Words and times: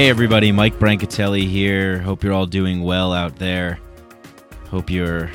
Hey, 0.00 0.08
everybody, 0.08 0.50
Mike 0.50 0.78
Brancatelli 0.78 1.46
here. 1.46 1.98
Hope 1.98 2.24
you're 2.24 2.32
all 2.32 2.46
doing 2.46 2.82
well 2.82 3.12
out 3.12 3.36
there. 3.36 3.78
Hope 4.70 4.88
you're 4.88 5.30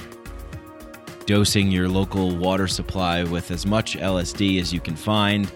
dosing 1.28 1.70
your 1.70 1.88
local 1.88 2.36
water 2.36 2.68
supply 2.68 3.24
with 3.24 3.52
as 3.52 3.68
much 3.68 3.96
LSD 3.96 4.60
as 4.60 4.74
you 4.74 4.80
can 4.80 4.96
find 4.96 5.52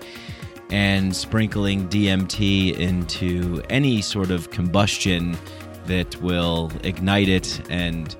and 0.69 1.15
sprinkling 1.15 1.89
DMT 1.89 2.77
into 2.77 3.63
any 3.71 3.99
sort 4.03 4.29
of 4.29 4.51
combustion 4.51 5.35
that 5.87 6.15
will 6.21 6.71
ignite 6.83 7.29
it 7.29 7.65
and 7.67 8.15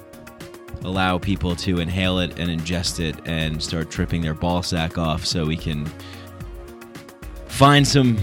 allow 0.82 1.20
people 1.20 1.56
to 1.58 1.80
inhale 1.80 2.18
it 2.18 2.40
and 2.40 2.50
ingest 2.50 3.00
it 3.00 3.16
and 3.28 3.62
start 3.62 3.92
tripping 3.92 4.24
their 4.24 4.34
ball 4.34 4.64
sack 4.64 4.98
off 4.98 5.24
so 5.24 5.46
we 5.46 5.56
can 5.56 5.88
find 7.46 7.88
some 7.88 8.18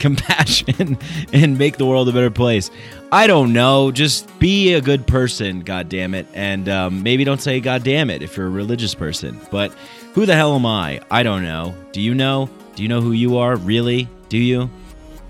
compassion 0.00 0.98
and 1.32 1.58
make 1.58 1.76
the 1.76 1.86
world 1.86 2.08
a 2.08 2.12
better 2.12 2.30
place. 2.30 2.70
I 3.12 3.26
don't 3.26 3.52
know. 3.52 3.92
Just 3.92 4.38
be 4.38 4.74
a 4.74 4.80
good 4.80 5.06
person, 5.06 5.60
God 5.60 5.88
damn 5.88 6.14
it, 6.14 6.26
and 6.34 6.68
um, 6.68 7.02
maybe 7.02 7.24
don't 7.24 7.40
say 7.40 7.60
God 7.60 7.84
damn 7.84 8.10
it 8.10 8.22
if 8.22 8.36
you're 8.36 8.46
a 8.46 8.50
religious 8.50 8.94
person. 8.94 9.40
But 9.50 9.72
who 10.14 10.26
the 10.26 10.34
hell 10.34 10.56
am 10.56 10.66
I? 10.66 11.00
I 11.10 11.22
don't 11.22 11.42
know. 11.42 11.74
Do 11.92 12.00
you 12.00 12.14
know? 12.14 12.50
Do 12.74 12.82
you 12.82 12.88
know 12.88 13.00
who 13.00 13.12
you 13.12 13.38
are? 13.38 13.56
Really? 13.56 14.08
Do 14.28 14.38
you? 14.38 14.70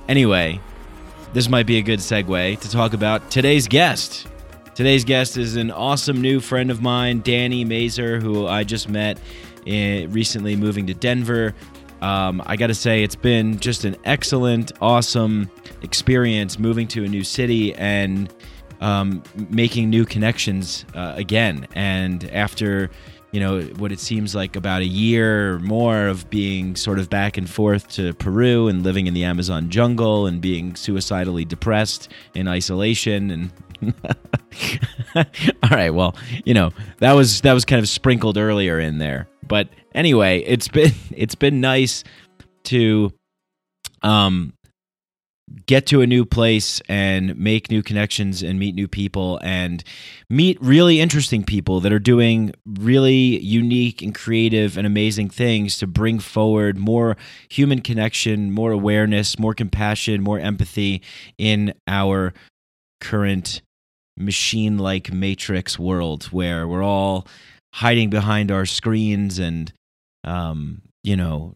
Anyway, 0.08 0.60
this 1.32 1.48
might 1.48 1.66
be 1.66 1.78
a 1.78 1.82
good 1.82 2.00
segue 2.00 2.58
to 2.60 2.70
talk 2.70 2.92
about 2.92 3.30
today's 3.30 3.68
guest. 3.68 4.26
Today's 4.74 5.04
guest 5.04 5.36
is 5.36 5.56
an 5.56 5.70
awesome 5.70 6.20
new 6.20 6.40
friend 6.40 6.70
of 6.70 6.80
mine, 6.80 7.20
Danny 7.20 7.64
Mazer, 7.64 8.18
who 8.18 8.46
I 8.46 8.64
just 8.64 8.88
met 8.88 9.18
eh, 9.66 10.06
recently 10.08 10.56
moving 10.56 10.86
to 10.86 10.94
Denver. 10.94 11.54
Um, 12.00 12.42
I 12.46 12.56
got 12.56 12.68
to 12.68 12.74
say, 12.74 13.02
it's 13.02 13.16
been 13.16 13.58
just 13.58 13.84
an 13.84 13.96
excellent, 14.04 14.72
awesome 14.80 15.50
experience 15.82 16.58
moving 16.58 16.88
to 16.88 17.04
a 17.04 17.08
new 17.08 17.24
city 17.24 17.74
and 17.74 18.32
um, 18.80 19.22
making 19.50 19.90
new 19.90 20.04
connections 20.04 20.84
uh, 20.94 21.12
again. 21.16 21.66
And 21.74 22.24
after, 22.32 22.90
you 23.32 23.40
know, 23.40 23.60
what 23.60 23.92
it 23.92 24.00
seems 24.00 24.34
like 24.34 24.56
about 24.56 24.80
a 24.80 24.86
year 24.86 25.54
or 25.54 25.58
more 25.60 26.06
of 26.06 26.28
being 26.30 26.74
sort 26.76 26.98
of 26.98 27.10
back 27.10 27.36
and 27.36 27.48
forth 27.48 27.88
to 27.88 28.14
Peru 28.14 28.68
and 28.68 28.82
living 28.82 29.06
in 29.06 29.14
the 29.14 29.24
Amazon 29.24 29.68
jungle 29.68 30.26
and 30.26 30.40
being 30.40 30.74
suicidally 30.76 31.44
depressed 31.44 32.10
in 32.34 32.48
isolation 32.48 33.30
and 33.30 33.50
all 35.16 35.70
right 35.70 35.94
well 35.94 36.14
you 36.44 36.52
know 36.52 36.70
that 36.98 37.14
was 37.14 37.40
that 37.40 37.54
was 37.54 37.64
kind 37.64 37.78
of 37.78 37.88
sprinkled 37.88 38.36
earlier 38.36 38.78
in 38.78 38.98
there 38.98 39.26
but 39.46 39.68
anyway, 39.94 40.40
it's 40.40 40.68
been 40.68 40.92
it's 41.10 41.34
been 41.34 41.60
nice 41.60 42.04
to 42.64 43.12
um 44.02 44.52
get 45.66 45.86
to 45.86 46.00
a 46.00 46.06
new 46.06 46.24
place 46.24 46.80
and 46.88 47.36
make 47.36 47.70
new 47.70 47.82
connections 47.82 48.42
and 48.42 48.58
meet 48.58 48.74
new 48.74 48.86
people 48.86 49.40
and 49.42 49.82
meet 50.28 50.56
really 50.60 51.00
interesting 51.00 51.42
people 51.42 51.80
that 51.80 51.92
are 51.92 51.98
doing 51.98 52.52
really 52.64 53.40
unique 53.40 54.00
and 54.00 54.14
creative 54.14 54.78
and 54.78 54.86
amazing 54.86 55.28
things 55.28 55.78
to 55.78 55.86
bring 55.86 56.20
forward 56.20 56.78
more 56.78 57.16
human 57.48 57.80
connection, 57.80 58.52
more 58.52 58.70
awareness, 58.70 59.38
more 59.38 59.54
compassion, 59.54 60.22
more 60.22 60.38
empathy 60.38 61.02
in 61.36 61.74
our 61.88 62.32
current 63.00 63.60
machine 64.16 64.78
like 64.78 65.12
matrix 65.12 65.78
world 65.78 66.24
where 66.24 66.68
we're 66.68 66.82
all 66.82 67.26
hiding 67.74 68.10
behind 68.10 68.50
our 68.50 68.66
screens 68.66 69.38
and 69.38 69.72
um, 70.24 70.82
you 71.02 71.16
know 71.16 71.54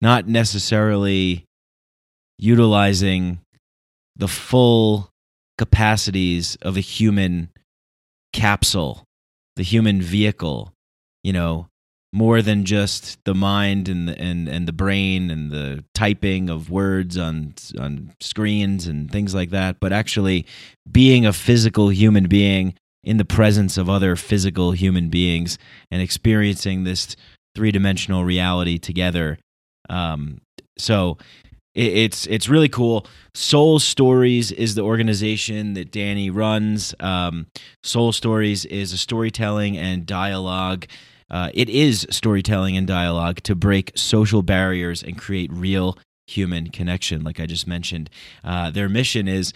not 0.00 0.28
necessarily 0.28 1.44
utilizing 2.38 3.40
the 4.16 4.28
full 4.28 5.10
capacities 5.56 6.56
of 6.62 6.76
a 6.76 6.80
human 6.80 7.50
capsule 8.32 9.04
the 9.56 9.62
human 9.62 10.00
vehicle 10.00 10.72
you 11.24 11.32
know 11.32 11.66
more 12.12 12.40
than 12.40 12.64
just 12.64 13.18
the 13.24 13.34
mind 13.34 13.88
and 13.88 14.08
the, 14.08 14.18
and 14.18 14.48
and 14.48 14.66
the 14.66 14.72
brain 14.72 15.30
and 15.30 15.50
the 15.50 15.84
typing 15.94 16.48
of 16.48 16.70
words 16.70 17.18
on 17.18 17.54
on 17.78 18.14
screens 18.20 18.86
and 18.86 19.10
things 19.10 19.34
like 19.34 19.50
that 19.50 19.78
but 19.80 19.92
actually 19.92 20.46
being 20.90 21.26
a 21.26 21.32
physical 21.32 21.88
human 21.90 22.26
being 22.28 22.74
in 23.04 23.16
the 23.16 23.24
presence 23.24 23.76
of 23.76 23.90
other 23.90 24.16
physical 24.16 24.72
human 24.72 25.08
beings 25.08 25.58
and 25.90 26.00
experiencing 26.00 26.84
this 26.84 27.16
three 27.58 27.72
dimensional 27.72 28.22
reality 28.22 28.78
together. 28.78 29.36
Um, 29.90 30.40
so 30.78 31.18
it, 31.74 31.92
it's 31.92 32.24
it's 32.28 32.48
really 32.48 32.68
cool. 32.68 33.04
Soul 33.34 33.80
Stories 33.80 34.52
is 34.52 34.76
the 34.76 34.82
organization 34.82 35.74
that 35.74 35.90
Danny 35.90 36.30
runs. 36.30 36.94
Um, 37.00 37.48
Soul 37.82 38.12
Stories 38.12 38.64
is 38.66 38.92
a 38.92 38.96
storytelling 38.98 39.76
and 39.76 40.06
dialogue. 40.06 40.86
Uh, 41.28 41.50
it 41.52 41.68
is 41.68 42.06
storytelling 42.10 42.76
and 42.76 42.86
dialogue 42.86 43.40
to 43.42 43.56
break 43.56 43.90
social 43.96 44.42
barriers 44.42 45.02
and 45.02 45.18
create 45.18 45.52
real 45.52 45.98
human 46.28 46.70
connection, 46.70 47.24
like 47.24 47.40
I 47.40 47.46
just 47.46 47.66
mentioned. 47.66 48.08
Uh, 48.44 48.70
their 48.70 48.88
mission 48.88 49.26
is 49.26 49.52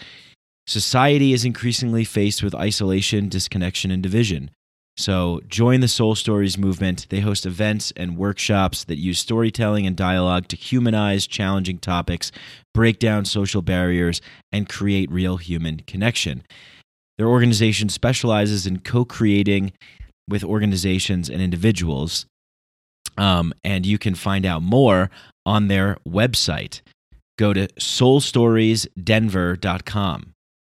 Society 0.67 1.31
is 1.31 1.45
increasingly 1.45 2.03
faced 2.03 2.43
with 2.43 2.53
isolation, 2.53 3.29
disconnection, 3.29 3.91
and 3.91 4.03
division. 4.03 4.51
So 4.95 5.41
join 5.47 5.79
the 5.79 5.87
Soul 5.87 6.13
Stories 6.15 6.57
movement. 6.57 7.07
They 7.09 7.21
host 7.21 7.45
events 7.45 7.91
and 7.95 8.17
workshops 8.17 8.83
that 8.83 8.99
use 8.99 9.19
storytelling 9.19 9.87
and 9.87 9.95
dialogue 9.95 10.47
to 10.49 10.55
humanize 10.55 11.25
challenging 11.25 11.79
topics, 11.79 12.31
break 12.73 12.99
down 12.99 13.25
social 13.25 13.63
barriers, 13.63 14.21
and 14.51 14.69
create 14.69 15.11
real 15.11 15.37
human 15.37 15.79
connection. 15.87 16.43
Their 17.17 17.27
organization 17.27 17.89
specializes 17.89 18.67
in 18.67 18.79
co 18.79 19.03
creating 19.03 19.73
with 20.29 20.43
organizations 20.43 21.29
and 21.29 21.41
individuals. 21.41 22.27
Um, 23.17 23.53
and 23.63 23.85
you 23.85 23.97
can 23.97 24.15
find 24.15 24.45
out 24.45 24.63
more 24.63 25.09
on 25.45 25.67
their 25.67 25.97
website. 26.07 26.79
Go 27.37 27.51
to 27.53 27.67
soulstoriesdenver.com. 27.79 30.32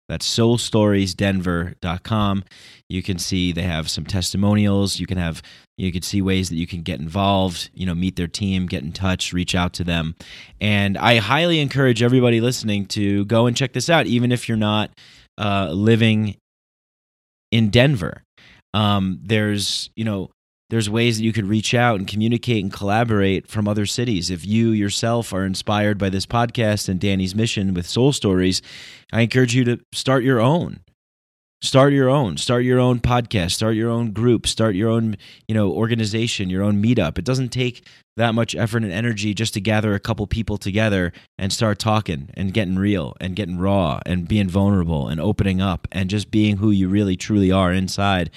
That's 0.08 0.28
soulstoriesdenver.com. 0.28 2.44
You 2.88 3.02
can 3.02 3.18
see 3.18 3.50
they 3.52 3.62
have 3.62 3.90
some 3.90 4.04
testimonials. 4.04 5.00
You 5.00 5.06
can 5.06 5.18
have 5.18 5.42
you 5.78 5.92
can 5.92 6.02
see 6.02 6.22
ways 6.22 6.48
that 6.48 6.56
you 6.56 6.66
can 6.66 6.80
get 6.82 7.00
involved, 7.00 7.68
you 7.74 7.84
know, 7.84 7.94
meet 7.94 8.16
their 8.16 8.28
team, 8.28 8.64
get 8.66 8.82
in 8.82 8.92
touch, 8.92 9.34
reach 9.34 9.54
out 9.54 9.74
to 9.74 9.84
them. 9.84 10.16
And 10.58 10.96
I 10.96 11.18
highly 11.18 11.60
encourage 11.60 12.02
everybody 12.02 12.40
listening 12.40 12.86
to 12.86 13.26
go 13.26 13.46
and 13.46 13.54
check 13.56 13.74
this 13.74 13.90
out, 13.90 14.06
even 14.06 14.32
if 14.32 14.48
you're 14.48 14.56
not 14.56 14.90
uh, 15.36 15.68
living 15.72 16.36
in 17.50 17.68
Denver. 17.68 18.22
Um, 18.72 19.20
there's, 19.22 19.90
you 19.96 20.04
know, 20.04 20.30
there's 20.70 20.90
ways 20.90 21.18
that 21.18 21.24
you 21.24 21.32
could 21.32 21.46
reach 21.46 21.74
out 21.74 21.98
and 21.98 22.08
communicate 22.08 22.62
and 22.62 22.72
collaborate 22.72 23.46
from 23.48 23.68
other 23.68 23.86
cities. 23.86 24.30
If 24.30 24.44
you 24.44 24.70
yourself 24.70 25.32
are 25.32 25.44
inspired 25.44 25.98
by 25.98 26.10
this 26.10 26.26
podcast 26.26 26.88
and 26.88 26.98
Danny's 26.98 27.34
mission 27.34 27.72
with 27.74 27.86
Soul 27.86 28.12
Stories, 28.12 28.62
I 29.12 29.20
encourage 29.20 29.54
you 29.54 29.64
to 29.64 29.80
start 29.92 30.24
your 30.24 30.40
own. 30.40 30.80
Start 31.62 31.94
your 31.94 32.10
own. 32.10 32.36
Start 32.36 32.64
your 32.64 32.78
own 32.78 33.00
podcast. 33.00 33.52
Start 33.52 33.76
your 33.76 33.90
own 33.90 34.12
group. 34.12 34.46
Start 34.46 34.74
your 34.74 34.90
own, 34.90 35.16
you 35.48 35.54
know, 35.54 35.70
organization, 35.70 36.50
your 36.50 36.62
own 36.62 36.82
meetup. 36.82 37.16
It 37.16 37.24
doesn't 37.24 37.48
take 37.48 37.86
that 38.16 38.34
much 38.34 38.54
effort 38.54 38.82
and 38.82 38.92
energy 38.92 39.34
just 39.34 39.54
to 39.54 39.60
gather 39.60 39.94
a 39.94 40.00
couple 40.00 40.26
people 40.26 40.58
together 40.58 41.12
and 41.38 41.52
start 41.52 41.78
talking 41.78 42.30
and 42.34 42.52
getting 42.52 42.76
real 42.76 43.14
and 43.20 43.36
getting 43.36 43.58
raw 43.58 44.00
and 44.04 44.28
being 44.28 44.48
vulnerable 44.48 45.08
and 45.08 45.20
opening 45.20 45.60
up 45.60 45.88
and 45.92 46.10
just 46.10 46.30
being 46.30 46.58
who 46.58 46.70
you 46.70 46.88
really 46.88 47.16
truly 47.16 47.50
are 47.50 47.72
inside 47.72 48.30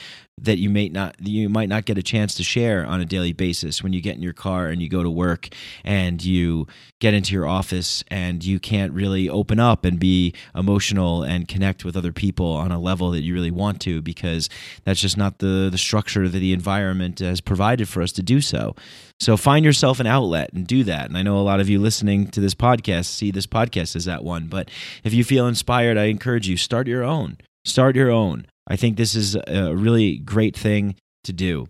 that 0.44 0.58
you 0.58 0.70
may 0.70 0.90
not 0.90 1.16
you 1.20 1.50
might 1.50 1.70
not 1.70 1.86
get 1.86 1.98
a 1.98 2.04
chance 2.04 2.34
to 2.36 2.44
share 2.44 2.86
on 2.86 3.02
a 3.02 3.06
daily 3.06 3.34
basis 3.34 3.84
when 3.84 3.94
you 3.94 4.02
get 4.02 4.16
in 4.16 4.22
your 4.22 4.34
car 4.34 4.68
and 4.68 4.82
you 4.82 4.90
go 4.90 5.04
to 5.04 5.10
work 5.10 5.50
and 5.84 6.24
you 6.24 6.68
get 7.00 7.14
into 7.14 7.34
your 7.34 7.48
office 7.48 8.04
and 8.10 8.44
you 8.44 8.60
can't 8.60 8.92
really 8.94 9.30
open 9.30 9.60
up 9.60 9.86
and 9.86 10.00
be 10.00 10.34
emotional 10.56 11.24
and 11.24 11.48
connect 11.48 11.86
with 11.86 11.96
other 11.96 12.12
people 12.12 12.54
on 12.54 12.72
a 12.72 12.80
level 12.80 13.12
that 13.12 13.22
you 13.22 13.34
really 13.34 13.52
want 13.52 13.80
to 13.82 14.02
because 14.02 14.50
that's 14.84 15.00
just 15.00 15.18
not 15.18 15.40
the 15.40 15.70
the 15.72 15.78
structure 15.78 16.28
that 16.28 16.40
the 16.40 16.54
environment 16.54 17.20
has 17.20 17.42
provided 17.42 17.88
for 17.88 18.02
us 18.02 18.12
to 18.12 18.24
do 18.24 18.42
so. 18.42 18.76
So 19.20 19.36
find 19.36 19.66
yourself 19.66 20.00
an 20.00 20.08
outlet 20.08 20.54
and 20.54 20.66
do 20.66 20.84
that. 20.86 21.08
And 21.08 21.18
I 21.18 21.24
know 21.24 21.38
a 21.38 21.42
lot 21.42 21.60
of 21.60 21.70
you 21.70 21.80
listening 21.80 22.28
to 22.28 22.40
this 22.40 22.56
podcast 22.56 23.06
see 23.06 23.32
this 23.32 23.48
podcast 23.48 23.96
as 23.96 24.06
that 24.06 24.24
one, 24.24 24.48
but 24.48 24.70
if 25.04 25.14
you 25.14 25.24
feel 25.24 25.48
inspired, 25.48 25.98
I 25.98 26.06
encourage 26.06 26.48
you 26.48 26.58
start 26.58 26.88
your 26.88 27.04
own. 27.04 27.38
Start 27.66 27.96
your 27.96 28.10
own. 28.10 28.46
I 28.70 28.76
think 28.76 28.98
this 28.98 29.16
is 29.16 29.36
a 29.36 29.76
really 29.76 30.18
great 30.18 30.56
thing 30.56 30.96
to 31.24 31.34
do. 31.34 31.68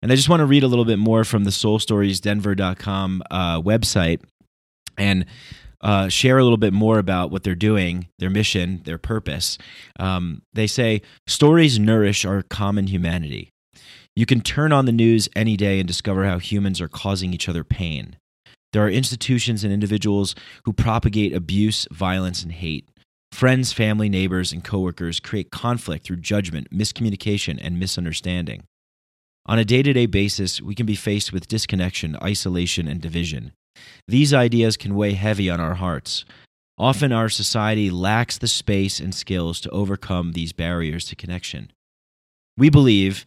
And 0.00 0.12
I 0.12 0.14
just 0.14 0.28
want 0.28 0.40
to 0.40 0.46
read 0.46 0.62
a 0.62 0.68
little 0.68 0.84
bit 0.84 0.98
more 0.98 1.24
from 1.24 1.44
the 1.44 1.50
soulstoriesdenver.com 1.50 3.22
uh, 3.30 3.60
website 3.60 4.22
and 4.96 5.26
uh, 5.80 6.08
share 6.08 6.38
a 6.38 6.42
little 6.42 6.58
bit 6.58 6.72
more 6.72 6.98
about 6.98 7.30
what 7.30 7.42
they're 7.42 7.54
doing, 7.54 8.08
their 8.18 8.30
mission, 8.30 8.82
their 8.84 8.98
purpose. 8.98 9.58
Um, 9.98 10.42
they 10.52 10.66
say 10.66 11.02
stories 11.26 11.78
nourish 11.78 12.24
our 12.24 12.42
common 12.42 12.88
humanity. 12.88 13.50
You 14.16 14.26
can 14.26 14.40
turn 14.40 14.72
on 14.72 14.86
the 14.86 14.92
news 14.92 15.28
any 15.36 15.56
day 15.56 15.78
and 15.78 15.86
discover 15.86 16.24
how 16.24 16.38
humans 16.38 16.80
are 16.80 16.88
causing 16.88 17.32
each 17.32 17.48
other 17.48 17.62
pain. 17.62 18.16
There 18.72 18.84
are 18.84 18.90
institutions 18.90 19.64
and 19.64 19.72
individuals 19.72 20.34
who 20.64 20.72
propagate 20.72 21.34
abuse, 21.34 21.86
violence, 21.92 22.42
and 22.42 22.52
hate. 22.52 22.88
Friends, 23.32 23.72
family, 23.72 24.08
neighbors, 24.08 24.52
and 24.52 24.64
coworkers 24.64 25.20
create 25.20 25.50
conflict 25.50 26.04
through 26.04 26.16
judgment, 26.16 26.72
miscommunication, 26.72 27.58
and 27.62 27.78
misunderstanding. 27.78 28.64
On 29.46 29.58
a 29.58 29.64
day 29.64 29.82
to 29.82 29.92
day 29.92 30.06
basis, 30.06 30.60
we 30.60 30.74
can 30.74 30.86
be 30.86 30.94
faced 30.94 31.32
with 31.32 31.48
disconnection, 31.48 32.16
isolation, 32.22 32.88
and 32.88 33.00
division. 33.00 33.52
These 34.06 34.34
ideas 34.34 34.76
can 34.76 34.94
weigh 34.94 35.12
heavy 35.12 35.48
on 35.48 35.60
our 35.60 35.74
hearts. 35.74 36.24
Often, 36.76 37.12
our 37.12 37.28
society 37.28 37.90
lacks 37.90 38.38
the 38.38 38.48
space 38.48 39.00
and 39.00 39.14
skills 39.14 39.60
to 39.60 39.70
overcome 39.70 40.32
these 40.32 40.52
barriers 40.52 41.04
to 41.06 41.16
connection. 41.16 41.72
We 42.56 42.70
believe 42.70 43.24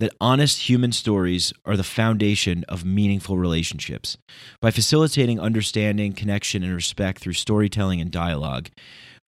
that 0.00 0.14
honest 0.20 0.68
human 0.68 0.92
stories 0.92 1.52
are 1.64 1.76
the 1.76 1.82
foundation 1.82 2.64
of 2.68 2.84
meaningful 2.84 3.36
relationships. 3.36 4.16
By 4.60 4.70
facilitating 4.70 5.40
understanding, 5.40 6.12
connection, 6.12 6.62
and 6.62 6.74
respect 6.74 7.20
through 7.20 7.32
storytelling 7.32 8.00
and 8.00 8.10
dialogue, 8.10 8.68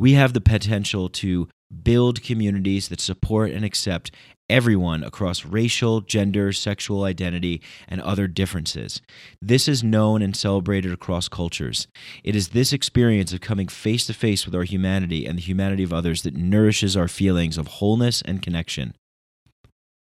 we 0.01 0.15
have 0.15 0.33
the 0.33 0.41
potential 0.41 1.11
to 1.11 1.47
build 1.85 2.23
communities 2.23 2.89
that 2.89 3.03
support 3.03 3.51
and 3.51 3.67
accept 3.67 4.11
everyone 4.49 5.05
across 5.05 5.45
racial, 5.45 6.01
gender, 6.01 6.53
sexual 6.53 7.05
identity, 7.05 7.61
and 7.87 8.01
other 8.01 8.27
differences. 8.27 9.03
This 9.43 9.69
is 9.69 9.85
known 9.85 10.23
and 10.23 10.35
celebrated 10.35 10.91
across 10.91 11.29
cultures. 11.29 11.87
It 12.25 12.35
is 12.35 12.49
this 12.49 12.73
experience 12.73 13.35
of 13.35 13.43
coming 13.43 13.69
face 13.69 14.07
to 14.07 14.15
face 14.15 14.47
with 14.47 14.55
our 14.55 14.65
humanity 14.65 15.27
and 15.27 15.37
the 15.37 15.43
humanity 15.43 15.83
of 15.83 15.93
others 15.93 16.23
that 16.23 16.35
nourishes 16.35 16.97
our 16.97 17.07
feelings 17.07 17.59
of 17.59 17.67
wholeness 17.67 18.23
and 18.23 18.41
connection. 18.41 18.95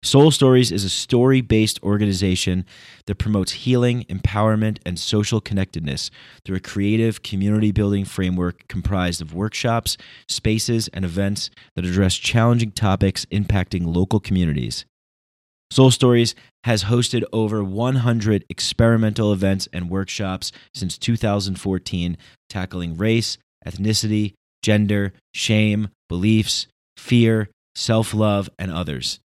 Soul 0.01 0.31
Stories 0.31 0.71
is 0.71 0.85
a 0.85 0.89
story 0.89 1.41
based 1.41 1.83
organization 1.83 2.65
that 3.05 3.15
promotes 3.15 3.51
healing, 3.51 4.05
empowerment, 4.05 4.77
and 4.85 4.97
social 4.97 5.41
connectedness 5.41 6.09
through 6.45 6.55
a 6.55 6.61
creative 6.61 7.21
community 7.21 7.73
building 7.73 8.05
framework 8.05 8.65
comprised 8.69 9.21
of 9.21 9.33
workshops, 9.33 9.97
spaces, 10.29 10.87
and 10.93 11.03
events 11.03 11.49
that 11.75 11.83
address 11.83 12.15
challenging 12.15 12.71
topics 12.71 13.25
impacting 13.25 13.93
local 13.93 14.21
communities. 14.21 14.85
Soul 15.69 15.91
Stories 15.91 16.33
has 16.63 16.85
hosted 16.85 17.25
over 17.33 17.61
100 17.61 18.45
experimental 18.49 19.33
events 19.33 19.67
and 19.73 19.89
workshops 19.89 20.53
since 20.73 20.97
2014, 20.97 22.17
tackling 22.47 22.95
race, 22.95 23.37
ethnicity, 23.67 24.33
gender, 24.63 25.11
shame, 25.33 25.89
beliefs, 26.07 26.67
fear, 26.95 27.49
self 27.75 28.13
love, 28.13 28.49
and 28.57 28.71
others. 28.71 29.19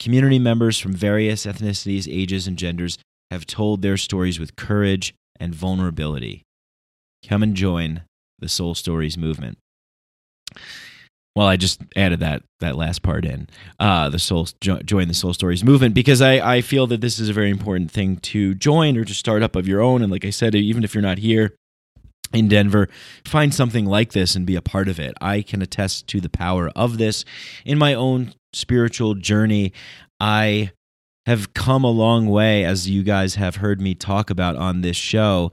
Community 0.00 0.38
members 0.38 0.78
from 0.78 0.94
various 0.94 1.44
ethnicities, 1.44 2.08
ages, 2.10 2.46
and 2.46 2.56
genders 2.56 2.98
have 3.30 3.46
told 3.46 3.82
their 3.82 3.98
stories 3.98 4.40
with 4.40 4.56
courage 4.56 5.14
and 5.38 5.54
vulnerability. 5.54 6.42
Come 7.28 7.42
and 7.42 7.54
join 7.54 8.02
the 8.38 8.48
Soul 8.48 8.74
Stories 8.74 9.18
movement. 9.18 9.58
Well, 11.36 11.46
I 11.46 11.56
just 11.56 11.82
added 11.94 12.20
that 12.20 12.42
that 12.58 12.76
last 12.76 13.02
part 13.02 13.24
in 13.24 13.48
uh, 13.78 14.08
the 14.08 14.18
soul 14.18 14.48
jo- 14.60 14.80
join 14.82 15.06
the 15.06 15.14
Soul 15.14 15.32
Stories 15.32 15.62
movement 15.62 15.94
because 15.94 16.20
I 16.20 16.56
I 16.56 16.60
feel 16.60 16.86
that 16.88 17.02
this 17.02 17.20
is 17.20 17.28
a 17.28 17.32
very 17.34 17.50
important 17.50 17.90
thing 17.90 18.16
to 18.16 18.54
join 18.54 18.96
or 18.96 19.04
to 19.04 19.14
start 19.14 19.42
up 19.42 19.54
of 19.54 19.68
your 19.68 19.80
own. 19.80 20.02
And 20.02 20.10
like 20.10 20.24
I 20.24 20.30
said, 20.30 20.54
even 20.54 20.82
if 20.82 20.94
you're 20.94 21.02
not 21.02 21.18
here 21.18 21.54
in 22.32 22.48
Denver, 22.48 22.88
find 23.24 23.54
something 23.54 23.84
like 23.84 24.12
this 24.12 24.34
and 24.34 24.46
be 24.46 24.56
a 24.56 24.62
part 24.62 24.88
of 24.88 24.98
it. 24.98 25.14
I 25.20 25.42
can 25.42 25.62
attest 25.62 26.08
to 26.08 26.20
the 26.20 26.28
power 26.28 26.70
of 26.74 26.98
this 26.98 27.24
in 27.64 27.78
my 27.78 27.94
own 27.94 28.32
spiritual 28.52 29.14
journey. 29.14 29.72
I 30.18 30.72
have 31.26 31.54
come 31.54 31.84
a 31.84 31.90
long 31.90 32.26
way, 32.26 32.64
as 32.64 32.88
you 32.88 33.02
guys 33.02 33.34
have 33.36 33.56
heard 33.56 33.80
me 33.80 33.94
talk 33.94 34.30
about 34.30 34.56
on 34.56 34.80
this 34.80 34.96
show, 34.96 35.52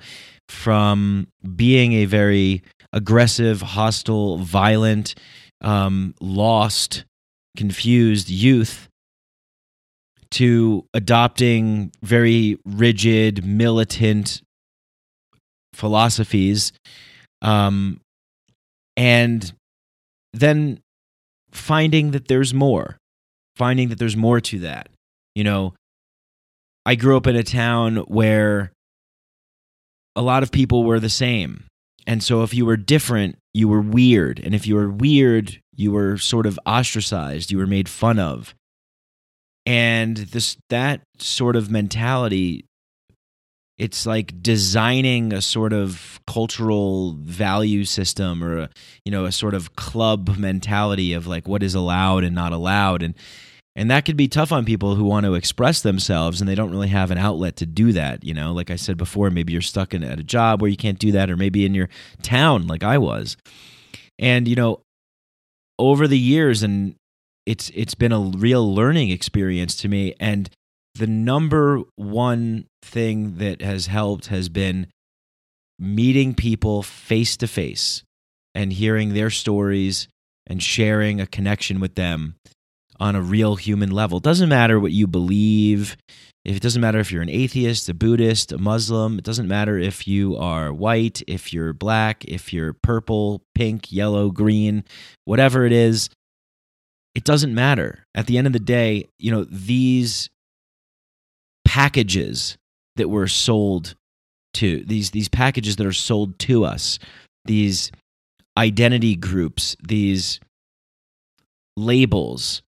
from 0.49 1.27
being 1.55 1.93
a 1.93 2.05
very 2.05 2.63
aggressive, 2.93 3.61
hostile, 3.61 4.37
violent, 4.37 5.15
um, 5.61 6.15
lost, 6.21 7.03
confused 7.55 8.29
youth 8.29 8.87
to 10.31 10.85
adopting 10.93 11.91
very 12.01 12.57
rigid, 12.65 13.45
militant 13.45 14.41
philosophies, 15.73 16.71
um, 17.41 17.99
and 18.95 19.53
then 20.33 20.79
finding 21.57 22.11
that 22.11 22.27
there's 22.27 22.53
more, 22.53 22.97
finding 23.55 23.89
that 23.89 23.99
there's 23.99 24.17
more 24.17 24.39
to 24.41 24.59
that. 24.59 24.89
You 25.35 25.43
know, 25.43 25.73
I 26.85 26.95
grew 26.95 27.17
up 27.17 27.27
in 27.27 27.35
a 27.35 27.43
town 27.43 27.97
where 28.07 28.71
a 30.15 30.21
lot 30.21 30.43
of 30.43 30.51
people 30.51 30.83
were 30.83 30.99
the 30.99 31.09
same. 31.09 31.65
And 32.07 32.23
so 32.23 32.43
if 32.43 32.53
you 32.53 32.65
were 32.65 32.77
different, 32.77 33.37
you 33.53 33.67
were 33.67 33.81
weird. 33.81 34.39
And 34.43 34.55
if 34.55 34.65
you 34.65 34.75
were 34.75 34.89
weird, 34.89 35.59
you 35.75 35.91
were 35.91 36.17
sort 36.17 36.45
of 36.45 36.59
ostracized, 36.65 37.51
you 37.51 37.57
were 37.57 37.67
made 37.67 37.89
fun 37.89 38.17
of. 38.17 38.55
And 39.65 40.15
this 40.15 40.55
that 40.69 41.01
sort 41.19 41.57
of 41.57 41.69
mentality 41.69 42.65
it's 43.77 44.05
like 44.05 44.41
designing 44.41 45.33
a 45.33 45.41
sort 45.41 45.71
of 45.71 46.19
cultural 46.25 47.13
value 47.19 47.85
system 47.85 48.43
or 48.43 48.57
a, 48.57 48.69
you 49.05 49.11
know 49.11 49.25
a 49.25 49.31
sort 49.31 49.53
of 49.53 49.75
club 49.75 50.37
mentality 50.37 51.13
of 51.13 51.27
like 51.27 51.47
what 51.47 51.63
is 51.63 51.75
allowed 51.75 52.23
and 52.23 52.35
not 52.35 52.51
allowed. 52.51 53.03
And 53.03 53.13
and 53.75 53.91
that 53.91 54.05
could 54.05 54.17
be 54.17 54.27
tough 54.27 54.51
on 54.51 54.65
people 54.65 54.95
who 54.95 55.03
want 55.03 55.25
to 55.27 55.35
express 55.35 55.81
themselves 55.81 56.41
and 56.41 56.49
they 56.49 56.55
don't 56.55 56.71
really 56.71 56.87
have 56.87 57.11
an 57.11 57.19
outlet 57.19 57.57
to 57.57 57.65
do 57.67 57.91
that 57.93 58.23
you 58.23 58.33
know? 58.33 58.51
Like 58.53 58.71
i 58.71 58.75
said 58.75 58.97
before 58.97 59.29
maybe 59.29 59.53
you're 59.53 59.61
stuck 59.61 59.93
in, 59.93 60.03
at 60.03 60.19
a 60.19 60.23
job 60.23 60.61
where 60.61 60.71
you 60.71 60.77
can't 60.77 60.99
do 60.99 61.11
that 61.11 61.29
or 61.29 61.37
maybe 61.37 61.65
in 61.65 61.75
your 61.75 61.89
town 62.21 62.67
like 62.67 62.83
i 62.83 62.97
was. 62.97 63.37
And 64.19 64.47
you 64.47 64.55
know 64.55 64.81
over 65.79 66.07
the 66.07 66.17
years 66.17 66.63
and 66.63 66.95
it's 67.45 67.71
it's 67.73 67.95
been 67.95 68.11
a 68.11 68.19
real 68.19 68.73
learning 68.73 69.09
experience 69.09 69.75
to 69.77 69.87
me. 69.87 70.13
And 70.19 70.49
the 70.97 71.07
number 71.07 71.81
one 71.95 72.65
thing 72.81 73.37
that 73.37 73.61
has 73.61 73.87
helped 73.87 74.27
has 74.27 74.49
been 74.49 74.87
meeting 75.79 76.33
people 76.33 76.81
face 76.83 77.37
to 77.37 77.47
face 77.47 78.03
and 78.55 78.73
hearing 78.73 79.13
their 79.13 79.29
stories 79.29 80.07
and 80.47 80.61
sharing 80.63 81.21
a 81.21 81.27
connection 81.27 81.79
with 81.79 81.95
them 81.95 82.35
on 82.99 83.15
a 83.15 83.21
real 83.21 83.55
human 83.55 83.91
level. 83.91 84.17
It 84.17 84.23
doesn't 84.23 84.49
matter 84.49 84.79
what 84.79 84.91
you 84.91 85.05
believe. 85.05 85.95
If 86.43 86.55
it 86.55 86.61
doesn't 86.63 86.81
matter 86.81 86.99
if 86.99 87.11
you're 87.11 87.21
an 87.21 87.29
atheist, 87.29 87.89
a 87.89 87.93
Buddhist, 87.93 88.51
a 88.51 88.57
Muslim, 88.57 89.19
it 89.19 89.23
doesn't 89.23 89.47
matter 89.47 89.77
if 89.77 90.07
you 90.07 90.37
are 90.37 90.73
white, 90.73 91.21
if 91.27 91.53
you're 91.53 91.73
black, 91.73 92.25
if 92.25 92.53
you're 92.53 92.73
purple, 92.73 93.41
pink, 93.53 93.91
yellow, 93.91 94.31
green, 94.31 94.83
whatever 95.25 95.65
it 95.65 95.73
is, 95.73 96.09
it 97.13 97.23
doesn't 97.23 97.53
matter. 97.53 98.05
At 98.15 98.27
the 98.27 98.37
end 98.37 98.47
of 98.47 98.53
the 98.53 98.59
day, 98.59 99.09
you 99.19 99.31
know, 99.31 99.43
these 99.43 100.29
packages 101.67 102.57
that 102.95 103.09
were 103.09 103.27
sold 103.27 103.95
to 104.53 104.83
these 104.85 105.11
these 105.11 105.27
packages 105.27 105.75
that 105.75 105.85
are 105.85 105.93
sold 105.93 106.37
to 106.39 106.65
us 106.65 106.97
these 107.45 107.91
identity 108.57 109.15
groups 109.15 109.75
these 109.87 110.39
labels 111.75 112.61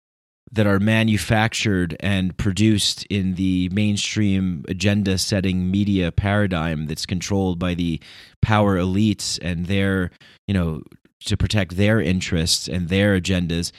that 0.53 0.67
are 0.67 0.81
manufactured 0.81 1.97
and 2.01 2.37
produced 2.39 3.05
in 3.11 3.35
the 3.35 3.69
mainstream 3.71 4.65
agenda 4.69 5.19
setting 5.19 5.71
media 5.71 6.11
paradigm 6.11 6.87
that's 6.87 7.07
controlled 7.07 7.59
by 7.59 7.75
the 7.75 8.01
power 8.43 8.77
elites 8.77 9.39
and 9.43 9.67
their 9.67 10.11
you 10.49 10.55
know 10.55 10.81
to 11.27 11.37
protect 11.37 11.77
their 11.77 12.01
interests 12.01 12.69
and 12.69 12.89
their 12.89 13.21
agendas. 13.21 13.73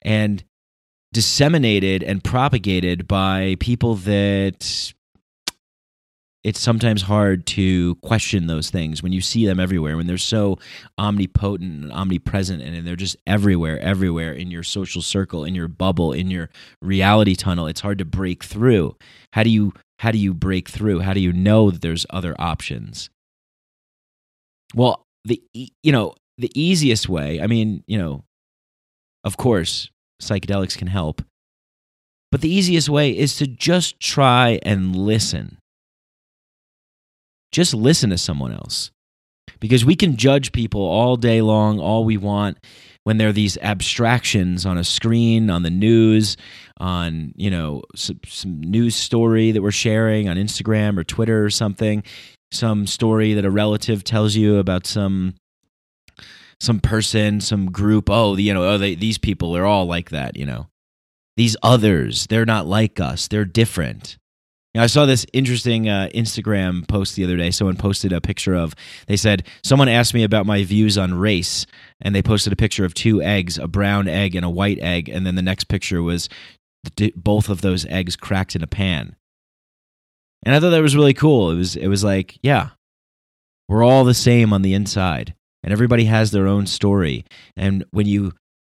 And 0.00 0.42
disseminated 1.12 2.02
and 2.02 2.22
propagated 2.22 3.06
by 3.06 3.56
people 3.60 3.96
that 3.96 4.92
it's 6.44 6.58
sometimes 6.58 7.02
hard 7.02 7.46
to 7.46 7.94
question 7.96 8.48
those 8.48 8.70
things 8.70 9.02
when 9.02 9.12
you 9.12 9.20
see 9.20 9.46
them 9.46 9.60
everywhere 9.60 9.96
when 9.96 10.08
they're 10.08 10.18
so 10.18 10.58
omnipotent 10.98 11.84
and 11.84 11.92
omnipresent 11.92 12.60
and 12.60 12.86
they're 12.86 12.96
just 12.96 13.16
everywhere 13.26 13.78
everywhere 13.78 14.32
in 14.32 14.50
your 14.50 14.64
social 14.64 15.02
circle 15.02 15.44
in 15.44 15.54
your 15.54 15.68
bubble 15.68 16.12
in 16.12 16.30
your 16.30 16.50
reality 16.80 17.34
tunnel. 17.34 17.66
It's 17.66 17.80
hard 17.80 17.98
to 17.98 18.04
break 18.04 18.42
through. 18.42 18.96
How 19.32 19.42
do 19.44 19.50
you 19.50 19.72
how 19.98 20.10
do 20.10 20.18
you 20.18 20.34
break 20.34 20.68
through? 20.68 21.00
How 21.00 21.12
do 21.12 21.20
you 21.20 21.32
know 21.32 21.70
that 21.70 21.80
there's 21.80 22.06
other 22.10 22.34
options? 22.40 23.08
Well 24.74 25.06
the 25.24 25.40
you 25.54 25.92
know 25.92 26.14
the 26.38 26.50
easiest 26.60 27.08
way 27.08 27.40
i 27.40 27.46
mean 27.46 27.82
you 27.86 27.98
know 27.98 28.24
of 29.24 29.36
course 29.36 29.90
psychedelics 30.22 30.78
can 30.78 30.88
help. 30.88 31.22
But 32.30 32.40
the 32.40 32.48
easiest 32.48 32.88
way 32.88 33.10
is 33.10 33.36
to 33.36 33.46
just 33.46 34.00
try 34.00 34.58
and 34.62 34.96
listen. 34.96 35.58
Just 37.50 37.74
listen 37.74 38.08
to 38.10 38.16
someone 38.16 38.52
else. 38.52 38.90
Because 39.60 39.84
we 39.84 39.96
can 39.96 40.16
judge 40.16 40.52
people 40.52 40.80
all 40.80 41.16
day 41.16 41.42
long, 41.42 41.78
all 41.78 42.04
we 42.04 42.16
want, 42.16 42.56
when 43.04 43.18
they're 43.18 43.32
these 43.32 43.58
abstractions 43.58 44.64
on 44.64 44.78
a 44.78 44.84
screen, 44.84 45.50
on 45.50 45.62
the 45.62 45.70
news, 45.70 46.36
on, 46.78 47.32
you 47.36 47.50
know, 47.50 47.82
some, 47.94 48.20
some 48.26 48.60
news 48.60 48.94
story 48.96 49.52
that 49.52 49.60
we're 49.60 49.70
sharing 49.70 50.28
on 50.28 50.36
Instagram 50.36 50.96
or 50.96 51.04
Twitter 51.04 51.44
or 51.44 51.50
something. 51.50 52.02
some 52.52 52.86
story 52.86 53.34
that 53.34 53.44
a 53.44 53.50
relative 53.50 54.04
tells 54.04 54.36
you 54.36 54.58
about 54.58 54.86
some 54.86 55.34
some 56.62 56.80
person, 56.80 57.40
some 57.40 57.70
group. 57.70 58.08
Oh, 58.08 58.36
you 58.36 58.54
know, 58.54 58.64
oh, 58.64 58.78
they, 58.78 58.94
these 58.94 59.18
people 59.18 59.56
are 59.56 59.66
all 59.66 59.86
like 59.86 60.10
that. 60.10 60.36
You 60.36 60.46
know, 60.46 60.68
these 61.36 61.56
others, 61.62 62.26
they're 62.28 62.46
not 62.46 62.66
like 62.66 63.00
us. 63.00 63.28
They're 63.28 63.44
different. 63.44 64.16
You 64.72 64.78
know, 64.78 64.84
I 64.84 64.86
saw 64.86 65.04
this 65.04 65.26
interesting 65.32 65.88
uh, 65.88 66.08
Instagram 66.14 66.88
post 66.88 67.16
the 67.16 67.24
other 67.24 67.36
day. 67.36 67.50
Someone 67.50 67.76
posted 67.76 68.12
a 68.12 68.20
picture 68.20 68.54
of. 68.54 68.74
They 69.06 69.16
said 69.16 69.46
someone 69.64 69.88
asked 69.88 70.14
me 70.14 70.22
about 70.22 70.46
my 70.46 70.62
views 70.62 70.96
on 70.96 71.14
race, 71.14 71.66
and 72.00 72.14
they 72.14 72.22
posted 72.22 72.52
a 72.52 72.56
picture 72.56 72.84
of 72.84 72.94
two 72.94 73.20
eggs, 73.20 73.58
a 73.58 73.66
brown 73.66 74.06
egg 74.08 74.34
and 74.34 74.44
a 74.44 74.50
white 74.50 74.78
egg, 74.78 75.08
and 75.08 75.26
then 75.26 75.34
the 75.34 75.42
next 75.42 75.64
picture 75.64 76.02
was 76.02 76.28
both 77.14 77.48
of 77.48 77.60
those 77.60 77.86
eggs 77.86 78.16
cracked 78.16 78.56
in 78.56 78.62
a 78.62 78.66
pan. 78.66 79.16
And 80.44 80.54
I 80.54 80.60
thought 80.60 80.70
that 80.70 80.82
was 80.82 80.96
really 80.96 81.14
cool. 81.14 81.50
It 81.50 81.56
was 81.56 81.76
it 81.76 81.88
was 81.88 82.04
like, 82.04 82.38
yeah, 82.42 82.70
we're 83.68 83.84
all 83.84 84.04
the 84.04 84.14
same 84.14 84.52
on 84.52 84.62
the 84.62 84.74
inside, 84.74 85.34
and 85.62 85.72
everybody 85.72 86.04
has 86.04 86.30
their 86.30 86.46
own 86.46 86.66
story. 86.66 87.24
And 87.56 87.84
when 87.90 88.06
you 88.06 88.32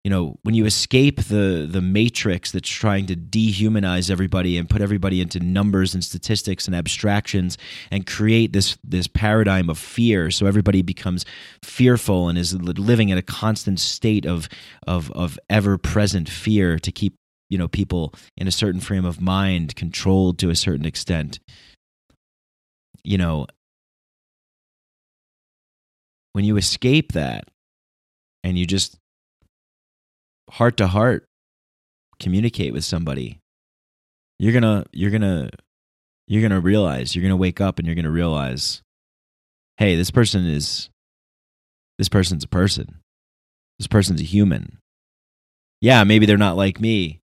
you 0.04 0.10
know 0.10 0.38
when 0.44 0.54
you 0.54 0.66
escape 0.66 1.24
the 1.24 1.68
the 1.70 1.82
matrix 1.82 2.52
that's 2.52 2.70
trying 2.70 3.06
to 3.06 3.16
dehumanize 3.16 4.12
everybody 4.12 4.58
and 4.58 4.70
put 4.70 4.82
everybody 4.82 5.22
into 5.22 5.40
numbers 5.40 5.94
and 5.94 6.04
statistics 6.04 6.68
and 6.68 6.76
abstractions 6.76 7.58
and 7.90 8.06
create 8.06 8.52
this 8.52 8.78
this 8.84 9.08
paradigm 9.08 9.70
of 9.70 9.78
fear 9.78 10.30
so 10.30 10.46
everybody 10.46 10.82
becomes 10.82 11.26
fearful 11.64 12.28
and 12.28 12.38
is 12.38 12.54
living 12.54 13.10
in 13.10 13.18
a 13.18 13.22
constant 13.22 13.80
state 13.80 14.26
of 14.26 14.50
of 14.86 15.10
of 15.12 15.40
ever 15.50 15.78
present 15.78 16.28
fear 16.28 16.78
to 16.78 16.92
keep 16.92 17.16
you 17.50 17.58
know 17.58 17.70
people 17.70 18.14
in 18.36 18.48
a 18.48 18.52
certain 18.52 18.82
frame 18.82 19.06
of 19.06 19.22
mind 19.22 19.76
controlled 19.76 20.38
to 20.38 20.50
a 20.50 20.56
certain 20.56 20.86
extent 20.86 21.40
you 23.06 23.18
know 23.18 23.48
when 26.34 26.46
you 26.46 26.58
escape 26.58 27.14
that 27.14 27.46
and 28.44 28.58
you 28.58 28.66
just 28.66 28.98
heart 30.50 30.78
to 30.78 30.88
heart 30.88 31.26
communicate 32.20 32.74
with 32.74 32.84
somebody 32.84 33.40
you're 34.40 34.60
to 34.60 34.86
you're 34.92 35.12
to 35.12 35.50
you're 36.28 36.48
to 36.50 36.60
realize 36.60 37.16
you're 37.16 37.28
to 37.28 37.36
wake 37.36 37.60
up 37.60 37.80
and 37.80 37.88
you're 37.88 37.96
to 37.96 38.10
realize 38.10 38.82
hey 39.78 39.96
this 39.96 40.12
person 40.12 40.46
is 40.46 40.90
this 41.98 42.10
person's 42.10 42.44
a 42.44 42.48
person. 42.48 43.00
This 43.80 43.88
person's 43.88 44.22
a 44.22 44.26
human. 44.26 44.80
Yeah 45.82 46.04
maybe 46.04 46.26
they're 46.26 46.38
not 46.38 46.58
like 46.58 46.80
me. 46.80 47.20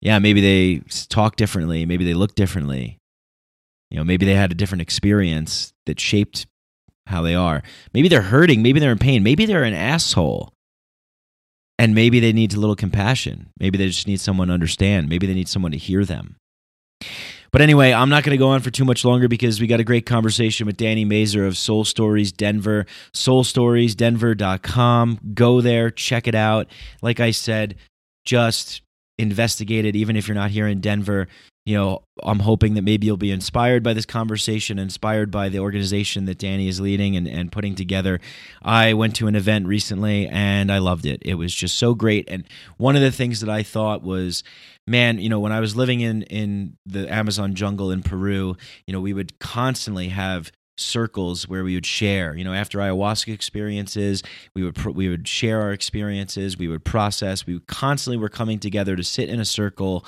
Yeah, 0.00 0.20
maybe 0.20 0.40
they 0.40 0.82
talk 1.08 1.36
differently, 1.36 1.84
maybe 1.84 2.04
they 2.04 2.14
look 2.14 2.34
differently. 2.34 2.98
You 3.90 3.98
know, 3.98 4.04
maybe 4.04 4.26
they 4.26 4.34
had 4.34 4.52
a 4.52 4.54
different 4.54 4.82
experience 4.82 5.72
that 5.86 5.98
shaped 5.98 6.46
how 7.08 7.22
they 7.22 7.34
are. 7.34 7.62
Maybe 7.92 8.08
they're 8.08 8.22
hurting, 8.22 8.62
maybe 8.62 8.80
they're 8.80 8.92
in 8.92 8.98
pain, 8.98 9.22
maybe 9.22 9.46
they're 9.46 9.64
an 9.64 9.74
asshole. 9.74 10.52
And 11.80 11.94
maybe 11.94 12.18
they 12.18 12.32
need 12.32 12.54
a 12.54 12.58
little 12.58 12.74
compassion. 12.74 13.50
Maybe 13.60 13.78
they 13.78 13.86
just 13.86 14.08
need 14.08 14.20
someone 14.20 14.48
to 14.48 14.54
understand. 14.54 15.08
Maybe 15.08 15.28
they 15.28 15.34
need 15.34 15.48
someone 15.48 15.70
to 15.70 15.78
hear 15.78 16.04
them. 16.04 16.34
But 17.50 17.62
anyway, 17.62 17.92
I'm 17.92 18.10
not 18.10 18.24
going 18.24 18.32
to 18.32 18.38
go 18.38 18.48
on 18.48 18.60
for 18.60 18.70
too 18.70 18.84
much 18.84 19.04
longer 19.04 19.28
because 19.28 19.60
we 19.60 19.68
got 19.68 19.80
a 19.80 19.84
great 19.84 20.04
conversation 20.04 20.66
with 20.66 20.76
Danny 20.76 21.04
Mazer 21.04 21.46
of 21.46 21.56
Soul 21.56 21.84
Stories 21.84 22.32
Denver, 22.32 22.84
soulstoriesdenver.com. 23.14 25.20
Go 25.34 25.60
there, 25.60 25.90
check 25.90 26.28
it 26.28 26.34
out. 26.34 26.66
Like 27.00 27.20
I 27.20 27.30
said, 27.30 27.76
just 28.24 28.82
investigate 29.18 29.84
it, 29.86 29.96
even 29.96 30.16
if 30.16 30.28
you're 30.28 30.34
not 30.34 30.50
here 30.50 30.68
in 30.68 30.80
Denver. 30.80 31.28
You 31.64 31.76
know, 31.76 32.02
I'm 32.22 32.38
hoping 32.38 32.74
that 32.74 32.82
maybe 32.82 33.06
you'll 33.06 33.18
be 33.18 33.30
inspired 33.30 33.82
by 33.82 33.92
this 33.92 34.06
conversation, 34.06 34.78
inspired 34.78 35.30
by 35.30 35.50
the 35.50 35.58
organization 35.58 36.24
that 36.24 36.38
Danny 36.38 36.66
is 36.66 36.80
leading 36.80 37.14
and, 37.14 37.28
and 37.28 37.52
putting 37.52 37.74
together. 37.74 38.20
I 38.62 38.94
went 38.94 39.14
to 39.16 39.26
an 39.26 39.34
event 39.34 39.66
recently 39.66 40.26
and 40.28 40.72
I 40.72 40.78
loved 40.78 41.04
it. 41.04 41.20
It 41.26 41.34
was 41.34 41.54
just 41.54 41.76
so 41.76 41.94
great. 41.94 42.26
And 42.28 42.44
one 42.78 42.96
of 42.96 43.02
the 43.02 43.12
things 43.12 43.40
that 43.40 43.50
I 43.50 43.62
thought 43.62 44.02
was, 44.02 44.42
man, 44.86 45.18
you 45.18 45.28
know, 45.28 45.40
when 45.40 45.52
I 45.52 45.60
was 45.60 45.76
living 45.76 46.00
in 46.00 46.22
in 46.22 46.78
the 46.86 47.12
Amazon 47.12 47.54
jungle 47.54 47.90
in 47.90 48.02
Peru, 48.02 48.56
you 48.86 48.92
know, 48.92 49.00
we 49.00 49.12
would 49.12 49.38
constantly 49.38 50.08
have 50.08 50.50
circles 50.78 51.48
where 51.48 51.64
we 51.64 51.74
would 51.74 51.86
share. 51.86 52.34
You 52.36 52.44
know, 52.44 52.54
after 52.54 52.78
ayahuasca 52.78 53.32
experiences, 53.32 54.22
we 54.54 54.62
would 54.62 54.82
we 54.84 55.08
would 55.08 55.26
share 55.28 55.60
our 55.60 55.72
experiences. 55.72 56.56
We 56.56 56.68
would 56.68 56.84
process. 56.84 57.46
We 57.46 57.60
constantly 57.60 58.16
were 58.16 58.28
coming 58.28 58.58
together 58.58 58.96
to 58.96 59.04
sit 59.04 59.28
in 59.28 59.40
a 59.40 59.44
circle 59.44 60.06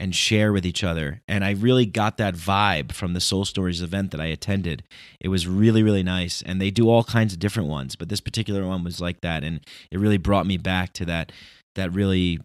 and 0.00 0.14
share 0.14 0.50
with 0.50 0.64
each 0.64 0.82
other. 0.82 1.20
And 1.28 1.44
I 1.44 1.50
really 1.50 1.84
got 1.84 2.16
that 2.16 2.34
vibe 2.34 2.92
from 2.92 3.12
the 3.12 3.20
Soul 3.20 3.44
Stories 3.44 3.82
event 3.82 4.10
that 4.12 4.20
I 4.20 4.26
attended. 4.26 4.82
It 5.20 5.28
was 5.28 5.46
really 5.46 5.82
really 5.82 6.02
nice, 6.02 6.42
and 6.42 6.60
they 6.60 6.70
do 6.70 6.88
all 6.88 7.04
kinds 7.04 7.34
of 7.34 7.38
different 7.38 7.68
ones, 7.68 7.94
but 7.94 8.08
this 8.08 8.20
particular 8.20 8.66
one 8.66 8.82
was 8.82 9.00
like 9.00 9.20
that, 9.20 9.44
and 9.44 9.60
it 9.90 10.00
really 10.00 10.16
brought 10.16 10.46
me 10.46 10.56
back 10.56 10.94
to 10.94 11.04
that 11.04 11.30
that 11.76 11.92
really 11.92 12.40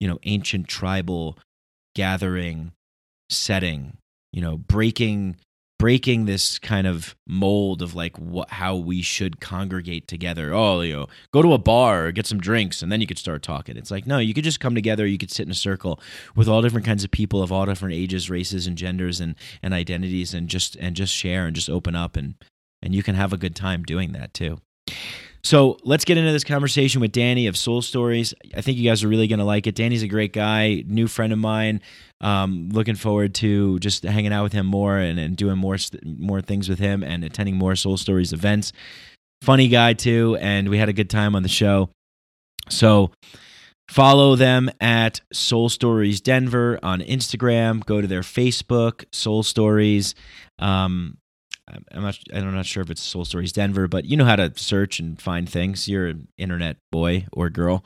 you 0.00 0.08
know 0.08 0.18
ancient 0.24 0.66
tribal 0.66 1.38
gathering 1.94 2.72
setting 3.28 3.98
you 4.32 4.40
know 4.40 4.56
breaking 4.56 5.36
breaking 5.82 6.26
this 6.26 6.60
kind 6.60 6.86
of 6.86 7.16
mold 7.26 7.82
of 7.82 7.92
like 7.92 8.16
what 8.16 8.48
how 8.50 8.76
we 8.76 9.02
should 9.02 9.40
congregate 9.40 10.06
together. 10.06 10.54
Oh, 10.54 10.80
you 10.80 10.92
know, 10.92 11.06
go 11.32 11.42
to 11.42 11.54
a 11.54 11.58
bar 11.58 12.12
get 12.12 12.24
some 12.24 12.38
drinks 12.38 12.82
and 12.82 12.92
then 12.92 13.00
you 13.00 13.06
could 13.08 13.18
start 13.18 13.42
talking. 13.42 13.76
It's 13.76 13.90
like 13.90 14.06
no, 14.06 14.18
you 14.18 14.32
could 14.32 14.44
just 14.44 14.60
come 14.60 14.76
together. 14.76 15.04
You 15.04 15.18
could 15.18 15.32
sit 15.32 15.44
in 15.44 15.50
a 15.50 15.56
circle 15.56 15.98
with 16.36 16.46
all 16.46 16.62
different 16.62 16.86
kinds 16.86 17.02
of 17.02 17.10
people 17.10 17.42
of 17.42 17.50
all 17.50 17.66
different 17.66 17.96
ages, 17.96 18.30
races, 18.30 18.68
and 18.68 18.78
genders 18.78 19.20
and 19.20 19.34
and 19.60 19.74
identities, 19.74 20.32
and 20.32 20.46
just 20.46 20.76
and 20.76 20.94
just 20.94 21.12
share 21.12 21.46
and 21.48 21.56
just 21.56 21.68
open 21.68 21.96
up 21.96 22.16
and 22.16 22.36
and 22.80 22.94
you 22.94 23.02
can 23.02 23.16
have 23.16 23.32
a 23.32 23.36
good 23.36 23.56
time 23.56 23.82
doing 23.82 24.12
that 24.12 24.32
too. 24.34 24.58
So 25.44 25.78
let's 25.82 26.04
get 26.04 26.16
into 26.16 26.30
this 26.30 26.44
conversation 26.44 27.00
with 27.00 27.10
Danny 27.10 27.48
of 27.48 27.56
Soul 27.56 27.82
Stories. 27.82 28.32
I 28.56 28.60
think 28.60 28.78
you 28.78 28.88
guys 28.88 29.02
are 29.02 29.08
really 29.08 29.26
going 29.26 29.40
to 29.40 29.44
like 29.44 29.66
it. 29.66 29.74
Danny's 29.74 30.04
a 30.04 30.08
great 30.08 30.32
guy, 30.32 30.84
new 30.86 31.08
friend 31.08 31.32
of 31.32 31.40
mine. 31.40 31.80
Um, 32.22 32.70
looking 32.72 32.94
forward 32.94 33.34
to 33.36 33.78
just 33.80 34.04
hanging 34.04 34.32
out 34.32 34.44
with 34.44 34.52
him 34.52 34.66
more 34.66 34.96
and, 34.96 35.18
and 35.18 35.36
doing 35.36 35.58
more 35.58 35.76
more 36.04 36.40
things 36.40 36.68
with 36.68 36.78
him 36.78 37.02
and 37.02 37.24
attending 37.24 37.56
more 37.56 37.74
Soul 37.76 37.96
Stories 37.96 38.32
events. 38.32 38.72
Funny 39.42 39.68
guy 39.68 39.92
too, 39.92 40.38
and 40.40 40.68
we 40.68 40.78
had 40.78 40.88
a 40.88 40.92
good 40.92 41.10
time 41.10 41.34
on 41.34 41.42
the 41.42 41.48
show. 41.48 41.90
So 42.68 43.10
follow 43.90 44.36
them 44.36 44.70
at 44.80 45.20
Soul 45.32 45.68
Stories 45.68 46.20
Denver 46.20 46.78
on 46.82 47.00
Instagram. 47.00 47.84
Go 47.84 48.00
to 48.00 48.06
their 48.06 48.20
Facebook, 48.20 49.04
Soul 49.12 49.42
Stories. 49.42 50.14
Um, 50.60 51.18
I'm 51.92 52.02
not. 52.02 52.18
I'm 52.32 52.54
not 52.54 52.66
sure 52.66 52.82
if 52.82 52.90
it's 52.90 53.02
Soul 53.02 53.24
Stories 53.24 53.52
Denver, 53.52 53.88
but 53.88 54.04
you 54.04 54.16
know 54.16 54.24
how 54.24 54.36
to 54.36 54.52
search 54.56 55.00
and 55.00 55.20
find 55.20 55.48
things. 55.48 55.88
You're 55.88 56.08
an 56.08 56.28
internet 56.36 56.76
boy 56.90 57.26
or 57.32 57.50
girl, 57.50 57.84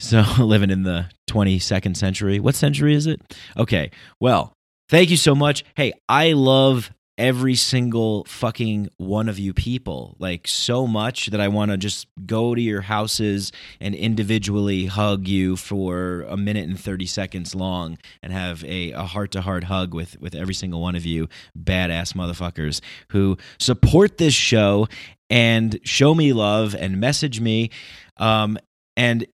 so 0.00 0.24
living 0.38 0.70
in 0.70 0.82
the 0.82 1.06
22nd 1.28 1.96
century. 1.96 2.40
What 2.40 2.54
century 2.54 2.94
is 2.94 3.06
it? 3.06 3.20
Okay. 3.56 3.90
Well, 4.20 4.52
thank 4.88 5.10
you 5.10 5.16
so 5.16 5.34
much. 5.34 5.64
Hey, 5.76 5.92
I 6.08 6.32
love 6.32 6.90
every 7.18 7.56
single 7.56 8.24
fucking 8.26 8.88
one 8.96 9.28
of 9.28 9.40
you 9.40 9.52
people 9.52 10.14
like 10.20 10.46
so 10.46 10.86
much 10.86 11.26
that 11.26 11.40
I 11.40 11.48
want 11.48 11.72
to 11.72 11.76
just 11.76 12.06
go 12.24 12.54
to 12.54 12.60
your 12.60 12.80
houses 12.80 13.50
and 13.80 13.92
individually 13.92 14.86
hug 14.86 15.26
you 15.26 15.56
for 15.56 16.22
a 16.28 16.36
minute 16.36 16.68
and 16.68 16.78
30 16.78 17.06
seconds 17.06 17.56
long 17.56 17.98
and 18.22 18.32
have 18.32 18.64
a 18.64 18.92
heart 18.92 19.32
to 19.32 19.40
heart 19.40 19.64
hug 19.64 19.94
with 19.94 20.18
with 20.20 20.36
every 20.36 20.54
single 20.54 20.80
one 20.80 20.94
of 20.94 21.04
you 21.04 21.28
badass 21.60 22.12
motherfuckers 22.12 22.80
who 23.10 23.36
support 23.58 24.18
this 24.18 24.34
show 24.34 24.86
and 25.28 25.80
show 25.82 26.14
me 26.14 26.32
love 26.32 26.76
and 26.76 27.00
message 27.00 27.40
me 27.40 27.70
um 28.18 28.56
and 28.96 29.26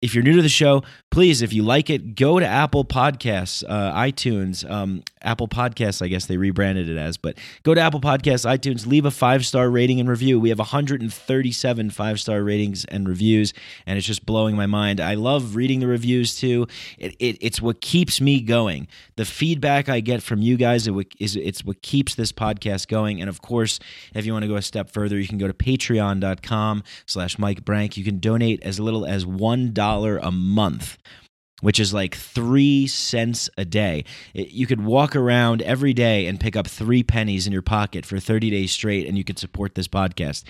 if 0.00 0.14
you're 0.14 0.22
new 0.22 0.36
to 0.36 0.42
the 0.42 0.48
show, 0.48 0.82
please, 1.10 1.42
if 1.42 1.52
you 1.52 1.64
like 1.64 1.90
it, 1.90 2.14
go 2.14 2.38
to 2.38 2.46
Apple 2.46 2.84
Podcasts, 2.84 3.64
uh, 3.68 3.92
iTunes, 3.94 4.68
um, 4.70 5.02
Apple 5.22 5.48
Podcasts, 5.48 6.00
I 6.00 6.06
guess 6.06 6.26
they 6.26 6.36
rebranded 6.36 6.88
it 6.88 6.96
as, 6.96 7.16
but 7.16 7.36
go 7.64 7.74
to 7.74 7.80
Apple 7.80 8.00
Podcasts, 8.00 8.46
iTunes, 8.46 8.86
leave 8.86 9.04
a 9.04 9.10
five 9.10 9.44
star 9.44 9.68
rating 9.68 9.98
and 9.98 10.08
review. 10.08 10.38
We 10.38 10.50
have 10.50 10.60
137 10.60 11.90
five 11.90 12.20
star 12.20 12.42
ratings 12.42 12.84
and 12.84 13.08
reviews, 13.08 13.52
and 13.86 13.98
it's 13.98 14.06
just 14.06 14.24
blowing 14.24 14.54
my 14.54 14.66
mind. 14.66 15.00
I 15.00 15.14
love 15.14 15.56
reading 15.56 15.80
the 15.80 15.88
reviews 15.88 16.38
too. 16.38 16.68
It, 16.96 17.16
it, 17.18 17.38
it's 17.40 17.60
what 17.60 17.80
keeps 17.80 18.20
me 18.20 18.40
going. 18.40 18.86
The 19.16 19.24
feedback 19.24 19.88
I 19.88 19.98
get 19.98 20.22
from 20.22 20.40
you 20.42 20.56
guys 20.56 20.88
is 21.18 21.36
it's 21.36 21.64
what 21.64 21.82
keeps 21.82 22.14
this 22.14 22.30
podcast 22.30 22.86
going. 22.86 23.20
And 23.20 23.28
of 23.28 23.42
course, 23.42 23.80
if 24.14 24.24
you 24.24 24.32
want 24.32 24.44
to 24.44 24.48
go 24.48 24.54
a 24.54 24.62
step 24.62 24.90
further, 24.90 25.18
you 25.18 25.26
can 25.26 25.38
go 25.38 25.48
to 25.48 25.54
patreon.com 25.54 26.84
slash 27.06 27.36
Mike 27.36 27.64
Brank. 27.64 27.96
You 27.96 28.04
can 28.04 28.20
donate 28.20 28.62
as 28.62 28.78
little 28.78 29.04
as 29.04 29.24
$1 29.24 29.74
a 29.96 30.30
month 30.30 30.98
which 31.60 31.80
is 31.80 31.92
like 31.92 32.14
three 32.14 32.86
cents 32.86 33.50
a 33.58 33.64
day. 33.64 34.04
you 34.32 34.66
could 34.66 34.84
walk 34.84 35.16
around 35.16 35.62
every 35.62 35.92
day 35.92 36.26
and 36.26 36.38
pick 36.38 36.54
up 36.54 36.66
three 36.66 37.02
pennies 37.02 37.46
in 37.46 37.52
your 37.52 37.62
pocket 37.62 38.06
for 38.06 38.20
30 38.20 38.50
days 38.50 38.70
straight, 38.70 39.06
and 39.06 39.18
you 39.18 39.24
could 39.24 39.38
support 39.38 39.74
this 39.74 39.88
podcast. 39.88 40.44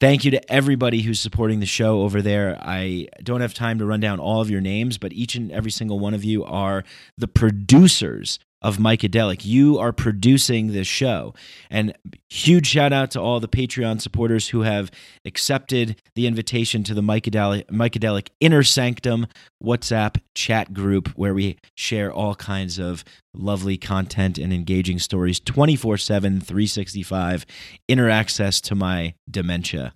Thank 0.00 0.24
you 0.24 0.30
to 0.32 0.52
everybody 0.52 1.02
who's 1.02 1.20
supporting 1.20 1.60
the 1.60 1.66
show 1.66 2.02
over 2.02 2.22
there. 2.22 2.56
I 2.60 3.08
don't 3.22 3.40
have 3.40 3.54
time 3.54 3.78
to 3.78 3.86
run 3.86 4.00
down 4.00 4.20
all 4.20 4.40
of 4.40 4.50
your 4.50 4.60
names, 4.60 4.96
but 4.96 5.12
each 5.12 5.34
and 5.34 5.50
every 5.50 5.70
single 5.70 5.98
one 5.98 6.14
of 6.14 6.24
you 6.24 6.44
are 6.44 6.84
the 7.16 7.28
producers 7.28 8.38
of 8.60 8.78
Micadelic. 8.78 9.44
You 9.44 9.78
are 9.78 9.92
producing 9.92 10.68
this 10.68 10.86
show. 10.86 11.34
And 11.70 11.96
huge 12.28 12.66
shout 12.66 12.92
out 12.92 13.10
to 13.12 13.20
all 13.20 13.40
the 13.40 13.48
Patreon 13.48 14.00
supporters 14.00 14.48
who 14.48 14.62
have 14.62 14.90
accepted 15.24 16.00
the 16.14 16.26
invitation 16.26 16.82
to 16.84 16.94
the 16.94 17.00
Micadelic, 17.00 17.66
Micadelic 17.66 18.28
Inner 18.40 18.62
Sanctum 18.62 19.26
WhatsApp 19.62 20.20
chat 20.34 20.72
group 20.72 21.08
where 21.10 21.34
we 21.34 21.58
share 21.76 22.12
all 22.12 22.34
kinds 22.34 22.78
of 22.78 23.04
lovely 23.34 23.76
content 23.76 24.38
and 24.38 24.52
engaging 24.52 24.98
stories 24.98 25.40
24 25.40 25.98
7, 25.98 26.40
365, 26.40 27.46
inner 27.86 28.08
access 28.08 28.60
to 28.60 28.74
my 28.74 29.14
dementia. 29.30 29.94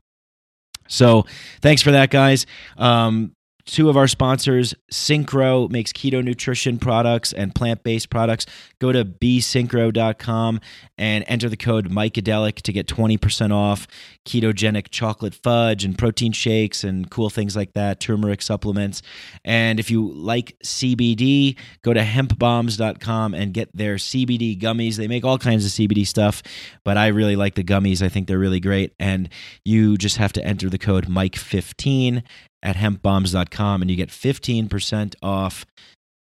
So 0.89 1.27
thanks 1.61 1.83
for 1.83 1.93
that, 1.93 2.11
guys. 2.11 2.47
Um, 2.77 3.35
two 3.65 3.89
of 3.89 3.97
our 3.97 4.09
sponsors 4.09 4.75
synchro 4.91 5.71
makes 5.71 5.93
keto 5.93 6.23
nutrition 6.23 6.79
products 6.79 7.33
and 7.33 7.55
plant-based 7.55 8.11
products. 8.11 8.47
Go 8.81 8.93
to 8.93 9.05
besynchro.com 9.05 10.61
and 10.99 11.25
enter 11.27 11.49
the 11.49 11.57
code 11.57 11.91
micadelic 11.91 12.57
to 12.63 12.73
get 12.73 12.87
20% 12.87 13.53
off 13.53 13.87
ketogenic 14.25 14.89
chocolate 14.91 15.35
fudge 15.35 15.85
and 15.85 15.99
protein 15.99 16.33
shakes 16.33 16.85
and 16.85 17.11
cool 17.11 17.31
things 17.31 17.57
like 17.57 17.73
that 17.73 18.01
turmeric 18.01 18.43
supplements. 18.43 19.03
And 19.45 19.81
if 19.81 19.91
you 19.91 20.13
like 20.13 20.57
cbd 20.65 21.57
go 21.83 21.93
to 21.93 22.01
hempbombs.com 22.01 23.35
and 23.35 23.55
get 23.55 23.75
their 23.77 23.97
cbd 23.97 24.61
gummies. 24.61 24.97
They 24.97 25.09
make 25.09 25.25
all 25.25 25.39
kinds 25.39 25.65
of 25.65 25.73
cbd 25.73 26.07
stuff 26.07 26.43
but 26.85 26.97
i 26.97 27.09
really 27.09 27.37
like 27.37 27.55
the 27.55 27.65
gummies. 27.65 28.03
I 28.03 28.09
think 28.09 28.27
they're 28.27 28.39
really 28.39 28.61
great. 28.61 28.93
And 28.99 29.29
you 29.65 29.97
just 29.97 30.17
have 30.17 30.33
to 30.35 30.45
enter 30.45 30.69
the 30.69 30.79
code 30.79 31.07
mike15 31.07 32.23
at 32.63 32.77
hempbombs.com 32.77 33.83
and 33.83 33.91
you 33.91 33.97
get 33.97 34.09
15% 34.09 35.15
off 35.23 35.67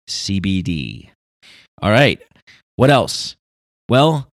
CBD. 0.09 1.11
All 1.81 1.91
right. 1.91 2.21
What 2.77 2.91
else? 2.91 3.37
Well, 3.89 4.29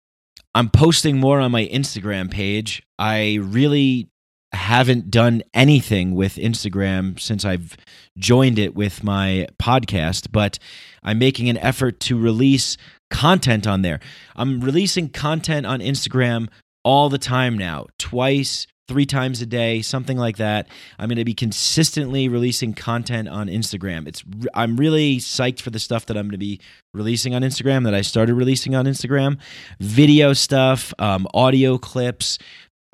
I'm 0.55 0.69
posting 0.69 1.17
more 1.17 1.39
on 1.39 1.51
my 1.51 1.65
Instagram 1.67 2.31
page. 2.31 2.81
I 2.97 3.39
really 3.41 4.07
haven't 4.53 5.11
done 5.11 5.43
anything 5.53 6.15
with 6.15 6.35
Instagram 6.35 7.19
since 7.19 7.43
I've 7.43 7.75
joined 8.17 8.57
it 8.57 8.75
with 8.75 9.03
my 9.03 9.47
podcast, 9.61 10.31
but 10.31 10.57
I'm 11.03 11.19
making 11.19 11.49
an 11.49 11.57
effort 11.57 11.99
to 12.01 12.19
release 12.19 12.77
content 13.09 13.67
on 13.67 13.81
there. 13.81 13.99
I'm 14.35 14.61
releasing 14.61 15.09
content 15.09 15.65
on 15.65 15.79
Instagram 15.79 16.47
all 16.83 17.09
the 17.09 17.17
time 17.17 17.57
now, 17.57 17.87
twice 17.99 18.67
three 18.87 19.05
times 19.05 19.41
a 19.41 19.45
day, 19.45 19.81
something 19.81 20.17
like 20.17 20.37
that. 20.37 20.67
I'm 20.97 21.09
going 21.09 21.17
to 21.17 21.25
be 21.25 21.33
consistently 21.33 22.29
releasing 22.29 22.73
content 22.73 23.27
on 23.27 23.47
Instagram. 23.47 24.07
It's 24.07 24.23
I'm 24.53 24.77
really 24.77 25.17
psyched 25.17 25.61
for 25.61 25.69
the 25.69 25.79
stuff 25.79 26.05
that 26.07 26.17
I'm 26.17 26.25
going 26.25 26.31
to 26.31 26.37
be 26.37 26.61
releasing 26.93 27.35
on 27.35 27.41
Instagram 27.41 27.83
that 27.83 27.93
I 27.93 28.01
started 28.01 28.35
releasing 28.35 28.75
on 28.75 28.85
Instagram, 28.85 29.39
video 29.79 30.33
stuff, 30.33 30.93
um, 30.99 31.27
audio 31.33 31.77
clips, 31.77 32.39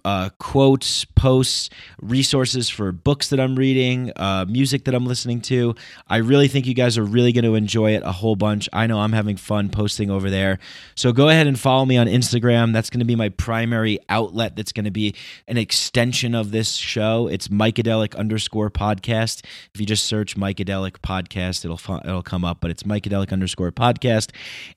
uh, 0.06 0.30
quotes, 0.40 1.06
posts, 1.06 1.70
resources 2.02 2.70
for 2.70 2.92
books 2.92 3.30
that 3.30 3.40
I'm 3.40 3.56
reading, 3.56 4.12
uh, 4.16 4.46
music 4.48 4.86
that 4.86 4.96
I'm 4.96 5.06
listening 5.06 5.42
to. 5.42 5.76
I 6.08 6.18
really 6.18 6.48
think 6.48 6.66
you 6.66 6.74
guys 6.74 6.98
are 6.98 7.04
really 7.04 7.32
going 7.32 7.46
to 7.46 7.56
enjoy 7.56 7.96
it 7.96 8.04
a 8.04 8.12
whole 8.12 8.36
bunch. 8.36 8.68
I 8.74 8.88
know 8.88 9.00
I'm 9.00 9.14
having 9.14 9.38
fun 9.38 9.70
posting 9.70 10.10
over 10.10 10.30
there. 10.30 10.60
So 10.96 11.12
go 11.12 11.30
ahead 11.30 11.48
and 11.48 11.60
follow 11.60 11.86
me 11.86 11.98
on 11.98 12.08
Instagram. 12.08 12.74
That's 12.74 12.90
going 12.90 13.00
to 13.00 13.06
be 13.06 13.16
my 13.16 13.30
primary 13.30 14.00
outlet. 14.10 14.56
That's 14.56 14.72
going 14.72 14.86
to 14.86 14.92
be 14.92 15.16
an 15.48 15.58
extension 15.58 16.36
of 16.36 16.52
this 16.52 16.74
show. 16.74 17.28
It's 17.28 17.48
Micadelic 17.48 18.16
underscore 18.16 18.70
podcast. 18.70 19.46
If 19.74 19.80
you 19.80 19.86
just 19.86 20.06
search 20.06 20.36
Micadelic 20.36 21.00
podcast, 21.00 21.66
it'll 21.66 21.80
it'll 22.04 22.24
come 22.24 22.44
up. 22.44 22.60
But 22.60 22.72
it's 22.72 22.84
Micadelic 22.84 23.32
underscore 23.32 23.72
podcast, 23.72 24.32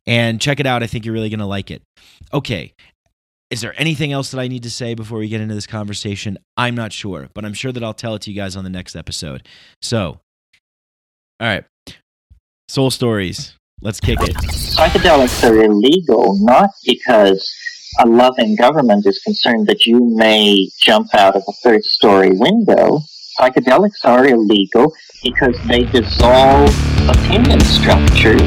and 0.07 0.41
check 0.41 0.61
it 0.61 0.67
out. 0.67 0.83
I 0.83 0.87
think 0.87 1.05
you're 1.05 1.15
really 1.15 1.31
going 1.31 1.41
to 1.41 1.47
like 1.47 1.71
it. 1.71 1.83
Okay, 2.33 2.75
is 3.51 3.61
there 3.61 3.75
anything 3.79 4.13
else 4.13 4.31
that 4.33 4.41
I 4.41 4.49
need 4.49 4.65
to 4.65 4.71
say 4.71 4.95
before 4.95 5.19
we 5.19 5.29
get 5.29 5.41
into 5.41 5.55
this 5.55 5.67
conversation? 5.67 6.39
I'm 6.57 6.75
not 6.75 6.93
sure, 6.93 7.29
but 7.35 7.45
I'm 7.45 7.55
sure 7.55 7.73
that 7.73 7.83
I'll 7.83 7.95
tell 7.95 8.15
it 8.15 8.23
to 8.23 8.31
you 8.31 8.37
guys 8.37 8.57
on 8.57 8.65
the 8.65 8.71
next 8.71 8.97
episode. 8.97 9.47
So, 9.81 10.21
all 11.41 11.47
right, 11.47 11.65
soul 12.69 12.91
stories. 12.91 13.55
Let's 13.83 14.01
kick 14.01 14.19
it. 14.23 14.35
Psychedelics 14.37 15.49
are 15.49 15.63
illegal 15.63 16.39
not 16.45 16.71
because 16.85 17.55
a 18.01 18.07
loving 18.07 18.57
government 18.57 19.07
is 19.07 19.21
concerned 19.21 19.67
that 19.69 19.87
you 19.87 20.01
may 20.17 20.69
jump 20.81 21.15
out 21.15 21.37
of 21.37 21.43
a 21.47 21.53
third 21.63 21.85
story 21.85 22.31
window. 22.33 23.01
Psychedelics 23.39 24.05
are 24.05 24.27
illegal 24.27 24.93
because 25.23 25.57
they 25.67 25.85
dissolve 25.85 26.71
opinion 27.09 27.61
structures 27.61 28.41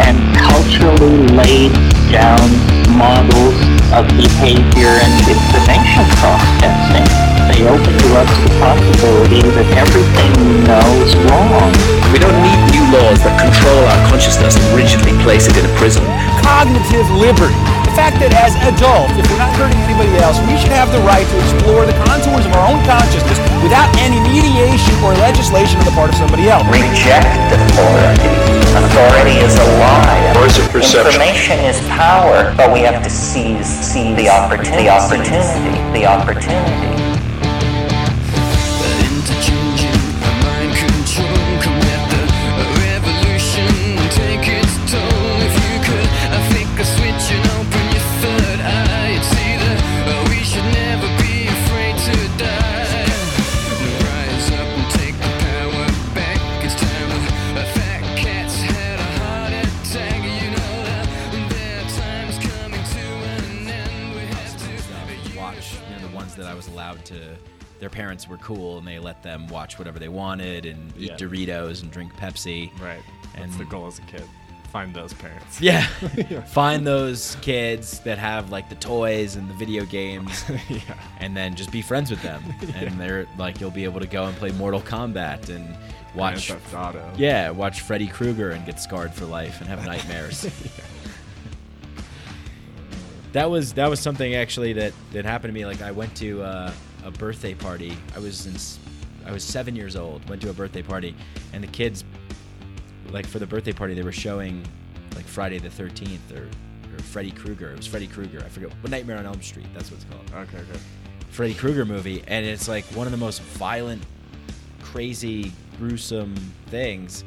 and 0.00 0.36
culturally 0.36 1.26
laid 1.28 1.72
down 2.10 2.96
models 2.96 3.77
of 3.92 4.04
behavior 4.16 4.92
and 5.00 5.14
information 5.24 6.04
processing. 6.20 7.08
They 7.48 7.64
open 7.64 7.96
to 7.96 8.08
the 8.12 8.52
possibility 8.60 9.40
that 9.40 9.68
everything 9.72 10.32
you 10.44 10.60
know 10.68 10.84
is 11.00 11.16
wrong. 11.24 11.72
We 12.12 12.18
don't 12.20 12.36
need 12.42 12.67
laws 12.92 13.20
that 13.20 13.36
control 13.36 13.82
our 13.84 14.00
consciousness 14.08 14.56
and 14.56 14.64
rigidly 14.72 15.12
place 15.20 15.44
it 15.44 15.56
in 15.60 15.64
a 15.64 15.72
prison. 15.76 16.04
Cognitive 16.40 17.04
liberty 17.12 17.56
The 17.84 17.92
fact 17.92 18.16
that 18.24 18.32
as 18.32 18.56
adults, 18.64 19.12
if 19.20 19.24
we're 19.28 19.40
not 19.40 19.52
hurting 19.60 19.76
anybody 19.84 20.12
else, 20.24 20.40
we 20.48 20.56
should 20.56 20.72
have 20.72 20.88
the 20.88 21.02
right 21.04 21.24
to 21.24 21.36
explore 21.44 21.84
the 21.84 21.96
contours 22.08 22.48
of 22.48 22.52
our 22.56 22.64
own 22.72 22.80
consciousness 22.88 23.36
without 23.60 23.90
any 24.00 24.16
mediation 24.24 24.94
or 25.04 25.12
legislation 25.20 25.76
on 25.82 25.84
the 25.84 25.96
part 25.96 26.08
of 26.08 26.16
somebody 26.16 26.48
else. 26.48 26.64
Reject 26.72 27.28
authority. 27.52 28.32
Authority 28.72 29.36
is 29.44 29.52
a 29.56 29.68
lie. 29.80 30.32
Or 30.40 30.48
is 30.48 30.56
it 30.56 30.68
perception? 30.72 31.20
Information 31.20 31.58
is 31.68 31.76
power, 31.92 32.54
but 32.56 32.72
we 32.72 32.80
have 32.80 33.02
to 33.04 33.10
seize, 33.10 33.66
seize 33.66 34.16
the 34.16 34.28
opportunity. 34.32 34.88
The 34.88 34.92
opportunity. 34.96 35.76
The 35.92 36.04
opportunity. 36.06 37.07
Parents 68.18 68.28
were 68.28 68.38
cool 68.38 68.78
and 68.78 68.86
they 68.86 68.98
let 68.98 69.22
them 69.22 69.46
watch 69.48 69.78
whatever 69.78 69.98
they 69.98 70.08
wanted 70.08 70.66
and 70.66 70.92
eat 70.98 71.10
yeah. 71.10 71.16
Doritos 71.16 71.82
and 71.82 71.90
drink 71.90 72.12
Pepsi. 72.14 72.70
Right. 72.80 73.00
And 73.36 73.44
That's 73.44 73.58
the 73.58 73.64
goal 73.64 73.86
as 73.86 73.98
a 73.98 74.02
kid. 74.02 74.24
Find 74.72 74.92
those 74.92 75.12
parents. 75.14 75.60
Yeah. 75.60 75.86
Find 76.46 76.86
those 76.86 77.36
kids 77.42 78.00
that 78.00 78.18
have 78.18 78.50
like 78.50 78.68
the 78.68 78.74
toys 78.74 79.36
and 79.36 79.48
the 79.48 79.54
video 79.54 79.84
games. 79.84 80.44
yeah. 80.68 80.80
And 81.20 81.36
then 81.36 81.54
just 81.54 81.70
be 81.70 81.80
friends 81.80 82.10
with 82.10 82.22
them. 82.22 82.42
And 82.74 82.98
they're 83.00 83.26
like 83.38 83.60
you'll 83.60 83.70
be 83.70 83.84
able 83.84 84.00
to 84.00 84.06
go 84.06 84.24
and 84.24 84.36
play 84.36 84.50
Mortal 84.52 84.80
Kombat 84.80 85.48
and 85.48 85.76
watch 86.14 86.52
Yeah, 87.16 87.50
watch 87.50 87.82
Freddy 87.82 88.08
Krueger 88.08 88.50
and 88.50 88.66
get 88.66 88.80
scarred 88.80 89.14
for 89.14 89.26
life 89.26 89.60
and 89.60 89.68
have 89.68 89.86
nightmares. 89.86 90.44
yeah. 90.44 90.84
That 93.32 93.50
was 93.50 93.74
that 93.74 93.88
was 93.88 94.00
something 94.00 94.34
actually 94.34 94.72
that 94.72 94.92
that 95.12 95.24
happened 95.24 95.54
to 95.54 95.60
me. 95.60 95.66
Like 95.66 95.82
I 95.82 95.92
went 95.92 96.16
to 96.16 96.42
uh, 96.42 96.72
a 97.08 97.10
birthday 97.10 97.54
party. 97.54 97.96
I 98.14 98.18
was 98.18 98.46
in, 98.46 99.28
I 99.28 99.32
was 99.32 99.42
seven 99.42 99.74
years 99.74 99.96
old. 99.96 100.28
Went 100.28 100.42
to 100.42 100.50
a 100.50 100.52
birthday 100.52 100.82
party, 100.82 101.16
and 101.52 101.62
the 101.62 101.68
kids, 101.68 102.04
like 103.10 103.26
for 103.26 103.38
the 103.38 103.46
birthday 103.46 103.72
party, 103.72 103.94
they 103.94 104.02
were 104.02 104.12
showing 104.12 104.62
like 105.16 105.24
Friday 105.24 105.58
the 105.58 105.70
Thirteenth 105.70 106.32
or, 106.32 106.48
or 106.94 106.98
Freddy 107.00 107.32
Krueger. 107.32 107.72
It 107.72 107.78
was 107.78 107.86
Freddy 107.86 108.06
Krueger. 108.06 108.42
I 108.44 108.48
forget. 108.48 108.70
What 108.80 108.90
Nightmare 108.90 109.18
on 109.18 109.26
Elm 109.26 109.42
Street. 109.42 109.66
That's 109.74 109.90
what 109.90 110.00
it's 110.00 110.10
called. 110.10 110.48
Okay, 110.48 110.58
okay. 110.58 110.80
Freddy 111.30 111.54
Krueger 111.54 111.84
movie, 111.84 112.22
and 112.28 112.46
it's 112.46 112.68
like 112.68 112.84
one 112.86 113.06
of 113.06 113.10
the 113.10 113.18
most 113.18 113.42
violent, 113.42 114.02
crazy, 114.82 115.52
gruesome 115.78 116.36
things. 116.66 117.24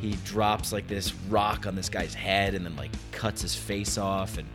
He 0.00 0.12
drops 0.24 0.72
like 0.72 0.86
this 0.88 1.14
rock 1.28 1.66
on 1.66 1.74
this 1.74 1.88
guy's 1.88 2.12
head 2.12 2.54
and 2.54 2.64
then 2.64 2.76
like 2.76 2.90
cuts 3.12 3.40
his 3.40 3.54
face 3.54 3.96
off 3.96 4.36
and 4.36 4.46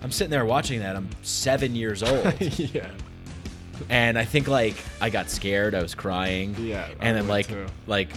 I'm 0.00 0.12
sitting 0.12 0.30
there 0.30 0.44
watching 0.44 0.78
that. 0.78 0.94
I'm 0.94 1.08
seven 1.22 1.74
years 1.74 2.04
old. 2.04 2.40
yeah 2.40 2.88
and 3.88 4.18
I 4.18 4.24
think 4.24 4.48
like 4.48 4.76
I 5.00 5.10
got 5.10 5.30
scared. 5.30 5.74
I 5.74 5.82
was 5.82 5.94
crying. 5.94 6.54
Yeah. 6.58 6.88
And 7.00 7.16
then 7.16 7.28
like 7.28 7.48
too. 7.48 7.66
like 7.86 8.10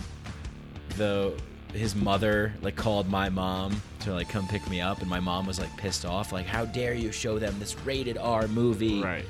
the 0.98 1.34
his 1.74 1.96
mother 1.96 2.54
like 2.62 2.76
called 2.76 3.08
my 3.08 3.30
mom 3.30 3.82
to 4.02 4.14
like 4.14 4.30
come 4.30 4.48
pick 4.48 4.68
me 4.70 4.82
up, 4.82 5.02
and 5.02 5.10
my 5.10 5.20
mom 5.20 5.46
was 5.46 5.60
like 5.60 5.76
pissed 5.78 6.06
off, 6.06 6.32
like 6.32 6.46
how 6.46 6.66
dare 6.66 6.94
you 6.94 7.12
show 7.12 7.40
them 7.40 7.58
this 7.60 7.78
rated 7.80 8.18
R 8.18 8.48
movie? 8.48 9.02
Right. 9.02 9.26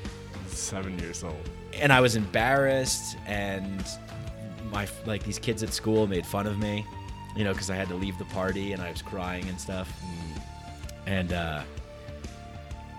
Seven 0.47 0.97
years 0.99 1.23
old. 1.23 1.49
And 1.73 1.93
I 1.93 2.01
was 2.01 2.15
embarrassed, 2.15 3.17
and 3.25 3.85
my 4.71 4.87
like 5.05 5.23
these 5.23 5.39
kids 5.39 5.63
at 5.63 5.73
school 5.73 6.07
made 6.07 6.25
fun 6.25 6.47
of 6.47 6.59
me, 6.59 6.85
you 7.35 7.43
know, 7.43 7.53
because 7.53 7.69
I 7.69 7.75
had 7.75 7.87
to 7.89 7.95
leave 7.95 8.17
the 8.17 8.25
party 8.25 8.73
and 8.73 8.81
I 8.81 8.91
was 8.91 9.01
crying 9.01 9.47
and 9.49 9.59
stuff. 9.59 9.91
And 11.05 11.33
uh 11.33 11.63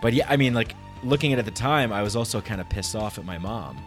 but 0.03 0.13
yeah, 0.13 0.27
I 0.29 0.37
mean 0.37 0.55
like 0.55 0.75
looking 1.03 1.33
at 1.33 1.39
it 1.39 1.41
at 1.41 1.45
the 1.47 1.51
time, 1.51 1.93
I 1.93 2.03
was 2.03 2.17
also 2.17 2.41
kind 2.41 2.61
of 2.61 2.69
pissed 2.69 2.95
off 2.95 3.19
at 3.19 3.25
my 3.25 3.39
mom 3.39 3.79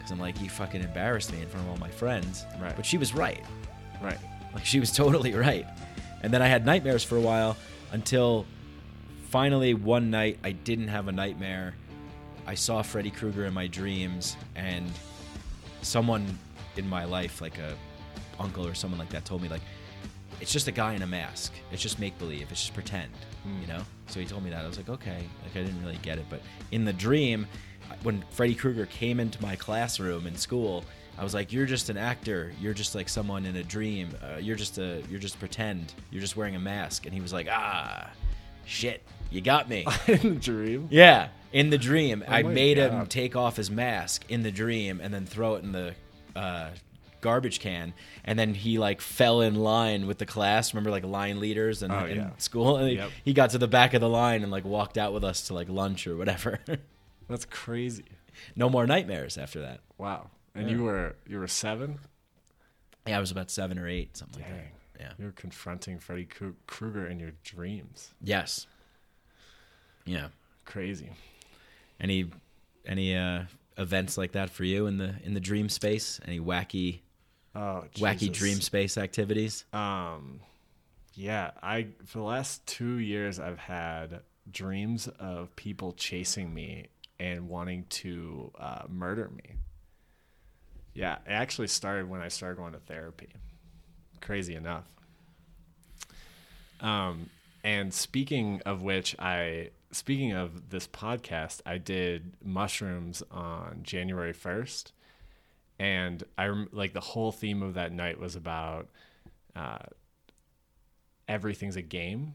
cuz 0.00 0.10
I'm 0.10 0.18
like 0.18 0.40
you 0.40 0.48
fucking 0.48 0.82
embarrassed 0.82 1.32
me 1.32 1.40
in 1.40 1.48
front 1.48 1.66
of 1.66 1.72
all 1.72 1.78
my 1.78 1.90
friends. 1.90 2.46
Right. 2.60 2.74
But 2.74 2.86
she 2.86 2.98
was 2.98 3.14
right. 3.14 3.44
Right. 4.00 4.18
Like 4.54 4.64
she 4.64 4.80
was 4.80 4.90
totally 5.02 5.34
right. 5.34 5.66
And 6.22 6.32
then 6.32 6.42
I 6.42 6.48
had 6.48 6.66
nightmares 6.66 7.04
for 7.04 7.16
a 7.16 7.20
while 7.20 7.56
until 7.92 8.46
finally 9.30 9.74
one 9.74 10.10
night 10.10 10.38
I 10.42 10.52
didn't 10.52 10.88
have 10.88 11.08
a 11.08 11.12
nightmare. 11.12 11.74
I 12.46 12.54
saw 12.54 12.82
Freddy 12.82 13.10
Krueger 13.10 13.44
in 13.44 13.52
my 13.52 13.66
dreams 13.66 14.36
and 14.56 14.90
someone 15.82 16.38
in 16.76 16.88
my 16.88 17.04
life 17.04 17.40
like 17.40 17.58
a 17.58 17.74
uncle 18.40 18.66
or 18.66 18.74
someone 18.74 18.98
like 18.98 19.10
that 19.10 19.24
told 19.24 19.42
me 19.42 19.48
like 19.48 19.60
it's 20.40 20.52
just 20.52 20.68
a 20.68 20.72
guy 20.72 20.94
in 20.94 21.02
a 21.02 21.06
mask. 21.06 21.52
It's 21.72 21.82
just 21.82 21.98
make 21.98 22.16
believe. 22.18 22.50
It's 22.50 22.60
just 22.60 22.74
pretend, 22.74 23.10
you 23.60 23.66
know? 23.66 23.82
So 24.06 24.20
he 24.20 24.26
told 24.26 24.42
me 24.44 24.50
that. 24.50 24.64
I 24.64 24.66
was 24.66 24.76
like, 24.76 24.88
okay. 24.88 25.22
Like 25.42 25.56
I 25.56 25.64
didn't 25.64 25.80
really 25.82 25.98
get 26.02 26.18
it, 26.18 26.26
but 26.30 26.40
in 26.72 26.84
the 26.84 26.92
dream 26.92 27.46
when 28.02 28.24
Freddy 28.30 28.54
Krueger 28.54 28.86
came 28.86 29.20
into 29.20 29.40
my 29.42 29.56
classroom 29.56 30.26
in 30.26 30.36
school, 30.36 30.84
I 31.18 31.24
was 31.24 31.34
like, 31.34 31.52
"You're 31.52 31.66
just 31.66 31.90
an 31.90 31.96
actor. 31.96 32.52
You're 32.60 32.74
just 32.74 32.94
like 32.94 33.08
someone 33.08 33.44
in 33.44 33.56
a 33.56 33.62
dream. 33.64 34.10
Uh, 34.22 34.38
you're 34.38 34.56
just 34.56 34.78
a. 34.78 35.02
You're 35.10 35.18
just 35.18 35.38
pretend. 35.38 35.94
You're 36.10 36.20
just 36.20 36.36
wearing 36.36 36.56
a 36.56 36.60
mask." 36.60 37.06
And 37.06 37.14
he 37.14 37.20
was 37.20 37.32
like, 37.32 37.48
"Ah, 37.50 38.10
shit, 38.64 39.02
you 39.30 39.40
got 39.40 39.68
me." 39.68 39.86
In 40.06 40.34
the 40.34 40.40
dream. 40.40 40.88
yeah, 40.90 41.28
in 41.52 41.70
the 41.70 41.78
dream, 41.78 42.22
I 42.28 42.42
my 42.42 42.52
made 42.52 42.78
him 42.78 43.06
take 43.06 43.34
off 43.36 43.56
his 43.56 43.70
mask 43.70 44.24
in 44.28 44.42
the 44.42 44.50
dream 44.52 45.00
and 45.02 45.12
then 45.12 45.26
throw 45.26 45.54
it 45.56 45.64
in 45.64 45.72
the 45.72 45.94
uh, 46.36 46.70
garbage 47.20 47.60
can. 47.60 47.94
And 48.24 48.38
then 48.38 48.54
he 48.54 48.78
like 48.78 49.00
fell 49.00 49.40
in 49.40 49.54
line 49.54 50.06
with 50.06 50.18
the 50.18 50.26
class. 50.26 50.72
Remember, 50.74 50.90
like 50.90 51.04
line 51.04 51.40
leaders 51.40 51.82
and 51.82 51.92
Oh, 51.92 52.04
in 52.06 52.16
yeah. 52.16 52.30
school. 52.38 52.76
And 52.76 52.88
he- 52.88 52.96
Yep. 52.96 53.10
he 53.24 53.32
got 53.32 53.50
to 53.50 53.58
the 53.58 53.68
back 53.68 53.94
of 53.94 54.00
the 54.00 54.08
line 54.08 54.42
and 54.42 54.50
like 54.52 54.64
walked 54.64 54.96
out 54.98 55.12
with 55.12 55.24
us 55.24 55.46
to 55.48 55.54
like 55.54 55.68
lunch 55.68 56.06
or 56.06 56.16
whatever. 56.16 56.58
That's 57.28 57.44
crazy. 57.44 58.04
no 58.56 58.70
more 58.70 58.86
nightmares 58.86 59.36
after 59.36 59.60
that. 59.62 59.80
Wow. 59.98 60.30
And 60.54 60.70
you 60.70 60.82
were 60.84 61.14
you 61.26 61.38
were 61.38 61.46
seven. 61.48 61.98
Yeah, 63.06 63.16
I 63.18 63.20
was 63.20 63.30
about 63.30 63.50
seven 63.50 63.78
or 63.78 63.86
eight, 63.88 64.16
something 64.16 64.42
like 64.42 64.50
that. 64.52 64.66
Yeah. 65.00 65.12
You 65.18 65.24
were 65.26 65.32
confronting 65.32 65.98
Freddy 66.00 66.26
Krueger 66.66 67.06
in 67.06 67.20
your 67.20 67.32
dreams. 67.44 68.12
Yes. 68.22 68.66
Yeah. 70.04 70.28
Crazy. 70.64 71.10
Any 72.00 72.30
any 72.86 73.14
uh 73.16 73.44
events 73.76 74.18
like 74.18 74.32
that 74.32 74.50
for 74.50 74.64
you 74.64 74.86
in 74.86 74.98
the 74.98 75.14
in 75.22 75.34
the 75.34 75.40
dream 75.40 75.68
space? 75.68 76.20
Any 76.26 76.40
wacky 76.40 77.00
Oh, 77.54 77.84
wacky 77.94 78.32
dream 78.32 78.60
space 78.60 78.98
activities? 78.98 79.64
Um, 79.72 80.40
yeah, 81.14 81.50
I 81.62 81.88
for 82.06 82.18
the 82.18 82.24
last 82.24 82.64
two 82.66 82.98
years 82.98 83.40
I've 83.40 83.58
had 83.58 84.20
dreams 84.50 85.08
of 85.18 85.54
people 85.56 85.92
chasing 85.92 86.52
me 86.52 86.88
and 87.18 87.48
wanting 87.48 87.84
to 87.90 88.52
uh, 88.58 88.82
murder 88.88 89.30
me. 89.34 89.56
Yeah, 90.94 91.16
it 91.26 91.30
actually 91.30 91.68
started 91.68 92.08
when 92.08 92.20
I 92.20 92.28
started 92.28 92.56
going 92.56 92.72
to 92.72 92.80
therapy. 92.80 93.28
Crazy 94.20 94.54
enough. 94.54 94.84
Um, 96.80 97.30
and 97.64 97.92
speaking 97.92 98.62
of 98.66 98.82
which, 98.82 99.16
I 99.18 99.70
speaking 99.90 100.32
of 100.32 100.70
this 100.70 100.86
podcast, 100.86 101.60
I 101.66 101.78
did 101.78 102.32
mushrooms 102.44 103.22
on 103.30 103.80
January 103.82 104.32
first, 104.32 104.92
and 105.78 106.22
I 106.36 106.64
like 106.72 106.92
the 106.92 107.00
whole 107.00 107.32
theme 107.32 107.62
of 107.62 107.74
that 107.74 107.92
night 107.92 108.18
was 108.20 108.36
about 108.36 108.88
uh, 109.54 109.78
everything's 111.28 111.76
a 111.76 111.82
game. 111.82 112.34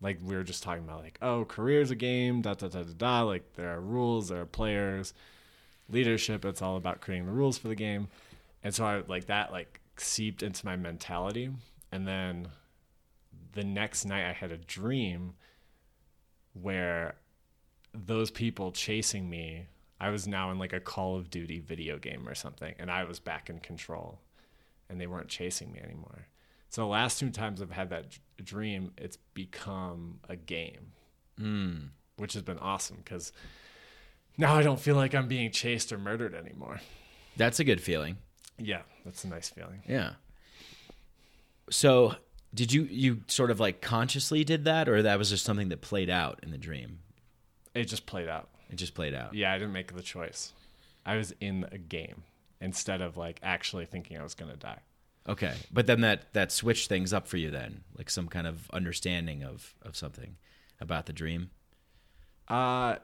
Like 0.00 0.18
we 0.22 0.34
were 0.36 0.42
just 0.42 0.62
talking 0.62 0.84
about, 0.84 1.02
like 1.02 1.18
oh, 1.22 1.44
career's 1.44 1.90
a 1.90 1.96
game, 1.96 2.42
da 2.42 2.54
da 2.54 2.68
da 2.68 2.82
da 2.82 2.92
da. 2.96 3.22
Like 3.22 3.54
there 3.54 3.74
are 3.74 3.80
rules, 3.80 4.28
there 4.28 4.40
are 4.40 4.46
players, 4.46 5.14
leadership. 5.88 6.44
It's 6.44 6.62
all 6.62 6.76
about 6.76 7.00
creating 7.00 7.26
the 7.26 7.32
rules 7.32 7.58
for 7.58 7.68
the 7.68 7.74
game, 7.74 8.08
and 8.62 8.74
so 8.74 8.84
I 8.84 9.02
like 9.08 9.26
that 9.26 9.50
like 9.50 9.80
seeped 9.96 10.42
into 10.42 10.66
my 10.66 10.76
mentality, 10.76 11.50
and 11.90 12.06
then 12.06 12.48
the 13.52 13.64
next 13.64 14.04
night 14.04 14.28
I 14.28 14.32
had 14.32 14.52
a 14.52 14.58
dream 14.58 15.34
where 16.52 17.14
those 17.94 18.30
people 18.30 18.72
chasing 18.72 19.30
me, 19.30 19.66
I 20.00 20.10
was 20.10 20.26
now 20.26 20.50
in 20.50 20.58
like 20.58 20.72
a 20.72 20.80
Call 20.80 21.16
of 21.16 21.30
Duty 21.30 21.60
video 21.60 21.98
game 21.98 22.28
or 22.28 22.34
something, 22.34 22.74
and 22.78 22.90
I 22.90 23.04
was 23.04 23.20
back 23.20 23.48
in 23.48 23.60
control, 23.60 24.20
and 24.88 25.00
they 25.00 25.06
weren't 25.06 25.28
chasing 25.28 25.72
me 25.72 25.80
anymore. 25.80 26.26
So 26.68 26.82
the 26.82 26.88
last 26.88 27.20
two 27.20 27.30
times 27.30 27.62
I've 27.62 27.70
had 27.70 27.90
that 27.90 28.10
d- 28.10 28.18
dream, 28.42 28.92
it's 28.98 29.16
become 29.32 30.18
a 30.28 30.34
game, 30.34 30.92
hmm. 31.38 31.74
which 32.16 32.32
has 32.32 32.42
been 32.42 32.58
awesome 32.58 32.96
because 32.96 33.32
now 34.36 34.56
I 34.56 34.62
don't 34.62 34.80
feel 34.80 34.96
like 34.96 35.14
I'm 35.14 35.28
being 35.28 35.52
chased 35.52 35.92
or 35.92 35.98
murdered 35.98 36.34
anymore. 36.34 36.80
That's 37.36 37.60
a 37.60 37.64
good 37.64 37.80
feeling. 37.80 38.16
Yeah, 38.58 38.82
that's 39.04 39.24
a 39.24 39.28
nice 39.28 39.48
feeling. 39.48 39.82
Yeah. 39.88 40.14
So, 41.70 42.16
did 42.52 42.72
you 42.72 42.82
you 42.84 43.22
sort 43.26 43.50
of 43.50 43.60
like 43.60 43.80
consciously 43.80 44.44
did 44.44 44.64
that 44.64 44.88
or 44.88 45.02
that 45.02 45.18
was 45.18 45.30
just 45.30 45.44
something 45.44 45.68
that 45.70 45.80
played 45.80 46.10
out 46.10 46.40
in 46.42 46.50
the 46.50 46.58
dream? 46.58 46.98
It 47.74 47.84
just 47.84 48.06
played 48.06 48.28
out. 48.28 48.48
It 48.70 48.76
just 48.76 48.94
played 48.94 49.14
out. 49.14 49.34
Yeah, 49.34 49.52
I 49.52 49.58
didn't 49.58 49.72
make 49.72 49.94
the 49.94 50.02
choice. 50.02 50.52
I 51.06 51.16
was 51.16 51.34
in 51.40 51.66
a 51.70 51.78
game 51.78 52.22
instead 52.60 53.00
of 53.00 53.16
like 53.16 53.40
actually 53.42 53.86
thinking 53.86 54.18
I 54.18 54.22
was 54.22 54.34
gonna 54.34 54.56
die. 54.56 54.78
Okay. 55.28 55.54
But 55.72 55.86
then 55.86 56.00
that 56.02 56.32
that 56.34 56.52
switched 56.52 56.88
things 56.88 57.12
up 57.12 57.28
for 57.28 57.36
you 57.36 57.50
then, 57.50 57.82
like 57.96 58.10
some 58.10 58.28
kind 58.28 58.46
of 58.46 58.70
understanding 58.72 59.42
of 59.42 59.74
of 59.82 59.96
something 59.96 60.36
about 60.80 61.06
the 61.06 61.12
dream. 61.12 61.50
Uh 62.48 62.96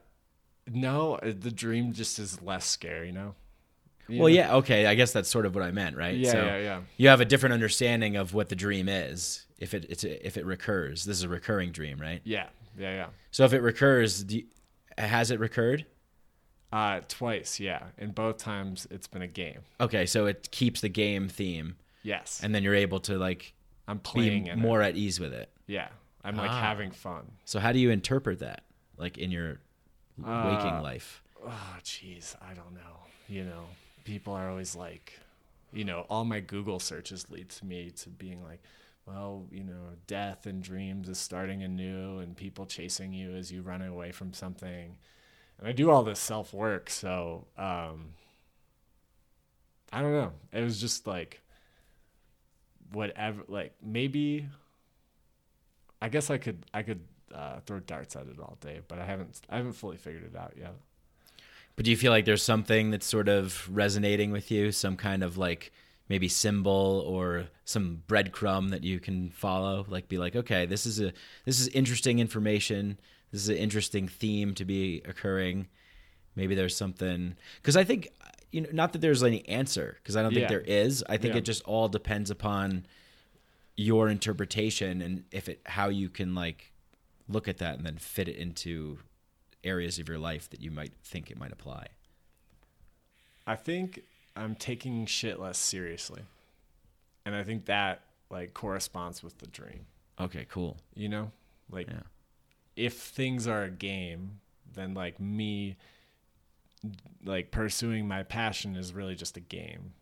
no, 0.73 1.15
uh, 1.17 1.33
the 1.39 1.51
dream 1.51 1.93
just 1.93 2.19
is 2.19 2.41
less 2.43 2.67
scary 2.67 3.11
now. 3.11 3.35
You 4.09 4.21
Well, 4.21 4.29
know? 4.29 4.35
yeah, 4.37 4.55
okay. 4.57 4.87
I 4.87 4.95
guess 4.95 5.13
that's 5.13 5.29
sort 5.29 5.47
of 5.47 5.55
what 5.55 5.65
I 5.65 5.71
meant, 5.71 5.97
right? 5.97 6.17
Yeah, 6.17 6.35
yeah, 6.35 6.59
yeah. 6.59 6.81
You 6.97 7.09
have 7.09 7.21
a 7.21 7.25
different 7.25 7.55
understanding 7.55 8.17
of 8.17 8.35
what 8.35 8.49
the 8.49 8.57
dream 8.57 8.89
is 8.89 9.47
if 9.59 9.73
it 9.75 9.87
it's 9.89 10.05
if 10.05 10.37
it 10.37 10.45
recurs. 10.45 11.05
This 11.05 11.17
is 11.19 11.23
a 11.25 11.29
recurring 11.29 11.73
dream, 11.73 11.99
right? 12.01 12.21
Yeah, 12.25 12.47
yeah, 12.79 12.95
yeah. 12.95 13.07
So 13.31 13.45
if 13.45 13.53
it 13.53 13.61
recurs, 13.63 14.23
do 14.25 14.39
you, 14.39 14.45
has 15.01 15.31
it 15.31 15.41
recurred? 15.41 15.87
Uh 16.73 17.01
twice, 17.09 17.59
yeah. 17.59 17.85
And 17.99 18.15
both 18.15 18.39
times 18.39 18.87
it's 18.91 19.07
been 19.09 19.23
a 19.23 19.27
game. 19.27 19.61
Okay, 19.81 20.07
so 20.07 20.27
it 20.27 20.51
keeps 20.53 20.81
the 20.81 20.89
game 20.89 21.29
theme, 21.29 21.77
Yes. 22.03 22.41
and 22.43 22.55
then 22.55 22.63
you're 22.63 22.75
able 22.77 23.01
to 23.01 23.19
like 23.19 23.55
I'm 23.89 23.99
playing 23.99 24.47
in 24.47 24.59
more 24.61 24.81
it. 24.83 24.87
at 24.89 24.97
ease 24.97 25.19
with 25.19 25.33
it. 25.33 25.51
Yeah. 25.67 25.89
I'm 26.23 26.37
like 26.37 26.51
Ah. 26.51 26.61
having 26.61 26.91
fun. 26.93 27.33
So 27.45 27.59
how 27.59 27.73
do 27.73 27.79
you 27.81 27.91
interpret 27.91 28.39
that, 28.41 28.63
like 28.99 29.19
in 29.19 29.31
your 29.33 29.61
waking 30.19 30.75
Uh, 30.77 30.81
life? 30.83 31.23
Oh, 31.45 31.77
jeez, 31.83 32.37
I 32.43 32.53
don't 32.55 32.75
know. 32.75 32.99
You 33.27 33.45
know, 33.45 33.65
people 34.05 34.35
are 34.35 34.49
always 34.51 34.77
like, 34.77 35.19
you 35.73 35.85
know, 35.85 36.07
all 36.11 36.25
my 36.25 36.41
Google 36.41 36.79
searches 36.79 37.31
lead 37.31 37.49
to 37.49 37.65
me 37.65 37.91
to 37.93 38.11
being 38.11 38.45
like, 38.45 38.63
well, 39.11 39.47
you 39.51 39.65
know, 39.65 39.97
death 40.07 40.47
and 40.47 40.63
dreams 40.63 41.09
is 41.09 41.19
starting 41.19 41.63
anew, 41.63 42.19
and 42.19 42.37
people 42.37 42.67
chasing 42.67 43.13
you 43.13 43.35
as 43.35 43.51
you 43.51 43.63
run 43.63 43.83
away 43.83 44.13
from 44.13 44.33
something. 44.33 44.97
And 45.59 45.69
I 45.69 45.73
do 45.73 45.91
all 45.91 46.03
this 46.03 46.21
self 46.21 46.55
work, 46.55 46.89
so 46.91 47.47
um, 47.59 48.11
I 49.93 50.01
don't 50.01 50.13
know. 50.13 50.33
It 50.53 50.63
was 50.63 50.81
just 50.81 51.07
like 51.07 51.41
whatever. 52.93 53.43
Like 53.49 53.75
maybe 53.83 54.47
I 56.01 56.09
guess 56.09 56.31
I 56.31 56.39
could 56.39 56.65
I 56.73 56.83
could 56.83 57.01
uh, 57.35 57.61
throw 57.67 57.81
darts 57.81 58.17
at 58.17 58.27
it 58.27 58.39
all 58.41 58.59
day, 58.61 58.81
but 58.87 58.99
I 58.99 59.05
haven't 59.05 59.41
I 59.51 59.57
haven't 59.57 59.73
fully 59.73 59.97
figured 59.97 60.25
it 60.25 60.37
out 60.39 60.55
yet. 60.59 60.75
But 61.77 61.85
do 61.85 61.91
you 61.91 61.97
feel 61.97 62.13
like 62.13 62.25
there's 62.25 62.43
something 62.43 62.91
that's 62.91 63.07
sort 63.07 63.29
of 63.29 63.69
resonating 63.75 64.33
with 64.33 64.51
you, 64.51 64.73
some 64.73 64.97
kind 64.97 65.23
of 65.23 65.37
like 65.37 65.73
maybe 66.11 66.29
symbol 66.29 67.03
or 67.07 67.47
some 67.65 68.03
breadcrumb 68.07 68.71
that 68.71 68.85
you 68.85 69.01
can 69.01 69.31
follow? 69.31 69.87
Like 69.89 70.09
be 70.09 70.19
like, 70.19 70.37
okay, 70.37 70.67
this 70.67 70.85
is 70.85 71.01
a 71.01 71.13
this 71.47 71.59
is 71.61 71.69
interesting 71.69 72.19
information. 72.19 72.99
This 73.33 73.41
is 73.43 73.49
an 73.49 73.57
interesting 73.57 74.09
theme 74.09 74.55
to 74.57 74.67
be 74.67 75.01
occurring. 75.07 75.69
Maybe 76.37 76.55
there's 76.55 76.77
something 76.77 77.37
because 77.57 77.77
I 77.77 77.85
think 77.85 78.09
you 78.53 78.61
know 78.61 78.69
not 78.73 78.93
that 78.93 78.99
there's 78.99 79.23
any 79.23 79.49
answer 79.49 79.97
because 80.03 80.17
I 80.17 80.23
don't 80.23 80.33
think 80.35 80.43
Yeah. 80.43 80.49
there 80.49 80.61
is. 80.61 81.03
I 81.09 81.17
think 81.17 81.33
Yeah. 81.35 81.39
it 81.39 81.45
just 81.47 81.63
all 81.63 81.89
depends 81.89 82.31
upon 82.31 82.85
your 83.77 84.11
interpretation 84.11 85.01
and 85.01 85.25
if 85.31 85.49
it 85.49 85.63
how 85.65 85.89
you 85.89 86.11
can 86.11 86.35
like 86.35 86.73
look 87.29 87.47
at 87.49 87.59
that 87.59 87.77
and 87.77 87.87
then 87.87 87.97
fit 87.97 88.29
it 88.29 88.37
into 88.37 88.99
areas 89.63 89.99
of 90.01 90.09
your 90.09 90.19
life 90.19 90.51
that 90.51 90.61
you 90.61 90.71
might 90.73 90.93
think 91.05 91.31
it 91.31 91.39
might 91.39 91.53
apply. 91.53 91.87
I 93.47 93.55
think 93.57 94.01
I'm 94.37 94.55
taking 94.55 95.07
shit 95.07 95.39
less 95.41 95.59
seriously. 95.59 96.23
And 97.25 97.35
I 97.35 97.43
think 97.43 97.67
that 97.67 98.03
like 98.31 98.55
corresponds 98.55 99.23
with 99.23 99.39
the 99.39 99.47
dream. 99.47 99.87
Okay, 100.19 100.47
cool. 100.49 100.77
You 100.95 101.09
know? 101.09 101.33
Like 101.71 101.89
Yeah. 101.89 102.03
if 102.77 102.95
things 102.95 103.47
are 103.47 103.65
a 103.65 103.71
game, 103.71 104.41
then 104.73 104.95
like 104.95 105.19
me 105.21 105.77
like 107.25 107.51
pursuing 107.51 108.09
my 108.09 108.23
passion 108.23 108.77
is 108.77 108.93
really 108.95 109.15
just 109.15 109.37
a 109.37 109.41
game. 109.41 109.93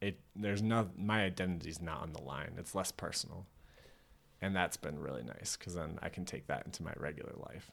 It 0.00 0.20
there's 0.36 0.62
no 0.62 0.90
my 0.96 1.24
identity's 1.24 1.80
not 1.82 2.02
on 2.02 2.12
the 2.12 2.22
line. 2.22 2.52
It's 2.58 2.74
less 2.74 2.92
personal. 2.92 3.46
and 4.40 4.54
that's 4.54 4.76
been 4.76 5.00
really 5.00 5.24
nice 5.24 5.56
because 5.56 5.74
then 5.74 5.98
I 6.00 6.08
can 6.10 6.24
take 6.24 6.46
that 6.46 6.64
into 6.64 6.84
my 6.84 6.92
regular 6.96 7.32
life, 7.48 7.72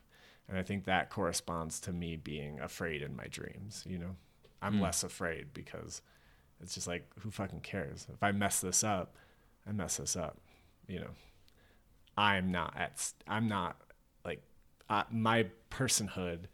and 0.49 0.57
I 0.57 0.63
think 0.63 0.85
that 0.85 1.11
corresponds 1.11 1.79
to 1.81 1.93
me 1.93 2.15
being 2.15 2.59
afraid 2.59 3.03
in 3.03 3.15
my 3.15 3.27
dreams. 3.27 3.83
You 3.87 3.99
know, 3.99 4.15
I'm 4.65 4.81
less 4.81 5.03
afraid 5.03 5.53
because 5.53 6.01
it's 6.61 6.73
just 6.73 6.87
like 6.87 7.07
who 7.19 7.31
fucking 7.31 7.61
cares 7.61 8.07
if 8.13 8.21
I 8.23 8.31
mess 8.31 8.61
this 8.61 8.83
up, 8.83 9.15
I 9.67 9.71
mess 9.71 9.97
this 9.97 10.15
up. 10.15 10.37
You 10.87 10.99
know, 10.99 11.11
I'm 12.17 12.51
not 12.51 12.73
at 12.77 13.11
I'm 13.27 13.47
not 13.47 13.77
like 14.23 14.41
uh, 14.89 15.03
my 15.11 15.47
personhood 15.71 16.45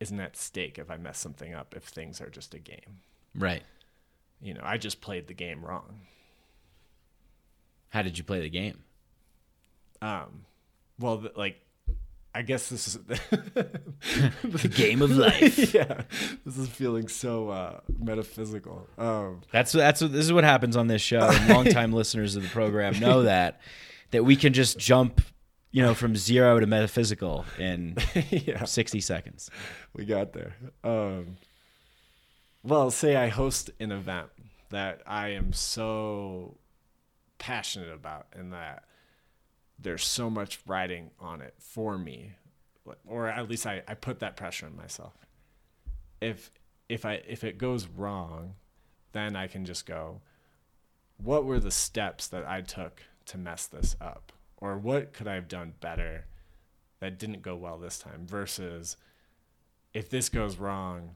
isn't 0.00 0.18
at 0.18 0.36
stake 0.36 0.78
if 0.78 0.90
I 0.90 0.96
mess 0.96 1.18
something 1.18 1.54
up 1.54 1.74
if 1.76 1.84
things 1.84 2.20
are 2.20 2.30
just 2.30 2.54
a 2.54 2.58
game. 2.58 3.00
Right. 3.34 3.62
You 4.40 4.54
know, 4.54 4.62
I 4.64 4.78
just 4.78 5.00
played 5.00 5.26
the 5.26 5.34
game 5.34 5.64
wrong. 5.64 6.00
How 7.90 8.02
did 8.02 8.16
you 8.16 8.24
play 8.24 8.40
the 8.40 8.48
game? 8.48 8.78
Um, 10.00 10.46
well, 10.98 11.18
th- 11.18 11.36
like, 11.36 11.60
I 12.34 12.42
guess 12.42 12.68
this 12.68 12.86
is 12.86 12.94
The 13.04 14.72
game 14.72 15.02
of 15.02 15.10
life. 15.10 15.74
yeah, 15.74 16.02
this 16.44 16.56
is 16.58 16.68
feeling 16.68 17.08
so 17.08 17.48
uh, 17.48 17.80
metaphysical. 17.98 18.86
Um, 18.98 19.40
That's 19.52 19.72
that's 19.72 20.00
what 20.00 20.12
this 20.12 20.24
is 20.26 20.32
what 20.32 20.44
happens 20.44 20.76
on 20.76 20.86
this 20.86 21.02
show. 21.02 21.28
Longtime 21.48 21.92
listeners 21.92 22.36
of 22.36 22.42
the 22.44 22.48
program 22.48 22.98
know 23.00 23.22
that 23.24 23.60
that 24.12 24.24
we 24.24 24.36
can 24.36 24.52
just 24.52 24.78
jump, 24.78 25.20
you 25.72 25.82
know, 25.82 25.92
from 25.94 26.14
zero 26.14 26.60
to 26.60 26.66
metaphysical 26.66 27.44
in 27.58 27.96
yeah, 28.30 28.64
sixty 28.64 29.00
seconds. 29.00 29.50
we 29.92 30.04
got 30.04 30.32
there. 30.32 30.54
Um, 30.84 31.36
well, 32.62 32.90
say 32.92 33.16
I 33.16 33.28
host 33.28 33.70
an 33.80 33.90
event 33.90 34.28
that 34.70 35.02
I 35.04 35.30
am 35.30 35.52
so 35.52 36.58
passionate 37.38 37.92
about, 37.92 38.26
and 38.32 38.52
that 38.52 38.84
there's 39.80 40.04
so 40.04 40.28
much 40.28 40.60
riding 40.66 41.10
on 41.18 41.40
it 41.40 41.54
for 41.58 41.98
me, 41.98 42.32
or 43.06 43.28
at 43.28 43.48
least 43.48 43.66
I, 43.66 43.82
I 43.88 43.94
put 43.94 44.20
that 44.20 44.36
pressure 44.36 44.66
on 44.66 44.76
myself. 44.76 45.14
If 46.20 46.50
if 46.88 47.04
I 47.06 47.22
if 47.26 47.44
it 47.44 47.58
goes 47.58 47.86
wrong, 47.86 48.54
then 49.12 49.36
I 49.36 49.46
can 49.46 49.64
just 49.64 49.86
go, 49.86 50.20
what 51.16 51.44
were 51.44 51.60
the 51.60 51.70
steps 51.70 52.26
that 52.28 52.46
I 52.46 52.60
took 52.60 53.02
to 53.26 53.38
mess 53.38 53.66
this 53.66 53.96
up? 54.00 54.32
Or 54.58 54.76
what 54.76 55.12
could 55.12 55.26
I 55.26 55.34
have 55.34 55.48
done 55.48 55.74
better 55.80 56.26
that 57.00 57.18
didn't 57.18 57.42
go 57.42 57.56
well 57.56 57.78
this 57.78 57.98
time? 57.98 58.26
Versus 58.26 58.96
if 59.94 60.10
this 60.10 60.28
goes 60.28 60.56
wrong, 60.56 61.14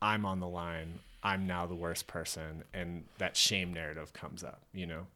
I'm 0.00 0.24
on 0.24 0.40
the 0.40 0.48
line. 0.48 1.00
I'm 1.22 1.46
now 1.46 1.66
the 1.66 1.74
worst 1.74 2.06
person. 2.06 2.64
And 2.72 3.04
that 3.18 3.36
shame 3.36 3.72
narrative 3.72 4.12
comes 4.12 4.44
up, 4.44 4.62
you 4.72 4.86
know? 4.86 5.06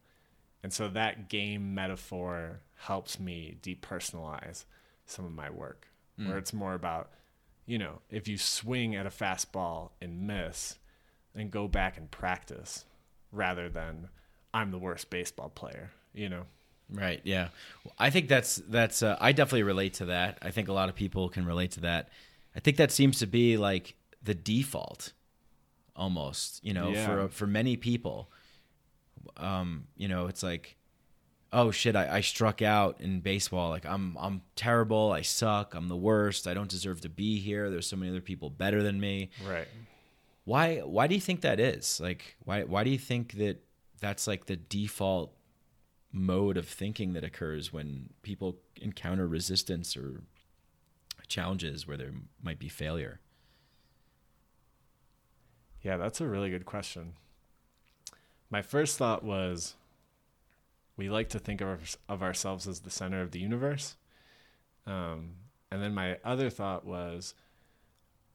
And 0.67 0.73
so 0.73 0.89
that 0.89 1.29
game 1.29 1.73
metaphor 1.73 2.59
helps 2.75 3.21
me 3.21 3.55
depersonalize 3.63 4.65
some 5.05 5.23
of 5.23 5.31
my 5.31 5.49
work, 5.49 5.87
where 6.17 6.37
it's 6.37 6.51
more 6.51 6.73
about, 6.73 7.09
you 7.65 7.77
know, 7.77 7.99
if 8.11 8.27
you 8.27 8.37
swing 8.37 8.93
at 8.93 9.05
a 9.05 9.09
fastball 9.09 9.91
and 10.01 10.27
miss, 10.27 10.77
then 11.33 11.47
go 11.47 11.69
back 11.69 11.95
and 11.97 12.11
practice 12.11 12.83
rather 13.31 13.69
than 13.69 14.09
I'm 14.53 14.71
the 14.71 14.77
worst 14.77 15.09
baseball 15.09 15.47
player, 15.47 15.91
you 16.13 16.27
know? 16.27 16.43
Right. 16.89 17.21
Yeah. 17.23 17.47
I 17.97 18.09
think 18.09 18.27
that's 18.27 18.57
that's. 18.67 19.01
Uh, 19.01 19.15
I 19.21 19.31
definitely 19.31 19.63
relate 19.63 19.93
to 19.95 20.05
that. 20.07 20.37
I 20.41 20.51
think 20.51 20.67
a 20.67 20.73
lot 20.73 20.89
of 20.89 20.95
people 20.95 21.29
can 21.29 21.45
relate 21.45 21.71
to 21.71 21.79
that. 21.81 22.09
I 22.57 22.59
think 22.59 22.75
that 22.75 22.91
seems 22.91 23.19
to 23.19 23.25
be 23.27 23.55
like 23.55 23.95
the 24.21 24.33
default, 24.35 25.13
almost. 25.95 26.61
You 26.61 26.73
know, 26.73 26.89
Yeah. 26.89 27.05
for 27.05 27.29
for 27.29 27.47
many 27.47 27.77
people. 27.77 28.29
Um, 29.35 29.87
you 29.95 30.07
know, 30.07 30.27
it's 30.27 30.43
like, 30.43 30.77
oh 31.51 31.71
shit, 31.71 31.95
I, 31.95 32.17
I 32.17 32.21
struck 32.21 32.61
out 32.61 33.01
in 33.01 33.19
baseball. 33.19 33.69
Like 33.69 33.85
I'm 33.85 34.17
I'm 34.19 34.41
terrible. 34.55 35.11
I 35.11 35.21
suck. 35.21 35.73
I'm 35.73 35.87
the 35.87 35.95
worst. 35.95 36.47
I 36.47 36.53
don't 36.53 36.69
deserve 36.69 37.01
to 37.01 37.09
be 37.09 37.39
here. 37.39 37.69
There's 37.69 37.87
so 37.87 37.95
many 37.95 38.11
other 38.11 38.21
people 38.21 38.49
better 38.49 38.83
than 38.83 38.99
me. 38.99 39.29
Right. 39.47 39.67
Why 40.45 40.77
why 40.79 41.07
do 41.07 41.15
you 41.15 41.21
think 41.21 41.41
that 41.41 41.59
is? 41.59 41.99
Like 41.99 42.37
why 42.43 42.63
why 42.63 42.83
do 42.83 42.89
you 42.89 42.97
think 42.99 43.33
that 43.33 43.63
that's 43.99 44.27
like 44.27 44.45
the 44.45 44.55
default 44.55 45.33
mode 46.11 46.57
of 46.57 46.67
thinking 46.67 47.13
that 47.13 47.23
occurs 47.23 47.73
when 47.73 48.09
people 48.21 48.57
encounter 48.81 49.27
resistance 49.27 49.97
or 49.97 50.21
challenges 51.27 51.85
where 51.87 51.97
there 51.97 52.13
might 52.41 52.59
be 52.59 52.69
failure? 52.69 53.19
Yeah, 55.81 55.97
that's 55.97 56.21
a 56.21 56.27
really 56.27 56.49
good 56.49 56.65
question. 56.65 57.13
My 58.49 58.61
first 58.61 58.97
thought 58.97 59.23
was 59.23 59.75
we 60.95 61.09
like 61.09 61.29
to 61.29 61.39
think 61.39 61.61
of, 61.61 61.97
of 62.07 62.23
ourselves 62.23 62.67
as 62.67 62.79
the 62.79 62.89
center 62.89 63.21
of 63.21 63.31
the 63.31 63.39
universe. 63.39 63.97
Um, 64.85 65.31
and 65.69 65.81
then 65.81 65.93
my 65.93 66.17
other 66.23 66.49
thought 66.49 66.85
was 66.85 67.33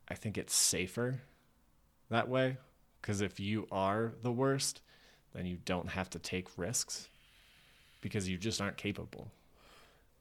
I 0.08 0.14
think 0.14 0.36
it's 0.36 0.54
safer 0.54 1.20
that 2.10 2.28
way 2.28 2.58
because 3.00 3.20
if 3.20 3.40
you 3.40 3.66
are 3.72 4.12
the 4.22 4.32
worst, 4.32 4.82
then 5.34 5.46
you 5.46 5.58
don't 5.64 5.88
have 5.88 6.10
to 6.10 6.18
take 6.18 6.58
risks 6.58 7.08
because 8.02 8.28
you 8.28 8.36
just 8.36 8.60
aren't 8.60 8.76
capable. 8.76 9.30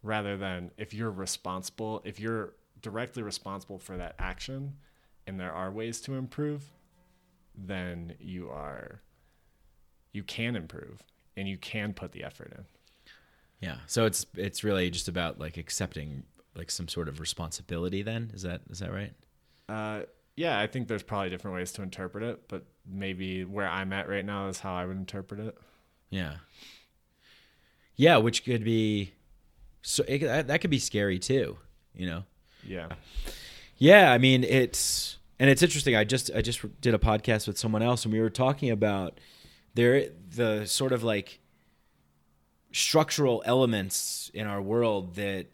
Rather 0.03 0.37
than 0.37 0.71
if 0.77 0.93
you're 0.93 1.11
responsible, 1.11 2.01
if 2.05 2.19
you're 2.19 2.53
directly 2.81 3.21
responsible 3.21 3.77
for 3.77 3.97
that 3.97 4.15
action 4.17 4.77
and 5.27 5.39
there 5.39 5.53
are 5.53 5.69
ways 5.69 6.01
to 6.01 6.15
improve, 6.15 6.71
then 7.55 8.15
you 8.19 8.49
are 8.49 9.01
you 10.11 10.23
can 10.23 10.55
improve 10.55 11.03
and 11.37 11.47
you 11.47 11.57
can 11.57 11.93
put 11.93 12.11
the 12.11 12.23
effort 12.23 12.53
in. 12.57 12.65
Yeah. 13.61 13.77
So 13.87 14.05
it's 14.05 14.25
it's 14.35 14.63
really 14.63 14.89
just 14.89 15.07
about 15.07 15.39
like 15.39 15.57
accepting 15.57 16.23
like 16.55 16.71
some 16.71 16.87
sort 16.87 17.07
of 17.07 17.19
responsibility 17.19 18.01
then? 18.01 18.31
Is 18.33 18.41
that 18.43 18.61
is 18.69 18.79
that 18.79 18.91
right? 18.91 19.13
Uh, 19.69 20.01
yeah, 20.35 20.59
I 20.59 20.67
think 20.67 20.87
there's 20.87 21.03
probably 21.03 21.29
different 21.29 21.55
ways 21.55 21.71
to 21.73 21.81
interpret 21.81 22.23
it, 22.23 22.47
but 22.47 22.65
maybe 22.85 23.43
where 23.45 23.67
I'm 23.67 23.93
at 23.93 24.09
right 24.09 24.25
now 24.25 24.47
is 24.47 24.59
how 24.59 24.73
I 24.73 24.85
would 24.85 24.97
interpret 24.97 25.39
it. 25.39 25.57
Yeah. 26.09 26.35
Yeah, 27.95 28.17
which 28.17 28.43
could 28.43 28.63
be 28.63 29.13
so 29.81 30.03
it, 30.07 30.19
that 30.19 30.47
that 30.47 30.61
could 30.61 30.69
be 30.69 30.79
scary 30.79 31.19
too, 31.19 31.57
you 31.95 32.07
know. 32.07 32.23
Yeah. 32.63 32.89
Yeah, 33.77 34.11
I 34.11 34.17
mean 34.17 34.43
it's 34.43 35.17
and 35.39 35.49
it's 35.49 35.61
interesting. 35.61 35.95
I 35.95 36.03
just 36.03 36.31
I 36.35 36.41
just 36.41 36.61
did 36.81 36.93
a 36.93 36.99
podcast 36.99 37.47
with 37.47 37.57
someone 37.57 37.81
else, 37.81 38.05
and 38.05 38.13
we 38.13 38.19
were 38.19 38.29
talking 38.29 38.69
about 38.69 39.19
there 39.73 40.09
the 40.29 40.65
sort 40.65 40.91
of 40.91 41.03
like 41.03 41.39
structural 42.71 43.43
elements 43.45 44.31
in 44.33 44.47
our 44.47 44.61
world 44.61 45.15
that 45.15 45.47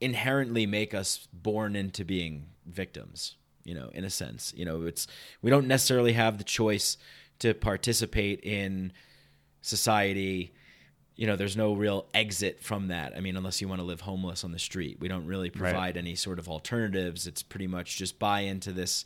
inherently 0.00 0.66
make 0.66 0.94
us 0.94 1.26
born 1.32 1.74
into 1.74 2.04
being 2.04 2.46
victims. 2.66 3.36
You 3.64 3.74
know, 3.74 3.90
in 3.92 4.04
a 4.04 4.10
sense, 4.10 4.52
you 4.56 4.64
know, 4.64 4.82
it's 4.82 5.08
we 5.42 5.50
don't 5.50 5.66
necessarily 5.66 6.12
have 6.12 6.38
the 6.38 6.44
choice 6.44 6.96
to 7.40 7.52
participate 7.52 8.40
in 8.44 8.92
society. 9.60 10.54
You 11.16 11.26
know 11.26 11.34
there's 11.34 11.56
no 11.56 11.72
real 11.72 12.06
exit 12.14 12.60
from 12.62 12.88
that. 12.88 13.14
I 13.16 13.20
mean 13.20 13.36
unless 13.36 13.60
you 13.60 13.66
want 13.66 13.80
to 13.80 13.86
live 13.86 14.02
homeless 14.02 14.44
on 14.44 14.52
the 14.52 14.58
street. 14.58 14.98
We 15.00 15.08
don't 15.08 15.26
really 15.26 15.50
provide 15.50 15.96
any 15.96 16.14
sort 16.14 16.38
of 16.38 16.48
alternatives. 16.48 17.26
It's 17.26 17.42
pretty 17.42 17.66
much 17.66 17.96
just 17.96 18.18
buy 18.20 18.40
into 18.40 18.70
this 18.72 19.04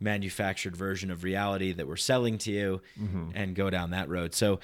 manufactured 0.00 0.76
version 0.76 1.10
of 1.10 1.24
reality 1.24 1.72
that 1.72 1.86
we're 1.86 1.96
selling 1.96 2.38
to 2.38 2.50
you 2.50 2.82
mm-hmm. 3.00 3.30
and 3.34 3.54
go 3.54 3.70
down 3.70 3.90
that 3.90 4.08
road. 4.08 4.34
So 4.34 4.60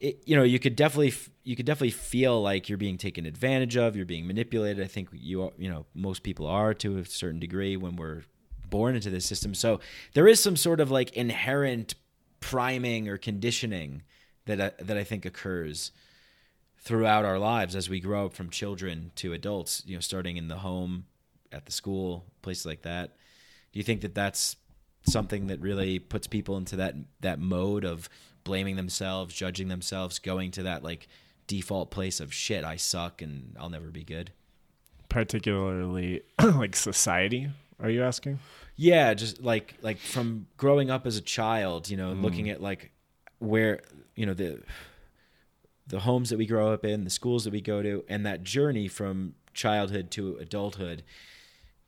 it, 0.00 0.22
you 0.24 0.34
know 0.34 0.42
you 0.42 0.58
could 0.58 0.76
definitely 0.76 1.12
you 1.44 1.56
could 1.56 1.66
definitely 1.66 1.90
feel 1.90 2.40
like 2.40 2.68
you're 2.68 2.78
being 2.78 2.96
taken 2.96 3.26
advantage 3.26 3.76
of 3.76 3.96
you're 3.96 4.06
being 4.06 4.26
manipulated. 4.26 4.82
I 4.82 4.88
think 4.88 5.10
you 5.12 5.42
are, 5.42 5.50
you 5.58 5.70
know 5.70 5.86
most 5.94 6.22
people 6.22 6.46
are 6.46 6.74
to 6.74 6.98
a 6.98 7.04
certain 7.04 7.38
degree 7.40 7.76
when 7.76 7.96
we're 7.96 8.22
born 8.68 8.94
into 8.94 9.10
this 9.10 9.26
system. 9.26 9.54
So 9.54 9.80
there 10.14 10.26
is 10.26 10.42
some 10.42 10.56
sort 10.56 10.80
of 10.80 10.90
like 10.90 11.12
inherent 11.12 11.94
priming 12.40 13.08
or 13.08 13.18
conditioning 13.18 14.02
that 14.46 14.60
I, 14.60 14.82
that 14.82 14.96
I 14.96 15.04
think 15.04 15.26
occurs 15.26 15.92
throughout 16.78 17.26
our 17.26 17.38
lives 17.38 17.76
as 17.76 17.90
we 17.90 18.00
grow 18.00 18.26
up 18.26 18.32
from 18.32 18.48
children 18.48 19.12
to 19.16 19.34
adults, 19.34 19.82
you 19.86 19.94
know, 19.94 20.00
starting 20.00 20.38
in 20.38 20.48
the 20.48 20.58
home, 20.58 21.04
at 21.52 21.66
the 21.66 21.72
school, 21.72 22.24
places 22.40 22.64
like 22.64 22.82
that. 22.82 23.16
Do 23.72 23.78
you 23.78 23.82
think 23.82 24.00
that 24.00 24.14
that's 24.14 24.56
something 25.02 25.46
that 25.48 25.60
really 25.60 25.98
puts 25.98 26.26
people 26.26 26.56
into 26.56 26.76
that 26.76 26.94
that 27.20 27.38
mode 27.38 27.84
of 27.84 28.08
blaming 28.44 28.76
themselves, 28.76 29.34
judging 29.34 29.68
themselves, 29.68 30.18
going 30.18 30.50
to 30.52 30.62
that 30.62 30.82
like 30.82 31.08
default 31.46 31.90
place 31.90 32.20
of 32.20 32.32
shit, 32.32 32.64
I 32.64 32.76
suck 32.76 33.22
and 33.22 33.56
I'll 33.58 33.70
never 33.70 33.90
be 33.90 34.04
good? 34.04 34.32
Particularly 35.08 36.22
like 36.42 36.76
society, 36.76 37.50
are 37.82 37.90
you 37.90 38.02
asking? 38.04 38.38
Yeah, 38.76 39.14
just 39.14 39.42
like 39.42 39.74
like 39.82 39.98
from 39.98 40.46
growing 40.56 40.90
up 40.90 41.06
as 41.06 41.16
a 41.16 41.20
child, 41.20 41.88
you 41.88 41.96
know, 41.96 42.12
mm. 42.12 42.22
looking 42.22 42.50
at 42.50 42.62
like 42.62 42.92
where 43.38 43.80
you 44.14 44.26
know 44.26 44.34
the 44.34 44.62
the 45.86 46.00
homes 46.00 46.30
that 46.30 46.38
we 46.38 46.46
grow 46.46 46.72
up 46.72 46.84
in, 46.84 47.04
the 47.04 47.10
schools 47.10 47.44
that 47.44 47.52
we 47.52 47.60
go 47.60 47.82
to, 47.82 48.04
and 48.08 48.24
that 48.24 48.44
journey 48.44 48.86
from 48.86 49.34
childhood 49.54 50.10
to 50.12 50.36
adulthood. 50.36 51.02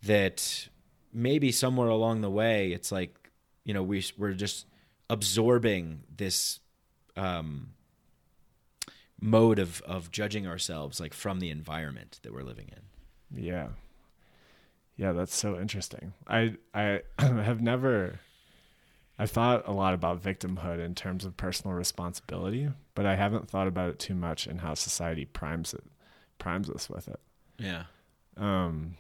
That 0.03 0.69
maybe 1.13 1.53
somewhere 1.53 1.89
along 1.89 2.21
the 2.21 2.31
way, 2.31 2.73
it's 2.73 2.93
like 2.93 3.31
you 3.65 3.75
know 3.75 3.83
we 3.83 4.05
we're 4.17 4.33
just 4.33 4.67
absorbing 5.11 6.05
this 6.15 6.61
um, 7.17 7.71
mode 9.21 9.59
of 9.59 9.81
of 9.83 10.11
judging 10.11 10.47
ourselves 10.47 11.01
like 11.01 11.15
from 11.15 11.41
the 11.41 11.51
environment 11.51 12.19
that 12.23 12.33
we're 12.33 12.43
living 12.43 12.71
in. 12.73 13.45
Yeah. 13.45 13.69
Yeah, 14.97 15.13
that's 15.13 15.35
so 15.35 15.59
interesting. 15.59 16.13
I 16.27 16.57
I 16.75 17.03
have 17.19 17.61
never 17.61 18.21
I 19.19 19.27
thought 19.27 19.69
a 19.69 19.73
lot 19.73 19.95
about 19.95 20.23
victimhood 20.23 20.85
in 20.85 20.95
terms 20.95 21.25
of 21.25 21.37
personal 21.37 21.77
responsibility, 21.77 22.69
but 22.95 23.07
I 23.07 23.15
haven't 23.15 23.49
thought 23.49 23.69
about 23.69 23.91
it 23.91 23.99
too 23.99 24.15
much 24.15 24.47
in 24.47 24.59
how 24.59 24.75
society 24.75 25.25
primes 25.25 25.75
it 25.75 25.85
primes 26.39 26.69
us 26.69 26.91
with 26.91 27.09
it. 27.09 27.21
Yeah. 27.59 27.85
Um 28.37 28.97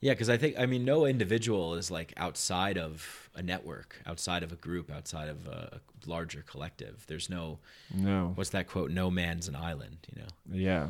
Yeah, 0.00 0.12
because 0.12 0.28
I 0.28 0.36
think 0.36 0.58
I 0.58 0.66
mean 0.66 0.84
no 0.84 1.06
individual 1.06 1.74
is 1.74 1.90
like 1.90 2.12
outside 2.16 2.76
of 2.76 3.30
a 3.34 3.42
network, 3.42 4.00
outside 4.06 4.42
of 4.42 4.52
a 4.52 4.56
group, 4.56 4.90
outside 4.90 5.28
of 5.28 5.46
a, 5.46 5.80
a 5.80 6.08
larger 6.08 6.42
collective. 6.42 7.04
There's 7.06 7.30
no 7.30 7.58
no. 7.94 8.32
what's 8.34 8.50
that 8.50 8.68
quote? 8.68 8.90
No 8.90 9.10
man's 9.10 9.48
an 9.48 9.56
island. 9.56 9.98
You 10.14 10.22
know. 10.22 10.28
Yeah. 10.52 10.88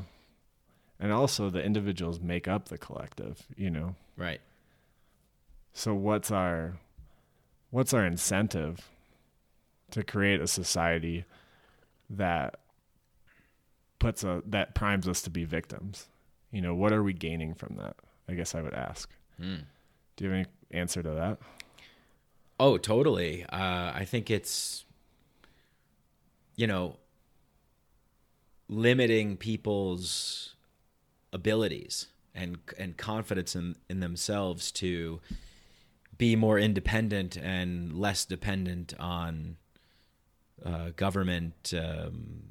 And 0.99 1.13
also 1.13 1.51
the 1.51 1.63
individuals 1.63 2.21
make 2.21 2.49
up 2.49 2.69
the 2.69 2.79
collective, 2.79 3.47
you 3.57 3.71
know. 3.71 3.95
Right. 4.17 4.41
So 5.73 5.95
what's 5.95 6.31
our 6.31 6.79
what's 7.71 7.93
our 7.93 8.05
incentive 8.05 8.89
to 9.91 10.03
create 10.03 10.41
a 10.41 10.47
society 10.47 11.25
that 12.11 12.61
puts 13.99 14.25
a 14.25 14.43
that 14.47 14.75
primes 14.75 15.07
us 15.07 15.23
to 15.23 15.31
be 15.31 15.45
victims? 15.45 16.09
You 16.51 16.63
know, 16.63 16.75
what 16.75 16.93
are 16.93 17.03
we 17.03 17.13
gaining 17.13 17.55
from 17.55 17.77
that? 17.77 17.97
I 18.29 18.35
guess 18.35 18.55
I 18.55 18.63
would 18.63 18.75
ask. 18.75 19.11
Hmm. 19.41 19.57
Do 20.17 20.25
you 20.25 20.31
have 20.31 20.39
any 20.41 20.47
answer 20.71 21.03
to 21.03 21.11
that? 21.11 21.39
Oh, 22.59 22.79
totally. 22.79 23.45
Uh, 23.45 23.93
I 23.95 24.07
think 24.07 24.31
it's, 24.31 24.85
you 26.57 26.67
know, 26.67 26.97
limiting 28.69 29.37
people's 29.37 30.55
abilities 31.33 32.07
and 32.35 32.59
and 32.79 32.97
confidence 32.97 33.55
in, 33.55 33.77
in 33.89 34.01
themselves 34.01 34.73
to 34.73 35.21
be 36.19 36.35
more 36.35 36.59
independent 36.59 37.37
and 37.37 37.93
less 37.93 38.25
dependent 38.25 38.95
on 38.99 39.57
uh, 40.65 40.91
government, 40.97 41.75
um, 41.79 42.43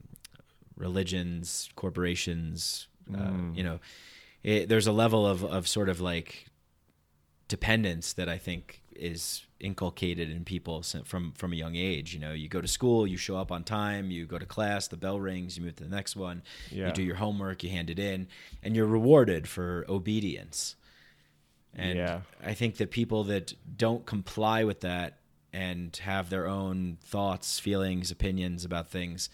religions, 0.78 1.70
corporations. 1.76 2.88
Uh, 3.14 3.54
you 3.54 3.64
know, 3.64 3.80
it, 4.46 4.70
there's 4.70 4.86
a 4.86 4.92
level 4.92 5.26
of, 5.26 5.44
of 5.44 5.68
sort 5.68 5.90
of 5.90 6.00
like 6.00 6.46
dependence 7.48 8.14
that 8.14 8.30
I 8.30 8.38
think 8.38 8.82
is 8.96 9.44
inculcated 9.60 10.30
in 10.30 10.46
people 10.46 10.84
from 11.04 11.32
from 11.34 11.52
a 11.52 11.56
young 11.56 11.76
age. 11.76 12.14
You 12.14 12.20
know, 12.20 12.32
you 12.32 12.48
go 12.48 12.62
to 12.62 12.68
school, 12.68 13.08
you 13.08 13.18
show 13.18 13.38
up 13.38 13.52
on 13.52 13.64
time, 13.64 14.12
you 14.12 14.26
go 14.28 14.38
to 14.38 14.46
class, 14.46 14.88
the 14.88 14.98
bell 14.98 15.20
rings, 15.20 15.58
you 15.58 15.64
move 15.64 15.76
to 15.78 15.84
the 15.84 15.90
next 15.90 16.16
one, 16.16 16.44
Yeah. 16.72 16.88
you 16.88 16.94
do 16.94 17.02
your 17.04 17.16
homework, 17.16 17.64
you 17.64 17.72
hand 17.72 17.90
it 17.90 17.98
in, 17.98 18.28
and 18.62 18.76
you're 18.76 18.86
rewarded 18.86 19.48
for 19.48 19.84
obedience. 19.90 20.76
And 21.74 21.98
Yeah. 21.98 22.22
I 22.44 22.54
think 22.54 22.78
that 22.78 22.92
people 22.92 23.24
that 23.26 23.54
don't 23.78 24.06
comply 24.06 24.64
with 24.64 24.82
that 24.82 25.18
and 25.52 25.96
have 25.98 26.30
their 26.30 26.48
own 26.48 26.98
thoughts, 27.02 27.60
feelings, 27.60 28.12
opinions 28.12 28.64
about 28.64 28.92
things 28.92 29.30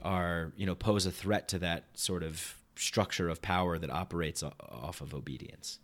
are, 0.00 0.52
you 0.56 0.64
know, 0.64 0.76
pose 0.76 1.06
a 1.06 1.10
threat 1.10 1.48
to 1.48 1.58
that 1.58 1.84
sort 1.94 2.22
of 2.22 2.54
structure 2.78 3.28
of 3.28 3.42
power 3.42 3.78
that 3.78 3.90
operates 3.90 4.42
off 4.42 5.00
of 5.00 5.14
obedience. 5.14 5.78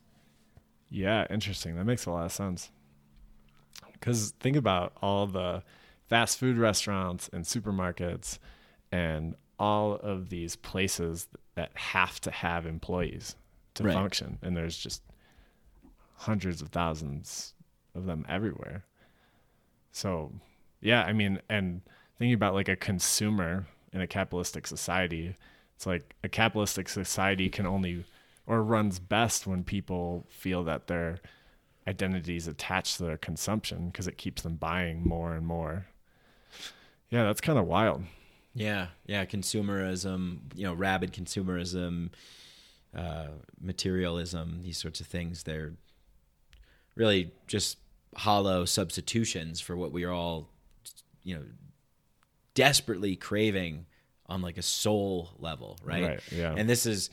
Yeah, 0.91 1.27
interesting. 1.29 1.77
That 1.77 1.85
makes 1.85 2.07
a 2.07 2.11
lot 2.11 2.25
of 2.25 2.33
sense. 2.33 2.71
Because 3.93 4.33
think 4.41 4.57
about 4.57 4.93
all 5.03 5.27
the 5.27 5.63
fast 6.09 6.39
food 6.39 6.57
restaurants 6.59 7.29
and 7.33 7.45
supermarkets 7.45 8.39
and 8.93 9.35
all 9.59 9.95
of 9.95 10.29
these 10.29 10.57
places 10.57 11.29
that 11.55 11.71
have 11.75 12.21
to 12.21 12.31
have 12.31 12.67
employees 12.67 13.37
to 13.75 13.85
Right. 13.85 13.95
function. 13.95 14.39
And 14.43 14.57
there's 14.57 14.77
just 14.77 15.03
hundreds 16.17 16.63
of 16.63 16.69
thousands 16.69 17.55
of 17.95 18.07
them 18.07 18.25
everywhere. 18.29 18.85
So, 19.93 20.33
yeah, 20.81 21.03
I 21.03 21.13
mean, 21.13 21.41
and 21.49 21.83
thinking 22.19 22.35
about 22.35 22.55
like 22.55 22.69
a 22.69 22.77
consumer 22.77 23.67
in 23.93 24.01
a 24.01 24.07
capitalistic 24.07 24.67
society, 24.67 25.37
it's 25.77 25.87
like 25.87 26.15
a 26.23 26.29
capitalistic 26.29 26.89
society 26.89 27.49
can 27.49 27.67
only 27.67 28.05
or 28.47 28.63
runs 28.63 28.99
best 28.99 29.47
when 29.47 29.65
people 29.65 30.27
feel 30.29 30.65
that 30.65 30.87
their 30.87 31.19
identity 31.87 32.37
is 32.37 32.47
attached 32.47 32.97
to 32.99 33.05
their 33.05 33.17
consumption 33.17 33.87
because 33.87 34.07
it 34.07 34.19
keeps 34.19 34.43
them 34.43 34.57
buying 34.57 35.07
more 35.07 35.35
and 35.35 35.47
more. 35.47 35.87
Yeah, 37.11 37.25
that's 37.25 37.41
kind 37.41 37.59
of 37.59 37.67
wild. 37.67 38.05
Yeah, 38.55 38.89
yeah, 39.07 39.25
consumerism, 39.25 40.55
you 40.55 40.65
know, 40.65 40.75
rabid 40.75 41.13
consumerism, 41.13 42.11
uh, 42.97 43.29
materialism, 43.61 44.61
these 44.63 44.79
sorts 44.79 45.01
of 45.01 45.07
things. 45.07 45.43
They're 45.43 45.73
really 46.95 47.33
just 47.47 47.79
hollow 48.17 48.65
substitutions 48.65 49.61
for 49.61 49.77
what 49.77 49.91
we 49.91 50.05
are 50.05 50.13
all, 50.13 50.51
you 51.25 51.35
know, 51.35 51.43
desperately 52.55 53.17
craving 53.17 53.87
on 54.27 54.41
like 54.43 54.57
a 54.59 54.63
soul 54.63 55.31
level, 55.39 55.79
right? 55.85 56.03
Right, 56.03 56.21
yeah. 56.33 56.55
And 56.57 56.69
this 56.69 56.87
is 56.87 57.11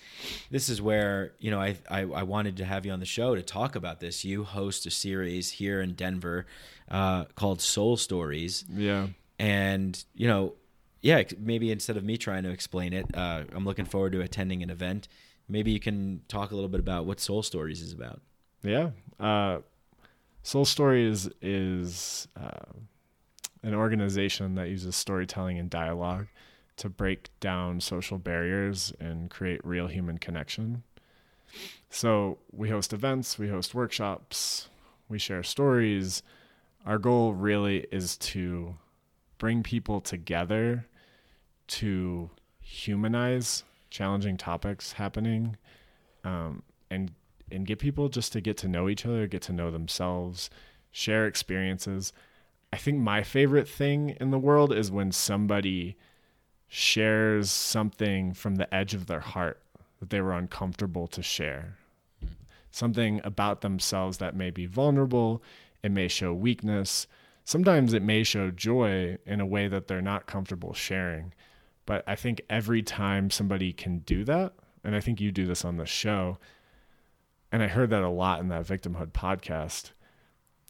this 0.49 0.69
is 0.69 0.81
where 0.81 1.33
you 1.39 1.51
know 1.51 1.59
I, 1.59 1.75
I 1.89 2.01
I 2.01 2.23
wanted 2.23 2.57
to 2.57 2.65
have 2.65 2.85
you 2.85 2.91
on 2.91 2.99
the 2.99 3.05
show 3.05 3.35
to 3.35 3.41
talk 3.41 3.75
about 3.75 3.99
this. 3.99 4.23
You 4.23 4.43
host 4.43 4.85
a 4.85 4.91
series 4.91 5.51
here 5.51 5.81
in 5.81 5.93
Denver 5.93 6.45
uh, 6.89 7.25
called 7.35 7.61
Soul 7.61 7.97
Stories 7.97 8.63
Yeah. 8.69 9.07
and 9.39 10.03
you 10.13 10.27
know 10.27 10.53
yeah 11.01 11.23
maybe 11.39 11.71
instead 11.71 11.97
of 11.97 12.03
me 12.03 12.15
trying 12.17 12.43
to 12.43 12.49
explain 12.51 12.93
it 12.93 13.05
uh, 13.15 13.43
i'm 13.55 13.65
looking 13.65 13.85
forward 13.85 14.11
to 14.11 14.21
attending 14.21 14.61
an 14.61 14.69
event 14.69 15.07
maybe 15.47 15.71
you 15.71 15.79
can 15.79 16.21
talk 16.27 16.51
a 16.51 16.53
little 16.55 16.69
bit 16.69 16.79
about 16.79 17.05
what 17.07 17.19
soul 17.19 17.41
stories 17.41 17.81
is 17.81 17.91
about 17.93 18.21
Yeah. 18.63 18.89
Uh, 19.19 19.59
Soul 20.43 20.65
Stories 20.65 21.29
is 21.41 22.27
uh, 22.39 22.71
an 23.63 23.73
organization 23.73 24.55
that 24.55 24.69
uses 24.69 24.95
storytelling 24.95 25.57
and 25.59 25.69
dialogue 25.69 26.27
to 26.81 26.89
break 26.89 27.29
down 27.39 27.79
social 27.79 28.17
barriers 28.17 28.91
and 28.99 29.29
create 29.29 29.63
real 29.63 29.85
human 29.85 30.17
connection. 30.17 30.81
So 31.91 32.39
we 32.51 32.69
host 32.69 32.91
events, 32.91 33.37
we 33.37 33.49
host 33.49 33.75
workshops, 33.75 34.67
we 35.07 35.19
share 35.19 35.43
stories. 35.43 36.23
Our 36.83 36.97
goal 36.97 37.33
really 37.33 37.85
is 37.91 38.17
to 38.17 38.75
bring 39.37 39.61
people 39.61 40.01
together 40.01 40.87
to 41.67 42.31
humanize 42.61 43.63
challenging 43.91 44.37
topics 44.37 44.93
happening 44.93 45.57
um, 46.23 46.63
and 46.89 47.11
and 47.51 47.67
get 47.67 47.77
people 47.77 48.09
just 48.09 48.33
to 48.33 48.41
get 48.41 48.57
to 48.57 48.67
know 48.67 48.89
each 48.89 49.05
other, 49.05 49.27
get 49.27 49.43
to 49.43 49.53
know 49.53 49.69
themselves, 49.69 50.49
share 50.89 51.27
experiences. 51.27 52.11
I 52.73 52.77
think 52.77 52.97
my 52.97 53.21
favorite 53.21 53.67
thing 53.67 54.15
in 54.19 54.31
the 54.31 54.39
world 54.39 54.73
is 54.73 54.89
when 54.89 55.11
somebody 55.11 55.97
shares 56.73 57.51
something 57.51 58.33
from 58.33 58.55
the 58.55 58.73
edge 58.73 58.93
of 58.93 59.07
their 59.07 59.19
heart 59.19 59.61
that 59.99 60.09
they 60.09 60.21
were 60.21 60.31
uncomfortable 60.31 61.05
to 61.05 61.21
share. 61.21 61.75
Something 62.71 63.19
about 63.25 63.59
themselves 63.59 64.19
that 64.19 64.37
may 64.37 64.51
be 64.51 64.67
vulnerable, 64.67 65.43
it 65.83 65.91
may 65.91 66.07
show 66.07 66.33
weakness. 66.33 67.07
Sometimes 67.43 67.91
it 67.91 68.01
may 68.01 68.23
show 68.23 68.51
joy 68.51 69.17
in 69.25 69.41
a 69.41 69.45
way 69.45 69.67
that 69.67 69.89
they're 69.89 70.01
not 70.01 70.27
comfortable 70.27 70.73
sharing. 70.73 71.33
But 71.85 72.05
I 72.07 72.15
think 72.15 72.41
every 72.49 72.81
time 72.81 73.29
somebody 73.29 73.73
can 73.73 73.99
do 73.99 74.23
that, 74.23 74.53
and 74.81 74.95
I 74.95 75.01
think 75.01 75.19
you 75.19 75.33
do 75.33 75.45
this 75.45 75.65
on 75.65 75.75
the 75.75 75.85
show, 75.85 76.37
and 77.51 77.61
I 77.61 77.67
heard 77.67 77.89
that 77.89 78.01
a 78.01 78.09
lot 78.09 78.39
in 78.39 78.47
that 78.47 78.65
victimhood 78.65 79.11
podcast. 79.11 79.91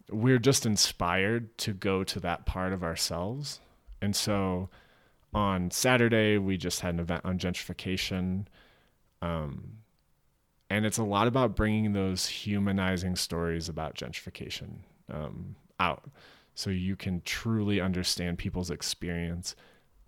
We're 0.10 0.40
just 0.40 0.66
inspired 0.66 1.60
to 1.60 1.74
go 1.74 2.04
to 2.06 2.20
that 2.22 2.48
part 2.48 2.74
of 2.74 2.82
ourselves. 2.82 3.60
And 4.02 4.16
so 4.16 4.72
on 5.34 5.72
Saturday, 5.72 6.38
we 6.38 6.58
just 6.58 6.82
had 6.82 6.94
an 6.94 7.00
event 7.00 7.22
on 7.24 7.38
gentrification. 7.38 8.46
Um, 9.22 9.78
and 10.70 10.86
it's 10.86 10.98
a 10.98 11.04
lot 11.04 11.28
about 11.28 11.56
bringing 11.56 11.94
those 11.94 12.28
humanizing 12.28 13.16
stories 13.16 13.70
about 13.70 13.96
gentrification 13.96 14.80
um, 15.12 15.56
out 15.80 16.10
so 16.54 16.70
you 16.70 16.96
can 16.96 17.22
truly 17.26 17.80
understand 17.80 18.38
people's 18.38 18.72
experience 18.72 19.56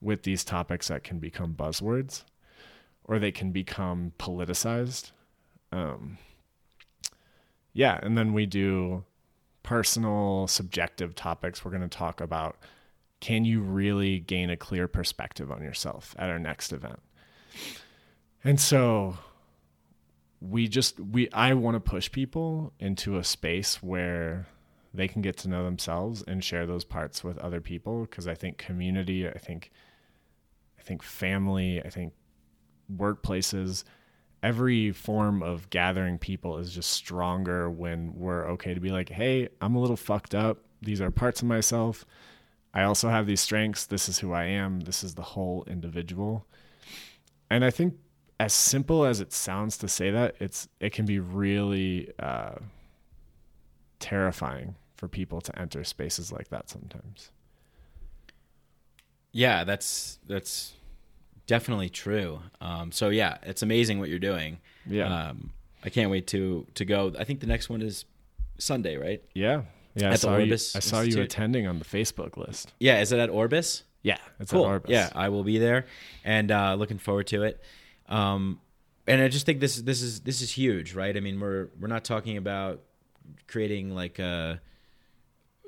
with 0.01 0.23
these 0.23 0.43
topics 0.43 0.89
that 0.89 1.03
can 1.03 1.19
become 1.19 1.53
buzzwords 1.53 2.23
or 3.05 3.19
they 3.19 3.31
can 3.31 3.51
become 3.51 4.13
politicized. 4.19 5.11
Um, 5.71 6.17
yeah, 7.73 7.99
and 8.03 8.17
then 8.17 8.33
we 8.33 8.45
do 8.45 9.03
personal, 9.63 10.47
subjective 10.47 11.15
topics. 11.15 11.63
We're 11.63 11.71
going 11.71 11.81
to 11.81 11.87
talk 11.87 12.21
about 12.21 12.57
can 13.23 13.45
you 13.45 13.61
really 13.61 14.19
gain 14.19 14.49
a 14.49 14.57
clear 14.57 14.85
perspective 14.85 15.49
on 15.49 15.63
yourself 15.63 16.13
at 16.19 16.29
our 16.29 16.39
next 16.39 16.73
event. 16.73 16.99
And 18.43 18.59
so 18.59 19.17
we 20.41 20.67
just 20.67 20.99
we 20.99 21.29
I 21.31 21.53
want 21.53 21.75
to 21.75 21.79
push 21.79 22.11
people 22.11 22.73
into 22.81 23.17
a 23.17 23.23
space 23.23 23.81
where 23.81 24.47
they 24.93 25.07
can 25.07 25.21
get 25.21 25.37
to 25.37 25.47
know 25.47 25.63
themselves 25.63 26.21
and 26.27 26.43
share 26.43 26.65
those 26.65 26.83
parts 26.83 27.23
with 27.23 27.37
other 27.37 27.61
people 27.61 28.01
because 28.01 28.27
I 28.27 28.35
think 28.35 28.57
community, 28.57 29.25
I 29.25 29.37
think 29.37 29.71
I 30.77 30.81
think 30.81 31.01
family, 31.01 31.81
I 31.81 31.87
think 31.87 32.11
workplaces, 32.93 33.85
every 34.43 34.91
form 34.91 35.41
of 35.41 35.69
gathering 35.69 36.17
people 36.17 36.57
is 36.57 36.73
just 36.73 36.91
stronger 36.91 37.69
when 37.69 38.15
we're 38.15 38.49
okay 38.49 38.73
to 38.73 38.81
be 38.81 38.91
like, 38.91 39.07
hey, 39.07 39.47
I'm 39.61 39.75
a 39.75 39.79
little 39.79 39.95
fucked 39.95 40.35
up. 40.35 40.57
These 40.81 40.99
are 40.99 41.09
parts 41.09 41.41
of 41.41 41.47
myself. 41.47 42.05
I 42.73 42.83
also 42.83 43.09
have 43.09 43.27
these 43.27 43.41
strengths. 43.41 43.85
This 43.85 44.09
is 44.09 44.19
who 44.19 44.33
I 44.33 44.45
am. 44.45 44.81
This 44.81 45.03
is 45.03 45.15
the 45.15 45.21
whole 45.21 45.63
individual. 45.67 46.45
And 47.49 47.63
I 47.63 47.69
think 47.69 47.95
as 48.39 48.53
simple 48.53 49.05
as 49.05 49.21
it 49.21 49.31
sounds 49.31 49.77
to 49.77 49.87
say 49.87 50.09
that, 50.11 50.35
it's 50.39 50.67
it 50.79 50.91
can 50.91 51.05
be 51.05 51.19
really 51.19 52.11
uh, 52.19 52.55
terrifying 53.99 54.75
for 54.95 55.07
people 55.07 55.39
to 55.41 55.59
enter 55.59 55.83
spaces 55.83 56.31
like 56.31 56.49
that 56.49 56.69
sometimes. 56.69 57.31
Yeah, 59.31 59.63
that's 59.63 60.19
that's 60.27 60.73
definitely 61.47 61.89
true. 61.89 62.39
Um, 62.59 62.91
so 62.91 63.09
yeah, 63.09 63.37
it's 63.43 63.61
amazing 63.61 63.99
what 63.99 64.09
you're 64.09 64.19
doing. 64.19 64.59
Yeah. 64.85 65.29
Um, 65.29 65.51
I 65.83 65.89
can't 65.89 66.09
wait 66.09 66.27
to 66.27 66.65
to 66.75 66.85
go. 66.85 67.13
I 67.17 67.23
think 67.23 67.39
the 67.39 67.47
next 67.47 67.69
one 67.69 67.81
is 67.81 68.05
Sunday, 68.57 68.97
right? 68.97 69.21
Yeah. 69.33 69.63
Yeah. 69.95 70.09
I 70.09 70.09
At 70.09 70.13
the 70.13 70.17
saw, 70.19 70.37
you, 70.37 70.43
Orbis 70.43 70.75
I 70.75 70.79
saw 70.79 71.01
you 71.01 71.21
attending 71.21 71.67
on 71.67 71.79
the 71.79 71.85
Facebook 71.85 72.37
list. 72.37 72.73
Yeah, 72.79 72.99
is 73.01 73.11
it 73.11 73.19
at 73.19 73.29
Orbis? 73.29 73.83
Yeah. 74.01 74.17
It's 74.39 74.51
cool. 74.51 74.65
at 74.65 74.69
Orbis. 74.69 74.91
Yeah, 74.91 75.09
I 75.15 75.29
will 75.29 75.43
be 75.43 75.59
there, 75.59 75.85
and 76.23 76.51
uh, 76.51 76.75
looking 76.75 76.97
forward 76.97 77.27
to 77.27 77.43
it. 77.43 77.61
Um, 78.09 78.59
and 79.07 79.21
I 79.21 79.27
just 79.27 79.45
think 79.45 79.59
this 79.59 79.77
this 79.77 80.01
is 80.01 80.21
this 80.21 80.41
is 80.41 80.51
huge, 80.51 80.93
right? 80.93 81.15
I 81.15 81.19
mean, 81.19 81.39
we're 81.39 81.67
we're 81.79 81.87
not 81.87 82.03
talking 82.03 82.37
about 82.37 82.81
creating 83.47 83.93
like 83.93 84.19
a 84.19 84.61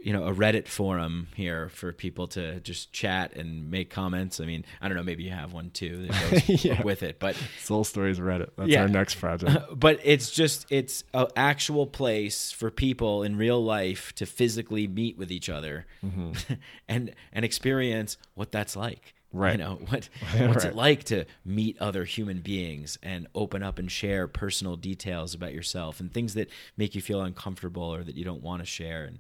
you 0.06 0.14
know 0.14 0.26
a 0.28 0.34
Reddit 0.34 0.68
forum 0.68 1.28
here 1.36 1.68
for 1.70 1.92
people 1.92 2.28
to 2.28 2.60
just 2.60 2.94
chat 2.94 3.36
and 3.36 3.72
make 3.72 3.90
comments. 3.90 4.40
I 4.40 4.46
mean, 4.46 4.64
I 4.80 4.88
don't 4.88 4.96
know, 4.96 5.04
maybe 5.04 5.24
you 5.24 5.32
have 5.32 5.52
one 5.52 5.72
too 5.72 6.06
that 6.08 6.32
goes 6.48 6.64
Yeah. 6.64 6.84
with 6.84 7.02
it, 7.02 7.18
but 7.20 7.36
Soul 7.60 7.84
Stories 7.84 8.20
Reddit. 8.20 8.52
That's 8.56 8.70
Yeah. 8.70 8.84
our 8.84 8.88
next 8.88 9.16
project. 9.16 9.58
but 9.80 10.00
it's 10.04 10.30
just 10.30 10.68
it's 10.70 11.04
an 11.16 11.26
actual 11.36 11.88
place 11.88 12.52
for 12.52 12.70
people 12.70 13.24
in 13.24 13.36
real 13.36 13.64
life 13.64 14.14
to 14.16 14.28
physically 14.28 14.88
meet 14.88 15.18
with 15.18 15.32
each 15.32 15.50
other 15.50 15.88
mm-hmm. 16.06 16.34
and 16.88 17.14
and 17.34 17.44
experience 17.44 18.18
what 18.36 18.52
that's 18.52 18.76
like 18.76 19.16
Right. 19.34 19.54
you 19.54 19.58
know 19.58 19.80
what 19.90 20.08
what's 20.38 20.64
Right. 20.64 20.66
it 20.66 20.76
like 20.76 21.04
to 21.06 21.26
meet 21.44 21.78
other 21.82 22.06
human 22.06 22.42
beings 22.42 23.00
and 23.02 23.26
open 23.34 23.64
up 23.64 23.80
and 23.80 23.92
share 23.92 24.28
personal 24.28 24.76
details 24.76 25.34
about 25.34 25.52
yourself 25.54 26.00
and 26.00 26.14
things 26.14 26.36
that 26.36 26.50
make 26.78 26.94
you 26.94 27.02
feel 27.02 27.22
uncomfortable 27.22 27.92
or 27.94 28.04
that 28.04 28.16
you 28.16 28.24
don't 28.24 28.44
want 28.44 28.62
to 28.62 28.66
share 28.68 29.04
and 29.06 29.18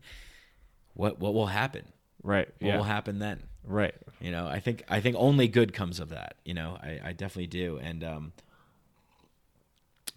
what 0.96 1.20
what 1.20 1.34
will 1.34 1.46
happen 1.48 1.84
right. 2.24 2.48
what 2.60 2.68
Yeah. 2.68 2.78
will 2.78 2.84
happen 2.84 3.20
then 3.20 3.44
Right. 3.64 3.96
you 4.20 4.32
know 4.32 4.48
i 4.48 4.60
think 4.60 4.84
i 4.90 5.00
think 5.00 5.16
only 5.20 5.48
good 5.48 5.74
comes 5.74 6.00
of 6.00 6.10
that 6.10 6.36
you 6.44 6.54
know 6.54 6.78
i, 6.82 7.00
I 7.10 7.12
definitely 7.14 7.48
do 7.48 7.78
and 7.78 8.04
um 8.04 8.34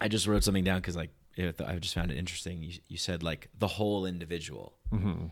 i 0.00 0.08
just 0.08 0.26
wrote 0.26 0.44
something 0.44 0.64
down 0.64 0.78
because 0.80 0.96
like 0.96 1.10
i 1.38 1.76
just 1.78 1.94
found 1.94 2.10
it 2.10 2.18
interesting 2.18 2.62
you, 2.62 2.72
you 2.88 2.96
said 2.98 3.22
like 3.22 3.48
the 3.58 3.68
whole 3.68 4.04
individual 4.06 4.74
mm-hmm. 4.92 5.26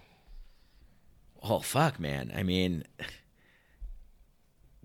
oh 1.42 1.61
fuck 1.61 1.99
man 2.01 2.32
i 2.34 2.42
mean 2.42 2.84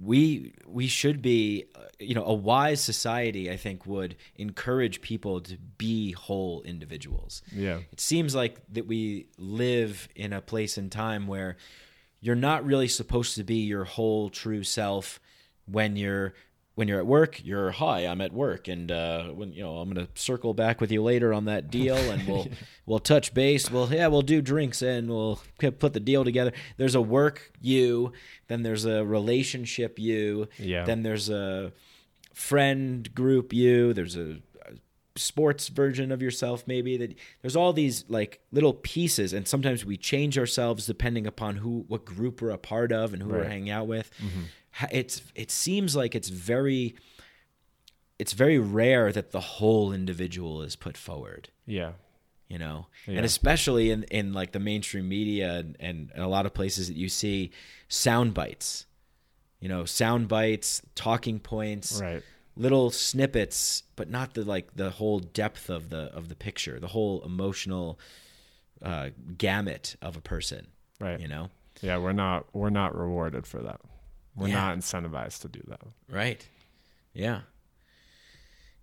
we 0.03 0.53
we 0.65 0.87
should 0.87 1.21
be 1.21 1.65
uh, 1.75 1.81
you 1.99 2.15
know 2.15 2.25
a 2.25 2.33
wise 2.33 2.81
society 2.81 3.51
i 3.51 3.55
think 3.57 3.85
would 3.85 4.15
encourage 4.35 5.01
people 5.01 5.39
to 5.41 5.57
be 5.77 6.11
whole 6.13 6.61
individuals 6.63 7.41
Yeah. 7.55 7.79
it 7.91 7.99
seems 7.99 8.33
like 8.33 8.59
that 8.73 8.87
we 8.87 9.27
live 9.37 10.07
in 10.15 10.33
a 10.33 10.41
place 10.41 10.77
and 10.77 10.91
time 10.91 11.27
where 11.27 11.55
you're 12.19 12.35
not 12.35 12.65
really 12.65 12.87
supposed 12.87 13.35
to 13.35 13.43
be 13.43 13.57
your 13.57 13.83
whole 13.83 14.29
true 14.29 14.63
self 14.63 15.19
when 15.65 15.95
you're 15.95 16.33
when 16.75 16.87
you're 16.87 16.99
at 16.99 17.05
work 17.05 17.43
you're 17.43 17.71
hi 17.71 17.99
i'm 18.07 18.21
at 18.21 18.31
work 18.31 18.67
and 18.67 18.91
uh 18.91 19.25
when 19.25 19.51
you 19.53 19.61
know 19.61 19.77
i'm 19.77 19.89
gonna 19.89 20.07
circle 20.15 20.53
back 20.53 20.79
with 20.79 20.91
you 20.91 21.03
later 21.03 21.33
on 21.33 21.45
that 21.45 21.69
deal 21.69 21.95
and 21.95 22.25
we'll 22.27 22.47
we'll 22.85 22.99
touch 22.99 23.33
base. 23.33 23.69
We'll 23.69 23.91
yeah 23.93 24.07
we'll 24.07 24.21
do 24.21 24.41
drinks 24.41 24.81
and 24.81 25.09
we'll 25.09 25.41
put 25.59 25.93
the 25.93 25.99
deal 25.99 26.23
together. 26.23 26.53
There's 26.77 26.95
a 26.95 27.01
work 27.01 27.51
you 27.61 28.13
then 28.47 28.63
there's 28.63 28.85
a 28.85 29.03
relationship 29.05 29.99
you 29.99 30.47
Yeah. 30.57 30.85
then 30.85 31.03
there's 31.03 31.29
a 31.29 31.71
friend 32.33 33.13
group 33.13 33.51
you 33.53 33.93
there's 33.93 34.15
a 34.15 34.37
sports 35.17 35.67
version 35.67 36.11
of 36.11 36.21
yourself 36.21 36.63
maybe 36.67 36.95
that 36.95 37.13
there's 37.41 37.55
all 37.55 37.73
these 37.73 38.05
like 38.07 38.39
little 38.51 38.73
pieces 38.73 39.33
and 39.33 39.45
sometimes 39.47 39.83
we 39.83 39.97
change 39.97 40.37
ourselves 40.39 40.85
depending 40.85 41.27
upon 41.27 41.57
who 41.57 41.83
what 41.89 42.05
group 42.05 42.41
we're 42.41 42.49
a 42.49 42.57
part 42.57 42.91
of 42.93 43.13
and 43.13 43.21
who 43.21 43.29
we're 43.29 43.43
hanging 43.43 43.69
out 43.69 43.87
with 43.87 44.09
mm-hmm. 44.17 44.41
Ha- 44.73 44.87
it's 44.89 45.21
it 45.35 45.51
seems 45.51 45.97
like 45.97 46.15
it's 46.15 46.29
very 46.29 46.95
it's 48.19 48.33
very 48.33 48.57
rare 48.57 49.11
that 49.11 49.31
the 49.31 49.39
whole 49.41 49.91
individual 49.91 50.61
is 50.61 50.75
put 50.77 50.95
forward 50.95 51.49
Yeah. 51.65 51.91
you 52.47 52.57
know 52.57 52.87
Yeah. 53.05 53.17
and 53.17 53.25
especially 53.25 53.91
in 53.91 54.03
in 54.03 54.31
like 54.31 54.53
the 54.53 54.59
mainstream 54.59 55.09
media 55.09 55.55
and, 55.59 55.75
and 55.81 56.11
a 56.15 56.27
lot 56.27 56.45
of 56.45 56.53
places 56.53 56.87
that 56.87 56.95
you 56.95 57.09
see 57.09 57.51
sound 57.89 58.33
bites 58.33 58.85
you 59.59 59.67
know 59.67 59.83
sound 59.83 60.29
bites 60.29 60.81
talking 60.95 61.39
points 61.39 61.99
Right. 62.01 62.23
Little 62.55 62.91
snippets 62.91 63.83
but 63.95 64.09
not 64.09 64.33
the 64.33 64.43
like 64.43 64.75
the 64.75 64.89
whole 64.91 65.19
depth 65.19 65.69
of 65.69 65.89
the 65.89 66.11
of 66.13 66.27
the 66.29 66.35
picture 66.35 66.79
the 66.79 66.87
whole 66.87 67.23
emotional 67.23 67.97
uh 68.81 69.09
gamut 69.37 69.95
of 70.01 70.17
a 70.17 70.21
person 70.21 70.67
Right. 70.99 71.19
you 71.19 71.27
know 71.27 71.49
Yeah. 71.81 71.97
We're 71.97 72.13
not. 72.13 72.45
We're 72.53 72.69
not 72.69 72.95
rewarded 72.95 73.47
for 73.47 73.59
that. 73.63 73.79
We're 74.35 74.49
Yeah. 74.49 74.55
not 74.65 74.77
incentivized 74.77 75.41
to 75.41 75.47
do 75.47 75.61
that. 75.67 75.81
Right. 76.09 76.47
Yeah. 77.13 77.41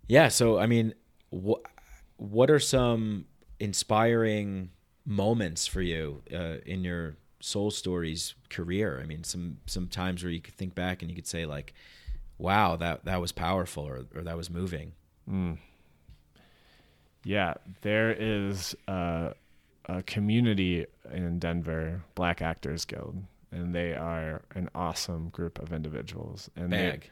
Yeah. 0.07 0.27
So, 0.29 0.57
I 0.59 0.65
mean, 0.65 0.93
what 1.29 1.61
what 2.17 2.49
are 2.49 2.59
some 2.59 3.25
inspiring 3.59 4.71
moments 5.05 5.65
for 5.67 5.81
you 5.81 6.21
uh, 6.33 6.57
in 6.65 6.83
your 6.83 7.15
soul 7.39 7.71
stories 7.71 8.35
career? 8.49 8.99
I 9.01 9.05
mean, 9.05 9.23
some 9.23 9.59
some 9.65 9.87
times 9.87 10.23
where 10.23 10.31
you 10.31 10.41
could 10.41 10.55
think 10.55 10.75
back 10.75 11.01
and 11.01 11.09
you 11.09 11.15
could 11.15 11.27
say 11.27 11.45
like, 11.45 11.73
"Wow, 12.39 12.75
that 12.77 13.05
that 13.05 13.21
was 13.21 13.31
powerful," 13.31 13.83
or 13.87 14.05
or 14.15 14.21
that 14.23 14.35
was 14.37 14.49
moving. 14.49 14.93
Hmm. 15.27 15.53
Yeah, 17.23 17.55
there 17.81 18.11
is 18.17 18.75
a, 18.87 19.33
a 19.85 20.01
community 20.03 20.85
in 21.11 21.37
Denver, 21.39 22.03
Black 22.15 22.41
Actors 22.41 22.85
Guild, 22.85 23.23
and 23.51 23.75
they 23.75 23.93
are 23.93 24.41
an 24.55 24.69
awesome 24.73 25.29
group 25.29 25.59
of 25.59 25.73
individuals. 25.73 26.49
And 26.55 26.71
they- 26.71 26.77
Bag. 26.91 27.11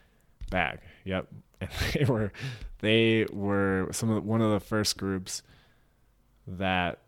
bag, 0.50 0.80
yep. 1.04 1.28
And 1.60 1.70
they 1.94 2.06
were, 2.06 2.32
they 2.80 3.26
were 3.34 3.90
some 3.92 4.12
of 4.12 4.24
one 4.24 4.42
of 4.42 4.52
the 4.52 4.60
first 4.60 4.96
groups 4.98 5.42
that 6.46 7.00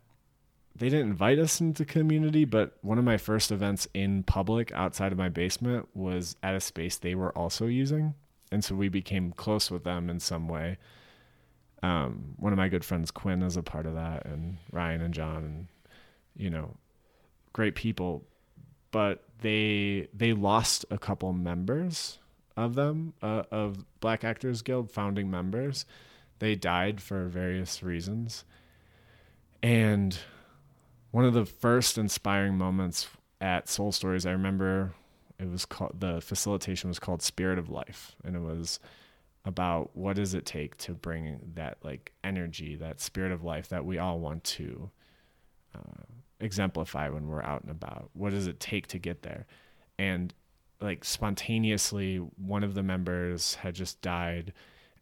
they 0.76 0.88
didn't 0.88 1.10
invite 1.10 1.38
us 1.38 1.60
into 1.60 1.84
community, 1.84 2.44
but 2.44 2.78
one 2.82 2.98
of 2.98 3.04
my 3.04 3.16
first 3.18 3.50
events 3.50 3.86
in 3.92 4.22
public 4.22 4.72
outside 4.72 5.12
of 5.12 5.18
my 5.18 5.28
basement 5.28 5.88
was 5.94 6.36
at 6.42 6.54
a 6.54 6.60
space 6.60 6.96
they 6.96 7.14
were 7.14 7.36
also 7.36 7.66
using, 7.66 8.14
and 8.50 8.64
so 8.64 8.74
we 8.74 8.88
became 8.88 9.32
close 9.32 9.70
with 9.70 9.84
them 9.84 10.08
in 10.08 10.20
some 10.20 10.48
way 10.48 10.78
um, 11.82 12.34
one 12.36 12.52
of 12.52 12.56
my 12.56 12.68
good 12.68 12.84
friends 12.84 13.10
Quinn 13.10 13.42
is 13.42 13.56
a 13.56 13.62
part 13.62 13.86
of 13.86 13.94
that, 13.94 14.26
and 14.26 14.58
Ryan 14.70 15.00
and 15.00 15.14
John, 15.14 15.44
and 15.44 15.66
you 16.36 16.50
know, 16.50 16.76
great 17.52 17.74
people. 17.74 18.24
But 18.90 19.24
they 19.40 20.08
they 20.12 20.32
lost 20.32 20.84
a 20.90 20.98
couple 20.98 21.32
members 21.32 22.18
of 22.56 22.74
them 22.74 23.14
uh, 23.22 23.44
of 23.50 23.84
Black 24.00 24.24
Actors 24.24 24.62
Guild 24.62 24.90
founding 24.90 25.30
members. 25.30 25.86
They 26.38 26.54
died 26.54 27.00
for 27.00 27.26
various 27.26 27.82
reasons, 27.82 28.44
and 29.62 30.18
one 31.10 31.24
of 31.24 31.34
the 31.34 31.44
first 31.44 31.98
inspiring 31.98 32.56
moments 32.56 33.08
at 33.40 33.68
Soul 33.68 33.92
Stories, 33.92 34.26
I 34.26 34.32
remember 34.32 34.94
it 35.38 35.48
was 35.48 35.64
called 35.64 36.00
the 36.00 36.20
facilitation 36.20 36.88
was 36.88 36.98
called 36.98 37.22
Spirit 37.22 37.58
of 37.58 37.70
Life, 37.70 38.14
and 38.24 38.36
it 38.36 38.42
was 38.42 38.78
about 39.44 39.90
what 39.96 40.16
does 40.16 40.34
it 40.34 40.44
take 40.44 40.76
to 40.76 40.92
bring 40.92 41.40
that 41.54 41.78
like 41.82 42.12
energy, 42.22 42.76
that 42.76 43.00
spirit 43.00 43.32
of 43.32 43.42
life 43.42 43.68
that 43.68 43.84
we 43.84 43.98
all 43.98 44.20
want 44.20 44.44
to 44.44 44.90
uh, 45.74 46.04
exemplify 46.40 47.08
when 47.08 47.26
we're 47.26 47.42
out 47.42 47.62
and 47.62 47.70
about. 47.70 48.10
What 48.12 48.30
does 48.30 48.46
it 48.46 48.60
take 48.60 48.86
to 48.88 48.98
get 48.98 49.22
there? 49.22 49.46
And 49.98 50.34
like 50.80 51.04
spontaneously, 51.04 52.16
one 52.16 52.64
of 52.64 52.74
the 52.74 52.82
members 52.82 53.54
had 53.56 53.74
just 53.74 54.00
died, 54.02 54.52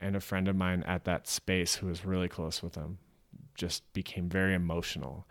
and 0.01 0.15
a 0.15 0.21
friend 0.21 0.47
of 0.49 0.57
mine 0.57 0.85
at 0.85 1.05
that 1.05 1.27
space 1.27 1.77
who 1.77 1.89
was 1.89 2.05
really 2.05 2.29
close 2.29 2.63
with 2.63 2.77
him 2.77 2.99
just 3.57 3.93
became 3.93 4.29
very 4.29 4.55
emotional, 4.55 5.27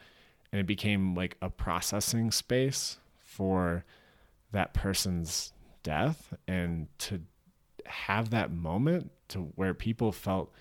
and 0.52 0.60
it 0.60 0.66
became 0.66 1.16
like 1.16 1.38
a 1.42 1.50
processing 1.50 2.32
space 2.32 2.98
for 3.20 3.86
that 4.52 4.74
person's 4.74 5.54
death 5.84 6.34
and 6.48 6.88
to 6.98 7.22
have 7.86 8.30
that 8.30 8.52
moment 8.52 9.12
to 9.30 9.40
where 9.56 9.74
people 9.74 10.12
felt 10.12 10.52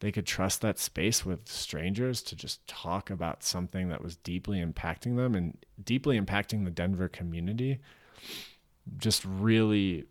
they 0.00 0.10
could 0.10 0.26
trust 0.26 0.62
that 0.62 0.78
space 0.78 1.26
with 1.26 1.46
strangers 1.48 2.22
to 2.22 2.34
just 2.34 2.66
talk 2.66 3.10
about 3.10 3.42
something 3.42 3.88
that 3.88 4.02
was 4.02 4.16
deeply 4.16 4.64
impacting 4.64 5.16
them 5.16 5.34
and 5.34 5.58
deeply 5.82 6.18
impacting 6.18 6.64
the 6.64 6.70
Denver 6.70 7.08
community 7.08 7.78
just 8.98 9.24
really 9.24 10.06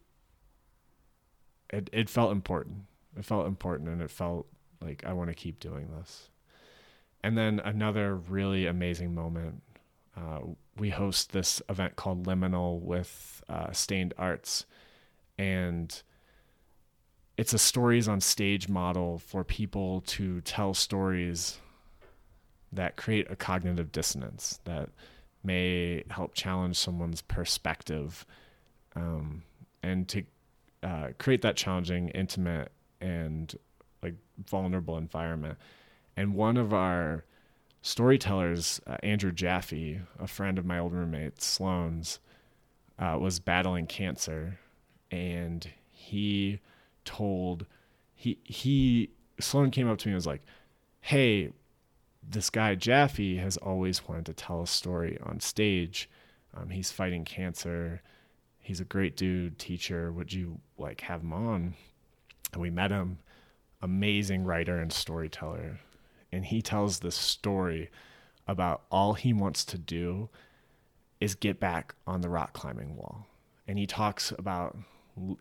it 1.69 1.89
it 1.93 2.09
felt 2.09 2.31
important. 2.31 2.83
It 3.17 3.25
felt 3.25 3.47
important, 3.47 3.89
and 3.89 4.01
it 4.01 4.11
felt 4.11 4.47
like 4.81 5.03
I 5.05 5.13
want 5.13 5.29
to 5.29 5.35
keep 5.35 5.59
doing 5.59 5.89
this. 5.97 6.29
And 7.23 7.37
then 7.37 7.59
another 7.59 8.15
really 8.15 8.65
amazing 8.65 9.13
moment. 9.13 9.61
Uh, 10.15 10.39
we 10.77 10.89
host 10.89 11.31
this 11.31 11.61
event 11.69 11.95
called 11.95 12.25
Liminal 12.25 12.79
with 12.81 13.43
uh, 13.49 13.71
Stained 13.71 14.13
Arts, 14.17 14.65
and 15.37 16.01
it's 17.37 17.53
a 17.53 17.57
stories 17.57 18.07
on 18.07 18.19
stage 18.19 18.67
model 18.67 19.17
for 19.17 19.43
people 19.43 20.01
to 20.07 20.41
tell 20.41 20.73
stories 20.73 21.57
that 22.71 22.97
create 22.97 23.29
a 23.31 23.35
cognitive 23.35 23.91
dissonance 23.91 24.59
that 24.65 24.89
may 25.43 26.03
help 26.09 26.33
challenge 26.33 26.77
someone's 26.77 27.21
perspective 27.21 28.25
um, 28.95 29.43
and 29.81 30.07
to 30.09 30.23
uh, 30.83 31.07
create 31.17 31.41
that 31.41 31.55
challenging, 31.55 32.09
intimate, 32.09 32.71
and 33.01 33.55
like 34.03 34.15
vulnerable 34.45 34.97
environment. 34.97 35.57
And 36.19 36.35
one 36.35 36.57
of 36.57 36.73
our 36.73 37.23
storytellers, 37.81 38.81
uh, 38.85 38.97
Andrew 39.01 39.31
Jaffe, 39.31 40.01
a 40.19 40.27
friend 40.27 40.57
of 40.57 40.65
my 40.65 40.77
old 40.77 40.91
roommate 40.91 41.41
Sloan's, 41.41 42.19
uh, 42.99 43.17
was 43.17 43.39
battling 43.39 43.87
cancer, 43.87 44.59
and 45.09 45.65
he 45.93 46.59
told 47.05 47.65
he 48.13 48.37
he 48.43 49.11
Sloan 49.39 49.71
came 49.71 49.87
up 49.87 49.97
to 49.99 50.09
me 50.09 50.11
and 50.11 50.17
was 50.17 50.27
like, 50.27 50.41
"Hey, 50.99 51.53
this 52.21 52.49
guy 52.49 52.75
Jaffe 52.75 53.37
has 53.37 53.55
always 53.55 54.05
wanted 54.05 54.25
to 54.25 54.33
tell 54.33 54.61
a 54.61 54.67
story 54.67 55.17
on 55.23 55.39
stage. 55.39 56.09
Um, 56.53 56.71
he's 56.71 56.91
fighting 56.91 57.23
cancer. 57.23 58.01
He's 58.57 58.81
a 58.81 58.85
great 58.85 59.15
dude, 59.15 59.57
teacher. 59.57 60.11
Would 60.11 60.33
you 60.33 60.59
like 60.77 60.99
have 60.99 61.21
him 61.21 61.31
on?" 61.31 61.75
And 62.51 62.61
we 62.61 62.69
met 62.69 62.91
him. 62.91 63.19
Amazing 63.81 64.43
writer 64.43 64.79
and 64.79 64.91
storyteller, 64.91 65.79
and 66.31 66.45
he 66.45 66.61
tells 66.61 66.99
this 66.99 67.15
story 67.15 67.89
about 68.47 68.83
all 68.91 69.13
he 69.13 69.33
wants 69.33 69.63
to 69.65 69.77
do 69.77 70.29
is 71.19 71.35
get 71.35 71.59
back 71.59 71.95
on 72.07 72.21
the 72.21 72.29
rock 72.29 72.53
climbing 72.53 72.95
wall. 72.95 73.27
And 73.67 73.77
he 73.77 73.85
talks 73.85 74.31
about 74.37 74.77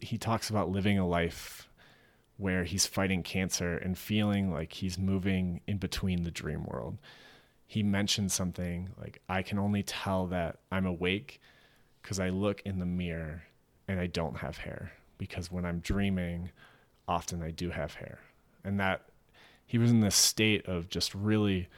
he 0.01 0.18
talks 0.18 0.51
about 0.51 0.70
living 0.70 0.99
a 0.99 1.07
life 1.07 1.68
where 2.36 2.64
he's 2.64 2.86
fighting 2.86 3.22
cancer 3.22 3.76
and 3.76 3.97
feeling 3.97 4.53
like 4.53 4.72
he's 4.72 4.99
moving 4.99 5.61
in 5.66 5.78
between 5.78 6.24
the 6.24 6.30
dream 6.30 6.64
world. 6.64 6.99
He 7.66 7.82
mentioned 7.82 8.32
something 8.32 8.91
like 9.01 9.20
I 9.28 9.43
can 9.43 9.59
only 9.59 9.82
tell 9.82 10.26
that 10.28 10.59
I'm 10.70 10.86
awake 10.86 11.41
cuz 12.03 12.18
I 12.18 12.30
look 12.30 12.61
in 12.62 12.78
the 12.78 12.86
mirror 12.86 13.45
and 13.86 14.01
I 14.01 14.07
don't 14.07 14.39
have 14.39 14.59
hair 14.59 14.93
because 15.16 15.51
when 15.51 15.64
I'm 15.64 15.80
dreaming 15.80 16.51
often 17.07 17.43
I 17.43 17.51
do 17.51 17.70
have 17.70 17.95
hair. 17.95 18.20
And 18.64 18.78
that 18.80 19.08
he 19.69 19.77
was 19.77 19.91
in 19.91 20.01
this 20.01 20.16
state 20.16 20.66
of 20.66 20.89
just 20.89 21.14
really 21.14 21.69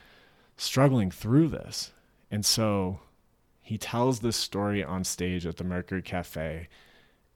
struggling 0.56 1.10
through 1.10 1.48
this. 1.48 1.90
And 2.30 2.46
so 2.46 3.00
he 3.60 3.76
tells 3.76 4.20
this 4.20 4.36
story 4.36 4.82
on 4.84 5.02
stage 5.02 5.44
at 5.44 5.56
the 5.56 5.64
Mercury 5.64 6.00
Cafe 6.00 6.68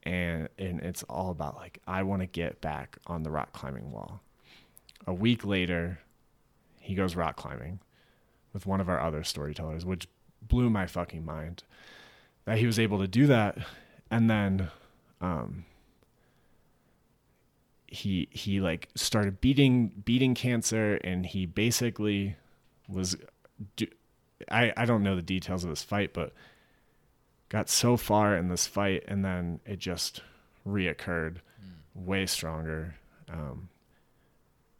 and 0.03 0.47
and 0.57 0.79
it's 0.79 1.03
all 1.03 1.29
about 1.29 1.55
like 1.57 1.79
I 1.85 2.03
want 2.03 2.21
to 2.21 2.25
get 2.25 2.61
back 2.61 2.97
on 3.05 3.23
the 3.23 3.31
rock 3.31 3.51
climbing 3.51 3.91
wall. 3.91 4.21
A 5.05 5.13
week 5.13 5.45
later, 5.45 5.99
he 6.79 6.95
goes 6.95 7.17
rock 7.17 7.35
climbing 7.35 7.79
with 8.53 8.65
one 8.65 8.79
of 8.79 8.87
our 8.87 9.01
other 9.01 9.25
storytellers, 9.25 9.85
which 9.85 10.07
blew 10.41 10.69
my 10.69 10.87
fucking 10.87 11.25
mind 11.25 11.63
that 12.45 12.59
he 12.59 12.65
was 12.65 12.79
able 12.79 12.99
to 12.99 13.07
do 13.07 13.27
that 13.27 13.57
and 14.09 14.29
then 14.29 14.69
um 15.19 15.65
he 17.87 18.27
he 18.31 18.59
like 18.59 18.89
started 18.95 19.41
beating 19.41 19.91
beating 20.03 20.33
cancer 20.33 20.95
and 21.03 21.25
he 21.25 21.45
basically 21.45 22.35
was 22.89 23.15
do, 23.75 23.87
I 24.49 24.73
I 24.75 24.85
don't 24.85 25.03
know 25.03 25.15
the 25.15 25.21
details 25.21 25.63
of 25.63 25.69
this 25.69 25.83
fight 25.83 26.13
but 26.13 26.33
got 27.49 27.69
so 27.69 27.95
far 27.95 28.35
in 28.35 28.49
this 28.49 28.65
fight 28.65 29.03
and 29.07 29.23
then 29.23 29.59
it 29.65 29.79
just 29.79 30.21
reoccurred 30.67 31.35
mm. 31.35 32.05
way 32.05 32.25
stronger 32.25 32.95
um, 33.29 33.69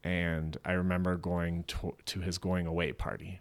and 0.03 0.58
I 0.66 0.74
remember 0.74 1.16
going 1.16 1.64
to, 1.66 1.95
to 2.06 2.20
his 2.22 2.38
going 2.38 2.68
away 2.68 2.91
party 2.91 3.39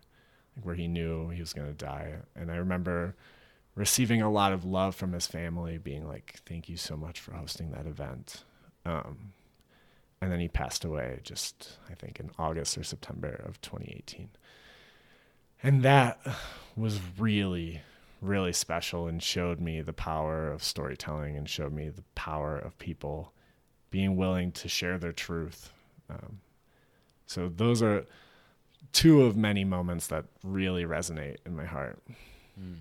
like 0.57 0.65
where 0.65 0.75
he 0.75 0.89
knew 0.89 1.31
he 1.31 1.41
was 1.41 1.53
going 1.53 1.69
to 1.69 1.85
die 1.85 2.17
and 2.37 2.51
I 2.51 2.57
remember 2.57 3.17
receiving 3.75 4.23
a 4.23 4.31
lot 4.31 4.53
of 4.53 4.65
love 4.65 4.95
from 4.95 5.13
his 5.13 5.27
family 5.27 5.79
being 5.79 6.07
like 6.07 6.41
thank 6.47 6.69
you 6.69 6.77
so 6.77 6.97
much 6.97 7.19
for 7.19 7.33
hosting 7.33 7.71
that 7.73 7.87
event 7.87 8.45
um, 8.87 9.33
and 10.25 10.33
then 10.33 10.41
he 10.41 10.49
passed 10.49 10.85
away 10.85 11.21
just 11.23 11.79
I 11.91 11.95
think 11.95 12.19
in 12.19 12.31
August 12.39 12.79
or 12.79 12.83
September 12.83 13.43
of 13.45 13.61
2018. 13.61 14.31
And 15.63 15.83
that 15.83 16.19
was 16.77 16.99
really 17.19 17.83
really 18.23 18.55
special 18.55 19.07
and 19.07 19.23
showed 19.23 19.61
me 19.61 19.83
the 19.83 19.93
power 19.93 20.51
of 20.51 20.65
storytelling 20.65 21.37
and 21.37 21.47
showed 21.49 21.75
me 21.75 21.91
the 21.91 22.05
power 22.15 22.57
of 22.57 22.79
people 22.79 23.33
being 23.91 24.17
willing 24.17 24.51
to 24.51 24.67
share 24.67 24.97
their 24.97 25.13
truth. 25.13 25.71
Um, 26.09 26.41
so 27.27 27.51
those 27.55 27.83
are 27.83 28.07
two 28.93 29.25
of 29.25 29.37
many 29.37 29.63
moments 29.63 30.07
that 30.07 30.25
really 30.43 30.85
resonate 30.85 31.37
in 31.45 31.55
my 31.55 31.67
heart. 31.67 31.99
Mm. 32.59 32.79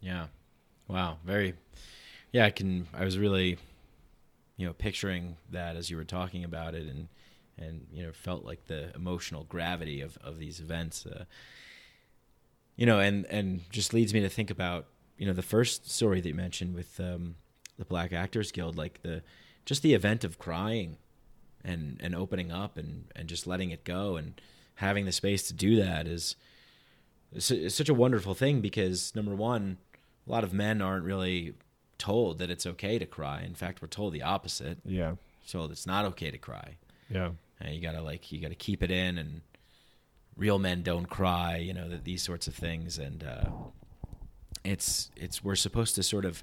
Yeah. 0.00 0.26
Wow. 0.86 1.18
Very. 1.24 1.54
Yeah, 2.30 2.44
I 2.44 2.50
can. 2.50 2.86
I 2.94 3.04
was 3.04 3.18
really 3.18 3.58
you 4.58 4.66
know, 4.66 4.74
picturing 4.74 5.38
that 5.50 5.76
as 5.76 5.88
you 5.88 5.96
were 5.96 6.04
talking 6.04 6.44
about 6.44 6.74
it, 6.74 6.86
and 6.86 7.08
and 7.56 7.86
you 7.90 8.02
know, 8.02 8.12
felt 8.12 8.44
like 8.44 8.66
the 8.66 8.94
emotional 8.94 9.44
gravity 9.44 10.02
of 10.02 10.18
of 10.18 10.38
these 10.38 10.60
events. 10.60 11.06
Uh, 11.06 11.24
you 12.76 12.84
know, 12.84 13.00
and 13.00 13.24
and 13.26 13.62
just 13.70 13.94
leads 13.94 14.12
me 14.12 14.20
to 14.20 14.28
think 14.28 14.50
about 14.50 14.86
you 15.16 15.26
know 15.26 15.32
the 15.32 15.42
first 15.42 15.90
story 15.90 16.20
that 16.20 16.28
you 16.28 16.34
mentioned 16.34 16.74
with 16.74 17.00
um, 17.00 17.36
the 17.78 17.86
Black 17.86 18.12
Actors 18.12 18.52
Guild, 18.52 18.76
like 18.76 19.00
the 19.02 19.22
just 19.64 19.82
the 19.82 19.94
event 19.94 20.24
of 20.24 20.38
crying 20.38 20.98
and 21.64 21.96
and 22.00 22.14
opening 22.14 22.52
up 22.52 22.76
and 22.76 23.04
and 23.14 23.28
just 23.28 23.46
letting 23.46 23.70
it 23.70 23.84
go 23.84 24.16
and 24.16 24.40
having 24.76 25.04
the 25.04 25.12
space 25.12 25.46
to 25.48 25.54
do 25.54 25.76
that 25.76 26.06
is 26.06 26.36
is 27.32 27.74
such 27.74 27.88
a 27.88 27.94
wonderful 27.94 28.34
thing 28.34 28.60
because 28.60 29.14
number 29.14 29.34
one, 29.34 29.78
a 30.26 30.30
lot 30.30 30.44
of 30.44 30.52
men 30.52 30.80
aren't 30.80 31.04
really 31.04 31.54
told 31.98 32.38
that 32.38 32.50
it's 32.50 32.66
okay 32.66 32.98
to 32.98 33.06
cry. 33.06 33.42
In 33.42 33.54
fact, 33.54 33.82
we're 33.82 33.88
told 33.88 34.12
the 34.12 34.22
opposite. 34.22 34.78
Yeah. 34.84 35.14
So 35.44 35.64
it's 35.64 35.86
not 35.86 36.04
okay 36.06 36.30
to 36.30 36.38
cry. 36.38 36.76
Yeah. 37.10 37.30
And 37.60 37.74
you 37.74 37.80
gotta 37.80 38.02
like 38.02 38.30
you 38.32 38.40
gotta 38.40 38.54
keep 38.54 38.82
it 38.82 38.90
in, 38.90 39.18
and 39.18 39.40
real 40.36 40.58
men 40.58 40.82
don't 40.82 41.06
cry. 41.06 41.56
You 41.56 41.74
know 41.74 41.88
that 41.88 42.04
these 42.04 42.22
sorts 42.22 42.46
of 42.46 42.54
things, 42.54 42.98
and 42.98 43.24
uh, 43.24 43.50
it's 44.64 45.10
it's 45.16 45.42
we're 45.42 45.56
supposed 45.56 45.94
to 45.96 46.02
sort 46.02 46.24
of 46.24 46.42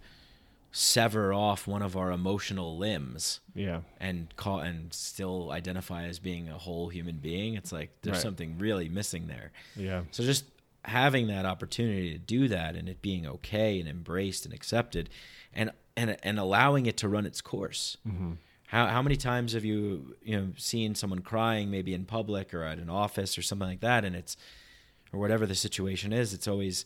sever 0.71 1.33
off 1.33 1.67
one 1.67 1.81
of 1.81 1.95
our 1.95 2.11
emotional 2.11 2.77
limbs. 2.77 3.39
Yeah. 3.53 3.81
And 3.99 4.35
call 4.35 4.59
and 4.59 4.93
still 4.93 5.51
identify 5.51 6.03
as 6.05 6.19
being 6.19 6.49
a 6.49 6.57
whole 6.57 6.89
human 6.89 7.17
being. 7.17 7.53
It's 7.55 7.71
like 7.71 7.91
there's 8.01 8.15
Right. 8.17 8.23
something 8.23 8.57
really 8.57 8.89
missing 8.89 9.27
there. 9.27 9.51
Yeah. 9.77 10.01
So 10.11 10.23
just 10.23 10.43
having 10.83 11.27
that 11.27 11.45
opportunity 11.45 12.11
to 12.11 12.17
do 12.19 12.47
that 12.49 12.75
and 12.75 12.89
it 12.89 13.01
being 13.01 13.25
okay 13.25 13.79
and 13.79 13.87
embraced 13.87 14.43
and 14.45 14.53
accepted 14.53 15.09
and 15.55 15.71
and 15.97 16.17
and 16.23 16.39
allowing 16.39 16.85
it 16.85 16.97
to 16.97 17.07
run 17.07 17.25
its 17.25 17.41
course. 17.41 17.97
Mm-hmm. 18.07 18.33
How 18.67 18.87
how 18.87 19.01
many 19.01 19.15
times 19.15 19.53
have 19.53 19.63
you 19.65 20.15
you 20.23 20.35
know 20.37 20.47
seen 20.57 20.95
someone 20.95 21.19
crying 21.19 21.69
maybe 21.71 21.93
in 21.93 22.05
public 22.05 22.53
or 22.53 22.63
at 22.63 22.77
an 22.79 22.89
office 22.89 23.37
or 23.37 23.41
something 23.41 23.67
like 23.67 23.81
that 23.81 24.03
and 24.05 24.15
it's 24.15 24.35
or 25.13 25.19
whatever 25.19 25.45
the 25.45 25.55
situation 25.55 26.11
is 26.11 26.33
it's 26.33 26.47
always 26.47 26.83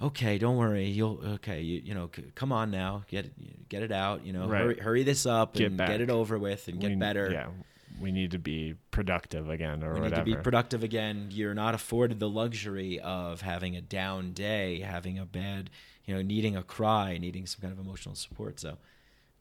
okay 0.00 0.36
don't 0.36 0.56
worry 0.58 0.84
you'll 0.86 1.18
okay 1.26 1.62
you, 1.62 1.80
you 1.82 1.94
know 1.94 2.10
c- 2.14 2.22
come 2.34 2.52
on 2.52 2.70
now 2.70 3.02
get 3.08 3.24
it, 3.24 3.68
get 3.70 3.82
it 3.82 3.90
out 3.90 4.24
you 4.26 4.32
know 4.32 4.46
Right. 4.46 4.60
hurry, 4.60 4.76
hurry 4.78 5.02
this 5.04 5.24
up 5.24 5.54
Get 5.54 5.68
and 5.68 5.76
back. 5.78 5.88
get 5.88 6.00
it 6.02 6.10
over 6.10 6.38
with 6.38 6.68
and 6.68 6.78
get 6.80 6.90
We- 6.90 6.96
better 6.96 7.30
Yeah. 7.32 7.48
We 7.98 8.12
need 8.12 8.32
to 8.32 8.38
be 8.38 8.74
productive 8.90 9.48
again 9.48 9.82
or 9.82 9.94
we 9.94 10.00
whatever. 10.00 10.22
need 10.26 10.30
to 10.32 10.36
be 10.36 10.42
productive 10.42 10.82
again. 10.82 11.28
You're 11.30 11.54
not 11.54 11.74
afforded 11.74 12.20
the 12.20 12.28
luxury 12.28 13.00
of 13.00 13.40
having 13.40 13.74
a 13.74 13.80
down 13.80 14.32
day, 14.34 14.80
having 14.80 15.18
a 15.18 15.24
bad, 15.24 15.70
you 16.06 16.14
know, 16.14 16.22
needing 16.22 16.56
a 16.56 16.62
cry, 16.62 17.18
needing 17.18 17.46
some 17.46 17.60
kind 17.60 17.72
of 17.72 17.78
emotional 17.78 18.14
support. 18.14 18.60
So 18.60 18.78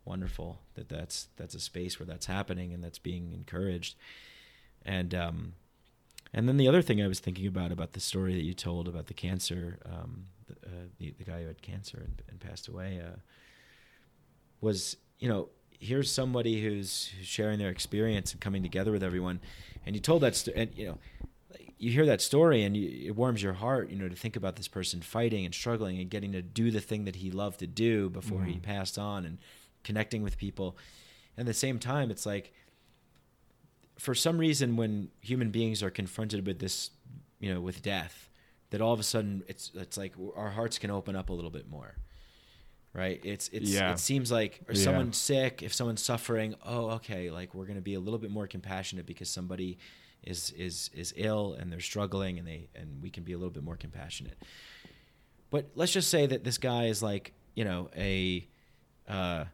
wonderful 0.03 0.59
that 0.76 0.88
that's 0.88 1.30
that's 1.36 1.55
a 1.55 1.59
space 1.59 1.99
where 1.99 2.05
that's 2.05 2.28
happening 2.28 2.74
and 2.74 2.84
that's 2.84 2.99
being 2.99 3.32
encouraged. 3.34 3.95
And 4.84 5.13
um, 5.13 5.53
and 6.34 6.47
then 6.47 6.57
the 6.57 6.68
other 6.68 6.82
thing 6.82 7.01
I 7.01 7.07
was 7.07 7.20
thinking 7.20 7.47
about 7.47 7.72
about 7.72 7.93
the 7.93 7.99
story 7.99 8.34
that 8.34 8.43
you 8.43 8.53
told 8.53 8.88
about 8.88 9.07
the 9.07 9.13
cancer, 9.13 9.80
um, 9.86 10.26
the, 10.47 10.53
uh, 10.68 10.86
the 10.99 11.13
the 11.18 11.24
guy 11.24 11.41
who 11.41 11.47
had 11.47 11.61
cancer 11.61 12.03
and, 12.05 12.22
and 12.30 12.39
passed 12.39 12.68
away, 12.68 13.01
uh, 13.03 13.18
was 14.61 14.97
you 15.20 15.28
know 15.28 15.49
here's 15.78 16.11
somebody 16.11 16.61
who's, 16.61 17.11
who's 17.18 17.28
sharing 17.28 17.59
their 17.59 17.70
experience 17.70 18.32
and 18.32 18.41
coming 18.41 18.63
together 18.63 18.91
with 18.91 19.03
everyone, 19.03 19.39
and 19.86 19.95
you 19.95 20.01
told 20.01 20.22
that 20.22 20.36
story, 20.36 20.57
and 20.57 20.72
you 20.76 20.86
know 20.88 20.97
you 21.78 21.91
hear 21.91 22.06
that 22.06 22.22
story 22.22 22.64
and 22.64 22.76
you, 22.76 23.08
it 23.08 23.16
warms 23.16 23.43
your 23.43 23.54
heart, 23.54 23.89
you 23.89 23.96
know, 23.96 24.10
to 24.10 24.16
think 24.16 24.36
about 24.36 24.56
this 24.56 24.68
person 24.68 25.02
fighting 25.02 25.46
and 25.46 25.54
struggling 25.54 26.00
and 26.00 26.10
getting 26.10 26.32
to 26.32 26.41
do 26.41 26.72
the 26.72 26.80
thing 26.80 27.06
that 27.06 27.18
he 27.18 27.32
loved 27.32 27.60
to 27.60 27.68
do 27.68 28.10
before 28.10 28.43
he 28.43 28.54
mm-hmm. 28.54 28.62
passed 28.62 28.98
on 28.98 29.26
and 29.26 29.38
connecting 29.84 30.24
with 30.24 30.38
people. 30.38 30.78
And 31.38 31.48
at 31.48 31.52
the 31.52 31.54
same 31.54 31.80
time, 31.80 32.12
it's 32.12 32.26
like 32.26 32.54
for 33.98 34.16
some 34.16 34.38
reason 34.38 34.76
when 34.76 35.10
human 35.22 35.52
beings 35.52 35.84
are 35.84 35.89
confronted 35.89 36.46
with 36.46 36.60
this, 36.60 36.91
you 37.39 37.54
know, 37.54 37.62
with 37.62 37.82
death, 37.82 38.30
that 38.72 38.82
all 38.82 38.93
of 38.93 39.00
a 39.00 39.04
sudden 39.04 39.43
it's 39.48 39.72
it's 39.76 39.98
like 39.98 40.14
our 40.36 40.50
hearts 40.50 40.78
can 40.80 40.91
open 40.91 41.16
up 41.16 41.30
a 41.30 41.34
little 41.34 41.52
bit 41.52 41.70
more. 41.70 41.96
Right? 42.96 43.20
It's 43.26 43.50
it's 43.50 43.70
Yeah. 43.70 43.91
it 43.91 44.00
seems 44.00 44.32
like 44.32 44.62
or 44.70 44.74
Yeah. 44.74 44.84
someone's 44.86 45.18
sick, 45.18 45.62
if 45.62 45.74
someone's 45.74 46.02
suffering, 46.02 46.56
oh 46.66 46.91
okay, 46.91 47.30
like 47.30 47.54
we're 47.54 47.66
going 47.66 47.76
to 47.76 47.82
be 47.82 47.96
a 47.96 48.00
little 48.00 48.20
bit 48.20 48.32
more 48.32 48.48
compassionate 48.48 49.06
because 49.06 49.30
somebody 49.30 49.78
is 50.24 50.52
is 50.52 50.89
is 50.93 51.14
ill 51.18 51.54
and 51.60 51.72
they're 51.72 51.82
struggling 51.82 52.39
and 52.39 52.48
they 52.48 52.70
and 52.74 53.02
we 53.04 53.10
can 53.10 53.24
be 53.24 53.34
a 53.34 53.38
little 53.38 53.52
bit 53.52 53.64
more 53.64 53.76
compassionate. 53.76 54.38
But 55.52 55.72
let's 55.76 55.91
just 55.91 56.10
say 56.10 56.26
that 56.26 56.46
this 56.46 56.58
guy 56.58 56.86
is 56.86 57.04
like, 57.04 57.34
you 57.54 57.66
know, 57.66 57.89
a 57.98 58.48
uh, 59.10 59.46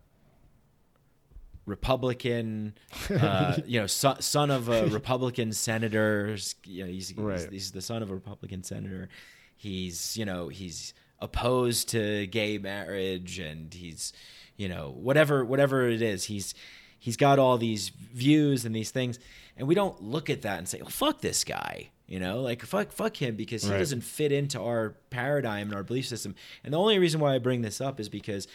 Republican, 1.66 2.74
uh, 3.10 3.58
you 3.66 3.80
know, 3.80 3.88
son, 3.88 4.22
son 4.22 4.52
of 4.52 4.70
a 4.70 4.88
Republican 4.88 5.52
senator. 5.52 6.36
You 6.66 6.86
know, 6.86 6.90
he's, 6.92 7.10
he's, 7.10 7.46
he's 7.52 7.72
the 7.72 7.82
son 7.82 8.02
of 8.02 8.10
a 8.10 8.14
Republican 8.16 8.64
senator. 8.64 9.10
He's, 9.58 10.18
you 10.18 10.26
know, 10.26 10.48
he's 10.48 10.94
opposed 11.22 11.90
to 11.90 12.26
gay 12.28 12.58
marriage, 12.58 13.40
and 13.40 13.74
he's, 13.74 14.14
you 14.58 14.68
know, 14.68 14.94
whatever, 14.96 15.46
whatever 15.46 15.88
it 15.88 16.02
is, 16.02 16.26
he's, 16.26 16.54
he's 17.00 17.18
got 17.18 17.40
all 17.40 17.58
these 17.58 17.90
views 17.90 18.66
and 18.66 18.76
these 18.76 18.92
things, 18.92 19.20
and 19.58 19.68
we 19.68 19.76
don't 19.76 20.02
look 20.02 20.30
at 20.30 20.42
that 20.44 20.58
and 20.58 20.68
say, 20.68 20.80
"Oh, 20.84 20.90
fuck 20.90 21.22
this 21.22 21.44
guy." 21.44 21.90
You 22.08 22.20
know, 22.20 22.42
like 22.42 22.62
fuck, 22.66 22.92
fuck 22.92 23.16
him 23.22 23.36
because 23.38 23.64
he 23.64 23.72
Right. 23.72 23.78
doesn't 23.78 24.02
fit 24.02 24.32
into 24.34 24.60
our 24.60 24.96
paradigm 25.12 25.68
and 25.68 25.76
our 25.76 25.84
belief 25.84 26.08
system. 26.08 26.36
And 26.64 26.74
the 26.74 26.78
only 26.80 27.00
reason 27.00 27.22
why 27.22 27.36
I 27.36 27.40
bring 27.40 27.62
this 27.62 27.80
up 27.80 28.00
is 28.02 28.10
because 28.10 28.48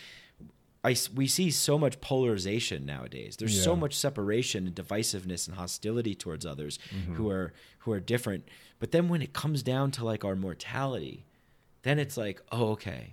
I 0.84 0.94
we 1.14 1.26
see 1.26 1.50
so 1.50 1.78
much 1.78 2.00
polarization 2.00 2.84
nowadays. 2.84 3.36
There's 3.36 3.62
so 3.64 3.74
much 3.74 3.94
separation 3.94 4.66
and 4.66 4.76
divisiveness 4.76 5.48
and 5.48 5.56
hostility 5.56 6.14
towards 6.14 6.44
others 6.44 6.78
Mm-hmm. 6.94 7.14
who 7.14 7.30
are 7.30 7.52
who 7.80 7.92
are 7.92 8.00
different. 8.00 8.46
But 8.78 8.90
then 8.92 9.08
when 9.08 9.22
it 9.22 9.32
comes 9.32 9.62
down 9.62 9.90
to 9.92 10.04
like 10.04 10.22
our 10.24 10.36
mortality, 10.36 11.24
then 11.82 11.98
it's 11.98 12.16
like, 12.16 12.40
oh, 12.52 12.70
okay, 12.70 13.12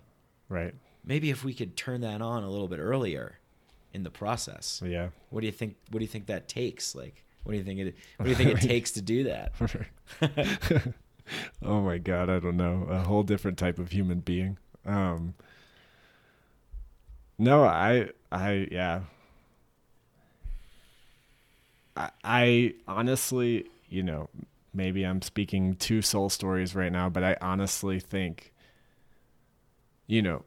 Right. 0.50 0.74
maybe 1.06 1.30
if 1.30 1.44
we 1.44 1.54
could 1.54 1.76
turn 1.78 2.02
that 2.02 2.22
on 2.22 2.44
a 2.44 2.50
little 2.50 2.68
bit 2.68 2.80
earlier 2.80 3.40
in 3.94 4.04
the 4.04 4.10
process. 4.12 4.82
Yeah. 4.86 5.10
What 5.30 5.42
do 5.42 5.46
you 5.48 5.52
think? 5.52 5.76
What 5.92 6.00
do 6.00 6.04
you 6.04 6.10
think 6.10 6.26
that 6.28 6.48
takes? 6.48 6.96
Like, 6.96 7.24
what 7.44 7.52
do 7.54 7.58
you 7.58 7.64
think 7.64 7.80
it? 7.80 7.96
What 8.18 8.26
do 8.26 8.30
you 8.30 8.36
think 8.36 8.52
it 8.52 8.62
takes 8.68 8.92
to 8.92 9.02
do 9.02 9.24
that? 9.26 9.54
oh 11.64 11.82
my 11.82 11.98
god, 11.98 12.30
I 12.30 12.40
don't 12.40 12.58
know. 12.58 12.88
A 12.90 13.00
whole 13.00 13.24
different 13.24 13.58
type 13.58 13.80
of 13.80 13.92
human 13.92 14.20
being. 14.20 14.58
Um 14.86 15.34
No, 17.38 17.64
I 17.64 18.10
I 18.32 18.68
yeah. 18.72 19.02
I, 21.96 22.10
I 22.24 22.74
honestly, 22.88 23.66
you 23.90 24.04
know, 24.04 24.30
maybe 24.74 25.04
I'm 25.04 25.22
speaking 25.22 25.76
to 25.76 26.02
soul 26.02 26.30
stories 26.30 26.74
right 26.76 26.92
now, 26.92 27.10
but 27.10 27.24
I 27.24 27.38
honestly 27.42 28.00
think 28.00 28.53
you 30.08 30.22
know, 30.22 30.44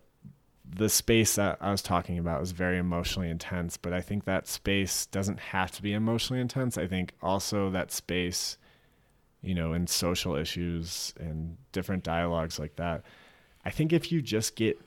the 0.68 0.88
space 0.88 1.36
that 1.36 1.59
I 1.61 1.70
was 1.70 1.82
talking 1.82 2.18
about 2.18 2.40
was 2.40 2.52
very 2.52 2.78
emotionally 2.78 3.30
intense, 3.30 3.76
but 3.76 3.92
I 3.92 4.00
think 4.00 4.24
that 4.24 4.48
space 4.48 5.07
doesn't 5.07 5.38
have 5.38 5.70
to 5.72 5.82
be 5.82 5.92
emotionally 5.92 6.40
intense. 6.40 6.76
I 6.76 6.86
think 6.86 7.12
also 7.22 7.70
that 7.70 7.92
space, 7.92 8.59
you 9.42 9.54
know, 9.54 9.72
in 9.72 9.86
social 9.86 10.34
issues 10.34 11.14
and 11.20 11.57
different 11.72 12.02
dialogues 12.02 12.59
like 12.59 12.76
that, 12.76 13.04
I 13.64 13.70
think 13.70 13.92
if 13.92 14.11
you 14.11 14.20
just 14.20 14.57
get 14.57 14.80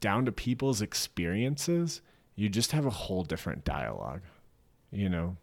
down 0.00 0.24
to 0.24 0.32
people's 0.32 0.82
experiences, 0.82 2.00
you 2.34 2.48
just 2.48 2.72
have 2.72 2.86
a 2.86 2.90
whole 2.90 3.22
different 3.22 3.64
dialogue, 3.64 4.22
you 4.90 5.08
know? 5.08 5.36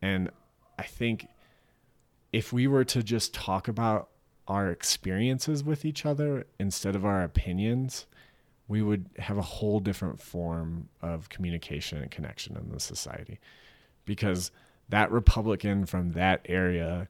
And 0.00 0.30
I 0.78 0.84
think 0.84 1.28
if 2.32 2.52
we 2.52 2.66
were 2.66 2.84
to 2.84 3.02
just 3.02 3.34
talk 3.34 3.68
about 3.68 4.08
our 4.48 4.70
experiences 4.70 5.64
with 5.64 5.84
each 5.84 6.06
other 6.06 6.46
instead 6.58 6.94
of 6.94 7.04
our 7.04 7.22
opinions, 7.22 8.06
we 8.68 8.82
would 8.82 9.06
have 9.18 9.38
a 9.38 9.42
whole 9.42 9.80
different 9.80 10.20
form 10.20 10.88
of 11.02 11.28
communication 11.28 11.98
and 11.98 12.10
connection 12.10 12.56
in 12.56 12.70
the 12.70 12.80
society. 12.80 13.38
Because 14.04 14.50
that 14.88 15.10
Republican 15.10 15.86
from 15.86 16.12
that 16.12 16.40
area 16.46 17.08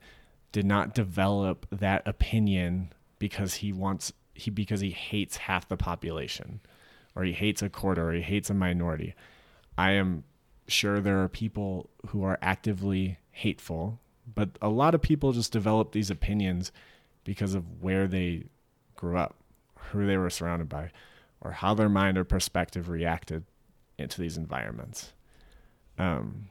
did 0.53 0.65
not 0.65 0.95
develop 0.95 1.67
that 1.71 2.07
opinion 2.07 2.93
because 3.19 3.55
he 3.55 3.73
wants 3.73 4.13
he 4.35 4.51
because 4.51 4.81
he 4.81 4.91
hates 4.91 5.37
half 5.37 5.69
the 5.69 5.77
population 5.77 6.61
or 7.15 7.25
he 7.25 7.33
hates 7.33 7.63
a 7.63 7.71
quarter 7.71 8.11
or 8.11 8.13
he 8.13 8.23
hates 8.23 8.51
a 8.51 8.55
minority. 8.55 9.15
I 9.79 9.93
am 9.93 10.25
sure 10.69 11.01
there 11.01 11.23
are 11.23 11.29
people 11.29 11.91
who 12.09 12.23
are 12.25 12.39
actively 12.43 13.19
hateful, 13.31 13.99
but 14.35 14.51
a 14.61 14.69
lot 14.69 14.95
of 14.95 15.03
people 15.03 15.33
just 15.33 15.53
develop 15.53 15.93
these 15.93 16.11
opinions 16.11 16.73
because 17.27 17.55
of 17.55 17.83
where 17.83 18.07
they 18.07 18.45
grew 18.95 19.19
up, 19.19 19.35
who 19.91 20.07
they 20.07 20.17
were 20.17 20.31
surrounded 20.31 20.69
by, 20.69 20.91
or 21.43 21.51
how 21.51 21.75
their 21.75 21.89
mind 21.89 22.17
or 22.17 22.25
perspective 22.25 22.89
reacted 22.89 23.45
into 23.99 24.21
these 24.21 24.37
environments. 24.39 25.13
Um, 25.99 26.49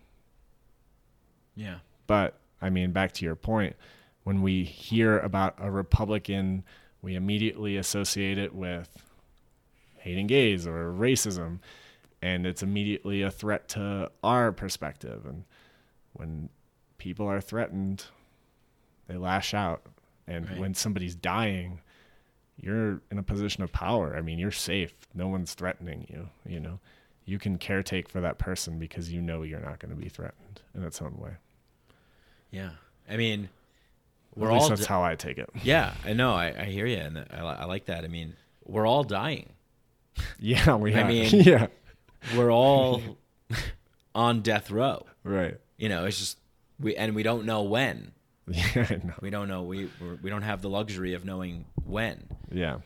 Yeah. 1.55 1.79
but 2.07 2.37
I 2.61 2.69
mean, 2.69 2.91
back 2.91 3.11
to 3.13 3.25
your 3.25 3.35
point, 3.35 3.75
when 4.23 4.41
we 4.41 4.63
hear 4.63 5.17
about 5.19 5.55
a 5.59 5.71
Republican, 5.71 6.63
we 7.01 7.15
immediately 7.15 7.77
associate 7.77 8.37
it 8.37 8.53
with 8.53 8.89
hating 9.99 10.27
gays 10.27 10.65
or 10.67 10.91
racism, 10.91 11.59
and 12.21 12.45
it's 12.45 12.63
immediately 12.63 13.21
a 13.21 13.31
threat 13.31 13.67
to 13.69 14.11
our 14.23 14.51
perspective. 14.51 15.25
And 15.25 15.45
when 16.13 16.49
people 16.97 17.27
are 17.27 17.41
threatened, 17.41 18.05
they 19.07 19.15
lash 19.17 19.53
out. 19.53 19.85
And 20.27 20.49
Right. 20.49 20.59
when 20.59 20.73
somebody's 20.73 21.15
dying, 21.15 21.81
you're 22.57 23.01
in 23.11 23.17
a 23.17 23.23
position 23.23 23.63
of 23.63 23.71
power. 23.71 24.15
I 24.15 24.21
mean, 24.21 24.39
you're 24.39 24.51
safe. 24.51 24.93
No 25.13 25.27
one's 25.27 25.53
threatening 25.53 26.07
you. 26.09 26.29
You 26.45 26.59
know, 26.59 26.79
you 27.25 27.37
can 27.39 27.57
caretake 27.59 28.07
for 28.07 28.21
that 28.21 28.37
person 28.39 28.79
because 28.79 29.11
you 29.11 29.21
know 29.21 29.43
you're 29.43 29.59
not 29.59 29.79
going 29.79 29.93
to 29.95 30.01
be 30.01 30.09
threatened 30.09 30.61
in 30.73 30.83
its 30.83 31.01
own 31.01 31.17
way. 31.19 31.33
Yeah. 32.51 32.71
I 33.09 33.17
mean, 33.17 33.49
we're 34.35 34.47
At 34.49 34.53
least 34.53 34.63
all 34.63 34.69
that's 34.69 34.81
di- 34.81 34.87
how 34.87 35.03
I 35.03 35.15
take 35.15 35.37
it. 35.37 35.49
Yeah, 35.63 35.93
I 36.03 36.13
know. 36.13 36.33
I, 36.33 36.47
I 36.61 36.65
hear 36.65 36.85
you, 36.85 36.97
and 36.97 37.19
I, 37.31 37.39
I 37.39 37.65
like 37.65 37.85
that. 37.85 38.03
I 38.03 38.07
mean, 38.07 38.35
we're 38.65 38.87
all 38.87 39.03
dying. 39.03 39.49
Yeah, 40.39 40.75
we 40.75 40.95
I 40.95 41.03
mean- 41.03 41.29
yeah, 41.33 41.67
We're 42.35 42.51
all 42.51 43.01
on 44.15 44.41
death 44.41 44.71
row. 44.71 45.05
right. 45.23 45.57
You 45.77 45.89
know, 45.89 46.05
it's 46.05 46.17
just 46.17 46.37
we 46.79 46.95
and 46.95 47.13
we 47.15 47.21
don't 47.23 47.45
know 47.45 47.63
when. 47.63 48.13
Yeah, 48.51 48.83
I. 48.83 49.01
We 49.21 49.29
don't 49.31 49.47
know. 49.47 49.63
We 49.63 49.89
we're, 49.99 50.15
we 50.21 50.29
don't 50.29 50.43
have 50.43 50.61
the 50.61 50.69
luxury 50.69 51.13
of 51.13 51.25
knowing 51.25 51.65
when. 51.83 52.23
Yeah, 52.51 52.79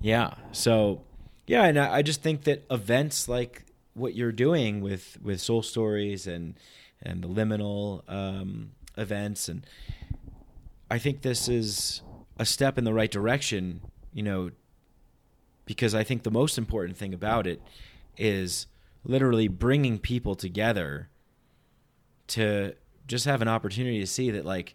Yeah. 0.00 0.34
So, 0.50 1.02
yeah, 1.46 1.64
and 1.64 1.78
I 1.78 1.98
I 1.98 2.02
just 2.02 2.22
think 2.22 2.44
that 2.44 2.64
events 2.70 3.28
like 3.28 3.64
what 3.94 4.14
you're 4.14 4.32
doing 4.32 4.80
with 4.80 5.18
with 5.22 5.40
Soul 5.40 5.62
Stories 5.62 6.26
and 6.26 6.54
and 7.00 7.22
the 7.22 7.28
liminal 7.28 8.02
um, 8.08 8.72
events, 8.96 9.48
and 9.48 9.64
I 10.90 10.98
think 10.98 11.22
this 11.22 11.48
is 11.48 12.02
a 12.38 12.44
step 12.44 12.78
in 12.78 12.84
the 12.84 12.92
right 12.92 13.10
direction. 13.10 13.80
You 14.12 14.24
know, 14.24 14.50
because 15.66 15.94
I 15.94 16.02
think 16.02 16.24
the 16.24 16.30
most 16.30 16.58
important 16.58 16.96
thing 16.96 17.14
about 17.14 17.46
it 17.46 17.62
is 18.16 18.66
literally 19.04 19.48
bringing 19.48 19.98
people 19.98 20.34
together 20.34 21.08
to 22.28 22.74
just 23.12 23.26
have 23.26 23.42
an 23.42 23.48
opportunity 23.48 24.00
to 24.00 24.06
see 24.06 24.30
that, 24.30 24.46
like, 24.46 24.74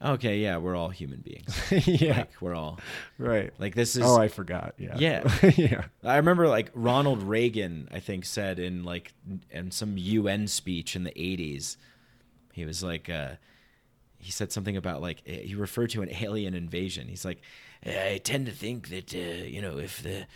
okay, 0.00 0.38
yeah, 0.38 0.58
we're 0.58 0.76
all 0.76 0.90
human 0.90 1.20
beings. 1.20 1.60
yeah, 1.88 2.18
Like, 2.18 2.30
we're 2.40 2.54
all 2.54 2.78
right. 3.18 3.52
like 3.58 3.74
this 3.74 3.96
is 3.96 4.04
oh, 4.04 4.16
I 4.16 4.28
forgot. 4.28 4.74
Yeah, 4.78 4.96
Yeah. 4.96 5.24
yeah, 5.56 5.84
I 6.04 6.16
remember 6.16 6.46
like 6.46 6.70
Ronald 6.72 7.22
Reagan, 7.22 7.88
I 7.92 7.98
think, 7.98 8.26
said 8.26 8.60
in 8.60 8.84
like 8.84 9.12
in 9.50 9.72
some 9.72 9.98
UN 9.98 10.46
speech 10.46 10.94
in 10.94 11.02
the 11.02 11.10
'80s, 11.10 11.76
he 12.52 12.64
was 12.64 12.82
like, 12.84 13.10
uh, 13.10 13.32
he 14.18 14.30
said 14.30 14.52
something 14.52 14.76
about 14.76 15.02
like 15.02 15.26
he 15.26 15.56
referred 15.56 15.90
to 15.90 16.02
an 16.02 16.10
alien 16.14 16.54
invasion. 16.54 17.08
He's 17.08 17.24
like, 17.24 17.42
I 17.84 18.20
tend 18.22 18.46
to 18.46 18.52
think 18.52 18.88
that 18.90 19.12
uh, 19.12 19.44
you 19.46 19.60
know 19.60 19.78
if 19.78 20.00
the 20.00 20.26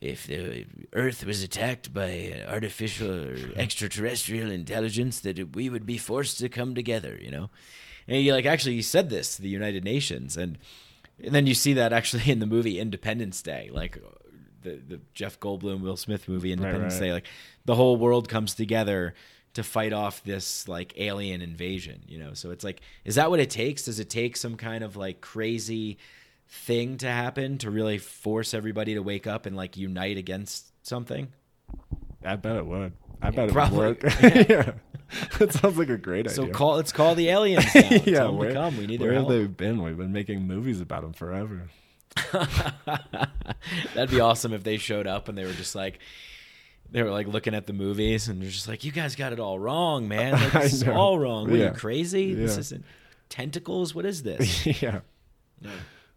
if 0.00 0.26
the 0.26 0.66
Earth 0.92 1.24
was 1.24 1.42
attacked 1.42 1.92
by 1.94 2.44
artificial 2.46 3.10
or 3.10 3.36
extraterrestrial 3.56 4.50
intelligence, 4.50 5.20
that 5.20 5.54
we 5.54 5.68
would 5.68 5.86
be 5.86 5.98
forced 5.98 6.38
to 6.38 6.48
come 6.48 6.74
together. 6.74 7.18
You 7.20 7.30
know, 7.30 7.50
and 8.06 8.16
he 8.16 8.32
like 8.32 8.46
actually 8.46 8.82
said 8.82 9.10
this 9.10 9.36
to 9.36 9.42
the 9.42 9.48
United 9.48 9.84
Nations, 9.84 10.36
and 10.36 10.58
and 11.22 11.34
then 11.34 11.46
you 11.46 11.54
see 11.54 11.74
that 11.74 11.92
actually 11.92 12.30
in 12.30 12.40
the 12.40 12.46
movie 12.46 12.78
Independence 12.78 13.42
Day, 13.42 13.70
like 13.72 13.98
the 14.62 14.80
the 14.86 15.00
Jeff 15.14 15.38
Goldblum 15.40 15.80
Will 15.80 15.96
Smith 15.96 16.28
movie 16.28 16.52
Independence 16.52 16.94
right. 16.94 17.00
Day, 17.00 17.12
like 17.12 17.26
the 17.64 17.74
whole 17.74 17.96
world 17.96 18.28
comes 18.28 18.54
together 18.54 19.14
to 19.54 19.62
fight 19.62 19.92
off 19.92 20.22
this 20.24 20.66
like 20.66 20.92
alien 20.96 21.40
invasion, 21.40 22.02
you 22.08 22.18
know. 22.18 22.34
So 22.34 22.50
it's 22.50 22.64
like 22.64 22.80
is 23.04 23.14
that 23.14 23.30
what 23.30 23.40
it 23.40 23.50
takes? 23.50 23.84
Does 23.84 24.00
it 24.00 24.10
take 24.10 24.36
some 24.36 24.56
kind 24.56 24.84
of 24.84 24.96
like 24.96 25.20
crazy 25.20 25.98
thing 26.48 26.98
to 26.98 27.08
happen 27.08 27.58
to 27.58 27.70
really 27.70 27.98
force 27.98 28.54
everybody 28.54 28.94
to 28.94 29.00
wake 29.02 29.26
up 29.26 29.46
and 29.46 29.56
like 29.56 29.76
unite 29.76 30.18
against 30.18 30.66
something? 30.86 31.32
I 32.24 32.36
bet 32.36 32.56
it 32.56 32.66
would. 32.66 32.92
I 33.20 33.30
bet 33.30 33.50
Probably. 33.50 33.88
it 33.88 34.02
would 34.02 34.04
work. 34.04 34.22
yeah, 34.48 34.72
that 35.38 35.52
sounds 35.52 35.78
like 35.78 35.88
a 35.88 35.96
great 35.96 36.30
So 36.30 36.42
idea. 36.42 36.52
So 36.54 36.58
call 36.58 36.76
let's 36.76 36.92
call 36.92 37.14
the 37.14 37.28
aliens. 37.28 37.64
Now. 37.74 37.90
yeah, 38.04 38.28
where, 38.28 38.48
to 38.48 38.54
come. 38.54 38.76
We 38.76 38.86
need 38.86 39.00
where 39.00 39.10
their 39.10 39.20
have 39.20 39.28
they 39.28 39.46
been? 39.46 39.82
We've 39.82 39.96
been 39.96 40.12
making 40.12 40.46
movies 40.46 40.80
about 40.80 41.02
them 41.02 41.12
forever. 41.12 41.68
That'd 43.94 44.10
be 44.10 44.20
awesome 44.20 44.52
if 44.52 44.62
they 44.62 44.76
showed 44.76 45.06
up 45.06 45.28
and 45.28 45.36
they 45.36 45.44
were 45.44 45.52
just 45.52 45.74
like, 45.74 45.98
they 46.90 47.02
were 47.02 47.10
like 47.10 47.26
looking 47.26 47.54
at 47.54 47.66
the 47.66 47.72
movies 47.72 48.28
and 48.28 48.40
they're 48.40 48.50
just 48.50 48.68
like, 48.68 48.84
you 48.84 48.92
guys 48.92 49.16
got 49.16 49.32
it 49.32 49.40
all 49.40 49.58
wrong, 49.58 50.06
man. 50.06 50.32
Like, 50.32 50.52
this 50.52 50.74
is 50.74 50.88
all 50.88 51.18
wrong. 51.18 51.50
What 51.50 51.60
are 51.60 51.64
you 51.64 51.70
crazy? 51.70 52.34
This 52.34 52.56
isn't 52.56 52.84
tentacles. 53.28 53.94
What 53.94 54.04
is 54.04 54.22
this? 54.22 54.82
yeah, 54.82 55.00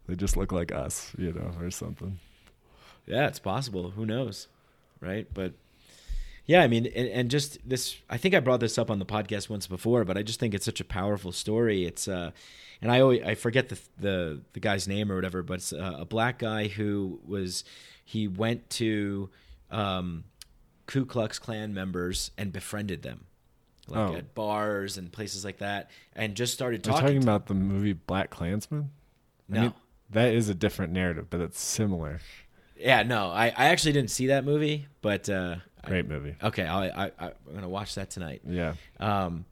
they 0.07 0.15
just 0.15 0.37
look 0.37 0.51
like 0.51 0.71
us, 0.71 1.11
you 1.17 1.33
know, 1.33 1.51
or 1.61 1.69
something. 1.71 2.19
yeah, 3.05 3.27
it's 3.27 3.39
possible. 3.39 3.91
Who 3.91 4.05
knows, 4.05 4.47
right? 5.01 5.27
But 5.33 5.53
yeah, 6.45 6.61
I 6.63 6.67
mean, 6.67 6.85
and, 6.85 7.07
and 7.09 7.29
just 7.31 7.57
this. 7.67 7.97
I 8.09 8.17
think 8.17 8.33
I 8.33 8.39
brought 8.39 8.59
this 8.61 8.77
up 8.77 8.89
on 8.89 8.99
the 8.99 9.05
podcast 9.05 9.49
once 9.49 9.67
before, 9.67 10.05
but 10.05 10.17
I 10.17 10.23
just 10.23 10.39
think 10.39 10.53
it's 10.53 10.65
such 10.65 10.79
a 10.79 10.85
powerful 10.85 11.31
story. 11.31 11.85
It's 11.85 12.07
uh, 12.07 12.31
and 12.81 12.91
I 12.91 13.01
always 13.01 13.21
I 13.23 13.35
forget 13.35 13.69
the 13.69 13.79
the 13.99 14.41
the 14.53 14.59
guy's 14.61 14.87
name 14.87 15.11
or 15.11 15.15
whatever, 15.15 15.43
but 15.43 15.55
it's 15.55 15.73
uh, 15.73 15.95
a 15.99 16.05
black 16.05 16.39
guy 16.39 16.67
who 16.69 17.19
was 17.25 17.63
he 18.05 18.27
went 18.29 18.69
to 18.71 19.29
um, 19.71 20.23
Ku 20.85 21.05
Klux 21.05 21.37
Klan 21.39 21.73
members 21.73 22.31
and 22.37 22.53
befriended 22.53 23.01
them, 23.01 23.25
like 23.89 24.11
Oh. 24.11 24.15
at 24.15 24.33
bars 24.33 24.97
and 24.97 25.11
places 25.11 25.43
like 25.43 25.57
that, 25.57 25.91
and 26.15 26.33
just 26.33 26.53
started 26.53 26.79
Are 26.87 26.91
talking. 26.91 27.01
talking 27.07 27.19
to- 27.21 27.25
about 27.25 27.47
the 27.47 27.53
movie 27.55 27.91
Black 27.91 28.29
Klansman? 28.29 28.91
no, 29.49 29.73
that 30.11 30.33
is 30.33 30.49
a 30.49 30.53
different 30.55 30.93
narrative, 30.93 31.29
but 31.29 31.41
it's 31.41 31.59
similar. 31.59 32.19
yeah, 32.77 33.03
no, 33.03 33.27
I 33.29 33.47
I 33.47 33.65
actually 33.69 33.93
didn't 33.93 34.11
see 34.11 34.27
that 34.27 34.45
movie, 34.45 34.87
but 35.01 35.29
uh, 35.29 35.57
I- 35.83 35.87
Great 35.87 36.07
movie. 36.07 36.35
okay, 36.43 36.65
I, 36.65 37.05
I 37.05 37.11
I'm 37.19 37.53
gonna 37.53 37.69
watch 37.69 37.95
that 37.95 38.09
tonight. 38.09 38.41
Yeah. 38.47 38.73
Um, 38.99 39.45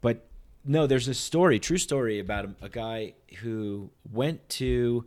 but 0.00 0.26
no, 0.64 0.86
there's 0.86 1.08
a 1.08 1.14
story, 1.14 1.58
true 1.58 1.78
story 1.78 2.18
about 2.18 2.44
a, 2.46 2.54
a 2.66 2.68
guy 2.68 3.14
who 3.38 3.90
went 4.12 4.48
to, 4.50 5.04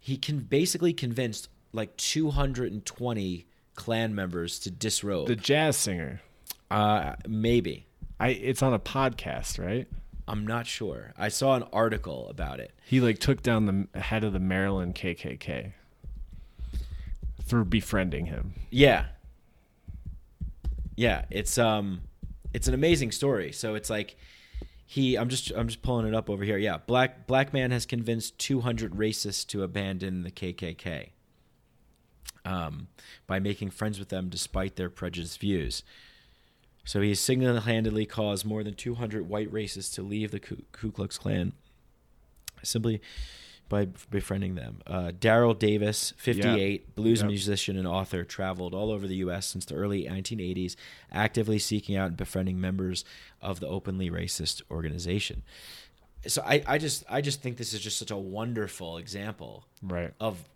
he 0.00 0.16
can 0.16 0.38
basically 0.40 0.92
convinced 0.92 1.48
like 1.72 1.96
220 1.96 3.46
Klan 3.74 4.14
members 4.14 4.58
to 4.60 4.70
disrobe. 4.70 5.28
The 5.28 5.36
jazz 5.36 5.76
singer. 5.76 6.20
uh, 6.70 7.14
maybe. 7.26 7.86
I 8.20 8.30
it's 8.30 8.62
on 8.62 8.72
a 8.74 8.78
podcast, 8.80 9.64
right? 9.64 9.86
I'm 10.28 10.46
not 10.46 10.66
sure. 10.66 11.14
I 11.16 11.28
saw 11.28 11.54
an 11.56 11.64
article 11.72 12.28
about 12.28 12.60
it. 12.60 12.72
He 12.84 13.00
like 13.00 13.18
took 13.18 13.42
down 13.42 13.88
the 13.92 14.00
head 14.00 14.24
of 14.24 14.34
the 14.34 14.38
Maryland 14.38 14.94
KKK 14.94 15.72
through 17.42 17.64
befriending 17.64 18.26
him. 18.26 18.52
Yeah. 18.70 19.06
Yeah, 20.96 21.24
it's 21.30 21.56
um 21.56 22.02
it's 22.52 22.68
an 22.68 22.74
amazing 22.74 23.10
story. 23.12 23.52
So 23.52 23.74
it's 23.74 23.88
like 23.88 24.16
he 24.84 25.16
I'm 25.16 25.30
just 25.30 25.50
I'm 25.52 25.66
just 25.68 25.80
pulling 25.80 26.06
it 26.06 26.14
up 26.14 26.28
over 26.28 26.44
here. 26.44 26.58
Yeah, 26.58 26.76
black 26.86 27.26
black 27.26 27.54
man 27.54 27.70
has 27.70 27.86
convinced 27.86 28.38
200 28.38 28.92
racists 28.92 29.46
to 29.48 29.62
abandon 29.62 30.24
the 30.24 30.30
KKK. 30.30 31.10
Um 32.44 32.88
by 33.26 33.38
making 33.38 33.70
friends 33.70 33.98
with 33.98 34.10
them 34.10 34.28
despite 34.28 34.76
their 34.76 34.90
prejudiced 34.90 35.40
views. 35.40 35.82
So 36.88 37.02
he 37.02 37.10
has 37.10 37.20
single-handedly 37.20 38.06
caused 38.06 38.46
more 38.46 38.64
than 38.64 38.72
200 38.72 39.28
white 39.28 39.52
racists 39.52 39.94
to 39.96 40.02
leave 40.02 40.30
the 40.30 40.40
Ku, 40.40 40.62
Ku 40.72 40.90
Klux 40.90 41.18
Klan 41.18 41.52
simply 42.62 43.02
by 43.68 43.88
befriending 44.10 44.54
them. 44.54 44.80
Uh, 44.86 45.10
Daryl 45.10 45.56
Davis, 45.58 46.14
58, 46.16 46.94
blues 46.96 47.20
Yep. 47.20 47.26
musician 47.28 47.76
and 47.76 47.86
author, 47.86 48.24
traveled 48.24 48.72
all 48.72 48.90
over 48.90 49.06
the 49.06 49.16
U.S. 49.16 49.44
since 49.46 49.66
the 49.66 49.74
early 49.74 50.04
1980s, 50.04 50.76
actively 51.12 51.58
seeking 51.58 51.94
out 51.94 52.06
and 52.08 52.16
befriending 52.16 52.58
members 52.58 53.04
of 53.42 53.60
the 53.60 53.66
openly 53.68 54.08
racist 54.08 54.62
organization. 54.70 55.42
So 56.26 56.40
I, 56.42 56.62
I 56.66 56.78
just 56.78 57.04
I 57.10 57.20
just 57.20 57.42
think 57.42 57.58
this 57.58 57.74
is 57.74 57.80
just 57.80 57.98
such 57.98 58.10
a 58.10 58.16
wonderful 58.16 58.96
example 58.96 59.66
Right. 59.82 60.14
of 60.18 60.48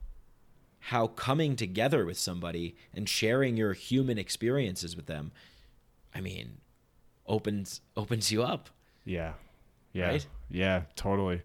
how 0.78 1.08
coming 1.08 1.56
together 1.56 2.06
with 2.06 2.16
somebody 2.16 2.74
and 2.94 3.06
sharing 3.06 3.58
your 3.58 3.74
human 3.74 4.16
experiences 4.16 4.96
with 4.96 5.04
them, 5.04 5.30
I 6.14 6.20
mean, 6.20 6.58
opens 7.26 7.80
opens 7.96 8.30
you 8.30 8.42
up. 8.42 8.70
Yeah. 9.04 9.32
Yeah. 9.92 10.08
Right? 10.08 10.26
Yeah, 10.50 10.82
totally. 10.96 11.42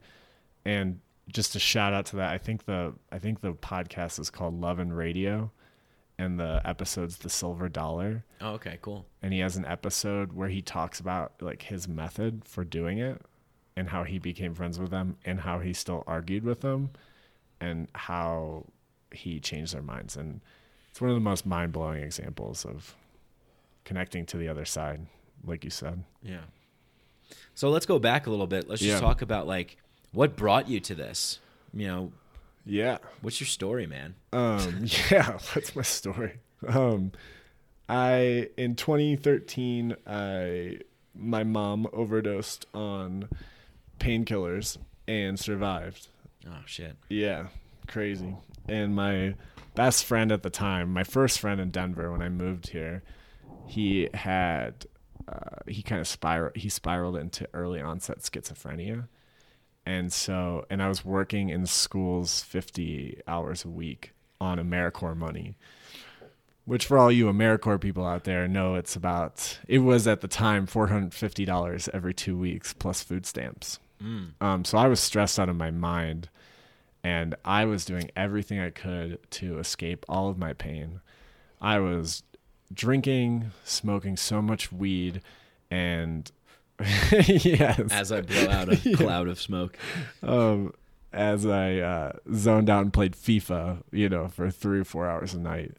And 0.65 0.99
just 1.29 1.55
a 1.55 1.59
shout 1.59 1.93
out 1.93 2.05
to 2.07 2.17
that. 2.17 2.31
I 2.31 2.37
think 2.37 2.65
the 2.65 2.93
I 3.11 3.19
think 3.19 3.41
the 3.41 3.53
podcast 3.53 4.19
is 4.19 4.29
called 4.29 4.59
Love 4.59 4.79
and 4.79 4.95
Radio 4.95 5.51
and 6.19 6.39
the 6.39 6.61
episode's 6.65 7.17
The 7.17 7.29
Silver 7.29 7.69
Dollar. 7.69 8.23
Oh, 8.41 8.51
okay, 8.53 8.79
cool. 8.81 9.05
And 9.21 9.33
he 9.33 9.39
has 9.39 9.55
an 9.55 9.65
episode 9.65 10.33
where 10.33 10.49
he 10.49 10.61
talks 10.61 10.99
about 10.99 11.33
like 11.41 11.61
his 11.63 11.87
method 11.87 12.43
for 12.45 12.63
doing 12.63 12.97
it 12.97 13.21
and 13.75 13.89
how 13.89 14.03
he 14.03 14.17
became 14.17 14.55
friends 14.55 14.79
with 14.79 14.89
them 14.89 15.17
and 15.25 15.39
how 15.39 15.59
he 15.59 15.73
still 15.73 16.03
argued 16.07 16.43
with 16.43 16.61
them 16.61 16.89
and 17.61 17.87
how 17.93 18.65
he 19.11 19.39
changed 19.39 19.73
their 19.73 19.81
minds. 19.81 20.15
And 20.17 20.41
it's 20.89 20.99
one 20.99 21.09
of 21.09 21.15
the 21.15 21.21
most 21.21 21.45
mind 21.45 21.71
blowing 21.71 22.01
examples 22.01 22.65
of 22.65 22.95
connecting 23.87 24.25
to 24.27 24.37
the 24.37 24.49
other 24.49 24.65
side, 24.65 25.07
like 25.45 25.63
you 25.63 25.69
said. 25.71 26.03
Yeah. 26.21 26.41
So 27.55 27.69
let's 27.69 27.85
go 27.85 27.97
back 27.99 28.27
a 28.27 28.29
little 28.29 28.45
bit. 28.47 28.67
Let's 28.69 28.81
just 28.81 28.95
Yeah. 28.95 28.99
talk 28.99 29.21
about 29.21 29.47
like 29.47 29.77
what 30.11 30.35
brought 30.35 30.67
you 30.69 30.79
to 30.81 30.93
this. 30.93 31.39
You 31.73 31.87
know, 31.87 32.11
Yeah. 32.65 32.97
what's 33.21 33.39
your 33.39 33.47
story, 33.47 33.87
man? 33.87 34.15
Um, 34.33 34.85
yeah, 35.11 35.39
that's 35.55 35.75
my 35.75 35.81
story. 35.83 36.33
Um, 36.67 37.13
I 37.89 38.49
in 38.57 38.75
2013, 38.75 39.95
I 40.05 40.79
my 41.15 41.43
mom 41.43 41.87
overdosed 41.93 42.65
on 42.73 43.29
painkillers 43.99 44.77
and 45.07 45.39
survived. 45.39 46.09
Oh 46.45 46.61
shit. 46.65 46.95
Yeah, 47.09 47.47
crazy. 47.87 48.35
And 48.67 48.93
my 48.95 49.35
best 49.75 50.03
friend 50.05 50.31
at 50.31 50.43
the 50.43 50.49
time, 50.49 50.91
my 50.91 51.03
first 51.03 51.39
friend 51.39 51.59
in 51.61 51.71
Denver 51.71 52.11
when 52.11 52.21
I 52.21 52.29
moved 52.29 52.69
here, 52.69 53.01
he 53.67 54.09
had 54.13 54.85
uh, 55.27 55.57
he 55.67 55.83
kind 55.83 55.99
of 55.99 56.07
spiral 56.07 56.51
he 56.55 56.69
spiraled 56.69 57.17
into 57.17 57.47
early 57.53 57.81
onset 57.81 58.19
schizophrenia. 58.19 59.07
And 59.85 60.11
so, 60.11 60.65
and 60.69 60.83
I 60.83 60.89
was 60.89 61.05
working 61.05 61.47
in 61.47 61.65
schools 61.65 62.43
50 62.43 63.21
hours 63.25 63.63
a 63.63 63.69
week 63.69 64.11
on 64.41 64.57
AmeriCorps 64.57 65.15
money, 65.15 65.55
which 66.65 66.85
for 66.85 66.97
all 66.97 67.09
you 67.09 67.27
AmeriCorps 67.27 67.79
people 67.79 68.05
out 68.05 68.25
there 68.25 68.49
know 68.49 68.75
it's 68.75 68.97
about, 68.97 69.59
it 69.65 69.79
was 69.79 70.05
at 70.05 70.19
the 70.19 70.27
time 70.27 70.67
$450 70.67 71.89
every 71.93 72.13
two 72.13 72.37
weeks 72.37 72.73
plus 72.73 73.01
food 73.01 73.25
stamps. 73.25 73.79
Um, 74.41 74.65
so 74.65 74.77
I 74.77 74.87
was 74.87 74.99
stressed 74.99 75.39
out 75.39 75.47
of 75.47 75.55
my 75.55 75.71
mind 75.71 76.27
and 77.01 77.35
I 77.45 77.63
was 77.63 77.85
doing 77.85 78.11
everything 78.13 78.59
I 78.59 78.71
could 78.71 79.19
to 79.31 79.57
escape 79.59 80.05
all 80.09 80.27
of 80.27 80.37
my 80.37 80.51
pain. 80.51 80.99
I 81.61 81.79
was 81.79 82.23
drinking, 82.73 83.51
smoking 83.63 84.17
so 84.17 84.41
much 84.41 84.71
weed, 84.71 85.21
and 85.71 86.31
yes, 87.11 87.79
As 87.91 88.11
I 88.11 88.21
blow 88.21 88.49
out 88.49 88.71
a 88.71 88.77
cloud 88.95 89.27
of 89.27 89.39
smoke. 89.41 89.77
um, 90.23 90.73
as 91.11 91.45
I 91.45 91.77
uh, 91.77 92.11
zoned 92.33 92.69
out 92.69 92.83
and 92.83 92.93
played 92.93 93.13
FIFA, 93.13 93.81
you 93.91 94.09
know, 94.09 94.27
for 94.27 94.51
three 94.51 94.79
or 94.79 94.83
four 94.83 95.07
hours 95.09 95.33
a 95.33 95.39
night, 95.39 95.75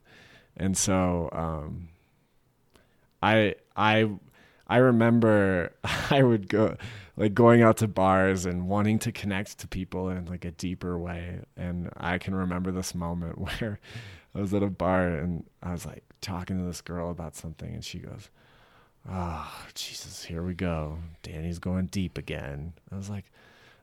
and 0.57 0.77
so 0.77 1.29
um, 1.33 1.89
I 3.23 3.55
I 3.77 4.11
I 4.67 4.79
remember 4.79 5.73
I 6.11 6.23
would 6.23 6.49
go 6.49 6.77
like 7.17 7.35
going 7.35 7.63
out 7.63 7.77
to 7.79 7.89
bars 7.89 8.47
and 8.47 8.69
wanting 8.69 8.99
to 9.01 9.13
connect 9.13 9.59
to 9.59 9.69
people 9.69 10.09
in 10.09 10.27
like 10.27 10.45
a 10.45 10.51
deeper 10.51 10.99
way, 10.99 11.41
and 11.57 11.91
I 11.97 12.19
can 12.19 12.35
remember 12.35 12.73
this 12.73 12.95
moment 12.95 13.39
where 13.39 13.79
I 14.39 14.41
was 14.41 14.55
at 14.55 14.63
a 14.63 14.69
bar 14.69 15.09
and 15.09 15.45
I 15.63 15.73
was 15.73 15.85
like 15.85 16.05
talking 16.21 16.59
to 16.59 16.65
this 16.65 16.81
girl 16.81 17.11
about 17.11 17.35
something, 17.37 17.75
and 17.75 17.85
she 17.85 17.99
goes. 17.99 18.31
Oh, 19.11 19.51
Jesus, 19.75 20.25
here 20.25 20.43
we 20.43 20.53
go. 20.53 20.99
Danny's 21.23 21.59
going 21.59 21.87
deep 21.87 22.19
again. 22.19 22.75
I 22.93 22.97
was 22.97 23.09
like, 23.09 23.25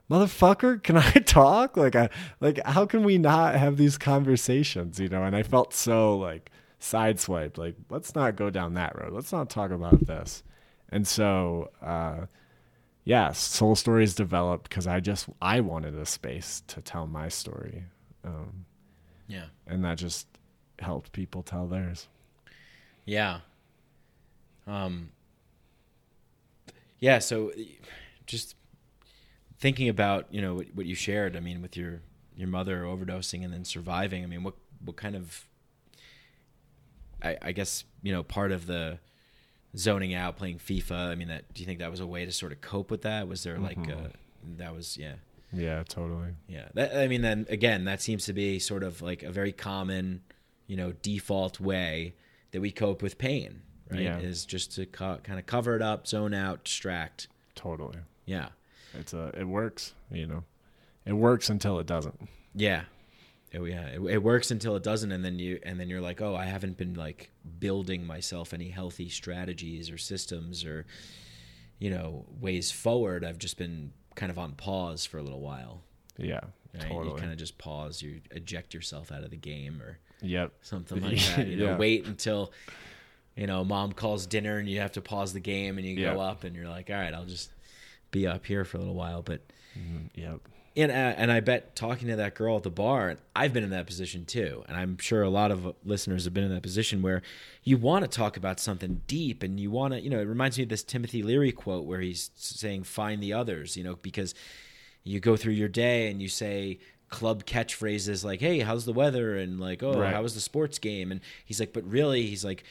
motherfucker, 0.08 0.80
can 0.80 0.96
I 0.96 1.10
talk? 1.26 1.76
Like 1.76 1.96
I 1.96 2.10
like 2.40 2.64
how 2.64 2.86
can 2.86 3.02
we 3.02 3.18
not 3.18 3.56
have 3.56 3.76
these 3.76 3.98
conversations, 3.98 5.00
you 5.00 5.08
know? 5.08 5.24
And 5.24 5.34
I 5.34 5.42
felt 5.42 5.74
so 5.74 6.16
like 6.16 6.52
sideswiped, 6.80 7.58
like, 7.58 7.74
let's 7.90 8.14
not 8.14 8.36
go 8.36 8.50
down 8.50 8.74
that 8.74 8.96
road. 9.00 9.12
Let's 9.12 9.32
not 9.32 9.50
talk 9.50 9.72
about 9.72 10.06
this. 10.06 10.44
And 10.90 11.08
so 11.08 11.70
uh 11.82 12.26
yeah, 13.04 13.32
soul 13.32 13.74
stories 13.74 14.14
developed 14.14 14.68
because 14.68 14.86
I 14.86 15.00
just 15.00 15.28
I 15.42 15.60
wanted 15.60 15.96
a 15.96 16.06
space 16.06 16.62
to 16.68 16.80
tell 16.80 17.06
my 17.08 17.28
story. 17.28 17.84
Um 18.24 18.66
Yeah. 19.26 19.46
and 19.66 19.84
that 19.84 19.98
just 19.98 20.28
helped 20.80 21.12
people 21.12 21.42
tell 21.42 21.66
theirs. 21.66 22.08
Yeah. 23.04 23.40
Um 24.66 25.10
Yeah, 26.98 27.18
so 27.18 27.52
just 28.26 28.56
thinking 29.58 29.88
about, 29.88 30.26
you 30.30 30.40
know, 30.40 30.54
what, 30.54 30.66
what 30.74 30.86
you 30.86 30.94
shared, 30.94 31.36
I 31.36 31.40
mean, 31.40 31.62
with 31.62 31.76
your 31.76 32.00
your 32.36 32.48
mother 32.48 32.82
overdosing 32.82 33.44
and 33.44 33.52
then 33.52 33.64
surviving, 33.64 34.22
I 34.22 34.26
mean, 34.26 34.42
what 34.42 34.54
what 34.84 34.96
kind 34.96 35.14
of 35.16 35.46
I, 37.22 37.36
I 37.40 37.52
guess, 37.52 37.84
you 38.02 38.12
know, 38.12 38.22
part 38.22 38.52
of 38.52 38.66
the 38.66 38.98
zoning 39.76 40.14
out, 40.14 40.36
playing 40.36 40.58
FIFA. 40.58 41.10
I 41.10 41.14
mean, 41.14 41.28
that 41.28 41.52
do 41.54 41.62
you 41.62 41.66
think 41.66 41.78
that 41.78 41.90
was 41.90 42.00
a 42.00 42.06
way 42.06 42.24
to 42.24 42.32
sort 42.32 42.52
of 42.52 42.60
cope 42.60 42.90
with 42.90 43.02
that? 43.02 43.28
Was 43.28 43.42
there 43.42 43.58
like 43.58 43.78
Mm-hmm. 43.78 44.06
uh, 44.06 44.08
that 44.58 44.74
was 44.74 44.96
yeah. 44.96 45.14
Yeah, 45.52 45.84
totally. 45.88 46.30
Yeah, 46.48 46.68
that, 46.74 46.96
I 46.96 47.06
mean, 47.08 47.22
then 47.22 47.46
again, 47.48 47.84
that 47.84 48.02
seems 48.02 48.26
to 48.26 48.32
be 48.32 48.58
sort 48.58 48.82
of 48.82 49.00
like 49.00 49.22
a 49.22 49.30
very 49.30 49.52
common, 49.52 50.22
you 50.66 50.76
know, 50.76 50.92
default 51.02 51.60
way 51.60 52.14
that 52.52 52.60
we 52.60 52.70
cope 52.70 53.02
with 53.02 53.18
pain. 53.18 53.62
Right? 53.90 54.00
Yeah. 54.02 54.18
Is 54.18 54.44
just 54.44 54.72
to 54.76 54.86
co- 54.86 55.18
kind 55.22 55.38
of 55.38 55.46
cover 55.46 55.76
it 55.76 55.82
up, 55.82 56.06
zone 56.08 56.34
out, 56.34 56.64
distract. 56.64 57.28
Totally. 57.54 57.98
Yeah, 58.24 58.48
It's 58.94 59.12
a 59.14 59.30
it 59.38 59.44
works, 59.44 59.94
you 60.10 60.26
know. 60.26 60.42
It 61.04 61.12
works 61.12 61.48
until 61.50 61.78
it 61.78 61.86
doesn't. 61.86 62.28
yeah, 62.54 62.82
Oh, 63.54 63.64
yeah. 63.64 63.86
It, 63.86 64.00
it 64.02 64.22
works 64.22 64.50
until 64.50 64.74
it 64.74 64.82
doesn't, 64.82 65.12
and 65.12 65.24
then 65.24 65.38
you 65.38 65.60
and 65.62 65.78
then 65.78 65.88
you're 65.88 66.00
like, 66.00 66.20
oh, 66.20 66.34
I 66.34 66.44
haven't 66.46 66.76
been 66.76 66.94
like 66.94 67.30
building 67.60 68.04
myself 68.04 68.52
any 68.52 68.68
healthy 68.68 69.08
strategies 69.08 69.88
or 69.88 69.96
systems 69.98 70.64
or, 70.64 70.84
you 71.78 71.88
know, 71.90 72.26
ways 72.40 72.72
forward. 72.72 73.24
I've 73.24 73.38
just 73.38 73.56
been 73.56 73.92
kind 74.16 74.30
of 74.30 74.38
on 74.38 74.52
pause 74.52 75.06
for 75.06 75.18
a 75.18 75.22
little 75.22 75.40
while. 75.40 75.82
Yeah, 76.18 76.40
Right? 76.74 76.90
You 76.90 77.14
kind 77.16 77.30
of 77.30 77.38
just 77.38 77.56
pause. 77.56 78.02
You 78.02 78.20
eject 78.32 78.74
yourself 78.74 79.12
out 79.12 79.22
of 79.22 79.30
the 79.30 79.36
game 79.36 79.80
or. 79.80 79.98
Yep. 80.22 80.52
something 80.62 81.00
like 81.02 81.18
that. 81.36 81.46
You 81.46 81.56
know, 81.56 81.64
Yeah. 81.66 81.76
wait 81.76 82.06
until 82.06 82.52
you 83.36 83.46
know 83.46 83.64
mom 83.64 83.92
calls 83.92 84.26
dinner 84.26 84.58
and 84.58 84.68
you 84.68 84.80
have 84.80 84.92
to 84.92 85.00
pause 85.02 85.32
the 85.32 85.40
game 85.40 85.78
and 85.78 85.86
you 85.86 85.96
go 86.14 86.20
up 86.20 86.44
and 86.44 86.56
you're 86.56 86.68
like, 86.68 86.88
all 86.90 86.96
right, 86.96 87.12
I'll 87.12 87.26
just 87.26 87.50
be 88.10 88.26
up 88.26 88.46
here 88.46 88.64
for 88.64 88.76
a 88.78 88.80
little 88.80 88.94
while. 88.94 89.22
But 89.22 89.40
Yep. 90.14 90.40
and 90.74 90.90
uh, 90.90 90.94
and 90.94 91.30
I 91.30 91.40
bet 91.40 91.76
talking 91.76 92.08
to 92.08 92.16
that 92.16 92.34
girl 92.34 92.56
at 92.56 92.62
the 92.62 92.70
bar, 92.70 93.10
and 93.10 93.18
I've 93.34 93.52
been 93.52 93.62
in 93.64 93.70
that 93.70 93.86
position 93.86 94.24
too, 94.24 94.64
and 94.68 94.76
I'm 94.76 94.96
sure 94.98 95.22
a 95.22 95.28
lot 95.28 95.50
of 95.50 95.74
listeners 95.84 96.24
have 96.24 96.32
been 96.32 96.44
in 96.44 96.54
that 96.54 96.62
position 96.62 97.02
where 97.02 97.20
you 97.62 97.76
want 97.76 98.04
to 98.04 98.08
talk 98.08 98.38
about 98.38 98.58
something 98.58 99.02
deep 99.06 99.42
and 99.42 99.60
you 99.60 99.70
want 99.70 99.92
to, 99.92 100.00
you 100.00 100.08
know, 100.08 100.18
it 100.18 100.24
reminds 100.26 100.56
me 100.56 100.62
of 100.64 100.70
this 100.70 100.82
Timothy 100.82 101.22
Leary 101.22 101.52
quote 101.52 101.84
where 101.84 102.00
he's 102.00 102.30
saying, 102.36 102.84
"Find 102.84 103.22
the 103.22 103.34
others," 103.34 103.76
you 103.76 103.84
know, 103.84 103.96
because 104.00 104.34
you 105.04 105.20
go 105.20 105.36
through 105.36 105.52
your 105.52 105.68
day 105.68 106.10
and 106.10 106.20
you 106.22 106.28
say 106.28 106.78
club 107.08 107.44
catchphrases 107.44 108.24
like 108.24 108.40
hey 108.40 108.60
how's 108.60 108.84
the 108.84 108.92
weather? 108.92 109.36
and 109.36 109.60
like 109.60 109.82
oh 109.82 110.00
Right. 110.00 110.12
how 110.12 110.22
was 110.22 110.34
the 110.34 110.40
sports 110.40 110.78
game? 110.78 111.10
And 111.12 111.20
he's 111.44 111.60
like 111.60 111.72
but 111.72 111.84
really 111.88 112.26
he's 112.26 112.44
like 112.44 112.64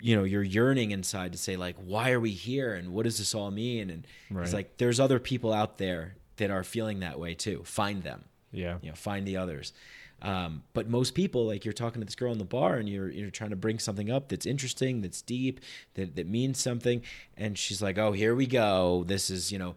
you 0.00 0.14
know 0.16 0.24
you're 0.24 0.42
yearning 0.44 0.90
inside 0.92 1.32
to 1.32 1.38
say 1.38 1.56
like 1.56 1.76
why 1.76 2.12
are 2.12 2.20
we 2.20 2.30
here 2.30 2.74
and 2.74 2.92
what 2.92 3.02
does 3.04 3.18
this 3.18 3.34
all 3.34 3.50
mean? 3.50 3.90
And 3.90 4.06
Right. 4.30 4.44
he's 4.44 4.54
like 4.54 4.76
there's 4.78 5.00
other 5.00 5.18
people 5.18 5.52
out 5.52 5.78
there 5.78 6.14
that 6.36 6.50
are 6.50 6.62
feeling 6.64 7.00
that 7.00 7.18
way 7.18 7.34
too. 7.34 7.62
Find 7.64 8.02
them. 8.02 8.24
Yeah. 8.52 8.78
you 8.80 8.88
know 8.90 8.94
find 8.94 9.26
the 9.26 9.36
others. 9.36 9.72
Um, 10.20 10.64
but 10.72 10.88
most 10.88 11.14
people 11.14 11.46
like 11.46 11.64
you're 11.64 11.72
talking 11.72 12.00
to 12.00 12.04
this 12.04 12.16
girl 12.16 12.32
in 12.32 12.38
the 12.38 12.44
bar 12.44 12.74
and 12.76 12.88
you're 12.88 13.08
you're 13.08 13.30
trying 13.30 13.50
to 13.50 13.56
bring 13.56 13.78
something 13.78 14.10
up 14.10 14.28
that's 14.28 14.46
interesting 14.46 15.00
that's 15.00 15.22
deep 15.22 15.60
that 15.94 16.16
that 16.16 16.26
means 16.26 16.58
something. 16.60 17.02
And 17.36 17.56
she's 17.58 17.80
like 17.82 17.98
oh 17.98 18.12
here 18.12 18.34
we 18.34 18.46
go. 18.46 19.04
This 19.06 19.30
is 19.30 19.52
you 19.52 19.58
know 19.58 19.76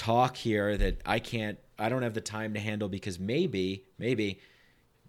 talk 0.00 0.34
here 0.36 0.76
that 0.78 0.96
I 1.04 1.18
can't 1.18 1.58
I 1.78 1.90
don't 1.90 2.02
have 2.02 2.14
the 2.14 2.22
time 2.22 2.54
to 2.54 2.60
handle 2.60 2.88
because 2.88 3.18
maybe 3.18 3.84
maybe 3.98 4.40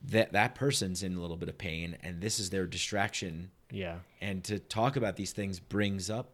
that 0.10 0.34
that 0.34 0.54
person's 0.56 1.02
in 1.02 1.16
a 1.16 1.22
little 1.22 1.38
bit 1.38 1.48
of 1.48 1.58
pain 1.58 1.96
and 2.04 2.20
this 2.20 2.40
is 2.40 2.50
their 2.50 2.66
distraction 2.66 3.52
Yeah. 3.72 4.00
and 4.20 4.44
to 4.46 4.60
talk 4.60 4.98
about 4.98 5.16
these 5.16 5.32
things 5.32 5.60
brings 5.62 6.10
up 6.10 6.32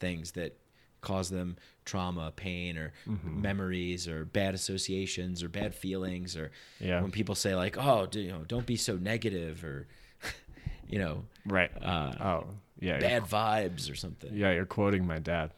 things 0.00 0.32
that 0.32 0.56
cause 1.02 1.28
them 1.30 1.56
trauma, 1.84 2.32
pain, 2.34 2.78
or 2.78 2.92
Mm-hmm. 3.08 3.42
memories, 3.42 4.06
or 4.08 4.24
bad 4.24 4.54
associations, 4.54 5.42
or 5.42 5.48
bad 5.48 5.74
feelings, 5.74 6.36
or 6.36 6.50
Yeah. 6.80 7.02
when 7.02 7.10
people 7.10 7.34
say 7.34 7.54
like, 7.56 7.76
"Oh, 7.76 8.06
do, 8.06 8.20
you 8.20 8.30
know, 8.30 8.44
don't 8.46 8.66
be 8.66 8.76
so 8.76 8.96
negative," 8.96 9.64
or 9.64 9.86
you 10.88 10.98
know, 11.00 11.24
Right. 11.44 11.70
Uh, 11.82 12.12
oh, 12.20 12.46
yeah. 12.78 12.98
bad 13.00 13.24
vibes 13.24 13.90
or 13.90 13.96
something. 13.96 14.30
Yeah, 14.32 14.52
you're 14.52 14.64
quoting 14.64 15.04
my 15.06 15.18
dad. 15.18 15.50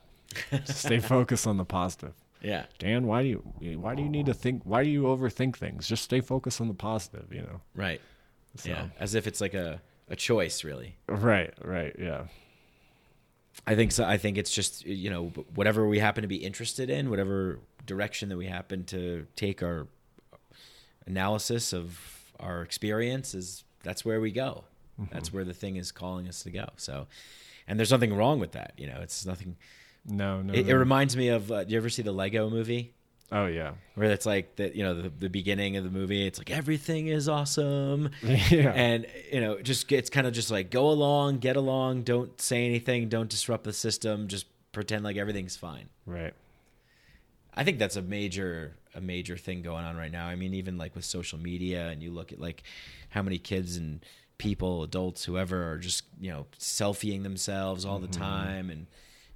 Stay 0.64 0.99
focused 0.99 1.47
on 1.47 1.59
the 1.59 1.64
positive. 1.66 2.14
Yeah, 2.45 2.66
Dan, 2.78 3.07
why 3.07 3.22
do 3.22 3.28
you 3.28 3.78
why 3.78 3.95
do 3.95 4.03
you 4.03 4.09
need 4.09 4.26
to 4.26 4.34
think 4.34 4.62
why 4.64 4.84
do 4.84 4.90
you 4.90 5.05
overthink 5.05 5.57
things? 5.57 5.88
Just 5.88 6.05
stay 6.05 6.20
focused 6.20 6.61
on 6.61 6.68
the 6.68 6.74
positive, 6.74 7.32
you 7.32 7.40
know. 7.40 7.61
right. 7.74 8.01
So, 8.57 8.68
Yeah, 8.68 8.86
as 9.01 9.14
if 9.14 9.26
it's 9.26 9.40
like 9.40 9.55
a 9.55 9.80
a 10.09 10.16
choice, 10.16 10.62
really. 10.62 10.97
Right, 11.09 11.53
right, 11.64 11.97
yeah. 11.99 12.24
I 13.66 13.74
think 13.74 13.92
so. 13.92 14.05
I 14.05 14.18
think 14.18 14.36
it's 14.36 14.55
just 14.55 14.84
you 14.84 15.11
know 15.11 15.28
whatever 15.55 15.88
we 15.88 15.99
happen 15.99 16.22
to 16.22 16.28
be 16.28 16.36
interested 16.36 16.90
in, 16.90 17.11
whatever 17.11 17.61
direction 17.86 18.28
that 18.28 18.36
we 18.36 18.47
happen 18.47 18.84
to 18.84 19.26
take 19.36 19.62
our 19.62 19.86
analysis 21.07 21.72
of 21.72 21.99
our 22.40 22.62
experience 22.62 23.34
is 23.34 23.64
that's 23.82 24.05
where 24.05 24.20
we 24.20 24.30
go. 24.30 24.64
Mm-hmm. 25.01 25.12
That's 25.12 25.32
where 25.32 25.45
the 25.45 25.55
thing 25.55 25.76
is 25.76 25.92
calling 25.92 26.28
us 26.28 26.42
to 26.42 26.51
go. 26.51 26.68
So, 26.76 27.07
and 27.66 27.78
there's 27.78 27.90
nothing 27.90 28.14
wrong 28.14 28.38
with 28.38 28.53
that. 28.53 28.72
You 28.76 28.86
know, 28.86 29.01
it's 29.01 29.24
nothing. 29.26 29.57
No, 30.07 30.43
no. 30.43 30.53
It, 30.53 30.69
it 30.69 30.77
reminds 30.77 31.17
me 31.17 31.29
of. 31.29 31.51
Uh, 31.51 31.65
do 31.65 31.73
you 31.73 31.79
ever 31.79 31.89
see 31.89 32.03
the 32.03 32.13
Lego 32.13 32.51
Movie? 32.51 32.93
oh 33.33 33.47
yeah. 33.47 33.73
Where 33.95 34.11
it's 34.11 34.27
like 34.27 34.57
the 34.57 34.77
you 34.77 34.83
know 34.85 34.95
the, 35.03 35.09
the 35.09 35.29
beginning 35.29 35.77
of 35.77 35.85
the 35.85 35.91
movie, 35.91 36.27
it's 36.27 36.39
like 36.39 36.51
everything 36.51 37.09
is 37.09 37.29
awesome, 37.29 38.11
Yeah. 38.23 38.71
and 38.73 39.07
you 39.33 39.41
know 39.41 39.61
just 39.61 39.91
it's 39.91 40.11
kind 40.11 40.27
of 40.27 40.33
just 40.35 40.51
like 40.51 40.71
go 40.71 40.91
along, 40.91 41.39
get 41.39 41.57
along, 41.57 42.03
don't 42.03 42.39
say 42.41 42.65
anything, 42.67 43.09
don't 43.09 43.29
disrupt 43.31 43.65
the 43.65 43.73
system, 43.73 44.29
just 44.29 44.47
pretend 44.73 45.05
like 45.05 45.17
everything's 45.17 45.57
fine. 45.57 45.89
Right. 46.07 46.35
I 47.55 47.65
think 47.65 47.79
that's 47.79 47.97
a 47.97 48.03
major 48.03 48.77
a 48.95 49.01
major 49.01 49.37
thing 49.37 49.63
going 49.63 49.85
on 49.85 49.97
right 49.97 50.13
now. 50.13 50.27
I 50.27 50.37
mean, 50.37 50.55
even 50.55 50.77
like 50.79 50.95
with 50.95 51.05
social 51.05 51.39
media, 51.39 51.89
and 51.89 52.03
you 52.03 52.11
look 52.13 52.31
at 52.33 52.41
like 52.41 52.63
how 53.11 53.23
many 53.23 53.39
kids 53.39 53.77
and 53.77 54.05
people, 54.39 54.83
adults, 54.83 55.25
whoever, 55.25 55.73
are 55.73 55.79
just 55.79 56.05
you 56.21 56.31
know 56.31 56.47
selfieing 56.59 57.23
themselves 57.23 57.85
all 57.85 57.99
the 57.99 58.07
time 58.09 58.71
and 58.71 58.87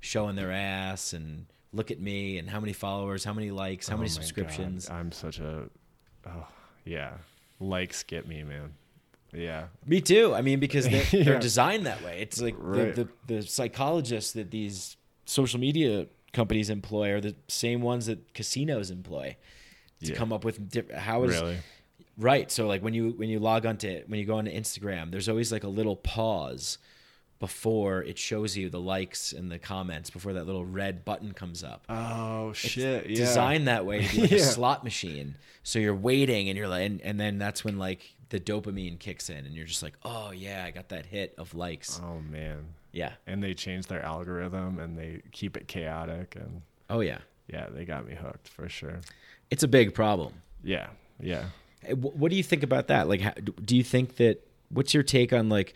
showing 0.01 0.37
their 0.37 0.53
ass 0.53 1.13
and 1.13 1.47
look 1.73 1.91
at 1.91 2.01
me 2.01 2.39
and 2.39 2.49
how 2.49 2.61
many 2.61 2.73
followers, 2.73 3.25
how 3.25 3.33
many 3.33 3.51
likes, 3.51 3.89
how 3.89 3.95
Oh 3.95 3.99
many 3.99 4.09
my 4.11 4.15
God, 4.15 4.23
subscriptions. 4.23 4.89
I'm 4.91 5.13
such 5.13 5.39
a 5.41 5.65
oh 6.27 6.47
yeah. 6.85 7.13
Likes 7.61 8.03
get 8.05 8.27
me, 8.27 8.43
man. 8.45 8.75
Yeah. 9.33 9.65
Me 9.85 10.01
too. 10.01 10.35
I 10.35 10.41
mean, 10.43 10.59
because 10.61 10.89
they're, 10.89 11.05
they're 11.25 11.39
designed 11.39 11.85
that 11.87 12.03
way. 12.03 12.21
It's 12.21 12.41
like 12.41 12.55
Right. 12.59 12.95
the, 12.95 13.09
the 13.27 13.37
the 13.37 13.43
psychologists 13.43 14.33
that 14.33 14.51
these 14.51 14.97
social 15.27 15.61
media 15.61 16.07
companies 16.33 16.71
employ 16.71 17.11
are 17.13 17.21
the 17.21 17.35
same 17.49 17.83
ones 17.83 18.07
that 18.07 18.33
casinos 18.35 18.91
employ 18.91 19.37
to 20.05 20.13
Yeah. 20.13 20.15
come 20.17 20.33
up 20.33 20.45
with 20.45 20.71
diff- 20.71 20.91
how 20.93 21.25
is 21.25 21.33
Really? 21.41 21.59
right. 22.17 22.51
So 22.51 22.67
like 22.67 22.83
when 22.83 22.95
you 22.95 23.11
when 23.17 23.29
you 23.29 23.39
log 23.41 23.67
onto 23.67 24.03
when 24.07 24.19
you 24.21 24.25
go 24.27 24.39
onto 24.39 24.51
Instagram, 24.53 25.11
there's 25.11 25.29
always 25.29 25.53
like 25.53 25.65
a 25.65 25.69
little 25.69 25.97
pause 25.97 26.79
before 27.39 28.03
it 28.03 28.19
shows 28.19 28.57
you 28.57 28.69
the 28.69 28.81
likes 28.81 29.33
and 29.33 29.51
the 29.51 29.59
comments 29.59 30.11
before 30.11 30.33
that 30.33 30.45
little 30.47 30.65
red 30.65 31.05
button 31.05 31.33
comes 31.33 31.63
up. 31.63 31.85
Oh 31.89 32.53
shit. 32.53 33.09
Yeah. 33.09 33.17
Designed 33.17 33.69
that 33.69 33.87
way 33.87 34.05
to 34.07 34.15
be 34.15 34.21
like 34.23 34.33
a 34.33 34.41
slot 34.41 34.83
machine. 34.85 35.37
So 35.63 35.79
you're 35.79 35.95
waiting 35.95 36.49
and 36.49 36.59
you're 36.59 36.69
like, 36.69 36.87
and, 36.87 37.01
and 37.03 37.21
then 37.21 37.39
that's 37.39 37.65
when 37.65 37.79
like 37.79 38.15
the 38.31 38.41
dopamine 38.41 38.99
kicks 38.99 39.31
in 39.31 39.47
and 39.47 39.55
you're 39.55 39.67
just 39.67 39.83
like, 39.83 39.95
oh 40.05 40.33
yeah, 40.33 40.65
I 40.67 40.71
got 40.71 40.89
that 40.89 41.07
hit 41.07 41.35
of 41.39 41.55
likes. 41.55 42.01
Oh 42.05 42.21
man. 42.21 42.65
Yeah. 42.93 43.13
And 43.27 43.43
they 43.43 43.55
change 43.55 43.87
their 43.87 44.03
algorithm 44.03 44.79
and 44.81 44.99
they 44.99 45.23
keep 45.31 45.57
it 45.57 45.69
chaotic 45.69 46.35
and 46.37 46.63
Oh 46.91 47.01
yeah. 47.01 47.19
yeah, 47.47 47.67
they 47.71 47.85
got 47.85 48.07
me 48.07 48.15
hooked 48.15 48.49
for 48.49 48.69
sure. 48.69 49.01
It's 49.51 49.63
a 49.63 49.69
big 49.69 49.95
problem. 49.95 50.35
Yeah. 50.65 50.89
Yeah. 51.21 51.45
What 51.95 52.31
do 52.31 52.37
you 52.37 52.43
think 52.43 52.65
about 52.65 52.89
that? 52.89 53.09
Like, 53.09 53.21
how, 53.21 53.33
do 53.65 53.77
you 53.77 53.85
think 53.85 54.17
that? 54.17 54.45
What's 54.71 54.93
your 54.93 55.03
take 55.05 55.33
on 55.33 55.49
like 55.49 55.75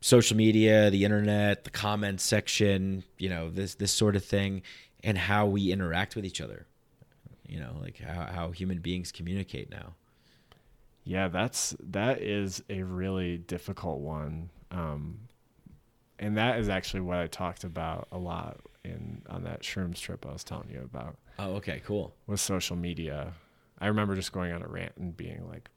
social 0.00 0.36
media, 0.36 0.90
the 0.90 1.04
internet, 1.04 1.64
the 1.64 1.70
comment 1.70 2.20
section? 2.20 3.04
You 3.18 3.28
know, 3.28 3.50
this 3.50 3.74
this 3.74 3.92
sort 3.92 4.16
of 4.16 4.24
thing, 4.24 4.62
and 5.04 5.16
how 5.18 5.46
we 5.46 5.72
interact 5.72 6.16
with 6.16 6.24
each 6.24 6.40
other. 6.40 6.66
You 7.48 7.60
know, 7.60 7.76
like 7.80 7.98
how 7.98 8.26
how 8.32 8.50
human 8.50 8.78
beings 8.78 9.10
communicate 9.12 9.70
now. 9.70 9.94
Yeah, 11.04 11.28
that's 11.28 11.74
that 11.80 12.20
is 12.22 12.62
a 12.70 12.82
really 12.82 13.38
difficult 13.38 14.00
one. 14.00 14.50
Um 14.70 15.20
and 16.18 16.36
that 16.36 16.58
is 16.58 16.68
actually 16.68 17.00
what 17.00 17.16
I 17.18 17.26
talked 17.26 17.64
about 17.64 18.06
a 18.12 18.18
lot 18.18 18.60
in 18.84 19.22
on 19.28 19.42
that 19.44 19.62
shrooms 19.62 19.98
trip 19.98 20.24
I 20.26 20.32
was 20.32 20.44
telling 20.44 20.70
you 20.70 20.82
about 20.82 21.16
Oh, 21.38 21.54
okay, 21.54 21.80
cool. 21.84 22.14
with 22.26 22.38
social 22.40 22.76
media. 22.76 23.32
I 23.78 23.86
remember 23.86 24.14
just 24.14 24.30
going 24.32 24.52
on 24.52 24.62
a 24.62 24.68
rant 24.68 24.92
and 24.98 25.16
being 25.16 25.48
like 25.48 25.70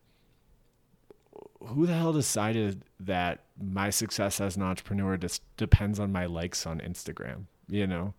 who 1.68 1.86
the 1.86 1.93
hell 1.93 2.14
decided 2.14 2.84
that 2.99 3.43
my 3.61 3.89
success 3.89 4.41
as 4.41 4.55
an 4.55 4.64
entrepreneur 4.64 5.18
just 5.18 5.41
depends 5.57 5.99
on 5.99 6.11
my 6.11 6.26
likes 6.26 6.66
on 6.66 6.80
Instagram, 6.80 7.45
you 7.68 7.88
know? 7.88 8.14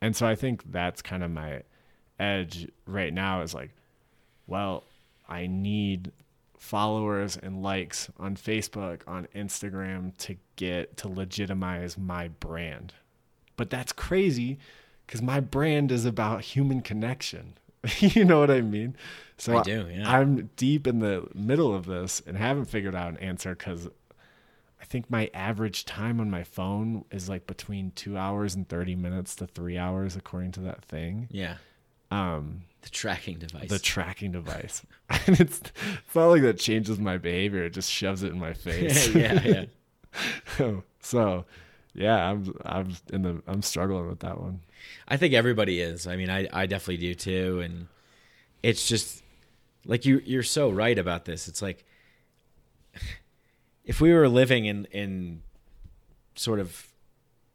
And 0.00 0.14
so 0.14 0.26
I 0.26 0.34
think 0.34 0.70
that's 0.70 1.02
kind 1.02 1.22
of 1.22 1.30
my 1.30 1.62
edge 2.18 2.68
right 2.86 3.12
now 3.12 3.42
is 3.42 3.54
like, 3.54 3.70
well, 4.46 4.84
I 5.28 5.46
need 5.46 6.12
followers 6.58 7.36
and 7.36 7.62
likes 7.62 8.10
on 8.18 8.36
Facebook, 8.36 9.00
on 9.06 9.28
Instagram 9.34 10.16
to 10.18 10.36
get 10.56 10.96
to 10.98 11.08
legitimize 11.08 11.98
my 11.98 12.28
brand. 12.28 12.94
But 13.56 13.70
that's 13.70 13.92
crazy 13.92 14.58
because 15.06 15.22
my 15.22 15.40
brand 15.40 15.92
is 15.92 16.04
about 16.04 16.42
human 16.42 16.80
connection. 16.80 17.54
you 17.98 18.24
know 18.24 18.40
what 18.40 18.50
I 18.50 18.60
mean? 18.60 18.96
So 19.36 19.58
I 19.58 19.62
do, 19.62 19.88
yeah. 19.90 20.10
I'm 20.10 20.50
deep 20.56 20.86
in 20.86 21.00
the 21.00 21.26
middle 21.34 21.74
of 21.74 21.86
this 21.86 22.22
and 22.26 22.36
haven't 22.36 22.66
figured 22.66 22.94
out 22.94 23.08
an 23.08 23.16
answer 23.18 23.54
because 23.54 23.88
I 24.80 24.84
think 24.84 25.10
my 25.10 25.30
average 25.34 25.84
time 25.86 26.20
on 26.20 26.30
my 26.30 26.44
phone 26.44 27.04
is 27.10 27.28
like 27.28 27.46
between 27.46 27.90
two 27.96 28.16
hours 28.16 28.54
and 28.54 28.68
30 28.68 28.94
minutes 28.94 29.34
to 29.36 29.46
three 29.46 29.76
hours, 29.78 30.14
according 30.14 30.52
to 30.52 30.60
that 30.60 30.84
thing. 30.84 31.26
Yeah. 31.30 31.56
Um, 32.10 32.62
The 32.82 32.90
tracking 32.90 33.38
device. 33.38 33.70
the 33.70 33.78
tracking 33.80 34.30
device. 34.30 34.82
and 35.10 35.40
it's, 35.40 35.60
it's 35.60 36.14
not 36.14 36.26
like 36.26 36.42
that 36.42 36.58
changes 36.58 36.98
my 37.00 37.18
behavior. 37.18 37.64
It 37.64 37.70
just 37.70 37.90
shoves 37.90 38.22
it 38.22 38.30
in 38.32 38.38
my 38.38 38.52
face. 38.52 39.12
yeah, 39.14 39.66
yeah. 40.58 40.74
so, 41.00 41.44
yeah, 41.94 42.30
I'm, 42.30 42.54
I'm 42.64 42.96
in 43.12 43.22
the, 43.22 43.42
I'm 43.46 43.62
struggling 43.62 44.08
with 44.08 44.20
that 44.20 44.40
one. 44.40 44.60
I 45.08 45.16
think 45.16 45.32
everybody 45.34 45.80
is. 45.80 46.06
I 46.06 46.16
mean, 46.16 46.28
I, 46.30 46.48
I 46.52 46.66
definitely 46.66 46.98
do 46.98 47.14
too. 47.14 47.60
And 47.60 47.86
it's 48.62 48.86
just 48.88 49.22
like 49.86 50.04
you 50.04 50.20
you're 50.24 50.42
so 50.42 50.70
right 50.70 50.98
about 50.98 51.24
this. 51.24 51.48
It's 51.48 51.62
like 51.62 51.84
if 53.84 54.00
we 54.00 54.12
were 54.12 54.28
living 54.28 54.64
in 54.66 54.86
in 54.86 55.42
sort 56.34 56.60
of 56.60 56.88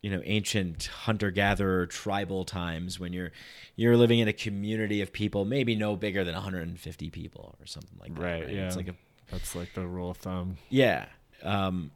you 0.02 0.10
know 0.10 0.22
ancient 0.24 0.86
hunter 0.86 1.32
gatherer 1.32 1.86
tribal 1.86 2.46
times 2.46 3.00
when 3.00 3.12
you're 3.12 3.32
you're 3.76 3.98
living 3.98 4.20
in 4.20 4.28
a 4.28 4.34
community 4.34 5.02
of 5.02 5.12
people 5.12 5.44
maybe 5.44 5.76
no 5.76 5.96
bigger 5.96 6.24
than 6.24 6.34
150 6.34 7.10
people 7.10 7.56
or 7.60 7.66
something 7.66 7.98
like 8.00 8.14
that 8.16 8.22
Right. 8.22 8.50
Yeah. 8.50 8.68
it's 8.68 8.78
like 8.78 8.88
a 8.88 8.96
That's 9.32 9.56
like 9.56 9.74
the 9.74 9.86
rule 9.86 10.12
of 10.12 10.18
thumb. 10.18 10.58
yeah. 10.70 11.06
Um, 11.44 11.92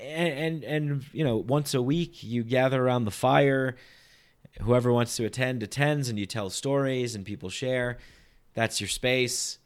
and, 0.00 0.34
and 0.34 0.64
and 0.64 1.04
you 1.12 1.24
know, 1.24 1.36
once 1.36 1.74
a 1.74 1.82
week 1.82 2.22
you 2.22 2.42
gather 2.42 2.84
around 2.84 3.04
the 3.04 3.10
fire. 3.10 3.76
Whoever 4.62 4.90
wants 4.90 5.16
to 5.16 5.26
attend 5.26 5.62
attends, 5.62 6.08
and 6.08 6.18
you 6.18 6.24
tell 6.24 6.48
stories, 6.48 7.14
and 7.14 7.26
people 7.26 7.50
share. 7.50 7.98
That's 8.54 8.80
your 8.80 8.88
space. 8.88 9.58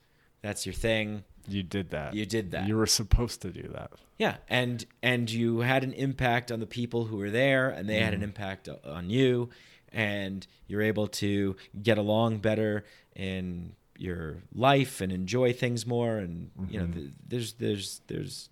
That's 0.43 0.67
your 0.67 0.73
thing. 0.73 1.23
You 1.47 1.63
did 1.63 1.91
that. 1.91 2.15
You 2.15 2.27
did 2.27 2.51
that. 2.51 2.67
You 2.67 2.77
were 2.77 2.87
supposed 2.87 3.43
to 3.43 3.51
do 3.51 3.69
that. 3.73 3.93
Yeah, 4.19 4.37
and 4.49 4.85
and 5.03 5.31
you 5.31 5.61
had 5.61 5.85
an 5.85 5.93
impact 5.93 6.53
on 6.53 6.61
the 6.61 6.67
people 6.67 7.05
who 7.05 7.17
were 7.17 7.31
there, 7.31 7.71
and 7.71 7.89
they 7.89 8.01
had 8.01 8.13
an 8.13 8.21
mm-hmm. 8.21 8.25
impact 8.25 8.69
on 8.85 9.11
you, 9.11 9.51
and 9.93 10.47
you're 10.67 10.83
able 10.83 11.07
to 11.07 11.57
get 11.83 11.99
along 11.99 12.39
better 12.39 12.85
in 13.17 13.75
your 13.97 14.39
life 14.55 15.01
and 15.01 15.13
enjoy 15.13 15.53
things 15.53 15.87
more. 15.87 16.19
And 16.19 16.51
you 16.69 16.81
know, 16.81 16.87
mm-hmm. 16.87 17.01
th- 17.01 17.13
there's 17.27 17.53
there's 17.55 18.01
there's 18.09 18.51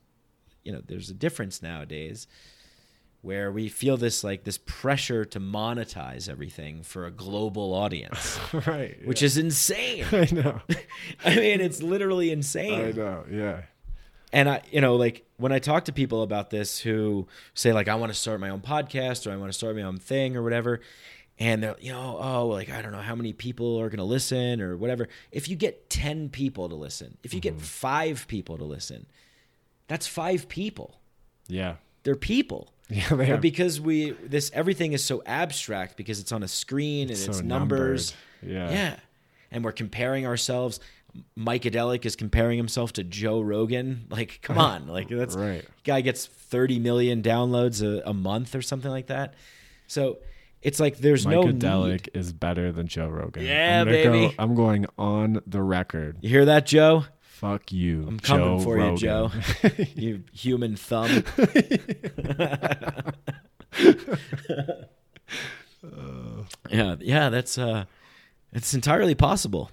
you 0.69 0.75
know 0.75 0.83
there's 0.87 1.09
a 1.09 1.15
difference 1.15 1.63
nowadays 1.63 2.27
where 3.23 3.51
we 3.51 3.71
feel 3.71 3.97
this 3.97 4.23
like 4.23 4.45
this 4.45 4.59
pressure 4.59 5.25
to 5.25 5.41
monetize 5.41 6.29
everything 6.29 6.83
for 6.83 7.07
a 7.07 7.11
global 7.11 7.73
audience, 7.73 8.39
right. 8.67 8.99
which 9.07 9.23
is 9.23 9.39
insane. 9.39 10.05
I 10.13 10.29
know. 10.31 10.61
I 11.25 11.37
mean, 11.37 11.63
it's 11.63 11.83
literally 11.83 12.31
insane 12.31 12.81
I 12.81 12.91
know. 12.93 13.25
Yeah. 13.31 13.63
and 14.31 14.51
I, 14.51 14.61
you 14.71 14.83
know, 14.83 14.97
like 14.97 15.25
when 15.39 15.53
I 15.53 15.59
talk 15.59 15.87
to 15.87 15.93
people 15.93 16.23
about 16.23 16.51
this 16.51 16.79
who 16.79 17.27
say 17.55 17.73
like 17.73 17.89
I 17.89 17.95
want 17.95 18.13
to 18.13 18.19
start 18.19 18.41
my 18.41 18.51
own 18.51 18.61
podcast 18.61 19.27
or 19.27 19.33
I 19.33 19.37
want 19.37 19.51
to 19.51 19.57
start 19.57 19.75
my 19.75 19.83
own 19.83 19.97
thing 19.97 20.37
or 20.37 20.43
whatever, 20.43 20.81
and 21.39 21.63
they're 21.63 21.77
you 21.81 21.93
know 21.93 22.19
oh 22.21 22.47
like 22.49 22.69
I 22.69 22.83
don't 22.83 22.93
know 22.93 23.01
how 23.01 23.15
many 23.15 23.33
people 23.33 23.81
are 23.81 23.89
going 23.89 23.97
to 23.97 24.05
listen 24.05 24.61
or 24.61 24.77
whatever. 24.77 25.09
If 25.33 25.49
you 25.49 25.57
get 25.57 25.89
ten 25.89 26.29
people 26.29 26.69
to 26.69 26.75
listen, 26.75 27.17
if 27.23 27.33
you 27.33 27.41
get 27.41 27.55
mm-hmm. 27.55 27.63
five 27.63 28.27
people 28.29 28.59
to 28.59 28.65
listen, 28.65 29.07
that's 29.89 30.07
five 30.07 30.49
people. 30.49 31.01
Yeah. 31.49 31.75
They're 32.05 32.15
people. 32.17 32.73
Yeah. 32.91 33.09
They 33.17 33.33
are. 33.33 33.37
because 33.37 33.79
we 33.79 34.13
this 34.13 34.51
everything 34.55 34.95
is 34.95 35.05
so 35.05 35.23
abstract 35.27 35.99
because 35.99 36.21
it's 36.21 36.33
on 36.33 36.43
a 36.43 36.49
screen 36.49 37.09
and 37.11 37.19
So 37.19 37.33
it's 37.33 37.43
numbers. 37.43 38.15
numbered. 38.43 38.55
Yeah. 38.57 38.71
Yeah. 38.71 38.97
And 39.51 39.63
we're 39.63 39.73
comparing 39.73 40.27
ourselves. 40.27 40.81
Micadelic 41.39 42.07
is 42.07 42.17
comparing 42.17 42.57
himself 42.57 42.93
to 42.95 43.05
Joe 43.05 43.41
Rogan. 43.43 44.07
Like, 44.09 44.39
come 44.43 44.57
on. 44.57 44.87
Like 44.99 45.09
that's 45.11 45.37
Right. 45.37 45.67
guy 45.85 46.01
gets 46.01 46.25
30 46.27 46.79
million 46.79 47.23
downloads 47.23 47.83
a, 47.83 48.09
a 48.09 48.15
month 48.15 48.55
or 48.55 48.63
something 48.63 48.91
like 48.91 49.09
that. 49.09 49.35
So 49.87 50.19
it's 50.63 50.81
like 50.81 50.97
there's 50.99 51.27
Mike 51.27 51.35
no 51.35 51.43
Adelic 51.45 51.91
need. 51.91 52.11
is 52.15 52.33
better 52.33 52.73
than 52.73 52.87
Joe 52.89 53.09
Rogan. 53.09 53.45
Yeah, 53.45 53.81
I'm 53.83 53.87
gonna 53.87 54.03
go- 54.03 54.13
baby. 54.13 54.35
I'm 54.39 54.55
going 54.55 54.87
on 54.99 55.43
the 55.47 55.61
record. 55.63 56.17
You 56.23 56.31
hear 56.31 56.45
that, 56.47 56.65
Joe? 56.67 57.05
Fuck 57.39 57.71
you. 57.71 58.05
I'm 58.09 58.19
coming 58.19 58.59
Joe 58.59 58.65
for 58.65 58.77
Rogan. 58.79 58.95
you, 58.95 58.99
Joe. 58.99 59.31
you 59.95 60.25
human 60.33 60.75
thumb. 60.75 61.23
yeah, 66.69 66.97
yeah, 66.99 67.29
that's 67.29 67.57
uh 67.57 67.85
it's 68.53 68.75
entirely 68.75 69.15
possible. 69.15 69.71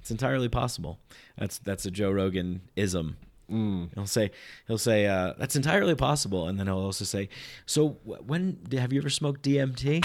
It's 0.00 0.10
entirely 0.10 0.50
possible. 0.50 0.98
That's 1.38 1.56
that's 1.56 1.86
a 1.86 1.90
Joe 1.90 2.10
Rogan 2.10 2.60
ism. 2.76 3.16
Mm. 3.50 3.88
He'll 3.94 4.06
say 4.06 4.30
he'll 4.66 4.76
say 4.76 5.06
uh, 5.06 5.32
that's 5.38 5.56
entirely 5.56 5.94
possible, 5.94 6.46
and 6.46 6.58
then 6.58 6.66
he'll 6.66 6.76
also 6.76 7.06
say, 7.06 7.30
"So 7.64 7.96
wh- 8.04 8.28
when 8.28 8.58
have 8.72 8.92
you 8.92 9.00
ever 9.00 9.08
smoked 9.08 9.44
DMT?" 9.44 10.04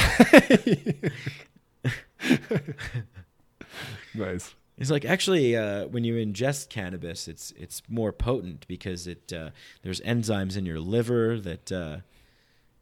nice. 4.15 4.55
He's 4.77 4.89
like, 4.89 5.05
actually, 5.05 5.55
uh, 5.55 5.85
when 5.87 6.03
you 6.03 6.15
ingest 6.15 6.69
cannabis, 6.69 7.27
it's 7.27 7.51
it's 7.51 7.81
more 7.87 8.11
potent 8.11 8.65
because 8.67 9.05
it 9.07 9.31
uh, 9.31 9.51
there's 9.83 10.01
enzymes 10.01 10.57
in 10.57 10.65
your 10.65 10.79
liver 10.79 11.39
that 11.39 11.71
uh, 11.71 11.97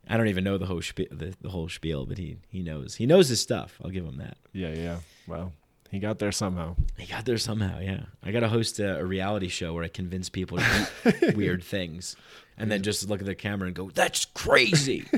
I 0.07 0.17
don't 0.17 0.27
even 0.29 0.43
know 0.43 0.57
the 0.57 0.65
whole 0.67 0.81
spe- 0.81 1.11
the, 1.11 1.35
the 1.41 1.49
whole 1.49 1.67
spiel, 1.69 2.05
but 2.05 2.17
he 2.17 2.37
he 2.49 2.61
knows 2.61 2.95
he 2.95 3.05
knows 3.05 3.27
his 3.27 3.41
stuff. 3.41 3.77
I'll 3.83 3.91
give 3.91 4.05
him 4.05 4.17
that. 4.17 4.37
Yeah. 4.53 4.73
Yeah. 4.73 4.97
Well, 5.27 5.51
he 5.91 5.99
got 5.99 6.19
there 6.19 6.31
somehow. 6.31 6.77
He 6.97 7.05
got 7.05 7.25
there 7.25 7.37
somehow. 7.37 7.79
Yeah, 7.79 8.03
I 8.23 8.31
got 8.31 8.39
to 8.39 8.47
host 8.47 8.79
a, 8.79 8.99
a 8.99 9.05
reality 9.05 9.49
show 9.49 9.73
where 9.73 9.83
I 9.83 9.89
convince 9.89 10.29
people 10.29 10.57
to 10.57 10.89
eat 11.05 11.35
weird 11.35 11.63
things, 11.63 12.15
and 12.57 12.71
then 12.71 12.81
just 12.81 13.09
look 13.09 13.19
at 13.19 13.25
the 13.25 13.35
camera 13.35 13.67
and 13.67 13.75
go, 13.75 13.89
"That's 13.89 14.23
crazy." 14.25 15.05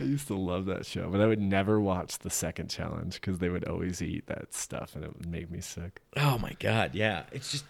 I 0.00 0.02
used 0.02 0.26
to 0.26 0.34
love 0.34 0.66
that 0.66 0.86
show, 0.86 1.08
but 1.08 1.20
I 1.20 1.26
would 1.26 1.40
never 1.40 1.80
watch 1.80 2.18
the 2.18 2.30
second 2.30 2.68
challenge 2.68 3.14
because 3.14 3.38
they 3.38 3.48
would 3.48 3.64
always 3.64 4.02
eat 4.02 4.26
that 4.26 4.52
stuff, 4.54 4.96
and 4.96 5.04
it 5.04 5.16
would 5.16 5.28
make 5.28 5.48
me 5.48 5.60
sick. 5.60 6.02
Oh 6.16 6.36
my 6.38 6.56
god, 6.58 6.96
yeah. 6.96 7.22
It's 7.30 7.52
just 7.52 7.64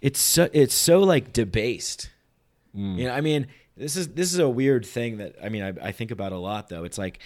it's 0.00 0.20
so 0.20 0.48
it's 0.52 0.74
so 0.74 0.98
like 1.00 1.32
debased. 1.32 2.10
Mm. 2.76 2.98
You 2.98 3.04
know, 3.04 3.14
I 3.14 3.20
mean, 3.20 3.46
this 3.76 3.96
is 3.96 4.08
this 4.08 4.32
is 4.32 4.40
a 4.40 4.48
weird 4.48 4.84
thing 4.84 5.18
that 5.18 5.36
I 5.40 5.48
mean 5.48 5.62
I, 5.62 5.88
I 5.88 5.92
think 5.92 6.10
about 6.10 6.32
a 6.32 6.38
lot 6.38 6.68
though. 6.68 6.82
It's 6.82 6.98
like 6.98 7.20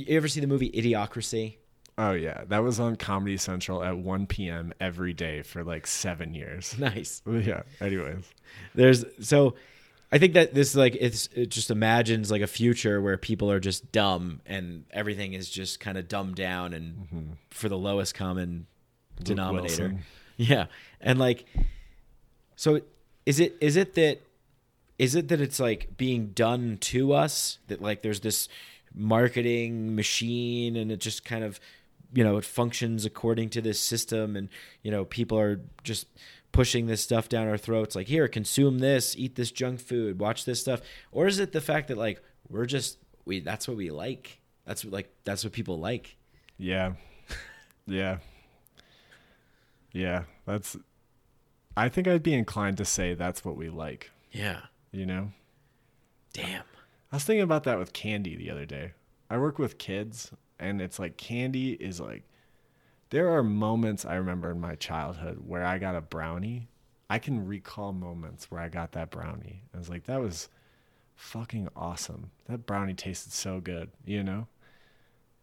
you 0.00 0.16
ever 0.16 0.28
see 0.28 0.40
the 0.40 0.46
movie 0.46 0.70
Idiocracy? 0.70 1.56
Oh 1.98 2.12
yeah, 2.12 2.44
that 2.48 2.62
was 2.62 2.78
on 2.78 2.96
Comedy 2.96 3.38
Central 3.38 3.82
at 3.82 3.96
1 3.96 4.26
p.m. 4.26 4.74
every 4.80 5.14
day 5.14 5.42
for 5.42 5.64
like 5.64 5.86
seven 5.86 6.34
years. 6.34 6.76
Nice. 6.78 7.22
Yeah. 7.26 7.62
Anyways. 7.80 8.24
There's 8.74 9.04
so 9.20 9.54
I 10.12 10.18
think 10.18 10.34
that 10.34 10.54
this 10.54 10.74
like 10.74 10.96
it's 11.00 11.28
it 11.34 11.46
just 11.48 11.70
imagines 11.70 12.30
like 12.30 12.42
a 12.42 12.46
future 12.46 13.00
where 13.00 13.16
people 13.16 13.50
are 13.50 13.60
just 13.60 13.90
dumb 13.92 14.40
and 14.46 14.84
everything 14.90 15.32
is 15.32 15.48
just 15.48 15.80
kind 15.80 15.96
of 15.96 16.06
dumbed 16.06 16.36
down 16.36 16.74
and 16.74 16.96
mm-hmm. 16.96 17.32
for 17.50 17.68
the 17.68 17.78
lowest 17.78 18.14
common 18.14 18.66
denominator. 19.22 19.94
Yeah. 20.38 20.66
And 21.00 21.18
like 21.18 21.46
so 22.56 22.82
is 23.24 23.40
it 23.40 23.56
is 23.58 23.76
it 23.76 23.94
that 23.94 24.20
is 24.98 25.14
it 25.14 25.28
that 25.28 25.40
it's 25.40 25.58
like 25.58 25.96
being 25.96 26.28
done 26.28 26.76
to 26.82 27.14
us 27.14 27.58
that 27.68 27.80
like 27.80 28.02
there's 28.02 28.20
this 28.20 28.46
marketing 28.96 29.94
machine 29.94 30.74
and 30.74 30.90
it 30.90 30.98
just 31.00 31.24
kind 31.24 31.44
of 31.44 31.60
you 32.14 32.24
know 32.24 32.38
it 32.38 32.44
functions 32.44 33.04
according 33.04 33.50
to 33.50 33.60
this 33.60 33.78
system 33.78 34.34
and 34.36 34.48
you 34.82 34.90
know 34.90 35.04
people 35.04 35.38
are 35.38 35.60
just 35.84 36.06
pushing 36.50 36.86
this 36.86 37.02
stuff 37.02 37.28
down 37.28 37.46
our 37.46 37.58
throats 37.58 37.94
like 37.94 38.06
here 38.06 38.26
consume 38.26 38.78
this 38.78 39.14
eat 39.18 39.34
this 39.34 39.50
junk 39.52 39.78
food 39.80 40.18
watch 40.18 40.46
this 40.46 40.60
stuff 40.60 40.80
or 41.12 41.26
is 41.26 41.38
it 41.38 41.52
the 41.52 41.60
fact 41.60 41.88
that 41.88 41.98
like 41.98 42.22
we're 42.48 42.64
just 42.64 42.96
we 43.26 43.40
that's 43.40 43.68
what 43.68 43.76
we 43.76 43.90
like 43.90 44.40
that's 44.64 44.82
what 44.84 44.92
like 44.92 45.10
that's 45.24 45.44
what 45.44 45.52
people 45.52 45.78
like 45.78 46.16
Yeah. 46.58 46.92
Yeah. 47.86 48.18
Yeah. 49.92 50.24
That's. 50.46 50.76
I 51.76 51.88
think 51.88 52.08
I'd 52.08 52.22
be 52.22 52.34
inclined 52.34 52.78
to 52.78 52.84
say 52.84 53.14
that's 53.14 53.44
what 53.44 53.56
we 53.56 53.68
like. 53.68 54.10
yeah 54.32 54.60
You 54.92 55.06
know. 55.06 55.30
damn 56.32 56.64
I 57.16 57.18
was 57.18 57.24
thinking 57.24 57.44
about 57.44 57.64
that 57.64 57.78
with 57.78 57.94
candy 57.94 58.36
the 58.36 58.50
other 58.50 58.66
day. 58.66 58.92
I 59.30 59.38
work 59.38 59.58
with 59.58 59.78
kids, 59.78 60.32
and 60.58 60.82
it's 60.82 60.98
like 60.98 61.16
candy 61.16 61.72
is 61.72 61.98
like. 61.98 62.24
There 63.08 63.30
are 63.30 63.42
moments 63.42 64.04
I 64.04 64.16
remember 64.16 64.50
in 64.50 64.60
my 64.60 64.74
childhood 64.74 65.38
where 65.46 65.64
I 65.64 65.78
got 65.78 65.96
a 65.96 66.02
brownie. 66.02 66.68
I 67.08 67.18
can 67.18 67.46
recall 67.46 67.94
moments 67.94 68.50
where 68.50 68.60
I 68.60 68.68
got 68.68 68.92
that 68.92 69.10
brownie. 69.10 69.62
I 69.74 69.78
was 69.78 69.88
like, 69.88 70.04
that 70.04 70.20
was 70.20 70.50
fucking 71.14 71.70
awesome. 71.74 72.32
That 72.50 72.66
brownie 72.66 72.92
tasted 72.92 73.32
so 73.32 73.60
good, 73.60 73.88
you 74.04 74.22
know? 74.22 74.46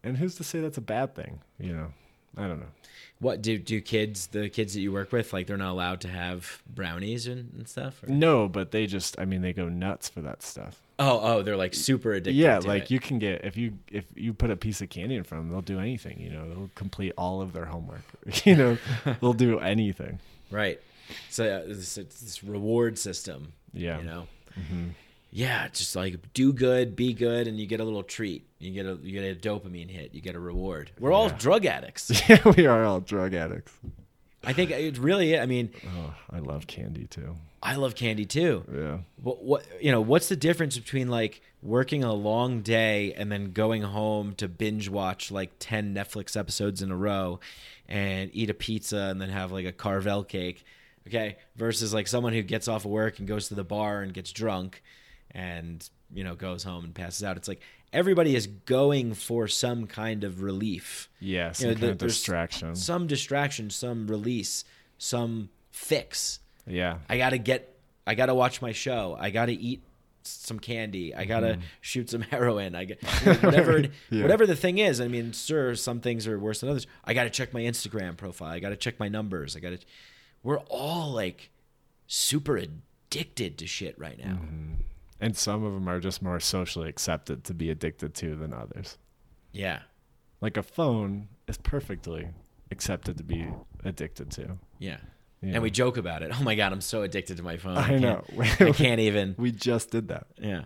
And 0.04 0.18
who's 0.18 0.36
to 0.36 0.44
say 0.44 0.60
that's 0.60 0.78
a 0.78 0.80
bad 0.80 1.16
thing, 1.16 1.40
you 1.58 1.72
know? 1.72 1.92
I 2.36 2.46
don't 2.46 2.60
know. 2.60 2.70
what 3.18 3.42
do 3.42 3.58
do 3.58 3.80
kids 3.80 4.28
the 4.28 4.48
kids 4.48 4.74
that 4.74 4.80
you 4.80 4.92
work 4.92 5.10
with 5.10 5.32
like 5.32 5.48
they're 5.48 5.56
not 5.56 5.72
allowed 5.72 6.00
to 6.02 6.08
have 6.08 6.62
brownies 6.72 7.26
and, 7.26 7.52
and 7.56 7.68
stuff 7.68 8.00
or? 8.04 8.10
No, 8.10 8.48
but 8.48 8.70
they 8.70 8.86
just, 8.86 9.18
I 9.18 9.24
mean, 9.24 9.42
they 9.42 9.52
go 9.52 9.68
nuts 9.68 10.08
for 10.08 10.20
that 10.20 10.40
stuff. 10.40 10.83
Oh 10.98 11.20
oh 11.22 11.42
they're 11.42 11.56
like 11.56 11.74
super 11.74 12.12
addicted 12.12 12.34
yeah 12.34 12.58
like 12.58 12.84
it. 12.84 12.90
you 12.90 13.00
can 13.00 13.18
get 13.18 13.44
if 13.44 13.56
you 13.56 13.76
if 13.90 14.04
you 14.14 14.32
put 14.32 14.50
a 14.50 14.56
piece 14.56 14.80
of 14.80 14.88
candy 14.88 15.16
in 15.16 15.24
front 15.24 15.40
of 15.40 15.46
them 15.46 15.52
they'll 15.52 15.62
do 15.62 15.80
anything 15.80 16.20
you 16.20 16.30
know 16.30 16.48
they'll 16.48 16.70
complete 16.74 17.12
all 17.18 17.40
of 17.42 17.52
their 17.52 17.64
homework 17.64 18.02
you 18.44 18.54
know 18.54 18.78
they'll 19.20 19.32
do 19.32 19.58
anything 19.58 20.20
Right. 20.54 20.80
So 21.30 21.44
uh, 21.44 21.62
it's 21.66 21.94
this 21.96 22.44
reward 22.44 22.98
system. 22.98 23.52
Yeah. 23.72 23.98
You 23.98 24.04
know. 24.04 24.26
Mm-hmm. 24.58 24.88
Yeah, 25.32 25.66
just 25.66 25.96
like 25.96 26.32
do 26.32 26.52
good, 26.52 26.94
be 26.94 27.12
good, 27.12 27.48
and 27.48 27.58
you 27.58 27.66
get 27.66 27.80
a 27.80 27.84
little 27.84 28.04
treat. 28.04 28.46
You 28.60 28.70
get 28.70 28.86
a 28.86 28.96
you 29.02 29.20
get 29.20 29.24
a 29.24 29.34
dopamine 29.34 29.90
hit. 29.90 30.14
You 30.14 30.20
get 30.20 30.36
a 30.36 30.40
reward. 30.40 30.92
We're 31.00 31.12
all 31.12 31.28
drug 31.28 31.66
addicts. 31.66 32.12
Yeah, 32.28 32.40
we 32.56 32.66
are 32.66 32.84
all 32.84 33.00
drug 33.00 33.34
addicts. 33.34 33.72
I 34.46 34.52
think 34.52 34.70
it's 34.70 34.98
really. 34.98 35.38
I 35.38 35.46
mean, 35.46 35.70
Oh, 35.86 36.14
I 36.30 36.38
love 36.38 36.66
candy 36.66 37.06
too. 37.06 37.36
I 37.62 37.76
love 37.76 37.94
candy 37.94 38.26
too. 38.26 38.62
Yeah. 38.72 38.98
What, 39.22 39.42
what 39.42 39.66
you 39.80 39.90
know? 39.90 40.00
What's 40.00 40.28
the 40.28 40.36
difference 40.36 40.76
between 40.78 41.08
like 41.08 41.40
working 41.62 42.04
a 42.04 42.12
long 42.12 42.60
day 42.60 43.14
and 43.14 43.32
then 43.32 43.52
going 43.52 43.82
home 43.82 44.34
to 44.34 44.48
binge 44.48 44.88
watch 44.90 45.30
like 45.30 45.52
ten 45.58 45.94
Netflix 45.94 46.36
episodes 46.36 46.82
in 46.82 46.90
a 46.90 46.96
row, 46.96 47.40
and 47.88 48.30
eat 48.34 48.50
a 48.50 48.54
pizza 48.54 49.08
and 49.10 49.20
then 49.20 49.30
have 49.30 49.50
like 49.50 49.64
a 49.66 49.72
Carvel 49.72 50.24
cake, 50.24 50.64
okay? 51.08 51.36
Versus 51.56 51.94
like 51.94 52.06
someone 52.06 52.32
who 52.34 52.42
gets 52.42 52.68
off 52.68 52.84
of 52.84 52.90
work 52.90 53.18
and 53.18 53.26
goes 53.26 53.48
to 53.48 53.54
the 53.54 53.64
bar 53.64 54.02
and 54.02 54.12
gets 54.12 54.30
drunk, 54.32 54.82
and 55.30 55.88
you 56.14 56.24
know 56.24 56.34
goes 56.34 56.62
home 56.64 56.84
and 56.84 56.94
passes 56.94 57.22
out. 57.24 57.36
It's 57.36 57.48
like 57.48 57.60
everybody 57.92 58.34
is 58.34 58.46
going 58.46 59.14
for 59.14 59.46
some 59.48 59.86
kind 59.86 60.24
of 60.24 60.42
relief. 60.42 61.08
Yeah, 61.20 61.52
some 61.52 61.68
You 61.70 61.74
know, 61.74 61.80
kind 61.80 61.98
the- 61.98 62.04
of 62.04 62.08
distraction. 62.10 62.74
Some 62.76 63.06
distraction, 63.06 63.70
some 63.70 64.06
release, 64.06 64.64
some 64.98 65.50
fix. 65.70 66.38
yeah. 66.66 66.98
I 67.08 67.18
gotta 67.18 67.38
get, 67.38 67.76
I 68.06 68.14
gotta 68.14 68.34
watch 68.34 68.62
my 68.62 68.72
show. 68.72 69.16
I 69.18 69.30
gotta 69.30 69.52
eat 69.52 69.82
some 70.22 70.58
candy. 70.58 71.14
I 71.14 71.24
gotta 71.26 71.54
mm-hmm. 71.54 71.62
shoot 71.82 72.08
some 72.10 72.20
heroin. 72.30 72.74
I 72.74 72.84
get 72.84 73.02
whatever, 73.42 73.84
Yeah. 74.10 74.22
whatever 74.22 74.46
the 74.46 74.56
thing 74.56 74.78
is. 74.78 75.00
I 75.00 75.08
mean, 75.08 75.32
sure, 75.32 75.74
some 75.74 76.00
things 76.00 76.26
are 76.26 76.38
worse 76.38 76.60
than 76.60 76.70
others. 76.70 76.86
I 77.04 77.12
gotta 77.12 77.30
check 77.30 77.52
my 77.52 77.60
Instagram 77.60 78.16
profile. 78.16 78.50
I 78.52 78.60
gotta 78.60 78.76
check 78.76 78.98
my 78.98 79.08
numbers. 79.08 79.56
I 79.56 79.60
gotta. 79.60 79.78
We're 80.42 80.60
all 80.70 81.10
like 81.12 81.50
super 82.06 82.56
addicted 82.56 83.58
to 83.58 83.66
shit 83.66 83.98
right 83.98 84.18
now. 84.18 84.34
Mm-hmm. 84.34 84.72
And 85.20 85.36
some 85.36 85.64
of 85.64 85.72
them 85.72 85.88
are 85.88 86.00
just 86.00 86.20
more 86.22 86.40
socially 86.40 86.88
accepted 86.88 87.44
to 87.44 87.54
be 87.54 87.70
addicted 87.70 88.14
to 88.14 88.34
than 88.36 88.52
others. 88.52 88.98
Yeah, 89.52 89.80
Like 90.40 90.56
a 90.56 90.62
phone 90.62 91.28
is 91.46 91.56
perfectly 91.58 92.28
accepted 92.70 93.16
to 93.18 93.24
be 93.24 93.48
addicted 93.84 94.30
to. 94.32 94.58
yeah. 94.78 94.98
Yeah. 95.42 95.54
And 95.54 95.62
we 95.62 95.70
joke 95.70 95.98
about 95.98 96.22
it. 96.22 96.30
Oh 96.40 96.42
my 96.42 96.54
god, 96.54 96.72
I'm 96.72 96.80
so 96.80 97.02
addicted 97.02 97.36
to 97.36 97.42
my 97.42 97.58
phone. 97.58 97.76
I 97.76 97.88
can't- 97.88 98.00
know. 98.00 98.24
I 98.40 98.72
can't 98.72 99.00
even. 99.00 99.34
We 99.38 99.50
just 99.52 99.90
did 99.90 100.08
that. 100.08 100.26
Yeah, 100.38 100.62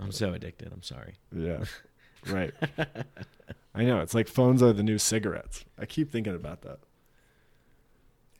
I'm 0.00 0.10
so 0.10 0.32
addicted. 0.32 0.72
I'm 0.72 0.82
sorry. 0.82 1.14
Yeah. 1.34 1.64
Right. 2.26 2.52
I 3.74 3.84
know. 3.84 4.00
It's 4.00 4.12
like 4.14 4.26
phones 4.28 4.62
are 4.64 4.72
the 4.72 4.82
new 4.82 4.98
cigarettes. 4.98 5.64
I 5.78 5.86
keep 5.86 6.10
thinking 6.10 6.34
about 6.34 6.62
that. 6.62 6.80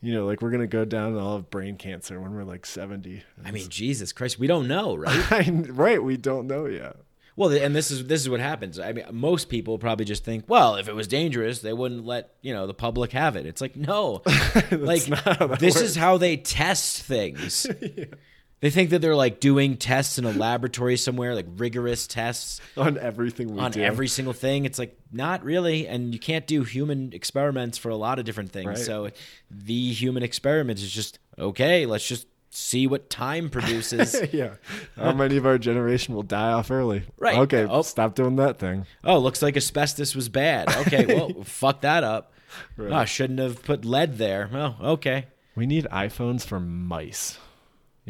You 0.03 0.14
know, 0.14 0.26
like 0.26 0.40
we're 0.40 0.51
going 0.51 0.62
to 0.62 0.66
go 0.66 0.84
down 0.84 1.09
and 1.09 1.18
all 1.18 1.36
have 1.36 1.51
brain 1.51 1.76
cancer 1.76 2.18
when 2.20 2.34
we're 2.34 2.44
like 2.44 2.64
70. 2.64 3.22
I 3.44 3.51
mean, 3.51 3.68
Jesus 3.68 4.12
Christ, 4.12 4.38
we 4.38 4.46
don't 4.46 4.66
know, 4.66 4.94
right? 4.96 5.48
Right. 5.70 6.03
We 6.03 6.16
don't 6.16 6.46
know 6.46 6.66
yet. 6.66 6.96
Well, 7.36 7.51
and 7.53 7.74
this 7.74 7.90
is 7.90 8.07
this 8.07 8.20
is 8.20 8.28
what 8.28 8.40
happens. 8.40 8.78
I 8.78 8.92
mean, 8.92 9.05
most 9.12 9.48
people 9.48 9.78
probably 9.78 10.05
just 10.05 10.24
think, 10.24 10.44
well, 10.48 10.76
if 10.76 10.88
it 10.88 10.94
was 10.94 11.07
dangerous, 11.07 11.61
they 11.61 11.72
wouldn't 11.72 12.05
let 12.05 12.34
you 12.42 12.53
know 12.53 12.66
the 12.66 12.74
public 12.74 13.12
have 13.12 13.36
it. 13.36 13.46
It's 13.46 13.61
like 13.62 13.76
no, 13.76 14.20
like 14.70 15.09
not 15.09 15.38
how 15.38 15.46
that 15.46 15.59
this 15.59 15.76
works. 15.76 15.88
is 15.88 15.96
how 15.96 16.18
they 16.18 16.36
test 16.36 17.03
things. 17.03 17.66
They 18.61 18.68
think 18.70 18.90
that 18.90 19.00
they're 19.00 19.16
like 19.16 19.40
doing 19.40 19.76
tests 19.78 20.18
in 20.18 20.24
a 20.26 20.32
laboratory 20.32 20.96
somewhere, 20.98 21.34
like 21.34 21.46
rigorous 21.56 22.06
tests 22.06 22.61
On 22.76 22.98
everything 22.98 23.54
we 23.54 23.61
on 23.61 23.70
do. 23.70 23.82
every 23.82 24.06
single 24.08 24.34
thing. 24.34 24.66
It's 24.66 24.78
like 24.78 24.98
not 25.11 25.42
really, 25.44 25.88
and 25.88 26.12
you 26.12 26.20
can't 26.20 26.46
do 26.46 26.62
human 26.62 27.12
experiments 27.14 27.78
for 27.78 27.88
a 27.88 27.96
lot 27.96 28.18
of 28.18 28.26
different 28.26 28.52
things. 28.52 28.66
Right. 28.66 28.78
So 28.78 29.11
the 29.50 29.92
human 29.92 30.22
experiment 30.22 30.78
is 30.78 30.90
just 30.90 31.18
okay. 31.38 31.86
Let's 31.86 32.06
just 32.06 32.26
see 32.50 32.86
what 32.86 33.08
time 33.08 33.48
produces. 33.48 34.14
yeah. 34.32 34.54
How 34.96 35.12
many 35.12 35.36
of 35.36 35.46
our 35.46 35.56
generation 35.56 36.14
will 36.14 36.22
die 36.24 36.52
off 36.52 36.70
early? 36.70 37.04
Right. 37.16 37.38
Okay. 37.38 37.64
Oh. 37.68 37.82
Stop 37.82 38.14
doing 38.14 38.36
that 38.36 38.58
thing. 38.58 38.84
Oh, 39.04 39.18
looks 39.18 39.40
like 39.40 39.56
asbestos 39.56 40.14
was 40.14 40.28
bad. 40.28 40.68
Okay, 40.86 41.06
well, 41.06 41.42
fuck 41.44 41.80
that 41.82 42.04
up. 42.04 42.32
Right. 42.76 42.92
Oh, 42.92 42.96
I 42.96 43.04
shouldn't 43.04 43.38
have 43.38 43.62
put 43.62 43.84
lead 43.84 44.18
there. 44.18 44.50
Oh, 44.52 44.76
okay. 44.94 45.26
We 45.54 45.66
need 45.66 45.86
iPhones 45.92 46.44
for 46.44 46.58
mice, 46.61 47.38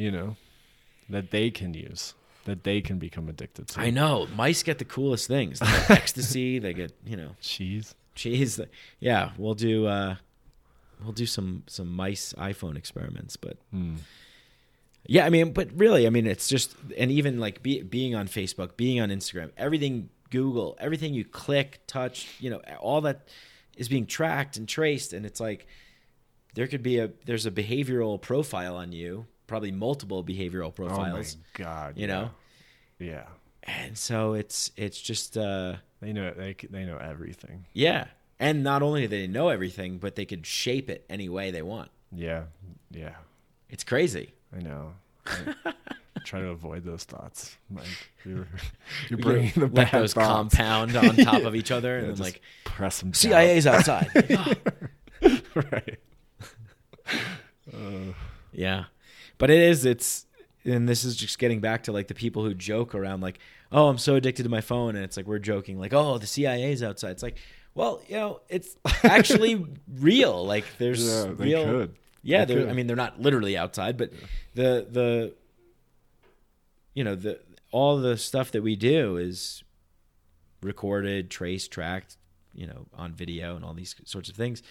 you 0.00 0.10
know, 0.10 0.36
that 1.08 1.30
they 1.30 1.50
can 1.50 1.74
use, 1.74 2.14
that 2.44 2.64
they 2.64 2.80
can 2.80 2.98
become 2.98 3.28
addicted 3.28 3.68
to. 3.68 3.80
I 3.80 3.90
know. 3.90 4.26
Mice 4.36 4.62
get 4.62 4.78
the 4.78 4.84
coolest 4.96 5.26
things. 5.28 5.58
They 5.58 5.66
get 5.66 5.90
ecstasy. 6.02 6.58
They 6.58 6.72
get, 6.72 6.92
you 7.04 7.16
know, 7.16 7.32
Cheese. 7.40 7.94
cheese. 8.14 8.60
Yeah, 9.00 9.30
we'll 9.38 9.54
do. 9.70 9.86
uh 9.86 10.16
We'll 11.02 11.12
do 11.24 11.26
some 11.26 11.62
some 11.66 11.88
mice 12.02 12.34
iPhone 12.36 12.76
experiments, 12.76 13.34
but 13.36 13.56
Hmm. 13.70 13.96
yeah, 15.06 15.24
I 15.24 15.30
mean, 15.30 15.52
but 15.54 15.68
really, 15.74 16.06
I 16.06 16.10
mean, 16.10 16.26
it's 16.26 16.46
just 16.46 16.76
and 16.98 17.10
even 17.10 17.40
like 17.40 17.62
be, 17.62 17.82
being 17.82 18.14
on 18.14 18.28
Facebook, 18.28 18.76
being 18.76 19.00
on 19.00 19.08
Instagram, 19.08 19.50
everything 19.56 20.10
Google, 20.30 20.76
everything 20.78 21.14
you 21.14 21.24
click, 21.24 21.80
touch, 21.86 22.28
you 22.38 22.50
know, 22.50 22.60
all 22.80 23.00
that 23.00 23.28
is 23.78 23.88
being 23.88 24.04
tracked 24.06 24.58
and 24.58 24.68
traced, 24.68 25.14
and 25.14 25.24
it's 25.24 25.40
like 25.40 25.66
there 26.54 26.66
could 26.66 26.82
be 26.82 26.98
a 26.98 27.10
there's 27.24 27.46
a 27.46 27.50
behavioral 27.50 28.20
profile 28.20 28.76
on 28.76 28.92
you, 28.92 29.24
probably 29.50 29.72
multiple 29.72 30.22
behavioral 30.24 30.72
profiles, 30.74 31.36
Oh 31.36 31.40
my 31.58 31.64
god. 31.64 31.98
you 31.98 32.06
know, 32.06 32.30
Yeah. 32.98 33.24
and 33.64 33.98
so 33.98 34.32
it's 34.34 34.70
it's 34.76 34.98
just 35.00 35.36
uh 35.36 35.74
They 36.00 36.12
know 36.12 36.32
they 36.32 36.54
they 36.70 36.84
know 36.86 36.96
everything. 36.96 37.66
yeah, 37.74 38.06
and 38.38 38.62
not 38.62 38.82
only 38.82 39.02
do 39.02 39.08
they 39.08 39.26
know 39.26 39.48
everything, 39.50 39.98
but 39.98 40.14
they 40.14 40.24
could 40.24 40.46
shape 40.46 40.88
it 40.88 41.04
any 41.10 41.28
way 41.28 41.50
they 41.50 41.62
want. 41.62 41.90
Yeah. 42.12 42.44
Yeah. 42.90 43.16
It's 43.68 43.84
crazy. 43.84 44.32
I 44.56 44.60
know. 44.62 44.94
I 45.26 46.20
try 46.24 46.40
to 46.40 46.48
avoid 46.58 46.84
those 46.84 47.04
thoughts. 47.04 47.56
Like 47.70 47.86
you're, 48.24 48.46
you're 49.08 49.18
bringing 49.28 49.52
the 49.54 49.66
Let 49.66 49.92
those 49.92 50.14
thoughts. 50.14 50.26
compound 50.56 50.96
on 50.96 51.16
top 51.16 51.42
of 51.42 51.54
each 51.54 51.70
other, 51.70 51.98
Yeah, 51.98 52.04
and 52.08 52.16
then 52.16 52.22
like 52.24 52.40
press 52.64 53.00
them. 53.00 53.12
CIA's 53.14 53.66
outside. 53.66 54.08
Oh, 55.22 55.38
right. 55.72 55.98
Yeah. 58.52 58.84
But 59.40 59.50
it 59.50 59.58
is, 59.58 59.84
it's, 59.84 60.26
and 60.64 60.88
this 60.88 61.02
is 61.02 61.16
just 61.16 61.38
getting 61.38 61.60
back 61.60 61.84
to 61.84 61.92
like 61.92 62.06
the 62.06 62.14
people 62.14 62.44
who 62.44 62.54
joke 62.54 62.94
around, 62.94 63.22
like, 63.22 63.38
oh, 63.72 63.88
I'm 63.88 63.98
so 63.98 64.14
addicted 64.14 64.44
to 64.44 64.48
my 64.48 64.60
phone. 64.60 64.94
And 64.94 65.04
it's 65.04 65.16
like, 65.16 65.26
we're 65.26 65.38
joking, 65.40 65.80
like, 65.80 65.92
oh, 65.92 66.18
the 66.18 66.26
CIA's 66.26 66.82
outside. 66.82 67.10
It's 67.12 67.22
like, 67.22 67.38
well, 67.74 68.02
you 68.06 68.16
know, 68.16 68.40
it's 68.48 68.76
actually 69.02 69.66
real. 69.98 70.46
Like, 70.46 70.64
there's 70.78 71.04
Yeah, 71.04 71.32
real. 71.36 71.64
could. 71.64 71.94
Yeah. 72.22 72.44
They. 72.44 72.68
I 72.68 72.74
mean, 72.74 72.86
they're 72.86 72.94
not 72.96 73.20
literally 73.20 73.56
outside, 73.56 73.96
but 73.96 74.12
the, 74.54 74.86
the, 74.90 75.34
you 76.94 77.02
know, 77.02 77.14
the, 77.14 77.40
all 77.72 77.98
the 77.98 78.16
stuff 78.18 78.50
that 78.52 78.62
we 78.62 78.76
do 78.76 79.16
is 79.16 79.64
recorded, 80.62 81.30
traced, 81.30 81.70
tracked, 81.72 82.16
you 82.52 82.66
know, 82.66 82.86
on 82.94 83.14
video 83.14 83.56
and 83.56 83.64
all 83.64 83.72
these 83.72 83.94
sorts 84.04 84.28
of 84.28 84.36
things. 84.36 84.62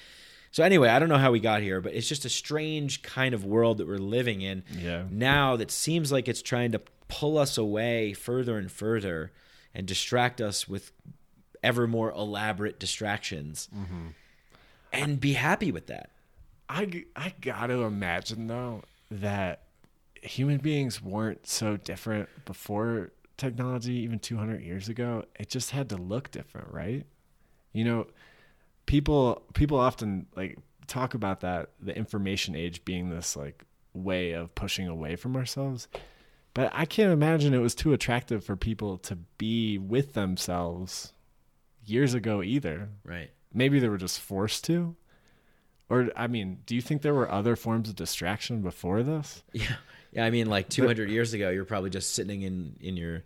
So 0.52 0.64
anyway, 0.64 0.90
I 0.90 1.00
don't 1.00 1.10
know 1.10 1.18
how 1.18 1.32
we 1.32 1.40
got 1.40 1.62
here, 1.62 1.80
but 1.82 1.94
it's 1.94 2.08
just 2.08 2.26
a 2.26 2.30
strange 2.30 3.02
kind 3.04 3.34
of 3.34 3.46
world 3.46 3.78
that 3.78 3.88
we're 3.88 3.98
living 3.98 4.42
in 4.42 4.64
Yeah. 4.72 5.04
now 5.10 5.56
that 5.58 5.70
seems 5.72 6.12
like 6.12 6.28
it's 6.28 6.42
trying 6.42 6.72
to 6.72 6.82
pull 7.08 7.38
us 7.38 7.58
away 7.58 8.14
further 8.14 8.58
and 8.58 8.72
further 8.72 9.32
and 9.74 9.86
distract 9.88 10.42
us 10.42 10.68
with 10.68 10.92
ever 11.64 11.88
more 11.88 12.12
elaborate 12.12 12.80
distractions. 12.80 13.68
Mm-hmm. 13.76 14.08
And 14.92 15.20
be 15.20 15.34
happy 15.34 15.72
with 15.72 15.88
that. 15.88 16.10
I 16.68 17.06
I 17.16 17.34
got 17.42 17.68
to 17.68 17.84
imagine 17.84 18.48
though 18.48 18.84
that 19.12 19.64
human 20.22 20.58
beings 20.58 21.02
weren't 21.02 21.48
so 21.48 21.78
different 21.78 22.30
before 22.46 23.12
technology 23.38 23.94
even 23.94 24.20
200 24.20 24.62
years 24.62 24.90
ago 24.90 25.24
it 25.40 25.48
just 25.48 25.72
had 25.72 25.88
to 25.90 25.96
look 25.96 26.30
different 26.30 26.68
right 26.74 27.06
you 27.72 27.86
know 27.86 28.06
people 28.90 29.44
people 29.54 29.80
often 29.80 30.26
like 30.36 30.58
talk 30.88 31.14
about 31.14 31.42
that 31.42 31.70
the 31.80 31.96
information 31.96 32.56
age 32.56 32.84
being 32.84 33.10
this 33.12 33.36
like 33.36 33.64
way 33.94 34.32
of 34.32 34.54
pushing 34.56 34.88
away 34.88 35.16
from 35.16 35.36
ourselves 35.36 35.88
but 36.56 36.72
i 36.74 36.86
can't 36.86 37.12
imagine 37.14 37.54
it 37.54 37.60
was 37.60 37.76
too 37.76 37.94
attractive 37.94 38.44
for 38.44 38.56
people 38.56 38.98
to 38.98 39.16
be 39.38 39.78
with 39.78 40.14
themselves 40.14 41.14
years 41.86 42.16
ago 42.16 42.42
either 42.42 42.90
Right. 43.04 43.30
maybe 43.54 43.80
they 43.80 43.90
were 43.90 43.98
just 43.98 44.20
forced 44.20 44.64
to 44.66 44.96
or 45.90 46.10
i 46.16 46.26
mean 46.26 46.60
do 46.66 46.74
you 46.74 46.82
think 46.82 47.04
there 47.04 47.14
were 47.14 47.32
other 47.32 47.56
forms 47.56 47.90
of 47.90 47.96
distraction 47.96 48.62
before 48.64 49.04
this 49.04 49.44
Yeah. 49.54 49.76
Yeah. 50.12 50.26
I 50.26 50.32
mean, 50.32 50.48
like 50.50 50.70
200 50.70 51.12
years 51.12 51.34
ago, 51.36 51.52
you're 51.52 51.66
probably 51.66 51.92
just 51.92 52.16
sitting 52.16 52.42
in, 52.42 52.76
in 52.82 52.98
your 52.98 53.22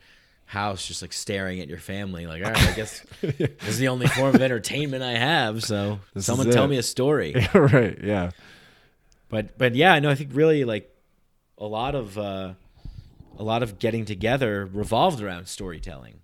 house, 0.53 0.87
just 0.87 1.01
like 1.01 1.13
staring 1.13 1.59
at 1.59 1.67
your 1.67 1.79
family. 1.79 2.27
Like, 2.27 2.43
all 2.45 2.51
right, 2.51 2.69
I 2.69 2.73
guess 2.73 3.03
this 3.21 3.67
is 3.67 3.77
the 3.79 3.87
only 3.89 4.07
form 4.07 4.35
of 4.35 4.41
entertainment 4.41 5.03
I 5.03 5.15
have. 5.17 5.63
So 5.63 5.99
This 6.13 6.25
someone 6.25 6.49
tell 6.51 6.67
me 6.67 6.77
a 6.77 6.83
story. 6.83 7.33
right 7.53 7.97
yeah 8.03 8.31
but 9.29 9.57
but 9.57 9.73
yeah, 9.75 9.93
I 9.93 9.99
know. 9.99 10.11
I 10.11 10.15
think 10.15 10.29
really 10.33 10.63
like 10.63 10.89
a 11.57 11.65
lot 11.65 11.95
of 11.95 12.17
uh, 12.17 12.53
a 13.37 13.43
lot 13.43 13.63
of 13.63 13.79
getting 13.79 14.05
together 14.05 14.69
revolved 14.71 15.21
around 15.21 15.47
storytelling. 15.47 16.19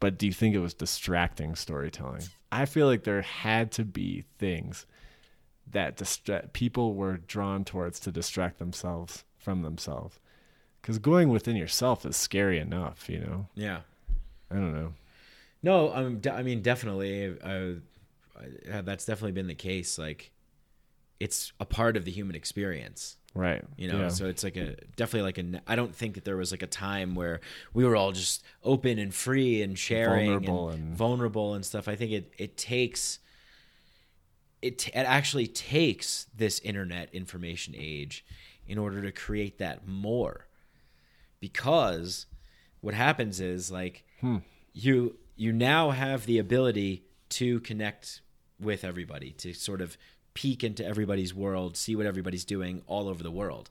but 0.00 0.18
do 0.18 0.26
you 0.26 0.32
think 0.32 0.54
it 0.54 0.60
was 0.60 0.74
distracting 0.74 1.54
storytelling 1.56 2.22
i 2.52 2.66
feel 2.66 2.86
like 2.86 3.04
there 3.04 3.22
had 3.22 3.72
to 3.72 3.84
be 3.84 4.24
things 4.38 4.84
that 5.72 5.96
distra- 5.96 6.52
people 6.52 6.94
were 6.94 7.16
drawn 7.16 7.64
towards 7.64 7.98
to 8.00 8.12
distract 8.12 8.58
themselves 8.58 9.24
from 9.38 9.62
themselves. 9.62 10.20
Because 10.86 11.00
going 11.00 11.30
within 11.30 11.56
yourself 11.56 12.06
is 12.06 12.16
scary 12.16 12.60
enough, 12.60 13.08
you 13.08 13.18
know. 13.18 13.48
Yeah. 13.56 13.80
I 14.52 14.54
don't 14.54 14.72
know. 14.72 14.92
No, 15.60 15.92
um, 15.92 16.20
I 16.30 16.44
mean 16.44 16.62
definitely. 16.62 17.36
Uh, 17.42 17.80
uh, 18.70 18.82
that's 18.82 19.04
definitely 19.04 19.32
been 19.32 19.48
the 19.48 19.54
case. 19.56 19.98
Like, 19.98 20.30
it's 21.18 21.52
a 21.58 21.64
part 21.64 21.96
of 21.96 22.04
the 22.04 22.12
human 22.12 22.36
experience. 22.36 23.16
Right. 23.34 23.64
You 23.76 23.88
know, 23.88 23.98
Yeah. 24.02 24.08
so 24.10 24.26
it's 24.26 24.44
like 24.44 24.56
a 24.56 24.76
definitely 24.94 25.22
like 25.22 25.38
a. 25.38 25.60
I 25.66 25.74
don't 25.74 25.92
think 25.92 26.14
that 26.14 26.24
there 26.24 26.36
was 26.36 26.52
like 26.52 26.62
a 26.62 26.68
time 26.68 27.16
where 27.16 27.40
we 27.74 27.84
were 27.84 27.96
all 27.96 28.12
just 28.12 28.44
open 28.62 29.00
and 29.00 29.12
free 29.12 29.62
and 29.62 29.76
sharing 29.76 30.26
Vulnerable 30.30 30.68
and, 30.70 30.78
and- 30.84 30.96
vulnerable 30.96 31.54
and 31.54 31.66
stuff. 31.66 31.88
I 31.88 31.96
think 31.96 32.12
it 32.12 32.32
it 32.38 32.56
takes. 32.56 33.18
It, 34.62 34.86
it 34.86 34.92
actually 34.94 35.48
takes 35.48 36.26
this 36.36 36.60
internet 36.60 37.12
information 37.12 37.74
age 37.76 38.24
in 38.68 38.78
order 38.78 39.02
to 39.02 39.10
create 39.10 39.58
that 39.58 39.88
more 39.88 40.45
because 41.40 42.26
what 42.80 42.94
happens 42.94 43.40
is 43.40 43.70
like 43.70 44.04
hmm. 44.20 44.38
you 44.72 45.16
you 45.36 45.52
now 45.52 45.90
have 45.90 46.26
the 46.26 46.38
ability 46.38 47.04
to 47.28 47.60
connect 47.60 48.22
with 48.58 48.84
everybody 48.84 49.32
to 49.32 49.52
sort 49.52 49.80
of 49.80 49.98
peek 50.34 50.64
into 50.64 50.84
everybody's 50.84 51.34
world 51.34 51.76
see 51.76 51.94
what 51.94 52.06
everybody's 52.06 52.44
doing 52.44 52.82
all 52.86 53.08
over 53.08 53.22
the 53.22 53.30
world. 53.30 53.70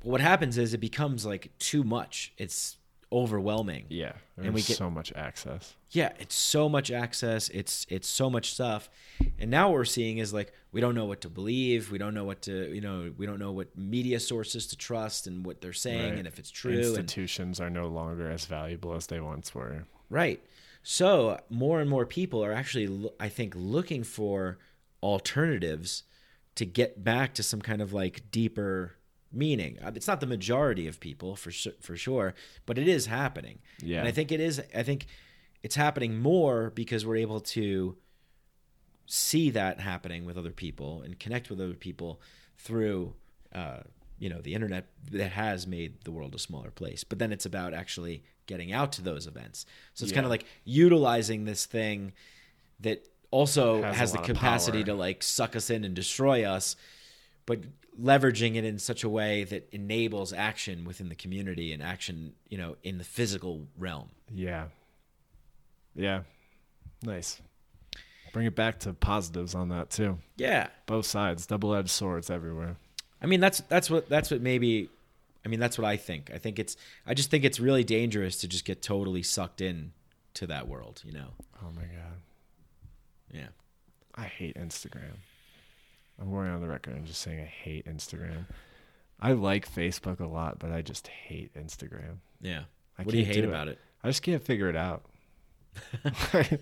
But 0.00 0.06
what 0.06 0.20
happens 0.20 0.56
is 0.58 0.74
it 0.74 0.78
becomes 0.78 1.26
like 1.26 1.50
too 1.58 1.84
much. 1.84 2.32
It's 2.38 2.77
overwhelming 3.10 3.86
yeah. 3.88 4.12
There's 4.36 4.46
and 4.46 4.54
we 4.54 4.60
get- 4.62 4.76
so 4.76 4.90
much 4.90 5.12
access. 5.14 5.74
yeah 5.90 6.12
it's 6.18 6.34
so 6.34 6.68
much 6.68 6.90
access 6.90 7.48
it's 7.48 7.86
it's 7.88 8.06
so 8.08 8.28
much 8.28 8.52
stuff 8.52 8.90
and 9.38 9.50
now 9.50 9.68
what 9.68 9.74
we're 9.74 9.84
seeing 9.86 10.18
is 10.18 10.32
like 10.34 10.52
we 10.72 10.80
don't 10.82 10.94
know 10.94 11.06
what 11.06 11.22
to 11.22 11.30
believe 11.30 11.90
we 11.90 11.96
don't 11.96 12.12
know 12.12 12.24
what 12.24 12.42
to 12.42 12.72
you 12.74 12.82
know 12.82 13.10
we 13.16 13.24
don't 13.24 13.38
know 13.38 13.52
what 13.52 13.68
media 13.78 14.20
sources 14.20 14.66
to 14.66 14.76
trust 14.76 15.26
and 15.26 15.46
what 15.46 15.60
they're 15.62 15.72
saying 15.72 16.10
Right. 16.10 16.18
and 16.18 16.28
if 16.28 16.38
it's 16.38 16.50
true 16.50 16.72
and, 16.72 16.80
Institutions 16.84 17.60
are 17.60 17.70
no 17.70 17.86
longer 17.88 18.30
as 18.30 18.44
valuable 18.44 18.94
as 18.94 19.06
they 19.06 19.20
once 19.20 19.54
were. 19.54 19.84
right 20.10 20.42
so 20.82 21.40
more 21.48 21.80
and 21.80 21.88
more 21.88 22.04
people 22.04 22.44
are 22.44 22.52
actually 22.52 23.10
i 23.18 23.28
think 23.30 23.54
looking 23.56 24.04
for 24.04 24.58
alternatives 25.02 26.02
to 26.54 26.66
get 26.66 27.02
back 27.02 27.32
to 27.34 27.42
some 27.42 27.62
kind 27.62 27.80
of 27.80 27.92
like 27.92 28.30
deeper 28.30 28.94
meaning. 29.32 29.78
Uh, 29.82 29.92
it's 29.94 30.06
not 30.06 30.20
the 30.20 30.26
majority 30.26 30.86
of 30.86 31.00
people 31.00 31.36
for 31.36 31.50
for 31.80 31.96
sure 31.96 32.34
but 32.66 32.78
it 32.78 32.88
is 32.88 33.06
happening. 33.06 33.58
Yeah. 33.82 34.00
and 34.00 34.08
i 34.08 34.10
think 34.10 34.32
it 34.32 34.40
is 34.40 34.62
i 34.74 34.82
think 34.82 35.06
it's 35.62 35.76
happening 35.76 36.18
more 36.18 36.70
because 36.70 37.04
we're 37.04 37.16
able 37.16 37.40
to 37.40 37.96
see 39.06 39.50
that 39.50 39.80
happening 39.80 40.24
with 40.24 40.36
other 40.36 40.52
people 40.52 41.02
and 41.02 41.18
connect 41.18 41.50
with 41.50 41.60
other 41.60 41.74
people 41.74 42.20
through 42.56 43.14
uh, 43.54 43.78
you 44.18 44.28
know 44.28 44.40
the 44.40 44.54
internet 44.54 44.86
that 45.10 45.32
has 45.32 45.66
made 45.66 46.04
the 46.04 46.10
world 46.10 46.34
a 46.34 46.38
smaller 46.38 46.70
place. 46.70 47.04
But 47.04 47.18
then 47.18 47.32
it's 47.32 47.46
about 47.46 47.72
actually 47.72 48.22
getting 48.46 48.72
out 48.72 48.92
to 48.92 49.02
those 49.02 49.26
events. 49.26 49.64
So 49.94 50.04
it's 50.04 50.12
kind 50.12 50.26
of 50.26 50.30
like 50.30 50.44
utilizing 50.64 51.44
this 51.44 51.66
thing 51.66 52.12
that 52.80 53.06
also 53.30 53.82
Has 53.82 53.96
has, 53.96 54.12
the 54.12 54.18
capacity 54.18 54.84
to 54.84 54.94
like 54.94 55.22
suck 55.22 55.56
us 55.56 55.70
in 55.70 55.84
and 55.84 55.94
destroy 55.94 56.44
us 56.44 56.76
but 57.44 57.60
leveraging 58.00 58.54
it 58.54 58.64
in 58.64 58.78
such 58.78 59.02
a 59.04 59.08
way 59.08 59.44
that 59.44 59.68
enables 59.72 60.32
action 60.32 60.84
within 60.84 61.08
the 61.08 61.14
community 61.14 61.72
and 61.72 61.82
action 61.82 62.32
you 62.48 62.56
know 62.56 62.76
in 62.82 62.98
the 62.98 63.04
physical 63.04 63.66
realm 63.76 64.08
Yeah. 64.32 64.66
Yeah. 65.94 66.22
Nice. 67.02 67.40
Bring 68.32 68.46
it 68.46 68.54
back 68.54 68.78
to 68.80 68.92
positives 68.92 69.54
on 69.54 69.70
that 69.70 69.90
too. 69.90 70.18
yeah 70.36 70.68
Both 70.86 71.06
sides, 71.06 71.46
double-edged 71.46 71.90
swords 71.90 72.30
everywhere. 72.30 72.76
I 73.20 73.26
mean, 73.26 73.40
that's 73.40 73.60
that's 73.68 73.90
what 73.90 74.08
that's 74.08 74.30
what 74.30 74.40
maybe. 74.40 74.88
I 75.44 75.48
mean, 75.48 75.58
that's 75.60 75.78
what 75.78 75.84
I 75.84 75.96
think. 75.96 76.30
I 76.32 76.38
think 76.38 76.58
it's. 76.58 76.76
I 77.06 77.14
just 77.14 77.30
think 77.30 77.42
it's 77.44 77.58
really 77.58 77.82
dangerous 77.82 78.36
to 78.42 78.48
just 78.48 78.64
get 78.64 78.80
totally 78.82 79.22
sucked 79.24 79.60
in 79.60 79.92
to 80.34 80.46
that 80.46 80.68
world. 80.68 81.02
You 81.04 81.12
know. 81.14 81.30
Oh 81.60 81.70
my 81.74 81.82
god. 81.82 82.20
Yeah. 83.32 83.48
I 84.14 84.24
hate 84.24 84.56
Instagram. 84.56 85.16
I'm 86.20 86.30
going 86.30 86.48
on 86.48 86.60
the 86.60 86.68
record 86.68 86.96
and 86.96 87.06
just 87.06 87.20
saying 87.20 87.40
I 87.40 87.44
hate 87.44 87.86
Instagram. 87.86 88.46
I 89.20 89.32
like 89.32 89.72
Facebook 89.72 90.20
a 90.20 90.26
lot, 90.26 90.58
but 90.58 90.70
I 90.72 90.82
just 90.82 91.08
hate 91.08 91.52
Instagram. 91.54 92.18
Yeah. 92.40 92.62
I 92.98 93.02
what 93.02 93.12
do 93.12 93.18
you 93.18 93.24
hate 93.24 93.42
do 93.42 93.48
about 93.48 93.68
it? 93.68 93.78
I 94.02 94.08
just 94.08 94.22
can't 94.22 94.42
figure 94.42 94.68
it 94.68 94.76
out. 94.76 95.04
I 96.04 96.58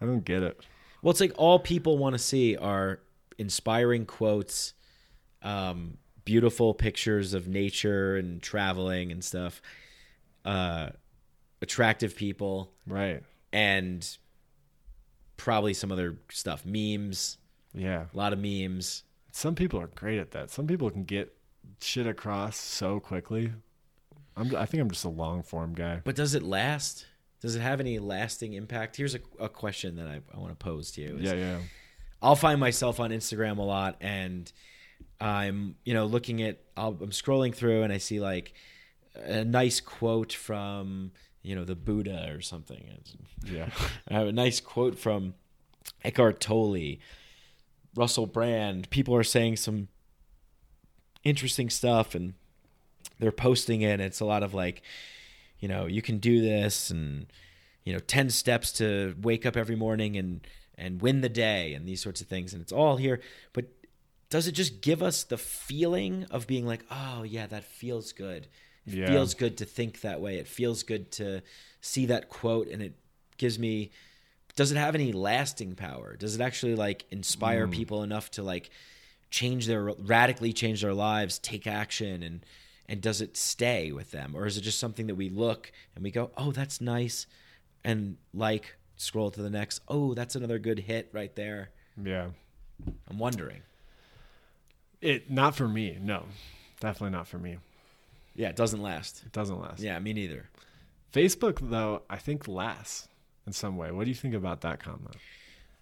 don't 0.00 0.24
get 0.24 0.42
it. 0.42 0.60
Well, 1.02 1.10
it's 1.10 1.20
like 1.20 1.32
all 1.36 1.58
people 1.58 1.96
want 1.98 2.14
to 2.14 2.18
see 2.18 2.56
are 2.56 3.00
inspiring 3.38 4.04
quotes, 4.04 4.74
um, 5.42 5.96
beautiful 6.24 6.74
pictures 6.74 7.34
of 7.34 7.46
nature 7.48 8.16
and 8.16 8.42
traveling 8.42 9.12
and 9.12 9.22
stuff, 9.24 9.62
uh, 10.44 10.90
attractive 11.62 12.16
people, 12.16 12.72
Right. 12.86 13.22
and 13.52 14.06
probably 15.36 15.72
some 15.72 15.92
other 15.92 16.18
stuff, 16.30 16.66
memes, 16.66 17.38
Yeah. 17.74 18.06
a 18.12 18.16
lot 18.16 18.32
of 18.32 18.38
memes. 18.38 19.04
Some 19.32 19.54
people 19.54 19.80
are 19.80 19.86
great 19.88 20.18
at 20.18 20.30
that. 20.32 20.50
Some 20.50 20.66
people 20.66 20.90
can 20.90 21.04
get 21.04 21.34
shit 21.80 22.06
across 22.06 22.56
so 22.56 22.98
quickly. 23.00 23.52
I'm, 24.36 24.54
I 24.56 24.66
think 24.66 24.80
I'm 24.80 24.90
just 24.90 25.04
a 25.04 25.08
long 25.10 25.42
form 25.42 25.74
guy. 25.74 26.00
But 26.04 26.16
does 26.16 26.34
it 26.34 26.42
last? 26.42 27.06
Does 27.40 27.54
it 27.54 27.60
have 27.60 27.78
any 27.80 27.98
lasting 27.98 28.54
impact? 28.54 28.96
Here's 28.96 29.14
a, 29.14 29.20
a 29.38 29.48
question 29.48 29.96
that 29.96 30.08
I, 30.08 30.20
I 30.34 30.38
want 30.38 30.50
to 30.50 30.56
pose 30.56 30.90
to 30.92 31.00
you. 31.02 31.16
is 31.18 31.22
Yeah, 31.24 31.34
yeah. 31.34 31.58
I'll 32.20 32.36
find 32.36 32.58
myself 32.58 32.98
on 32.98 33.10
Instagram 33.10 33.58
a 33.58 33.62
lot, 33.62 33.96
and 34.00 34.50
I'm 35.20 35.76
you 35.84 35.94
know 35.94 36.06
looking 36.06 36.42
at 36.42 36.58
I'll, 36.76 36.96
I'm 37.00 37.10
scrolling 37.10 37.54
through 37.54 37.82
and 37.82 37.92
I 37.92 37.98
see 37.98 38.18
like 38.20 38.54
a 39.14 39.44
nice 39.44 39.80
quote 39.80 40.32
from 40.32 41.12
you 41.42 41.54
know 41.54 41.64
the 41.64 41.76
Buddha 41.76 42.32
or 42.34 42.40
something. 42.40 42.78
It's- 42.78 43.16
Yeah. 43.44 43.68
I 44.08 44.14
have 44.14 44.26
a 44.28 44.32
nice 44.32 44.58
quote 44.60 44.98
from 44.98 45.34
Eckhart 46.04 46.40
Tolle, 46.40 46.96
Russell 47.98 48.26
Brand. 48.26 48.88
People 48.90 49.14
are 49.16 49.24
saying 49.24 49.56
some 49.56 49.88
interesting 51.24 51.68
stuff 51.68 52.14
and 52.14 52.34
they're 53.18 53.32
posting 53.32 53.82
it. 53.82 53.90
And 53.94 54.02
it's 54.02 54.20
a 54.20 54.24
lot 54.24 54.42
of 54.44 54.54
like, 54.54 54.82
you 55.58 55.66
know, 55.68 55.86
you 55.86 56.00
can 56.00 56.18
do 56.18 56.40
this 56.40 56.90
and, 56.90 57.26
you 57.84 57.92
know, 57.92 57.98
10 57.98 58.30
steps 58.30 58.70
to 58.74 59.16
wake 59.20 59.44
up 59.44 59.56
every 59.56 59.74
morning 59.76 60.16
and, 60.16 60.46
and 60.76 61.02
win 61.02 61.20
the 61.22 61.28
day 61.28 61.74
and 61.74 61.86
these 61.86 62.00
sorts 62.00 62.20
of 62.20 62.28
things. 62.28 62.52
And 62.52 62.62
it's 62.62 62.72
all 62.72 62.96
here. 62.96 63.20
But 63.52 63.66
does 64.30 64.46
it 64.46 64.52
just 64.52 64.80
give 64.80 65.02
us 65.02 65.24
the 65.24 65.38
feeling 65.38 66.24
of 66.30 66.46
being 66.46 66.66
like, 66.66 66.84
oh, 66.92 67.24
yeah, 67.24 67.46
that 67.48 67.64
feels 67.64 68.12
good? 68.12 68.46
It 68.86 68.94
Yeah. 68.94 69.08
feels 69.08 69.34
good 69.34 69.56
to 69.58 69.64
think 69.64 70.02
that 70.02 70.20
way. 70.20 70.36
It 70.36 70.46
feels 70.46 70.84
good 70.84 71.10
to 71.12 71.42
see 71.80 72.06
that 72.06 72.28
quote 72.28 72.68
and 72.68 72.80
it 72.80 72.94
gives 73.38 73.58
me 73.58 73.90
does 74.58 74.72
it 74.72 74.76
have 74.76 74.96
any 74.96 75.12
lasting 75.12 75.76
power? 75.76 76.16
Does 76.16 76.34
it 76.34 76.40
actually 76.40 76.74
like 76.74 77.04
inspire 77.12 77.66
hmm. 77.66 77.72
people 77.72 78.02
enough 78.02 78.28
to 78.32 78.42
like 78.42 78.70
change 79.30 79.68
their 79.68 79.84
radically 80.00 80.52
change 80.52 80.82
their 80.82 80.92
lives, 80.92 81.38
take 81.38 81.68
action 81.68 82.24
and 82.24 82.44
and 82.88 83.00
does 83.00 83.20
it 83.20 83.36
stay 83.36 83.92
with 83.92 84.10
them 84.10 84.32
or 84.34 84.46
is 84.46 84.56
it 84.56 84.62
just 84.62 84.80
something 84.80 85.06
that 85.06 85.14
we 85.14 85.28
look 85.28 85.70
and 85.94 86.02
we 86.02 86.10
go, 86.10 86.32
"Oh, 86.36 86.50
that's 86.50 86.80
nice." 86.80 87.28
And 87.84 88.16
like 88.34 88.74
scroll 88.96 89.30
to 89.30 89.40
the 89.40 89.48
next, 89.48 89.80
"Oh, 89.86 90.12
that's 90.12 90.34
another 90.34 90.58
good 90.58 90.80
hit 90.80 91.08
right 91.12 91.34
there." 91.36 91.70
Yeah. 92.02 92.30
I'm 93.08 93.18
wondering. 93.20 93.62
It 95.00 95.30
not 95.30 95.54
for 95.54 95.68
me. 95.68 95.98
No. 96.00 96.24
Definitely 96.80 97.16
not 97.16 97.28
for 97.28 97.38
me. 97.38 97.58
Yeah, 98.34 98.48
it 98.48 98.56
doesn't 98.56 98.82
last. 98.82 99.22
It 99.24 99.30
doesn't 99.30 99.60
last. 99.60 99.78
Yeah, 99.78 99.96
me 100.00 100.14
neither. 100.14 100.48
Facebook 101.12 101.58
though, 101.70 102.02
I 102.10 102.16
think 102.16 102.48
lasts 102.48 103.07
in 103.48 103.52
some 103.52 103.76
way. 103.78 103.90
What 103.90 104.04
do 104.04 104.10
you 104.10 104.14
think 104.14 104.34
about 104.34 104.60
that 104.60 104.78
comment? 104.78 105.16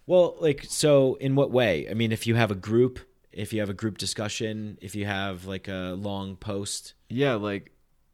Well, 0.07 0.37
like 0.39 0.65
so 0.67 1.15
in 1.15 1.35
what 1.35 1.51
way? 1.51 1.87
I 1.89 1.93
mean, 1.93 2.11
if 2.13 2.25
you 2.25 2.35
have 2.35 2.49
a 2.49 2.55
group, 2.55 2.99
if 3.33 3.51
you 3.51 3.59
have 3.59 3.69
a 3.69 3.73
group 3.73 3.97
discussion, 3.97 4.77
if 4.81 4.95
you 4.95 5.05
have 5.05 5.45
like 5.45 5.67
a 5.67 5.93
long 5.97 6.37
post, 6.37 6.93
Yeah, 7.09 7.35
like 7.35 7.71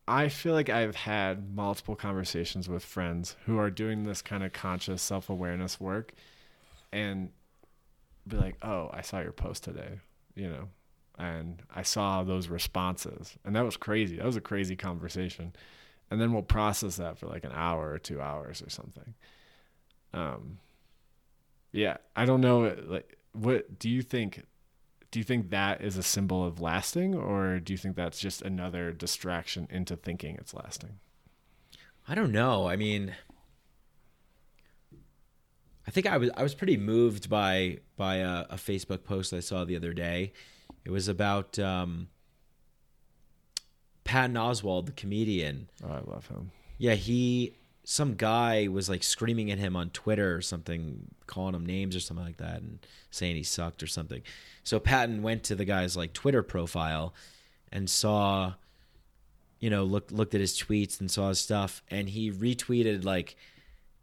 I 0.07 0.27
feel 0.27 0.53
like 0.53 0.69
I've 0.69 0.95
had 0.95 1.55
multiple 1.55 1.95
conversations 1.95 2.67
with 2.67 2.83
friends 2.83 3.37
who 3.45 3.59
are 3.59 3.69
doing 3.69 4.03
this 4.03 4.21
kind 4.23 4.43
of 4.43 4.51
conscious 4.53 5.01
self 5.03 5.29
awareness 5.29 5.79
work 5.79 6.13
and 6.91 7.29
be 8.27 8.37
like, 8.37 8.57
Oh, 8.63 8.89
I 8.91 9.01
saw 9.01 9.21
your 9.21 9.31
post 9.31 9.63
today, 9.63 9.99
you 10.33 10.49
know, 10.49 10.69
and 11.19 11.61
I 11.73 11.83
saw 11.83 12.23
those 12.23 12.47
responses. 12.47 13.37
And 13.45 13.55
that 13.55 13.65
was 13.65 13.77
crazy. 13.77 14.17
That 14.17 14.25
was 14.25 14.35
a 14.35 14.41
crazy 14.41 14.75
conversation. 14.75 15.53
And 16.09 16.19
then 16.19 16.33
we'll 16.33 16.41
process 16.41 16.95
that 16.95 17.19
for 17.19 17.27
like 17.27 17.43
an 17.43 17.51
hour 17.53 17.91
or 17.91 17.99
two 17.99 18.19
hours 18.19 18.61
or 18.63 18.69
something. 18.71 19.13
Um 20.13 20.59
yeah, 21.71 21.97
I 22.15 22.25
don't 22.25 22.41
know 22.41 22.75
like 22.85 23.17
what 23.33 23.79
do 23.79 23.89
you 23.89 24.01
think 24.01 24.45
do 25.11 25.19
you 25.19 25.23
think 25.23 25.49
that 25.51 25.81
is 25.81 25.97
a 25.97 26.03
symbol 26.03 26.45
of 26.45 26.59
lasting 26.59 27.15
or 27.15 27.59
do 27.59 27.73
you 27.73 27.77
think 27.77 27.95
that's 27.95 28.19
just 28.19 28.41
another 28.41 28.91
distraction 28.91 29.67
into 29.69 29.95
thinking 29.95 30.35
it's 30.35 30.53
lasting 30.53 30.99
I 32.07 32.15
don't 32.15 32.31
know. 32.31 32.67
I 32.67 32.75
mean, 32.75 33.15
I 35.87 35.91
think 35.91 36.05
I 36.05 36.17
was 36.17 36.29
I 36.35 36.43
was 36.43 36.53
pretty 36.53 36.77
moved 36.77 37.29
by 37.29 37.79
by 37.95 38.17
a, 38.17 38.45
a 38.49 38.55
Facebook 38.55 39.03
post 39.03 39.33
I 39.33 39.39
saw 39.39 39.63
the 39.63 39.75
other 39.75 39.93
day. 39.93 40.33
It 40.83 40.91
was 40.91 41.07
about 41.07 41.57
um, 41.59 42.09
Patton 44.03 44.35
Oswalt, 44.35 44.85
the 44.85 44.91
comedian. 44.91 45.69
Oh, 45.83 45.91
I 45.91 46.01
love 46.01 46.27
him. 46.27 46.51
Yeah, 46.77 46.95
he 46.95 47.55
some 47.83 48.15
guy 48.15 48.67
was 48.67 48.89
like 48.89 49.03
screaming 49.03 49.51
at 49.51 49.57
him 49.57 49.75
on 49.75 49.89
Twitter 49.89 50.35
or 50.35 50.41
something, 50.41 51.07
calling 51.27 51.55
him 51.55 51.65
names 51.65 51.95
or 51.95 51.99
something 51.99 52.25
like 52.25 52.37
that, 52.37 52.61
and 52.61 52.79
saying 53.11 53.35
he 53.35 53.43
sucked 53.43 53.83
or 53.83 53.87
something. 53.87 54.21
So 54.63 54.79
Patton 54.79 55.21
went 55.21 55.43
to 55.45 55.55
the 55.55 55.65
guy's 55.65 55.97
like 55.97 56.13
Twitter 56.13 56.43
profile 56.43 57.13
and 57.71 57.89
saw, 57.89 58.53
you 59.59 59.69
know, 59.69 59.83
looked 59.83 60.11
looked 60.11 60.33
at 60.33 60.41
his 60.41 60.57
tweets 60.57 60.99
and 60.99 61.11
saw 61.11 61.29
his 61.29 61.39
stuff, 61.39 61.81
and 61.89 62.09
he 62.09 62.31
retweeted 62.31 63.03
like 63.03 63.35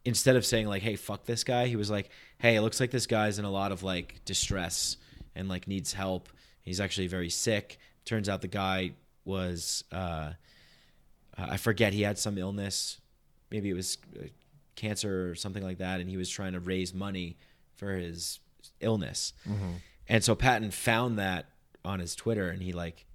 instead 0.05 0.37
of 0.37 0.45
saying 0.45 0.67
like, 0.67 0.83
"Hey, 0.83 0.97
fuck 0.97 1.25
this 1.25 1.45
guy," 1.45 1.67
he 1.67 1.77
was 1.77 1.91
like, 1.91 2.11
"Hey, 2.39 2.57
it 2.57 2.63
looks 2.63 2.81
like 2.81 2.91
this 2.91 3.07
guy's 3.07 3.39
in 3.39 3.45
a 3.45 3.51
lot 3.51 3.73
of 3.73 3.83
like 3.83 4.21
distress 4.25 4.99
and 5.35 5.49
like 5.49 5.67
needs 5.67 5.95
help. 5.95 6.29
He's 6.63 6.81
actually 6.81 7.07
very 7.07 7.31
sick." 7.31 7.79
Turns 8.05 8.29
out 8.29 8.43
the 8.43 8.49
guy 8.49 8.93
was. 9.25 9.85
uh 9.91 10.33
I 11.39 11.57
forget 11.57 11.95
he 11.95 12.03
had 12.03 12.19
some 12.19 12.37
illness, 12.37 13.00
maybe 13.51 13.71
it 13.71 13.75
was 13.75 13.99
uh, 14.19 14.25
cancer 14.77 15.31
or 15.31 15.35
something 15.35 15.63
like 15.63 15.79
that, 15.79 16.01
and 16.01 16.09
he 16.09 16.17
was 16.17 16.29
trying 16.29 16.53
to 16.53 16.61
raise 16.61 16.95
money 16.95 17.37
for 17.77 17.93
his 17.93 18.41
illness. 18.81 19.33
And 20.09 20.25
so 20.25 20.35
Patton 20.35 20.71
found 20.71 21.19
that 21.19 21.47
on 21.85 22.01
his 22.01 22.15
Twitter, 22.15 22.49
and 22.49 22.63
he 22.63 22.73
like 22.73 23.07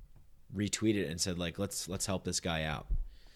retweeted 0.56 1.02
it 1.04 1.10
and 1.10 1.20
said 1.20 1.38
like, 1.38 1.60
"Let's 1.60 1.90
let's 1.90 2.06
help 2.06 2.24
this 2.24 2.40
guy 2.40 2.64
out." 2.64 2.88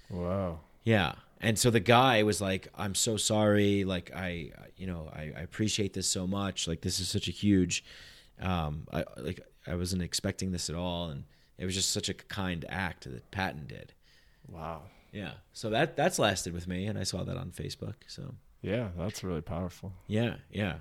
Wow. 0.09 0.59
Yeah. 0.83 1.13
And 1.41 1.57
so 1.57 1.69
the 1.69 1.79
guy 1.79 2.23
was 2.23 2.41
like, 2.41 2.67
"I'm 2.75 2.95
so 2.95 3.17
sorry. 3.17 3.83
Like 3.83 4.11
I, 4.15 4.51
you 4.77 4.87
know, 4.87 5.09
I, 5.13 5.31
I 5.37 5.41
appreciate 5.41 5.93
this 5.93 6.07
so 6.07 6.27
much. 6.27 6.67
Like 6.67 6.81
this 6.81 6.99
is 6.99 7.07
such 7.07 7.27
a 7.27 7.31
huge, 7.31 7.83
um, 8.41 8.87
I 8.91 9.05
like 9.17 9.41
I 9.67 9.75
wasn't 9.75 10.01
expecting 10.01 10.51
this 10.51 10.69
at 10.69 10.75
all, 10.75 11.09
and 11.09 11.23
it 11.57 11.65
was 11.65 11.75
just 11.75 11.91
such 11.91 12.09
a 12.09 12.13
kind 12.13 12.65
act 12.69 13.09
that 13.11 13.29
Patton 13.31 13.67
did." 13.67 13.93
Wow. 14.47 14.83
Yeah. 15.11 15.31
So 15.53 15.69
that 15.71 15.95
that's 15.95 16.19
lasted 16.19 16.53
with 16.53 16.67
me, 16.67 16.85
and 16.85 16.97
I 16.97 17.03
saw 17.03 17.23
that 17.23 17.37
on 17.37 17.51
Facebook. 17.51 17.95
So 18.07 18.35
Yeah, 18.61 18.89
that's 18.97 19.23
really 19.23 19.41
powerful. 19.41 19.93
yeah, 20.07 20.35
yeah. 20.51 20.75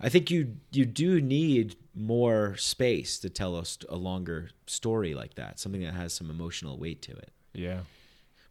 I 0.00 0.08
think 0.08 0.30
you 0.30 0.56
you 0.72 0.84
do 0.86 1.20
need 1.20 1.76
more 1.94 2.56
space 2.56 3.18
to 3.20 3.28
tell 3.30 3.56
us 3.56 3.78
a 3.88 3.96
longer 3.96 4.50
story 4.66 5.14
like 5.14 5.34
that, 5.34 5.58
something 5.60 5.82
that 5.82 5.94
has 5.94 6.12
some 6.12 6.30
emotional 6.30 6.78
weight 6.78 7.02
to 7.02 7.12
it. 7.12 7.30
Yeah. 7.52 7.80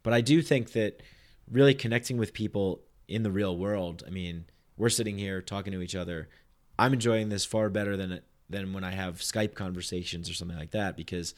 But 0.02 0.12
I 0.12 0.20
do 0.20 0.42
think 0.42 0.72
that 0.72 1.02
really 1.50 1.74
connecting 1.74 2.16
with 2.16 2.32
people 2.32 2.82
in 3.08 3.22
the 3.22 3.30
real 3.30 3.56
world. 3.56 4.02
I 4.06 4.10
mean, 4.10 4.44
we're 4.76 4.88
sitting 4.88 5.18
here 5.18 5.42
talking 5.42 5.72
to 5.72 5.82
each 5.82 5.94
other. 5.94 6.28
I'm 6.78 6.92
enjoying 6.92 7.28
this 7.28 7.44
far 7.44 7.68
better 7.70 7.96
than 7.96 8.20
than 8.50 8.72
when 8.72 8.84
I 8.84 8.90
have 8.92 9.20
Skype 9.20 9.54
conversations 9.54 10.28
or 10.28 10.34
something 10.34 10.58
like 10.58 10.72
that 10.72 10.96
because 10.96 11.34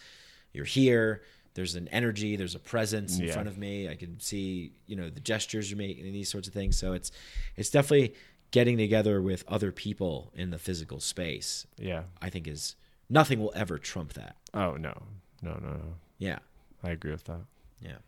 you're 0.53 0.65
here. 0.65 1.23
There's 1.57 1.75
an 1.75 1.89
energy. 1.89 2.37
There's 2.37 2.55
a 2.55 2.61
presence 2.61 3.19
in 3.19 3.27
Yeah. 3.27 3.33
front 3.33 3.49
of 3.49 3.59
me. 3.59 3.89
I 3.89 3.97
can 3.97 4.21
see, 4.21 4.71
you 4.87 4.95
know, 4.95 5.11
the 5.11 5.19
gestures 5.21 5.69
you're 5.71 5.79
making 5.79 6.05
and 6.07 6.15
these 6.15 6.29
sorts 6.29 6.47
of 6.47 6.55
things. 6.55 6.79
So 6.79 6.93
it's 6.93 7.11
it's 7.57 7.71
definitely 7.71 8.15
getting 8.53 8.79
together 8.79 9.21
with 9.21 9.43
other 9.49 9.73
people 9.73 10.31
in 10.37 10.51
the 10.51 10.59
physical 10.59 11.01
space. 11.01 11.67
Yeah. 11.79 12.05
I 12.23 12.31
think 12.31 12.47
is 12.47 12.77
nothing 13.11 13.41
will 13.41 13.53
ever 13.57 13.79
trump 13.79 14.13
that. 14.13 14.37
Oh 14.55 14.77
no. 14.77 14.95
No, 15.43 15.55
no, 15.61 15.71
no. 15.71 15.95
Yeah, 16.19 16.39
I 16.85 16.91
agree 16.91 17.11
with 17.11 17.25
that. 17.25 17.41
yeah. 17.83 17.99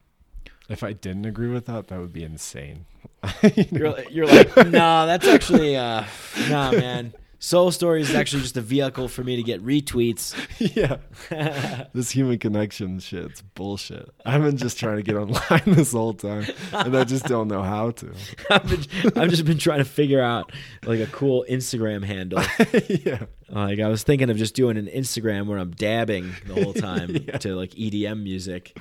If 0.69 0.83
I 0.83 0.93
didn't 0.93 1.25
agree 1.25 1.49
with 1.49 1.65
that, 1.67 1.89
that 1.89 1.99
would 1.99 2.13
be 2.13 2.25
insane. 2.25 2.85
You're, 3.71 3.99
you're 4.11 4.27
like, 4.27 4.55
nah, 4.67 5.07
that's 5.07 5.27
actually, 5.27 5.77
uh, 5.77 6.05
nah, 6.51 6.71
man. 6.73 7.13
Soul 7.41 7.71
Story 7.71 8.01
is 8.01 8.13
actually 8.15 8.43
just 8.43 8.57
a 8.57 8.61
vehicle 8.61 9.07
for 9.07 9.23
me 9.23 9.37
to 9.37 9.43
get 9.45 9.65
retweets. 9.65 10.35
yeah. 10.77 11.85
this 11.95 12.11
human 12.11 12.39
connection 12.39 12.99
shit's 12.99 13.43
bullshit. 13.43 14.09
I've 14.27 14.43
been 14.43 14.57
just 14.57 14.79
trying 14.79 14.97
to 14.97 15.03
get 15.03 15.15
online 15.15 15.63
this 15.77 15.93
whole 15.93 16.15
time, 16.15 16.47
and 16.73 16.97
I 16.97 17.05
just 17.05 17.27
don't 17.27 17.47
know 17.47 17.63
how 17.63 17.93
to. 17.93 18.13
I've, 18.51 18.69
been, 18.69 19.13
I've 19.17 19.31
just 19.31 19.45
been 19.45 19.59
trying 19.59 19.79
to 19.79 19.85
figure 19.85 20.21
out 20.21 20.51
like 20.85 20.99
a 20.99 21.07
cool 21.07 21.45
Instagram 21.49 22.05
handle. 22.05 22.43
yeah. 22.89 23.27
Like 23.49 23.79
I 23.79 23.87
was 23.89 24.03
thinking 24.03 24.31
of 24.31 24.37
just 24.37 24.55
doing 24.57 24.77
an 24.77 24.87
Instagram 24.87 25.47
where 25.47 25.59
I'm 25.59 25.71
dabbing 25.71 26.33
the 26.47 26.63
whole 26.63 26.75
time 26.75 27.15
to 27.15 27.55
like 27.55 27.71
EDM 27.71 28.23
music. 28.23 28.77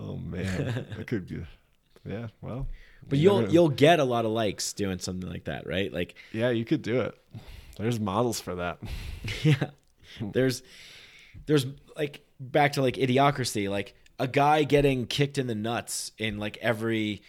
Oh 0.00 0.16
man, 0.16 0.86
that 0.96 1.06
could 1.06 1.28
be. 1.28 1.46
Yeah. 2.04 2.26
Well. 2.40 2.66
But 3.08 3.18
you 3.18 3.24
you'll 3.24 3.40
never- 3.42 3.52
you'll 3.52 3.68
get 3.68 4.00
a 4.00 4.04
lot 4.04 4.24
of 4.24 4.32
likes 4.32 4.72
doing 4.72 4.98
something 4.98 5.28
like 5.30 5.44
that, 5.44 5.66
right? 5.66 5.92
Like 5.92 6.14
Yeah, 6.32 6.50
you 6.50 6.64
could 6.64 6.82
do 6.82 7.02
it. 7.02 7.14
There's 7.76 7.98
models 8.00 8.40
for 8.40 8.54
that. 8.56 8.78
yeah 9.42 9.70
there's 10.20 10.62
there's 11.46 11.66
like 11.96 12.20
back 12.38 12.74
to 12.74 12.82
like 12.82 12.94
idiocracy 12.94 13.68
like 13.68 13.94
a 14.18 14.28
guy 14.28 14.62
getting 14.62 15.06
kicked 15.06 15.38
in 15.38 15.46
the 15.48 15.54
nuts 15.56 16.12
in 16.18 16.38
like 16.38 16.56
every 16.60 17.20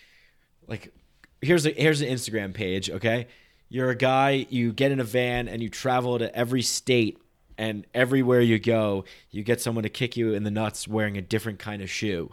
like 0.68 0.94
here's 1.42 1.66
a 1.66 1.72
here's 1.72 2.02
an 2.02 2.08
instagram 2.10 2.54
page 2.54 2.90
okay 2.92 3.26
you're 3.70 3.90
a 3.90 3.96
guy 3.96 4.46
you 4.52 4.72
get 4.72 4.92
in 4.92 5.00
a 5.00 5.04
van 5.04 5.48
and 5.48 5.64
you 5.64 5.70
travel 5.70 6.20
to 6.20 6.36
every 6.36 6.62
state 6.62 7.18
and 7.58 7.88
everywhere 7.96 8.42
you 8.42 8.60
go 8.60 9.04
you 9.32 9.42
get 9.42 9.62
someone 9.62 9.82
to 9.84 9.90
kick 9.90 10.16
you 10.16 10.34
in 10.34 10.44
the 10.44 10.52
nuts 10.52 10.88
wearing 10.88 11.18
a 11.18 11.22
different 11.24 11.58
kind 11.58 11.82
of 11.82 11.90
shoe 11.90 12.30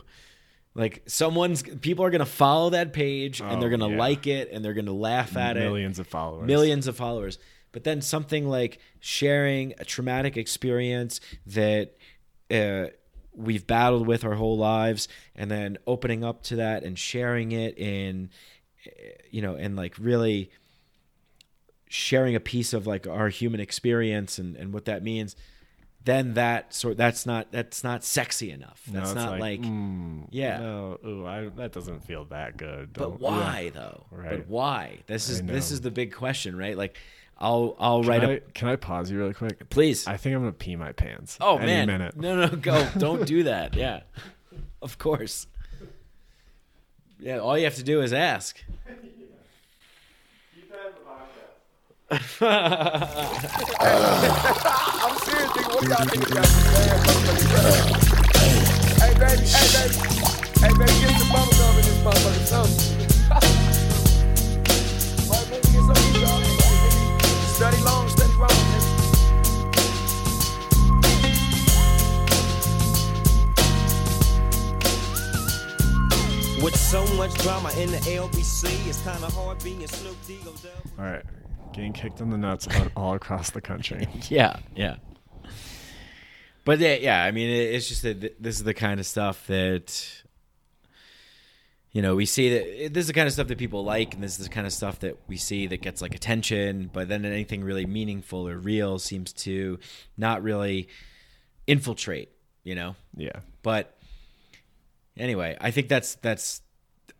like 0.75 1.03
someone's 1.07 1.63
people 1.63 2.05
are 2.05 2.11
gonna 2.11 2.27
follow 2.27 2.69
that 2.71 2.93
page 2.93 3.41
and 3.41 3.63
they're 3.63 3.69
Oh, 3.73 3.77
gonna 3.79 3.93
yeah. 3.93 3.99
like 3.99 4.27
it 4.27 4.51
and 4.53 4.63
they're 4.63 4.75
gonna 4.75 4.93
laugh 4.93 5.35
at 5.37 5.57
it 5.57 5.61
Millions 5.61 5.99
of 5.99 6.07
followers. 6.09 6.47
millions 6.47 6.87
of 6.87 6.97
followers. 6.97 7.39
But 7.73 7.85
then 7.85 8.03
something 8.03 8.47
like 8.49 8.79
sharing 9.01 9.73
a 9.79 9.85
traumatic 9.85 10.37
experience 10.37 11.21
that 11.47 11.97
uh, 12.51 12.89
we've 13.35 13.67
battled 13.67 14.07
with 14.07 14.25
our 14.25 14.35
whole 14.35 14.59
lives, 14.59 15.09
and 15.35 15.51
then 15.51 15.79
opening 15.87 16.23
up 16.23 16.43
to 16.45 16.57
that 16.57 16.85
and 16.85 16.99
sharing 16.99 17.53
it 17.53 17.79
in, 17.79 18.31
you 19.31 19.41
know, 19.43 19.55
and 19.55 19.75
like 19.75 19.95
really 19.99 20.51
sharing 21.89 22.35
a 22.35 22.41
piece 22.41 22.73
of 22.73 22.87
like 22.87 23.07
our 23.07 23.29
human 23.29 23.61
experience 23.61 24.39
and, 24.39 24.57
and 24.57 24.73
what 24.73 24.85
that 24.87 25.03
means. 25.03 25.37
Then 26.05 26.35
that 26.35 26.75
sort 26.75 26.97
that's 26.97 27.27
not 27.27 27.53
that's 27.53 27.85
not 27.85 28.03
sexy 28.03 28.51
enough. 28.51 28.83
That's 28.89 29.11
it's 29.11 29.15
not 29.15 29.39
like, 29.39 29.61
mm, 29.61 30.27
yeah. 30.31 30.59
No, 30.59 30.99
ooh, 31.07 31.27
I, 31.27 31.49
that 31.57 31.71
doesn't 31.71 32.03
feel 32.05 32.25
that 32.27 32.57
good. 32.57 32.93
but 32.93 33.03
Don't- 33.03 33.21
why 33.21 33.61
yeah. 33.67 33.71
though? 33.71 34.07
Right. 34.11 34.31
But 34.31 34.49
why? 34.49 34.99
This 35.07 35.29
is 35.29 35.43
this 35.43 35.71
is 35.71 35.81
the 35.81 35.93
big 35.93 36.13
question, 36.13 36.57
right? 36.57 36.77
Like, 36.77 36.97
I'll 37.39 37.75
I'll 37.79 38.01
Can 38.03 38.09
write 38.09 38.25
I, 38.25 38.31
a 38.33 38.41
can 38.41 38.69
I 38.69 38.77
pause 38.77 39.11
you 39.11 39.19
really 39.19 39.35
quick? 39.35 39.69
please. 39.69 40.07
I 40.07 40.17
think 40.17 40.35
I'm 40.37 40.43
gonna 40.43 40.53
pee 40.53 40.77
my 40.77 40.93
pants. 40.93 41.39
Oh 41.41 41.57
any 41.59 41.67
man, 41.67 41.87
minute. 41.89 42.17
no, 42.17 42.37
no, 42.37 42.49
go! 42.49 42.87
Don't 42.99 43.27
do 43.27 43.43
that. 43.45 43.75
Yeah, 43.75 44.03
of 44.81 44.99
course. 44.99 45.47
Yeah, 47.19 47.39
all 47.39 47.57
you 47.59 47.65
have 47.65 47.75
to 47.77 47.83
do 47.85 48.01
is 48.03 48.13
ask. 48.13 48.63
I'm 52.13 52.21
serious, 55.19 55.51
nigga. 55.51 55.69
What 55.75 55.81
do 55.81 55.89
y'all 55.89 56.05
niggas 56.07 56.35
got 56.35 56.45
to 56.45 56.51
Hey, 59.01 59.13
baby, 59.19 59.47
hey, 59.47 59.69
baby. 59.73 59.97
Hey, 60.61 60.73
baby, 60.79 60.95
get 61.01 61.13
some 61.19 61.29
bubble 61.33 61.53
gum 61.53 61.75
in 61.79 61.83
this 61.83 61.99
motherfucker. 62.03 63.02
Study 67.53 67.83
long, 67.83 68.09
study 68.09 68.33
wrong. 68.35 68.49
With 76.63 76.77
so 76.77 77.05
much 77.17 77.35
drama 77.35 77.71
in 77.77 77.91
the 77.91 77.99
LBC, 77.99 78.87
it's 78.89 79.03
kind 79.03 79.23
of 79.23 79.35
hard 79.35 79.63
being 79.63 79.87
Snoop 79.87 80.17
Dogg. 80.27 80.55
All 80.99 81.05
right, 81.05 81.23
getting 81.73 81.93
kicked 81.93 82.21
in 82.21 82.31
the 82.31 82.39
nuts 82.39 82.69
all, 82.75 82.87
all 82.97 83.15
across 83.15 83.51
the 83.51 83.61
country. 83.61 84.09
Yeah, 84.29 84.59
yeah. 84.75 84.97
But 86.65 86.79
yeah, 86.79 86.95
yeah, 86.95 87.23
I 87.25 87.33
mean, 87.33 87.51
it's 87.51 87.89
just 87.89 88.03
that 88.03 88.43
this 88.43 88.57
is 88.57 88.65
the 88.65 88.75
kind 88.75 88.99
of 88.99 89.07
stuff 89.07 89.47
that 89.49 90.22
you 91.93 92.01
know 92.03 92.15
we 92.15 92.27
see 92.27 92.51
that 92.51 92.85
eh, 92.85 92.89
this 92.91 93.03
is 93.03 93.07
the 93.09 93.13
kind 93.13 93.27
of 93.27 93.33
stuff 93.33 93.49
that 93.49 93.59
people 93.59 93.85
like, 93.85 94.15
and 94.15 94.23
this 94.23 94.39
is 94.39 94.47
the 94.47 94.53
kind 94.53 94.67
of 94.67 94.73
stuff 94.73 95.01
that 95.01 95.17
we 95.29 95.37
see 95.37 95.67
that 95.69 95.83
gets 95.83 96.01
like 96.03 96.15
attention. 96.15 96.91
But 96.93 97.09
then 97.09 97.25
anything 97.25 97.63
really 97.63 97.87
meaningful 97.87 98.49
or 98.49 98.59
real 98.59 98.99
seems 98.99 99.33
to 99.35 99.79
not 100.17 100.43
really 100.43 100.89
infiltrate. 101.67 102.31
You 102.65 102.77
know, 102.77 102.97
Yeah, 103.17 103.41
but 103.63 103.99
anyway, 105.17 105.57
I 105.61 105.71
think 105.71 105.89
that's 105.89 106.15
that's 106.17 106.63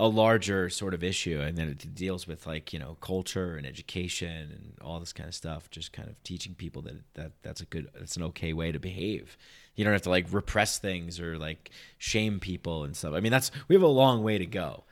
a 0.01 0.09
larger 0.09 0.69
sort 0.69 0.95
of 0.95 1.05
issue, 1.05 1.41
and 1.41 1.57
then 1.57 1.69
it 1.69 1.95
deals 1.95 2.27
with 2.27 2.47
like 2.47 2.73
you 2.73 2.79
know 2.79 2.97
culture 3.01 3.57
and 3.57 3.67
education 3.67 4.51
and 4.53 4.75
all 4.81 5.01
this 5.01 5.13
kind 5.13 5.29
of 5.29 5.35
stuff. 5.35 5.71
Just 5.71 5.93
kind 5.93 6.09
of 6.09 6.21
teaching 6.23 6.55
people 6.55 6.83
that 6.83 7.03
that 7.15 7.33
that's 7.43 7.61
a 7.61 7.67
good, 7.67 7.89
that's 7.95 8.17
an 8.17 8.23
okay 8.25 8.53
way 8.53 8.73
to 8.73 8.79
behave. 8.79 9.37
You 9.75 9.85
don't 9.85 9.93
have 9.93 10.03
to 10.03 10.11
like 10.11 10.27
repress 10.31 10.79
things 10.79 11.19
or 11.21 11.39
like 11.39 11.71
shame 11.99 12.41
people 12.41 12.85
and 12.85 12.97
stuff. 12.97 13.15
I 13.15 13.21
mean, 13.21 13.33
that's 13.33 13.51
we 13.69 13.75
have 13.75 13.83
a 13.83 13.87
long 13.87 14.23
way 14.23 14.39
to 14.39 14.47
go. 14.47 14.85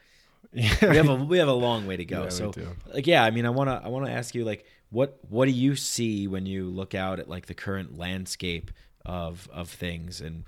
we 0.52 0.62
have 0.62 1.08
a 1.08 1.14
we 1.24 1.38
have 1.38 1.48
a 1.48 1.52
long 1.52 1.86
way 1.86 1.96
to 1.96 2.04
go. 2.04 2.24
Yeah, 2.24 2.28
so 2.30 2.52
like 2.92 3.06
yeah, 3.06 3.24
I 3.24 3.30
mean 3.30 3.46
I 3.46 3.50
wanna 3.50 3.80
I 3.84 3.88
wanna 3.88 4.10
ask 4.10 4.34
you 4.34 4.44
like 4.44 4.64
what 4.90 5.18
what 5.28 5.46
do 5.46 5.52
you 5.52 5.76
see 5.76 6.26
when 6.26 6.46
you 6.46 6.68
look 6.68 6.94
out 6.94 7.20
at 7.20 7.28
like 7.28 7.46
the 7.46 7.54
current 7.54 7.98
landscape 7.98 8.70
of 9.04 9.48
of 9.52 9.68
things 9.68 10.20
and 10.20 10.44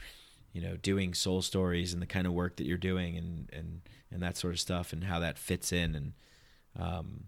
you 0.52 0.60
know 0.60 0.76
doing 0.76 1.14
soul 1.14 1.42
stories 1.42 1.92
and 1.92 2.02
the 2.02 2.06
kind 2.06 2.26
of 2.26 2.32
work 2.32 2.56
that 2.56 2.66
you're 2.66 2.78
doing 2.78 3.16
and 3.16 3.50
and 3.52 3.80
and 4.10 4.22
that 4.22 4.36
sort 4.36 4.52
of 4.52 4.60
stuff 4.60 4.92
and 4.92 5.04
how 5.04 5.18
that 5.18 5.38
fits 5.38 5.72
in 5.72 5.94
and 5.94 6.12
um 6.78 7.24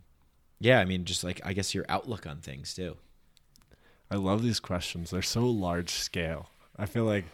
yeah, 0.60 0.80
I 0.80 0.84
mean 0.84 1.04
just 1.04 1.24
like 1.24 1.40
I 1.44 1.52
guess 1.52 1.74
your 1.74 1.84
outlook 1.88 2.26
on 2.26 2.38
things 2.38 2.74
too. 2.74 2.96
I 4.10 4.16
love 4.16 4.42
these 4.42 4.60
questions. 4.60 5.10
They're 5.10 5.22
so 5.22 5.46
large 5.46 5.90
scale. 5.90 6.48
I 6.78 6.86
feel 6.86 7.04
like 7.04 7.24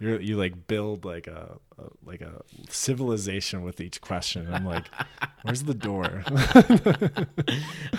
you 0.00 0.16
you 0.18 0.36
like 0.36 0.66
build 0.68 1.04
like 1.04 1.26
a, 1.26 1.58
a 1.78 1.82
like 2.04 2.20
a 2.20 2.42
civilization 2.68 3.62
with 3.62 3.80
each 3.80 4.00
question. 4.00 4.52
I'm 4.52 4.64
like, 4.64 4.84
where's 5.42 5.64
the 5.64 5.74
door? 5.74 6.22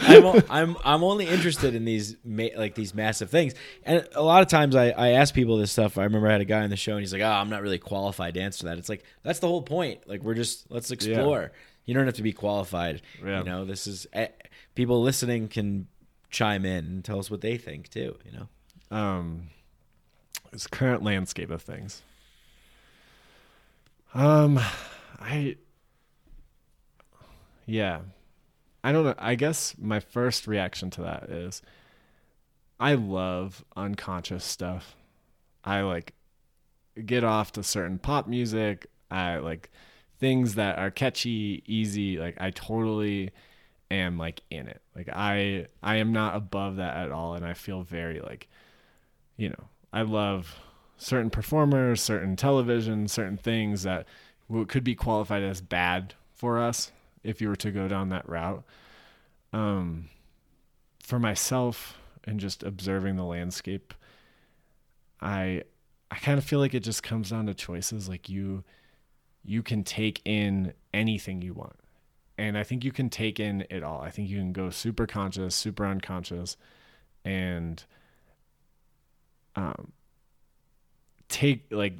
I'm, 0.01 0.25
o- 0.25 0.41
I'm 0.49 0.77
I'm 0.83 1.03
only 1.03 1.27
interested 1.27 1.75
in 1.75 1.85
these 1.85 2.15
ma- 2.23 2.47
like 2.57 2.75
these 2.75 2.93
massive 2.93 3.29
things, 3.29 3.53
and 3.83 4.07
a 4.13 4.23
lot 4.23 4.41
of 4.41 4.47
times 4.47 4.75
I, 4.75 4.89
I 4.91 5.09
ask 5.09 5.33
people 5.33 5.57
this 5.57 5.71
stuff. 5.71 5.97
I 5.97 6.03
remember 6.03 6.27
I 6.27 6.31
had 6.33 6.41
a 6.41 6.45
guy 6.45 6.61
on 6.63 6.69
the 6.69 6.77
show, 6.77 6.93
and 6.93 7.01
he's 7.01 7.13
like, 7.13 7.21
"Oh, 7.21 7.25
I'm 7.29 7.49
not 7.49 7.61
really 7.61 7.79
qualified 7.79 8.33
to 8.35 8.41
answer 8.41 8.65
that." 8.67 8.77
It's 8.77 8.89
like 8.89 9.03
that's 9.23 9.39
the 9.39 9.47
whole 9.47 9.61
point. 9.61 10.07
Like 10.07 10.23
we're 10.23 10.35
just 10.35 10.69
let's 10.71 10.91
explore. 10.91 11.51
You 11.85 11.93
don't 11.95 12.05
have 12.05 12.15
to 12.15 12.23
be 12.23 12.33
qualified. 12.33 13.01
Yeah. 13.23 13.39
You 13.39 13.43
know, 13.45 13.65
this 13.65 13.87
is 13.87 14.07
eh, 14.13 14.27
people 14.75 15.01
listening 15.01 15.47
can 15.47 15.87
chime 16.29 16.63
in 16.65 16.85
and 16.85 17.03
tell 17.03 17.19
us 17.19 17.31
what 17.31 17.41
they 17.41 17.57
think 17.57 17.89
too. 17.89 18.15
You 18.25 18.31
know, 18.91 18.95
um, 18.97 19.49
this 20.51 20.67
current 20.67 21.03
landscape 21.03 21.49
of 21.49 21.61
things. 21.61 22.01
Um, 24.13 24.59
I, 25.19 25.57
yeah, 27.65 27.99
I 28.83 28.91
don't 28.91 29.03
know. 29.03 29.15
I 29.17 29.35
guess 29.35 29.75
my 29.79 29.99
first 29.99 30.47
reaction 30.47 30.89
to 30.91 31.01
that 31.01 31.29
is, 31.29 31.61
I 32.79 32.93
love 32.93 33.63
unconscious 33.75 34.45
stuff. 34.45 34.95
I 35.63 35.81
like 35.81 36.13
get 37.05 37.23
off 37.23 37.51
to 37.53 37.63
certain 37.63 37.99
pop 37.99 38.27
music. 38.27 38.87
I 39.11 39.37
like 39.37 39.69
things 40.19 40.55
that 40.55 40.79
are 40.79 40.91
catchy, 40.91 41.63
easy. 41.65 42.17
Like 42.17 42.37
I 42.39 42.51
totally 42.51 43.31
am 43.91 44.17
like 44.17 44.41
in 44.49 44.67
it. 44.67 44.81
Like 44.95 45.09
I 45.09 45.67
I 45.83 45.97
am 45.97 46.13
not 46.13 46.35
above 46.35 46.77
that 46.77 46.97
at 46.97 47.11
all 47.11 47.33
and 47.35 47.45
I 47.45 47.53
feel 47.53 47.83
very 47.83 48.21
like 48.21 48.47
you 49.37 49.49
know, 49.49 49.63
I 49.91 50.01
love 50.03 50.59
certain 50.97 51.29
performers, 51.29 52.01
certain 52.01 52.35
television, 52.35 53.07
certain 53.07 53.37
things 53.37 53.83
that 53.83 54.07
could 54.67 54.83
be 54.83 54.95
qualified 54.95 55.43
as 55.43 55.61
bad 55.61 56.13
for 56.33 56.59
us 56.59 56.91
if 57.23 57.41
you 57.41 57.49
were 57.49 57.55
to 57.55 57.71
go 57.71 57.87
down 57.87 58.09
that 58.09 58.27
route. 58.27 58.63
Um, 59.51 60.09
for 61.01 61.19
myself 61.19 61.97
and 62.25 62.39
just 62.39 62.61
observing 62.63 63.15
the 63.15 63.23
landscape, 63.23 63.93
I 65.21 65.63
I 66.11 66.15
kind 66.15 66.37
of 66.37 66.43
feel 66.45 66.59
like 66.59 66.73
it 66.73 66.81
just 66.81 67.03
comes 67.03 67.29
down 67.29 67.45
to 67.47 67.53
choices. 67.53 68.07
Like 68.07 68.29
you 68.29 68.63
you 69.43 69.63
can 69.63 69.83
take 69.83 70.21
in 70.25 70.73
anything 70.93 71.41
you 71.41 71.53
want. 71.53 71.75
And 72.37 72.57
I 72.57 72.63
think 72.63 72.85
you 72.85 72.91
can 72.91 73.09
take 73.09 73.39
in 73.39 73.65
it 73.69 73.83
all. 73.83 74.01
I 74.01 74.11
think 74.11 74.29
you 74.29 74.37
can 74.37 74.53
go 74.53 74.69
super 74.69 75.05
conscious, 75.05 75.55
super 75.55 75.85
unconscious, 75.85 76.55
and 77.25 77.83
um 79.59 79.91
take 81.27 81.65
like 81.71 81.93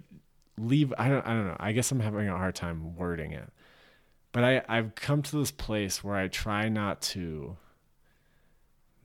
leave 0.58 0.94
I 0.98 1.10
don't 1.10 1.26
I 1.26 1.34
don't 1.34 1.48
know. 1.48 1.58
I 1.60 1.72
guess 1.72 1.92
I'm 1.92 2.00
having 2.00 2.28
a 2.28 2.38
hard 2.38 2.56
time 2.56 2.96
wording 2.96 3.32
it. 3.32 3.50
But 4.32 4.44
I 4.44 4.62
I've 4.68 4.96
come 4.96 5.22
to 5.24 5.38
this 5.38 5.52
place 5.52 6.04
where 6.04 6.16
I 6.16 6.28
try 6.28 6.70
not 6.70 7.02
to 7.14 7.58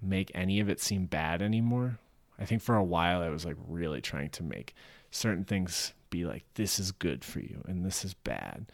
make 0.03 0.31
any 0.35 0.61
of 0.61 0.69
it 0.69 0.81
seem 0.81 1.07
bad 1.07 1.43
anymore. 1.43 1.99
I 2.39 2.45
think 2.45 2.63
for 2.63 2.75
a 2.75 2.85
while 2.85 3.23
I 3.23 3.29
was 3.29 3.45
like 3.45 3.57
really 3.67 4.01
trying 4.01 4.31
to 4.31 4.43
make 4.43 4.75
certain 5.11 5.45
things 5.45 5.93
be 6.11 6.25
like 6.25 6.45
this 6.55 6.79
is 6.79 6.93
good 6.93 7.25
for 7.25 7.41
you 7.41 7.63
and 7.67 7.85
this 7.85 8.05
is 8.05 8.15
bad. 8.15 8.67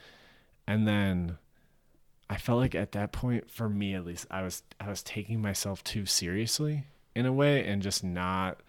And 0.66 0.86
then 0.86 1.38
I 2.28 2.36
felt 2.36 2.60
like 2.60 2.74
at 2.74 2.92
that 2.92 3.12
point 3.12 3.50
for 3.50 3.68
me 3.68 3.94
at 3.94 4.04
least 4.04 4.26
I 4.30 4.42
was 4.42 4.62
I 4.80 4.88
was 4.88 5.02
taking 5.02 5.40
myself 5.40 5.82
too 5.84 6.06
seriously 6.06 6.84
in 7.14 7.26
a 7.26 7.32
way 7.32 7.66
and 7.66 7.82
just 7.82 8.04
not 8.04 8.60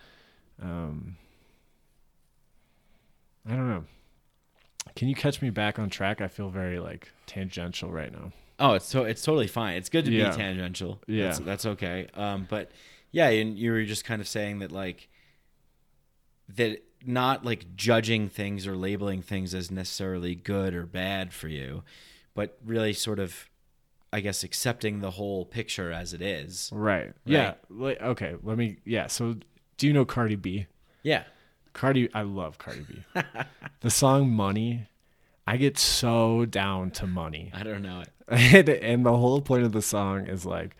um 0.61 1.15
I 3.47 3.51
don't 3.55 3.67
know. 3.69 3.83
Can 4.95 5.07
you 5.07 5.15
catch 5.15 5.41
me 5.41 5.49
back 5.49 5.79
on 5.79 5.89
track? 5.89 6.21
I 6.21 6.27
feel 6.27 6.49
very 6.49 6.79
like 6.79 7.11
tangential 7.25 7.91
right 7.91 8.11
now. 8.11 8.31
Oh, 8.59 8.73
it's 8.73 8.85
so 8.85 9.03
it's 9.03 9.23
totally 9.23 9.47
fine. 9.47 9.77
It's 9.77 9.89
good 9.89 10.05
to 10.05 10.11
Yeah. 10.11 10.29
be 10.31 10.35
tangential. 10.37 11.01
Yeah. 11.07 11.25
that's, 11.25 11.39
that's 11.39 11.65
okay. 11.65 12.07
Um, 12.13 12.45
but 12.49 12.71
yeah, 13.11 13.29
and 13.29 13.57
you 13.57 13.71
were 13.71 13.83
just 13.83 14.05
kind 14.05 14.21
of 14.21 14.27
saying 14.27 14.59
that 14.59 14.71
like 14.71 15.09
that 16.55 16.83
not 17.03 17.43
like 17.43 17.75
judging 17.75 18.29
things 18.29 18.67
or 18.67 18.75
labeling 18.75 19.21
things 19.23 19.55
as 19.55 19.71
necessarily 19.71 20.35
good 20.35 20.75
or 20.75 20.85
bad 20.85 21.33
for 21.33 21.47
you, 21.47 21.83
but 22.35 22.57
really 22.63 22.93
sort 22.93 23.17
of, 23.19 23.49
I 24.13 24.19
guess, 24.19 24.43
accepting 24.43 24.99
the 24.99 25.11
whole 25.11 25.45
picture 25.45 25.91
as 25.91 26.13
it 26.13 26.21
is. 26.21 26.69
Right. 26.71 27.13
Yeah. 27.25 27.55
Like, 27.69 27.99
okay. 28.01 28.35
Let 28.43 28.57
me. 28.57 28.77
Yeah. 28.85 29.07
So, 29.07 29.37
do 29.81 29.87
you 29.87 29.93
know 29.93 30.05
Cardi 30.05 30.35
B? 30.35 30.67
Yeah. 31.01 31.23
Cardi. 31.73 32.07
I 32.13 32.21
love 32.21 32.59
Cardi 32.59 32.85
B. 32.87 33.21
the 33.79 33.89
song 33.89 34.29
"Money." 34.29 34.85
I 35.47 35.57
get 35.57 35.79
so 35.79 36.45
down 36.45 36.91
to 36.91 37.07
money. 37.07 37.49
I 37.51 37.63
don't 37.63 37.81
know 37.81 38.01
it. 38.01 38.09
and, 38.53 38.69
and 38.69 39.03
the 39.03 39.17
whole 39.17 39.41
point 39.41 39.63
of 39.63 39.71
the 39.71 39.81
song 39.81 40.27
is 40.27 40.45
like 40.45 40.75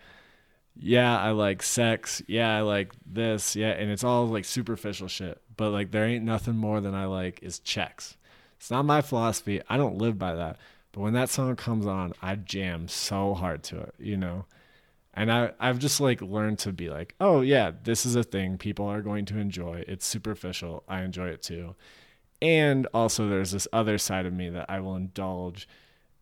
yeah 0.74 1.20
i 1.20 1.32
like 1.32 1.62
sex 1.62 2.22
yeah 2.26 2.56
i 2.56 2.62
like 2.62 2.92
this 3.04 3.54
yeah 3.54 3.72
and 3.72 3.90
it's 3.90 4.02
all 4.04 4.26
like 4.26 4.46
superficial 4.46 5.06
shit 5.06 5.38
but 5.54 5.68
like 5.68 5.90
there 5.90 6.06
ain't 6.06 6.24
nothing 6.24 6.56
more 6.56 6.80
than 6.80 6.94
i 6.94 7.04
like 7.04 7.38
is 7.42 7.58
checks 7.58 8.16
it's 8.56 8.70
not 8.70 8.86
my 8.86 9.02
philosophy 9.02 9.60
i 9.68 9.76
don't 9.76 9.98
live 9.98 10.18
by 10.18 10.34
that 10.34 10.56
but 10.92 11.02
when 11.02 11.12
that 11.12 11.28
song 11.28 11.54
comes 11.56 11.84
on 11.86 12.14
i 12.22 12.34
jam 12.34 12.88
so 12.88 13.34
hard 13.34 13.62
to 13.62 13.78
it 13.78 13.94
you 13.98 14.16
know 14.16 14.46
and 15.14 15.30
i 15.30 15.50
i've 15.60 15.78
just 15.78 16.00
like 16.00 16.20
learned 16.22 16.58
to 16.58 16.72
be 16.72 16.88
like 16.88 17.14
oh 17.20 17.40
yeah 17.40 17.70
this 17.84 18.06
is 18.06 18.16
a 18.16 18.22
thing 18.22 18.56
people 18.56 18.86
are 18.86 19.02
going 19.02 19.24
to 19.24 19.38
enjoy 19.38 19.84
it's 19.86 20.06
superficial 20.06 20.82
i 20.88 21.02
enjoy 21.02 21.28
it 21.28 21.42
too 21.42 21.74
and 22.40 22.86
also 22.94 23.28
there's 23.28 23.52
this 23.52 23.68
other 23.72 23.98
side 23.98 24.26
of 24.26 24.32
me 24.32 24.48
that 24.48 24.66
i 24.68 24.80
will 24.80 24.96
indulge 24.96 25.68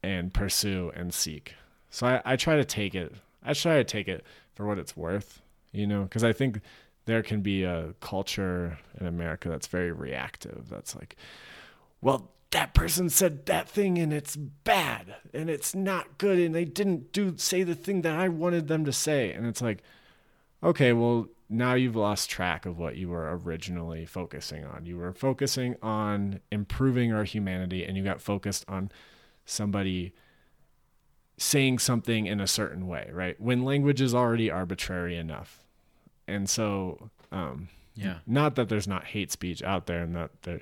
and 0.02 0.32
pursue 0.32 0.92
and 0.94 1.12
seek. 1.12 1.54
So 1.90 2.06
I, 2.06 2.22
I 2.24 2.36
try 2.36 2.56
to 2.56 2.64
take 2.64 2.94
it. 2.94 3.14
I 3.42 3.52
try 3.54 3.76
to 3.76 3.84
take 3.84 4.08
it 4.08 4.24
for 4.54 4.66
what 4.66 4.78
it's 4.78 4.96
worth, 4.96 5.40
you 5.72 5.86
know, 5.86 6.02
because 6.02 6.24
I 6.24 6.32
think 6.32 6.60
there 7.06 7.22
can 7.22 7.40
be 7.40 7.64
a 7.64 7.94
culture 8.00 8.78
in 9.00 9.06
America 9.06 9.48
that's 9.48 9.66
very 9.66 9.92
reactive. 9.92 10.68
That's 10.68 10.94
like, 10.94 11.16
well, 12.00 12.30
that 12.50 12.74
person 12.74 13.08
said 13.08 13.46
that 13.46 13.68
thing 13.68 13.96
and 13.98 14.12
it's 14.12 14.34
bad 14.36 15.14
and 15.32 15.48
it's 15.48 15.74
not 15.74 16.18
good 16.18 16.38
and 16.38 16.54
they 16.54 16.64
didn't 16.64 17.12
do 17.12 17.34
say 17.36 17.62
the 17.62 17.74
thing 17.76 18.02
that 18.02 18.18
I 18.18 18.28
wanted 18.28 18.66
them 18.66 18.84
to 18.84 18.92
say. 18.92 19.32
And 19.32 19.46
it's 19.46 19.62
like, 19.62 19.82
okay, 20.62 20.92
well, 20.92 21.28
now 21.48 21.74
you've 21.74 21.96
lost 21.96 22.28
track 22.28 22.66
of 22.66 22.76
what 22.78 22.96
you 22.96 23.08
were 23.08 23.36
originally 23.38 24.04
focusing 24.04 24.64
on. 24.64 24.84
You 24.84 24.96
were 24.96 25.12
focusing 25.12 25.76
on 25.80 26.40
improving 26.50 27.12
our 27.12 27.24
humanity 27.24 27.84
and 27.84 27.96
you 27.96 28.02
got 28.02 28.20
focused 28.20 28.64
on 28.68 28.90
somebody 29.44 30.12
saying 31.38 31.78
something 31.78 32.26
in 32.26 32.40
a 32.40 32.46
certain 32.46 32.86
way, 32.86 33.10
right? 33.12 33.40
When 33.40 33.64
language 33.64 34.00
is 34.00 34.14
already 34.14 34.50
arbitrary 34.50 35.16
enough. 35.16 35.64
And 36.28 36.50
so, 36.50 37.10
um, 37.32 37.68
Yeah. 37.94 38.18
not 38.26 38.56
that 38.56 38.68
there's 38.68 38.86
not 38.88 39.04
hate 39.04 39.30
speech 39.32 39.62
out 39.62 39.86
there 39.86 40.02
and 40.02 40.14
that 40.16 40.42
their 40.42 40.60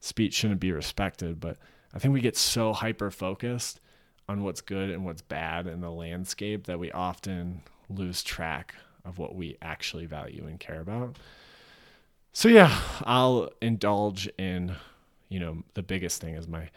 speech 0.00 0.34
shouldn't 0.34 0.60
be 0.60 0.72
respected, 0.72 1.40
but 1.40 1.56
I 1.94 1.98
think 1.98 2.14
we 2.14 2.20
get 2.20 2.36
so 2.36 2.72
hyper 2.72 3.10
focused 3.10 3.80
on 4.28 4.42
what's 4.42 4.60
good 4.60 4.90
and 4.90 5.04
what's 5.04 5.22
bad 5.22 5.66
in 5.66 5.80
the 5.80 5.90
landscape 5.90 6.66
that 6.66 6.78
we 6.78 6.90
often 6.92 7.62
lose 7.88 8.22
track 8.22 8.74
of 9.04 9.18
what 9.18 9.34
we 9.34 9.56
actually 9.62 10.06
value 10.06 10.46
and 10.46 10.58
care 10.58 10.80
about. 10.80 11.16
So 12.32 12.48
yeah, 12.48 12.76
I'll 13.04 13.48
indulge 13.62 14.28
in, 14.36 14.74
you 15.28 15.40
know, 15.40 15.62
the 15.74 15.82
biggest 15.82 16.20
thing 16.20 16.34
is 16.34 16.46
my 16.48 16.68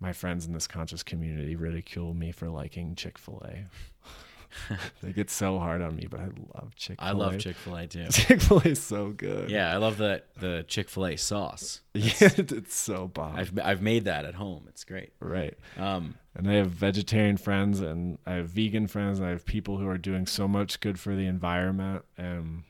my 0.00 0.12
friends 0.12 0.46
in 0.46 0.52
this 0.52 0.66
conscious 0.66 1.04
community 1.04 1.54
ridicule 1.54 2.12
me 2.12 2.32
for 2.32 2.48
liking 2.48 2.96
Chick-fil-A. 2.96 3.66
they 5.02 5.12
get 5.12 5.30
so 5.30 5.58
hard 5.58 5.80
on 5.82 5.96
me, 5.96 6.06
but 6.10 6.20
I 6.20 6.28
love 6.54 6.74
Chick-fil-A. 6.76 7.08
I 7.08 7.12
love 7.12 7.38
Chick 7.38 7.56
Fil 7.56 7.76
A 7.76 7.86
too. 7.86 8.06
Chick-fil-A 8.10 8.68
is 8.68 8.82
so 8.82 9.10
good. 9.10 9.50
Yeah, 9.50 9.72
I 9.72 9.76
love 9.78 9.96
the 9.96 10.22
the 10.38 10.64
Chick 10.68 10.88
Fil 10.88 11.06
A 11.06 11.16
sauce. 11.16 11.80
Yeah, 11.94 12.12
it's 12.20 12.74
so 12.74 13.08
bomb. 13.08 13.36
I've 13.36 13.58
I've 13.62 13.82
made 13.82 14.04
that 14.06 14.24
at 14.24 14.34
home. 14.34 14.64
It's 14.68 14.84
great. 14.84 15.12
right. 15.20 15.56
Um, 15.76 16.14
And 16.34 16.48
I 16.50 16.54
have 16.54 16.70
vegetarian 16.70 17.36
friends 17.36 17.80
and 17.80 18.18
I 18.26 18.32
have 18.34 18.48
vegan 18.48 18.86
friends 18.86 19.18
and 19.18 19.26
I 19.28 19.30
have 19.30 19.44
people 19.44 19.76
who 19.78 19.86
are 19.88 19.98
doing 19.98 20.26
so 20.26 20.48
much 20.48 20.80
good 20.80 20.98
for 20.98 21.14
the 21.14 21.26
environment 21.26 22.04
and 22.16 22.62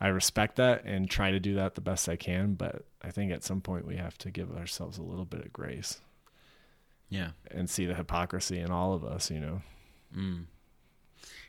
I 0.00 0.08
respect 0.08 0.56
that 0.56 0.84
and 0.84 1.08
try 1.08 1.30
to 1.30 1.40
do 1.40 1.54
that 1.54 1.74
the 1.74 1.80
best 1.80 2.06
I 2.08 2.16
can, 2.16 2.52
but 2.54 2.84
I 3.02 3.10
think 3.10 3.32
at 3.32 3.42
some 3.44 3.62
point 3.62 3.86
we 3.86 3.96
have 3.96 4.18
to 4.18 4.30
give 4.30 4.54
ourselves 4.54 4.98
a 4.98 5.02
little 5.02 5.24
bit 5.24 5.44
of 5.44 5.52
grace. 5.52 6.00
Yeah. 7.08 7.30
and 7.50 7.70
see 7.70 7.86
the 7.86 7.94
hypocrisy 7.94 8.58
in 8.58 8.70
all 8.70 8.92
of 8.92 9.04
us. 9.04 9.30
You 9.30 9.40
know. 9.40 9.62
Mm. 10.16 10.44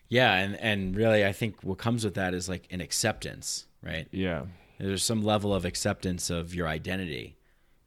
Yeah, 0.09 0.33
and 0.35 0.55
and 0.57 0.95
really 0.95 1.25
I 1.25 1.31
think 1.33 1.63
what 1.63 1.77
comes 1.77 2.05
with 2.05 2.15
that 2.15 2.33
is 2.33 2.47
like 2.47 2.67
an 2.71 2.81
acceptance, 2.81 3.65
right? 3.81 4.07
Yeah. 4.11 4.43
There's 4.79 5.03
some 5.03 5.23
level 5.23 5.53
of 5.53 5.65
acceptance 5.65 6.29
of 6.29 6.53
your 6.53 6.67
identity. 6.67 7.35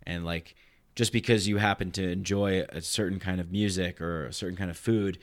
And 0.04 0.24
like 0.24 0.54
just 0.96 1.12
because 1.12 1.46
you 1.46 1.58
happen 1.58 1.92
to 1.92 2.10
enjoy 2.10 2.66
a 2.68 2.80
certain 2.80 3.20
kind 3.20 3.40
of 3.40 3.52
music 3.52 4.00
or 4.00 4.26
a 4.26 4.32
certain 4.32 4.56
kind 4.56 4.70
of 4.70 4.76
food 4.76 5.18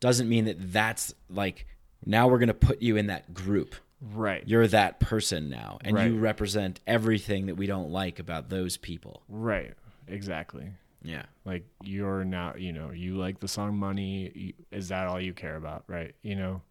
doesn't 0.00 0.28
mean 0.28 0.46
that 0.46 0.72
that's 0.72 1.14
like 1.30 1.66
now 2.04 2.26
we're 2.26 2.38
going 2.38 2.48
to 2.48 2.54
put 2.54 2.82
you 2.82 2.96
in 2.96 3.06
that 3.06 3.32
group. 3.32 3.76
Right. 4.00 4.42
You're 4.46 4.66
that 4.66 4.98
person 4.98 5.48
now 5.48 5.78
and 5.84 5.96
you 5.96 6.18
represent 6.18 6.80
everything 6.88 7.46
that 7.46 7.54
we 7.54 7.66
don't 7.66 7.90
like 7.90 8.18
about 8.18 8.48
those 8.50 8.76
people. 8.76 9.22
right. 9.28 9.74
Exactly. 10.08 10.68
Yeah. 11.02 11.24
Like 11.44 11.64
you're 11.82 12.24
now, 12.24 12.54
you 12.56 12.72
know, 12.72 12.90
you 12.90 13.16
like 13.16 13.40
the 13.40 13.48
song 13.48 13.76
"Money." 13.76 14.54
Is 14.70 14.88
that 14.88 15.06
all 15.08 15.20
you 15.20 15.32
care 15.34 15.56
about, 15.56 15.84
right? 15.88 16.14
You 16.22 16.36
know, 16.36 16.62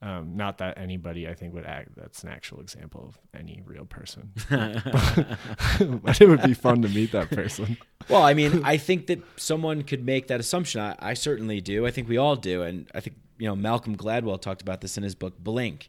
um, 0.00 0.36
not 0.36 0.58
that 0.58 0.78
anybody 0.78 1.28
I 1.28 1.34
think 1.34 1.54
would 1.54 1.66
act. 1.66 1.90
That's 1.96 2.22
an 2.24 2.30
actual 2.30 2.60
example 2.60 3.04
of 3.08 3.18
any 3.38 3.62
real 3.64 3.84
person, 3.84 4.32
but 4.50 6.20
it 6.20 6.28
would 6.28 6.42
be 6.42 6.54
fun 6.54 6.82
to 6.82 6.88
meet 6.88 7.12
that 7.12 7.30
person. 7.30 7.76
Well, 8.08 8.22
I 8.22 8.34
mean, 8.34 8.62
I 8.64 8.76
think 8.78 9.06
that 9.06 9.20
someone 9.36 9.82
could 9.82 10.04
make 10.04 10.26
that 10.28 10.40
assumption. 10.40 10.80
I, 10.80 10.96
I 10.98 11.14
certainly 11.14 11.60
do. 11.60 11.86
I 11.86 11.90
think 11.90 12.08
we 12.08 12.16
all 12.16 12.36
do, 12.36 12.62
and 12.62 12.88
I 12.94 13.00
think 13.00 13.16
you 13.38 13.46
know 13.46 13.54
Malcolm 13.56 13.96
Gladwell 13.96 14.40
talked 14.40 14.62
about 14.62 14.80
this 14.80 14.96
in 14.96 15.02
his 15.02 15.14
book 15.14 15.38
Blink. 15.38 15.88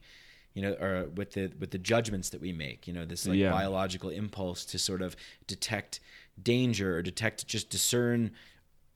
You 0.53 0.61
know, 0.61 0.73
or 0.73 1.05
with 1.15 1.31
the 1.31 1.51
with 1.59 1.71
the 1.71 1.79
judgments 1.79 2.29
that 2.29 2.39
we 2.39 2.51
make. 2.53 2.85
You 2.87 2.93
know, 2.93 3.05
this 3.05 3.25
like 3.25 3.39
Yeah. 3.39 3.49
biological 3.51 4.09
impulse 4.11 4.65
to 4.65 4.77
sort 4.77 5.01
of 5.01 5.15
detect 5.47 5.99
danger 6.41 6.97
or 6.97 7.01
detect 7.01 7.47
just 7.47 7.69
discern. 7.69 8.31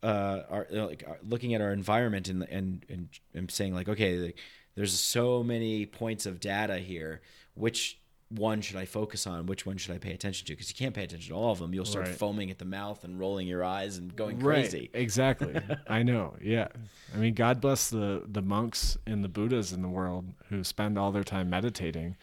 Uh, 0.04 0.44
our 0.50 0.68
like 0.70 1.04
uh, 1.08 1.14
looking 1.28 1.56
at 1.56 1.62
our 1.62 1.74
environment 1.74 2.28
and 2.30 2.44
and 2.44 2.86
and, 2.90 3.10
and 3.34 3.50
saying 3.50 3.74
like, 3.74 3.90
okay, 3.90 4.18
like, 4.18 4.38
there's 4.76 4.94
so 4.98 5.44
many 5.44 5.86
points 5.88 6.26
of 6.28 6.40
data 6.40 6.78
here. 6.78 7.22
Which 7.56 8.00
one 8.30 8.62
should 8.62 8.76
I 8.76 8.86
focus 8.86 9.26
on? 9.26 9.48
Which 9.48 9.66
one 9.66 9.78
should 9.78 9.96
I 9.96 9.98
pay 9.98 10.12
attention 10.12 10.46
to? 10.48 10.54
Because 10.54 10.70
you 10.70 10.76
can't 10.76 10.94
pay 10.94 11.04
attention 11.06 11.30
to 11.34 11.36
all 11.36 11.52
of 11.52 11.60
them. 11.60 11.74
You'll 11.74 11.86
start 11.86 12.08
Right. 12.08 12.16
foaming 12.16 12.52
at 12.52 12.60
the 12.60 12.66
mouth 12.66 13.04
and 13.06 13.18
rolling 13.18 13.48
your 13.48 13.64
eyes 13.64 13.98
and 13.98 14.16
going 14.16 14.40
crazy. 14.40 14.90
Right. 14.94 15.02
Exactly. 15.02 15.56
I 15.88 16.04
know. 16.04 16.36
Yeah. 16.42 16.68
I 17.16 17.18
mean, 17.18 17.34
God 17.34 17.60
bless 17.60 17.90
the 17.90 18.22
the 18.28 18.42
monks 18.44 18.98
and 19.08 19.24
the 19.24 19.30
Buddhas 19.30 19.74
in 19.74 19.82
the 19.82 19.90
world 19.90 20.26
who 20.50 20.64
spend 20.64 21.00
all 21.00 21.12
their 21.12 21.24
time 21.24 21.50
meditating, 21.50 22.18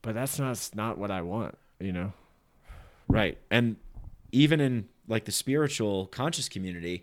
but 0.00 0.14
that's 0.14 0.38
not 0.38 0.70
not 0.74 0.96
what 0.96 1.10
I 1.10 1.20
want. 1.20 1.58
You 1.78 1.92
know. 1.92 2.12
Right. 3.08 3.36
And 3.50 3.76
even 4.36 4.60
in 4.60 4.86
like 5.08 5.24
the 5.24 5.32
spiritual 5.32 6.06
conscious 6.08 6.48
community, 6.48 7.02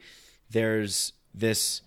there's 0.52 1.14
this 1.34 1.82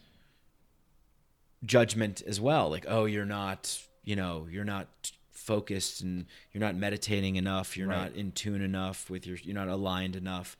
judgment 1.64 2.22
as 2.26 2.40
well. 2.40 2.68
Like, 2.68 2.84
oh, 2.88 3.04
you're 3.04 3.24
not, 3.24 3.80
you 4.04 4.16
know, 4.16 4.46
you're 4.50 4.64
not 4.64 4.88
focused 5.30 6.00
and 6.00 6.26
you're 6.52 6.60
not 6.60 6.74
meditating 6.74 7.36
enough. 7.36 7.76
You're 7.76 7.88
Right. 7.88 8.10
not 8.10 8.12
in 8.14 8.32
tune 8.32 8.60
enough 8.60 9.08
with 9.08 9.26
your, 9.26 9.36
you're 9.42 9.54
not 9.54 9.68
aligned 9.68 10.16
enough. 10.16 10.56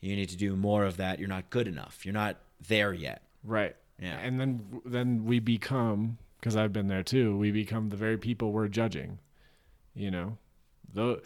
You 0.00 0.14
need 0.14 0.28
to 0.28 0.36
do 0.36 0.54
more 0.56 0.84
of 0.84 0.98
that. 0.98 1.18
You're 1.18 1.28
not 1.28 1.48
good 1.48 1.66
enough. 1.66 2.04
You're 2.04 2.12
not 2.12 2.36
there 2.68 2.92
yet. 2.92 3.22
Right. 3.42 3.74
Yeah. 3.98 4.18
And 4.18 4.38
then 4.38 4.80
then 4.84 5.24
we 5.24 5.40
become 5.40 6.18
because 6.38 6.54
I've 6.54 6.72
been 6.72 6.86
there 6.88 7.02
too. 7.02 7.36
We 7.36 7.50
become 7.50 7.88
the 7.88 7.96
very 7.96 8.16
people 8.18 8.52
we're 8.52 8.68
judging. 8.68 9.18
You 9.94 10.10
know, 10.12 10.38
though, 10.92 11.20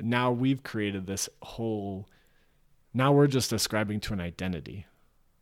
now 0.00 0.30
we've 0.32 0.62
created 0.62 1.06
this 1.06 1.28
whole. 1.42 2.08
Now 2.92 3.12
we're 3.12 3.26
just 3.28 3.52
ascribing 3.52 4.00
to 4.00 4.12
an 4.12 4.20
identity, 4.20 4.86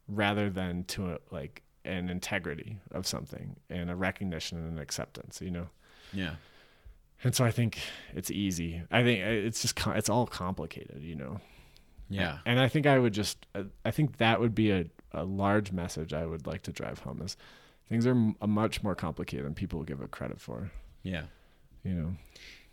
rather 0.07 0.51
than 0.51 0.85
to 0.85 1.13
a, 1.13 1.19
like 1.31 1.63
an 1.85 2.09
integrity 2.11 2.79
of 2.91 3.07
something 3.07 3.57
and 3.71 3.91
a 3.91 3.97
recognition 3.97 4.59
and 4.59 4.73
an 4.73 4.79
acceptance. 4.79 5.41
You 5.41 5.51
know. 5.51 5.69
Yeah. 6.13 6.35
And 7.25 7.35
so 7.35 7.45
I 7.45 7.51
think 7.51 7.79
it's 8.15 8.31
easy. 8.31 8.83
I 8.91 9.03
think 9.03 9.21
it's 9.21 9.63
just 9.63 9.79
it's 9.89 10.09
all 10.09 10.27
complicated, 10.27 11.03
you 11.03 11.15
know. 11.17 11.41
Yeah. 12.09 12.39
And 12.47 12.59
I 12.61 12.69
think 12.69 12.87
I 12.87 12.99
would 12.99 13.13
just 13.13 13.45
uh, 13.55 13.65
I 13.85 13.91
think 13.91 14.19
that 14.19 14.41
would 14.41 14.55
be 14.55 14.71
a 14.71 14.87
a 15.13 15.25
large 15.25 15.73
message 15.73 16.13
I 16.13 16.27
would 16.27 16.47
like 16.47 16.63
to 16.63 16.73
drive 16.73 16.99
home 17.01 17.23
is 17.23 17.37
things 17.89 18.07
are 18.07 18.11
m- 18.11 18.37
much 18.47 18.83
more 18.83 18.95
complicated 18.95 19.47
than 19.47 19.55
people 19.55 19.83
give 19.83 20.03
it 20.03 20.11
credit 20.11 20.39
for, 20.39 20.71
Yeah. 21.03 21.23
you 21.83 21.95
know. 21.95 22.13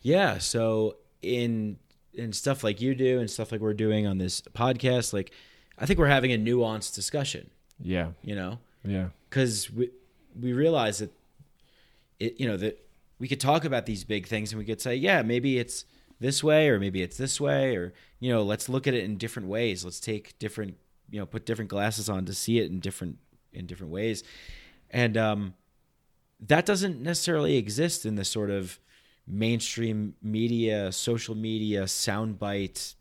Yeah. 0.02 0.38
So 0.40 0.98
in 1.22 1.78
in 2.14 2.32
stuff 2.32 2.64
like 2.64 2.80
you 2.80 2.96
do 2.96 3.20
and 3.20 3.30
stuff 3.30 3.52
like 3.52 3.60
we're 3.62 3.74
doing 3.74 4.08
on 4.08 4.18
this 4.18 4.42
podcast, 4.42 5.12
like 5.14 5.32
I 5.78 5.86
think 5.86 6.00
we're 6.00 6.08
having 6.08 6.32
a 6.32 6.38
nuanced 6.38 6.96
discussion. 6.96 7.50
Yeah. 7.82 8.12
You 8.24 8.36
know, 8.36 8.60
Yeah. 8.86 9.10
because 9.30 9.70
we 9.72 9.90
we 10.40 10.54
realize 10.54 11.00
that 11.00 11.12
it 12.20 12.40
you 12.40 12.48
know 12.48 12.58
that 12.58 12.80
we 13.20 13.28
could 13.28 13.40
talk 13.40 13.66
about 13.66 13.86
these 13.86 14.04
big 14.04 14.28
things 14.28 14.52
and 14.52 14.60
we 14.60 14.66
could 14.66 14.82
say 14.82 14.96
yeah 14.96 15.22
maybe 15.22 15.58
it's 15.58 15.86
this 16.20 16.44
way 16.44 16.70
or 16.70 16.80
maybe 16.80 17.02
it's 17.02 17.18
this 17.18 17.40
way 17.42 17.76
or 17.76 17.94
you 18.20 18.32
know 18.32 18.44
let's 18.44 18.70
look 18.70 18.88
at 18.88 18.94
it 18.94 19.04
in 19.04 19.18
different 19.18 19.48
ways 19.50 19.84
let's 19.84 20.00
take 20.00 20.38
different 20.40 20.76
you 21.10 21.20
know 21.20 21.26
put 21.26 21.46
different 21.46 21.70
glasses 21.70 22.08
on 22.10 22.26
to 22.26 22.34
see 22.34 22.60
it 22.60 22.70
in 22.72 22.80
different 22.80 23.18
in 23.54 23.66
different 23.66 23.92
ways 23.92 24.24
and 24.92 25.18
um 25.18 25.54
that 26.40 26.66
doesn't 26.66 27.02
necessarily 27.02 27.56
exist 27.58 28.06
in 28.06 28.16
the 28.16 28.26
sort 28.26 28.50
of 28.50 28.80
mainstream 29.28 30.16
media 30.22 30.92
social 30.92 31.36
media 31.36 31.84
soundbite 31.84 32.96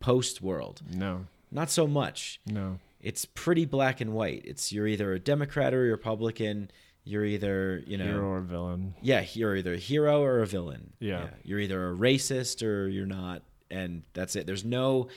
post 0.00 0.40
world 0.42 0.82
No. 0.94 1.26
not 1.50 1.70
so 1.70 1.86
much 1.86 2.40
No. 2.46 2.78
it's 3.00 3.24
pretty 3.24 3.64
black 3.66 4.00
and 4.00 4.12
white. 4.14 4.42
It's 4.44 4.72
you're 4.72 4.86
either 4.86 5.12
a 5.12 5.18
Democrat 5.18 5.74
or 5.74 5.86
a 5.86 5.90
Republican. 5.90 6.70
You're 7.04 7.24
either 7.24 7.82
you 7.86 7.98
know 7.98 8.04
Hero 8.04 8.26
or 8.30 8.40
villain. 8.40 8.94
yeah 9.02 9.24
you're 9.34 9.56
either 9.56 9.74
a 9.74 9.78
hero 9.78 10.22
or 10.22 10.40
a 10.40 10.46
villain. 10.46 10.92
Yeah. 11.00 11.28
you're 11.44 11.58
either 11.58 11.90
a 11.90 11.94
racist 11.96 12.62
or 12.66 12.88
you're 12.88 13.06
not, 13.06 13.42
and 13.70 14.02
that's 14.14 14.36
it. 14.36 14.46
There's 14.46 14.64
no 14.64 15.08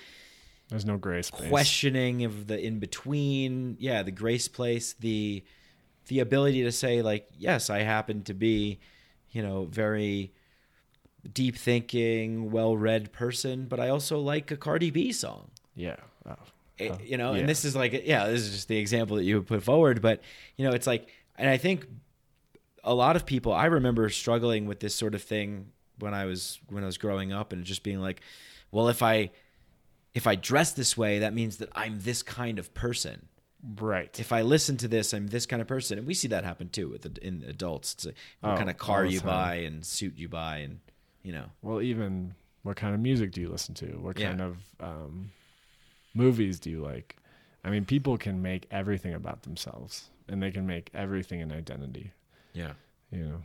There's 0.70 0.86
no 0.86 0.98
grace 0.98 1.28
space. 1.28 1.48
questioning 1.48 2.26
of 2.26 2.48
the 2.48 2.60
in 2.60 2.80
between. 2.80 3.78
Yeah, 3.80 4.02
the 4.04 4.12
grace 4.12 4.48
place, 4.48 4.94
the 4.94 5.44
the 6.08 6.20
ability 6.20 6.64
to 6.64 6.72
say 6.72 7.02
like 7.02 7.28
yes, 7.38 7.70
I 7.70 7.80
happen 7.80 8.24
to 8.24 8.34
be 8.34 8.80
you 9.36 9.44
know 9.44 9.66
very 9.66 10.32
deep 11.32 11.56
thinking, 11.58 12.52
well 12.52 12.78
read 12.78 13.12
person, 13.12 13.66
but 13.66 13.80
I 13.80 13.90
also 13.90 14.20
like 14.20 14.50
a 14.52 14.58
Cardi 14.58 14.92
B 14.92 15.12
song. 15.12 15.50
Yeah. 15.76 15.98
Oh. 16.28 16.32
It- 16.78 16.92
Oh, 16.92 16.98
you 17.04 17.16
know 17.18 17.34
yeah. 17.34 17.40
and 17.40 17.48
this 17.50 17.64
is 17.64 17.74
like 17.74 18.04
yeah 18.06 18.28
this 18.28 18.42
is 18.42 18.52
just 18.52 18.68
the 18.68 18.76
example 18.78 19.16
that 19.16 19.24
you 19.24 19.42
put 19.42 19.64
forward 19.64 20.02
but 20.02 20.20
you 20.58 20.68
know 20.68 20.74
it's 20.76 20.86
like 20.86 21.08
and 21.38 21.50
i 21.50 21.56
think 21.56 21.86
a 22.84 22.94
lot 22.94 23.16
of 23.16 23.26
people 23.26 23.54
i 23.54 23.66
remember 23.68 24.10
struggling 24.10 24.66
with 24.66 24.82
this 24.82 24.94
sort 24.94 25.16
of 25.16 25.24
thing 25.24 25.72
when 26.00 26.14
i 26.14 26.26
was 26.26 26.60
when 26.68 26.84
i 26.84 26.86
was 26.86 26.98
growing 26.98 27.32
up 27.32 27.54
and 27.54 27.64
just 27.64 27.82
being 27.82 28.02
like 28.02 28.20
well 28.72 28.90
if 28.90 29.02
i 29.02 29.32
if 30.14 30.28
i 30.28 30.36
dress 30.36 30.74
this 30.74 30.98
way 30.98 31.20
that 31.20 31.34
means 31.34 31.56
that 31.58 31.70
i'm 31.76 31.98
this 32.02 32.22
kind 32.22 32.60
of 32.60 32.74
person 32.74 33.30
Right. 33.80 34.20
if 34.20 34.32
i 34.32 34.42
listen 34.42 34.78
to 34.78 34.88
this 34.88 35.14
i'm 35.14 35.28
this 35.28 35.46
kind 35.46 35.62
of 35.62 35.68
person 35.68 35.98
and 35.98 36.06
we 36.06 36.14
see 36.14 36.28
that 36.28 36.44
happen 36.44 36.70
too 36.70 36.90
with 36.90 37.02
the, 37.04 37.26
in 37.28 37.44
adults 37.48 37.94
it's 37.94 38.06
like 38.06 38.16
what 38.42 38.52
Oh, 38.54 38.58
kind 38.58 38.70
of 38.70 38.78
car 38.78 39.06
you 39.06 39.20
time. 39.20 39.28
buy 39.28 39.56
and 39.56 39.84
suit 39.86 40.14
you 40.18 40.30
buy 40.30 40.58
and 40.58 40.80
you 41.24 41.32
know 41.32 41.46
Well, 41.64 41.82
even 41.82 42.36
what 42.64 42.76
kind 42.78 42.94
of 42.94 43.00
music 43.02 43.32
do 43.32 43.42
you 43.42 43.50
listen 43.50 43.74
to? 43.76 43.86
What 43.98 44.18
Yeah. 44.20 44.30
kind 44.30 44.42
of 44.42 44.58
um, 44.80 45.32
movies 46.14 46.60
do 46.60 46.70
you 46.72 46.82
like? 46.82 47.16
I 47.64 47.70
mean, 47.70 47.86
people 47.86 48.18
can 48.18 48.42
make 48.42 48.66
everything 48.72 49.14
about 49.14 49.44
themselves, 49.44 50.10
and 50.28 50.42
they 50.42 50.50
can 50.52 50.66
make 50.68 50.90
everything 50.94 51.42
an 51.44 51.52
identity. 51.52 52.12
yeah 52.54 52.74
You 53.12 53.24
know. 53.24 53.42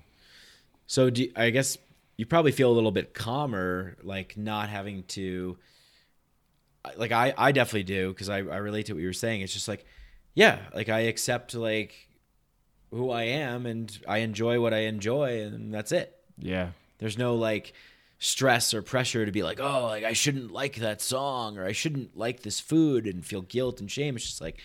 So 0.86 1.10
do 1.10 1.22
you- 1.24 1.32
I 1.36 1.51
guess 1.51 1.76
you 2.16 2.24
probably 2.26 2.52
feel 2.52 2.70
a 2.70 2.76
little 2.78 2.92
bit 2.92 3.12
calmer, 3.14 3.97
like 4.02 4.36
not 4.38 4.68
having 4.70 5.02
to. 5.18 5.56
Like 6.97 7.12
I, 7.12 7.34
I 7.36 7.52
definitely 7.52 7.84
do 7.84 8.09
because 8.12 8.28
I, 8.30 8.38
I 8.38 8.56
relate 8.56 8.86
to 8.86 8.94
what 8.94 9.01
you 9.01 9.06
were 9.06 9.12
saying. 9.12 9.42
It's 9.42 9.52
just 9.52 9.68
like, 9.68 9.84
yeah, 10.35 10.59
like 10.74 10.89
I 10.89 11.01
accept 11.01 11.55
like 11.55 12.09
who 12.90 13.11
I 13.11 13.23
am 13.24 13.66
and 13.66 13.97
I 14.07 14.19
enjoy 14.19 14.61
what 14.61 14.74
I 14.74 14.81
enjoy 14.81 15.43
and 15.43 15.73
that's 15.73 15.93
it. 15.93 16.16
Yeah. 16.39 16.70
There's 16.98 17.19
no 17.19 17.35
like 17.35 17.73
stress 18.19 18.74
or 18.74 18.82
pressure 18.82 19.24
to 19.24 19.32
be 19.32 19.43
like, 19.43 19.61
oh, 19.61 19.86
like 19.86 20.05
I 20.05 20.12
shouldn't 20.12 20.52
like 20.52 20.77
that 20.77 21.01
song 21.01 21.59
or 21.59 21.65
I 21.65 21.73
shouldn't 21.73 22.16
like 22.16 22.43
this 22.43 22.61
food 22.61 23.07
and 23.07 23.24
feel 23.24 23.43
guilt 23.43 23.81
and 23.81 23.90
shame. 23.90 24.16
It's 24.16 24.27
just 24.27 24.40
like 24.40 24.59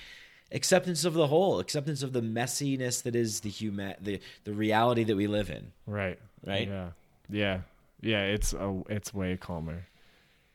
acceptance 0.52 1.06
of 1.06 1.14
the 1.14 1.28
whole, 1.28 1.60
acceptance 1.60 2.04
of 2.04 2.14
the 2.14 2.22
messiness 2.22 3.04
that 3.04 3.16
is 3.16 3.42
the 3.42 3.50
human, 3.50 3.96
the 4.02 4.20
the 4.44 4.54
reality 4.54 5.04
that 5.04 5.16
we 5.16 5.28
live 5.28 5.50
in. 5.50 5.72
Right. 5.86 6.20
Right? 6.46 6.68
Yeah. 6.68 6.90
Yeah. 7.30 7.60
Yeah. 8.02 8.24
It's 8.26 8.54
a. 8.54 8.84
It's 8.90 9.14
way 9.14 9.38
calmer. 9.38 9.88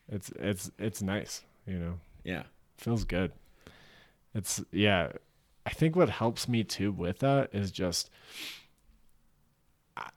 It's 0.08 0.30
it's 0.38 0.70
it's 0.78 1.02
nice. 1.02 1.42
You 1.66 1.78
know. 1.78 2.00
Yeah. 2.24 2.42
feels 2.76 3.04
good. 3.04 3.32
It's 4.34 4.62
yeah. 4.72 5.12
I 5.66 5.70
think 5.70 5.94
what 5.96 6.08
helps 6.08 6.48
me 6.48 6.64
too 6.64 6.90
with 6.92 7.18
that 7.18 7.50
is 7.52 7.70
just 7.70 8.10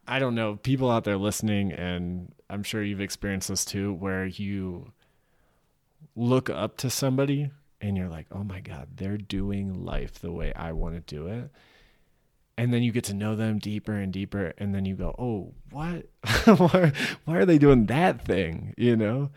I- 0.08 0.20
don't 0.20 0.36
know, 0.36 0.56
people 0.56 0.90
out 0.90 1.04
there 1.04 1.18
listening 1.18 1.72
and 1.72 2.34
I'm 2.50 2.64
sure 2.64 2.84
you've 2.84 3.02
experienced 3.02 3.50
this 3.50 3.66
too 3.66 3.94
where 3.94 4.26
you 4.26 4.94
look 6.16 6.50
up 6.50 6.78
to 6.78 6.90
somebody 6.90 7.52
and 7.82 7.98
you're 7.98 8.10
like, 8.10 8.28
oh 8.32 8.44
my 8.44 8.62
God, 8.62 8.90
they're 8.96 9.18
doing 9.18 9.86
life 9.86 10.20
the 10.20 10.32
way 10.32 10.54
I 10.54 10.72
want 10.72 10.96
to 10.96 11.16
do 11.16 11.28
it. 11.28 11.50
And 12.58 12.74
then 12.74 12.84
you 12.84 12.92
get 12.92 13.04
to 13.06 13.14
know 13.16 13.36
them 13.36 13.58
deeper 13.58 13.94
and 13.94 14.14
deeper. 14.14 14.54
And 14.60 14.74
then 14.76 14.86
you 14.86 14.96
go, 14.96 15.16
oh, 15.18 15.54
what? 15.72 16.08
why, 16.46 16.94
why 17.26 17.38
are 17.38 17.46
they 17.46 17.58
doing 17.58 17.88
that 17.88 18.24
thing? 18.24 18.76
You 18.78 18.96
know? 18.96 19.32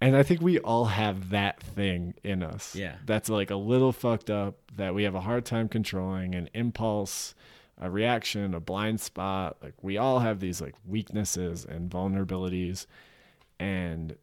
And 0.00 0.16
I 0.16 0.22
think 0.22 0.40
we 0.40 0.60
all 0.60 0.84
have 0.84 1.30
that 1.30 1.60
thing 1.60 2.14
in 2.22 2.42
us. 2.42 2.74
Yeah. 2.76 2.96
That's 3.04 3.28
like 3.28 3.50
a 3.50 3.56
little 3.56 3.92
fucked 3.92 4.30
up 4.30 4.56
that 4.76 4.94
we 4.94 5.02
have 5.02 5.16
a 5.16 5.20
hard 5.20 5.44
time 5.44 5.68
controlling 5.68 6.34
an 6.36 6.48
impulse, 6.54 7.34
a 7.76 7.90
reaction, 7.90 8.54
a 8.54 8.60
blind 8.60 9.00
spot. 9.00 9.56
Like 9.62 9.74
we 9.82 9.98
all 9.98 10.20
have 10.20 10.38
these 10.38 10.60
like 10.60 10.76
weaknesses 10.86 11.64
and 11.64 11.90
vulnerabilities. 11.90 12.86
And 13.58 14.16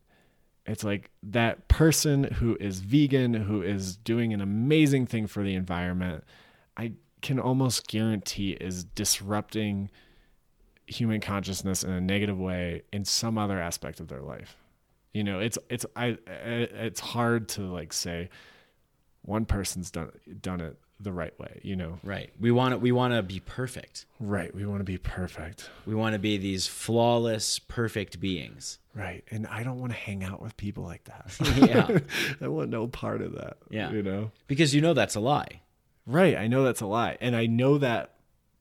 it's 0.65 0.85
like 0.85 1.11
that 1.23 1.67
person 1.67 2.23
who 2.23 2.55
is 2.59 2.79
vegan, 2.79 3.33
who 3.33 3.61
is 3.61 3.97
doing 3.97 4.33
an 4.33 4.39
amazing 4.39 5.07
thing 5.07 5.27
for 5.27 5.43
the 5.43 5.55
environment, 5.55 6.23
I 6.77 6.93
can 7.21 7.39
almost 7.39 7.87
guarantee 7.87 8.51
is 8.53 8.85
disrupting 8.85 9.89
human 10.87 11.19
consciousness 11.19 11.83
in 11.83 11.91
a 11.91 11.99
negative 11.99 12.39
way 12.39 12.83
in 12.93 13.03
some 13.03 13.37
other 13.37 13.59
aspect 13.59 13.99
of 13.99 14.07
their 14.07 14.21
life. 14.21 14.55
You 15.15 15.23
know, 15.23 15.39
it's 15.39 15.57
it's 15.69 15.85
I 15.95 16.17
it's 16.27 16.99
hard 16.99 17.47
to 17.49 17.61
like 17.61 17.93
say 17.93 18.27
one 19.21 19.45
person's 19.45 19.89
done 19.89 20.11
done 20.41 20.59
it 20.59 20.77
the 20.99 21.13
right 21.13 21.37
way, 21.39 21.61
you 21.63 21.77
know. 21.77 21.99
Right. 22.03 22.31
We 22.37 22.51
want 22.51 22.73
to 22.73 22.79
we 22.79 22.91
want 22.91 23.13
to 23.13 23.23
be 23.23 23.39
perfect. 23.39 24.07
Right. 24.19 24.53
We 24.53 24.65
want 24.65 24.81
to 24.81 24.83
be 24.83 24.97
perfect. 24.97 25.69
We 25.85 25.95
want 25.95 26.13
to 26.13 26.19
be 26.19 26.37
these 26.37 26.67
flawless, 26.67 27.59
perfect 27.59 28.19
beings. 28.19 28.79
Right. 28.93 29.23
And 29.31 29.47
I 29.47 29.63
don't 29.63 29.79
want 29.79 29.93
to 29.93 29.97
hang 29.97 30.21
out 30.21 30.41
with 30.41 30.57
people 30.57 30.83
like 30.83 31.05
that. 31.05 31.31
Yeah. 31.65 31.99
I 32.41 32.49
want 32.49 32.69
no 32.69 32.87
part 32.87 33.21
of 33.21 33.35
that. 33.35 33.55
Yeah. 33.69 33.91
You 33.91 34.03
know? 34.03 34.31
Because 34.47 34.75
you 34.75 34.81
know 34.81 34.93
that's 34.93 35.15
a 35.15 35.21
lie. 35.21 35.61
Right. 36.05 36.35
I 36.35 36.47
know 36.47 36.65
that's 36.65 36.81
a 36.81 36.87
lie. 36.87 37.17
And 37.21 37.37
I 37.37 37.45
know 37.45 37.77
that 37.77 38.15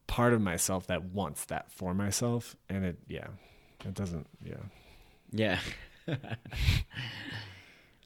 part 0.06 0.32
of 0.32 0.40
myself 0.40 0.86
that 0.86 1.02
wants 1.02 1.46
that 1.46 1.72
for 1.72 1.94
myself. 1.94 2.54
And 2.68 2.84
it, 2.84 2.98
yeah, 3.08 3.26
it 3.84 3.94
doesn't, 3.94 4.28
yeah. 4.44 4.54
Yeah. 5.32 5.58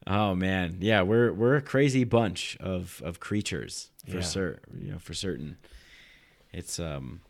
oh 0.07 0.35
man, 0.35 0.79
yeah, 0.81 1.03
we're 1.03 1.33
we're 1.33 1.57
a 1.57 1.63
crazy 1.63 2.05
bunch 2.05 2.57
of 2.61 3.03
of 3.05 3.21
creatures 3.21 3.91
for 4.09 4.17
Yeah. 4.17 4.23
cer- 4.23 4.61
you 4.79 4.93
know, 4.93 4.99
for 4.99 5.15
certain. 5.15 5.57
It's 6.53 6.79
um, 6.79 7.21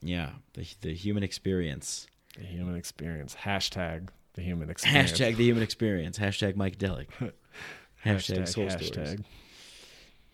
yeah, 0.00 0.30
the 0.54 0.66
the 0.80 0.94
human 0.94 1.22
experience. 1.22 2.06
The 2.36 2.44
human 2.44 2.76
experience. 2.76 3.34
Hashtag 3.34 4.08
the 4.34 4.42
human 4.42 4.70
experience. 4.74 5.12
Hashtag 5.12 5.36
the 5.36 5.44
human 5.44 5.62
experience. 5.62 6.18
Hashtag 6.18 6.54
Micadelic. 6.54 7.08
Hashtag, 8.04 8.48
soul 8.48 8.68
stories. 8.70 8.90
hashtag. 8.90 9.24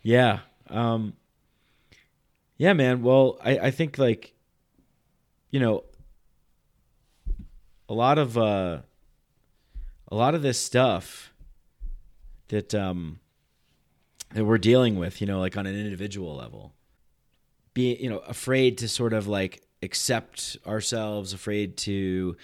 Yeah. 0.02 0.40
Um 0.70 1.14
Yeah, 2.56 2.72
man. 2.72 3.02
Well, 3.02 3.38
I 3.42 3.58
I 3.58 3.70
think 3.70 3.98
like 3.98 4.34
you 5.50 5.60
know 5.60 5.84
a 7.88 7.94
lot 7.94 8.18
of 8.18 8.36
uh 8.38 8.80
a 10.10 10.14
lot 10.14 10.34
of 10.34 10.42
this 10.42 10.58
stuff 10.58 11.32
that 12.48 12.74
um 12.74 13.20
that 14.34 14.44
we're 14.44 14.58
dealing 14.58 14.98
with, 14.98 15.20
you 15.20 15.26
know, 15.26 15.40
like 15.40 15.56
on 15.56 15.66
an 15.66 15.74
individual 15.74 16.36
level. 16.36 16.74
Be 17.74 17.94
you 17.96 18.10
know, 18.10 18.18
afraid 18.18 18.78
to 18.78 18.88
sort 18.88 19.12
of 19.12 19.26
like 19.26 19.62
accept 19.82 20.56
ourselves, 20.66 21.32
afraid 21.32 21.76
to 21.78 22.36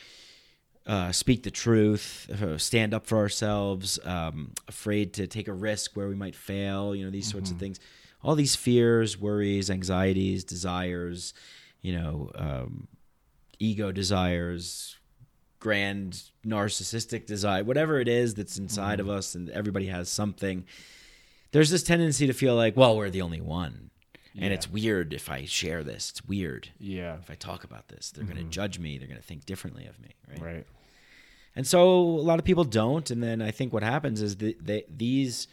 uh, 0.86 1.12
speak 1.12 1.42
the 1.42 1.50
truth, 1.50 2.30
uh, 2.42 2.58
stand 2.58 2.92
up 2.92 3.06
for 3.06 3.18
ourselves, 3.18 3.98
um, 4.04 4.52
afraid 4.68 5.14
to 5.14 5.26
take 5.26 5.48
a 5.48 5.52
risk 5.52 5.96
where 5.96 6.08
we 6.08 6.14
might 6.14 6.36
fail, 6.36 6.94
you 6.94 7.04
know, 7.04 7.10
these 7.10 7.30
sorts 7.30 7.50
of 7.50 7.58
things. 7.58 7.80
All 8.22 8.34
these 8.34 8.54
fears, 8.54 9.18
worries, 9.18 9.70
anxieties, 9.70 10.44
desires, 10.44 11.34
you 11.80 11.94
know, 11.94 12.30
um, 12.34 12.88
ego 13.58 13.92
desires, 13.92 14.96
grand 15.64 16.24
narcissistic 16.46 17.24
desire, 17.24 17.64
whatever 17.64 17.98
it 17.98 18.06
is 18.06 18.34
that's 18.34 18.58
inside 18.58 19.00
of 19.00 19.06
mm-hmm. 19.06 19.16
us, 19.16 19.34
and 19.34 19.48
everybody 19.48 19.86
has 19.86 20.10
something. 20.10 20.62
There's 21.52 21.70
this 21.70 21.82
tendency 21.82 22.26
to 22.26 22.34
feel 22.34 22.54
like, 22.54 22.76
well, 22.76 22.94
we're 22.94 23.08
the 23.08 23.22
only 23.22 23.40
one. 23.40 23.90
And 24.36 24.52
it's 24.52 24.68
weird 24.68 25.14
if 25.14 25.30
I 25.30 25.46
share 25.46 25.82
this. 25.82 26.10
It's 26.10 26.24
weird 26.24 26.68
Yeah. 26.78 27.16
if 27.18 27.30
I 27.30 27.34
talk 27.34 27.64
about 27.64 27.88
this. 27.88 28.10
They're 28.10 28.24
going 28.24 28.36
to 28.36 28.42
mm-hmm. 28.42 28.50
judge 28.50 28.78
me. 28.78 28.98
They're 28.98 29.08
going 29.08 29.20
to 29.20 29.26
think 29.26 29.46
differently 29.46 29.86
of 29.86 29.98
me, 30.00 30.10
right? 30.28 30.42
Right. 30.42 30.66
And 31.56 31.66
so 31.66 31.88
a 32.00 32.26
lot 32.30 32.40
of 32.40 32.44
people 32.44 32.64
don't. 32.64 33.10
And 33.10 33.22
then 33.22 33.40
I 33.40 33.52
think 33.52 33.72
what 33.72 33.84
happens 33.84 34.20
is 34.20 34.36
that 34.38 34.56
they, 34.66 34.84
these 34.88 35.46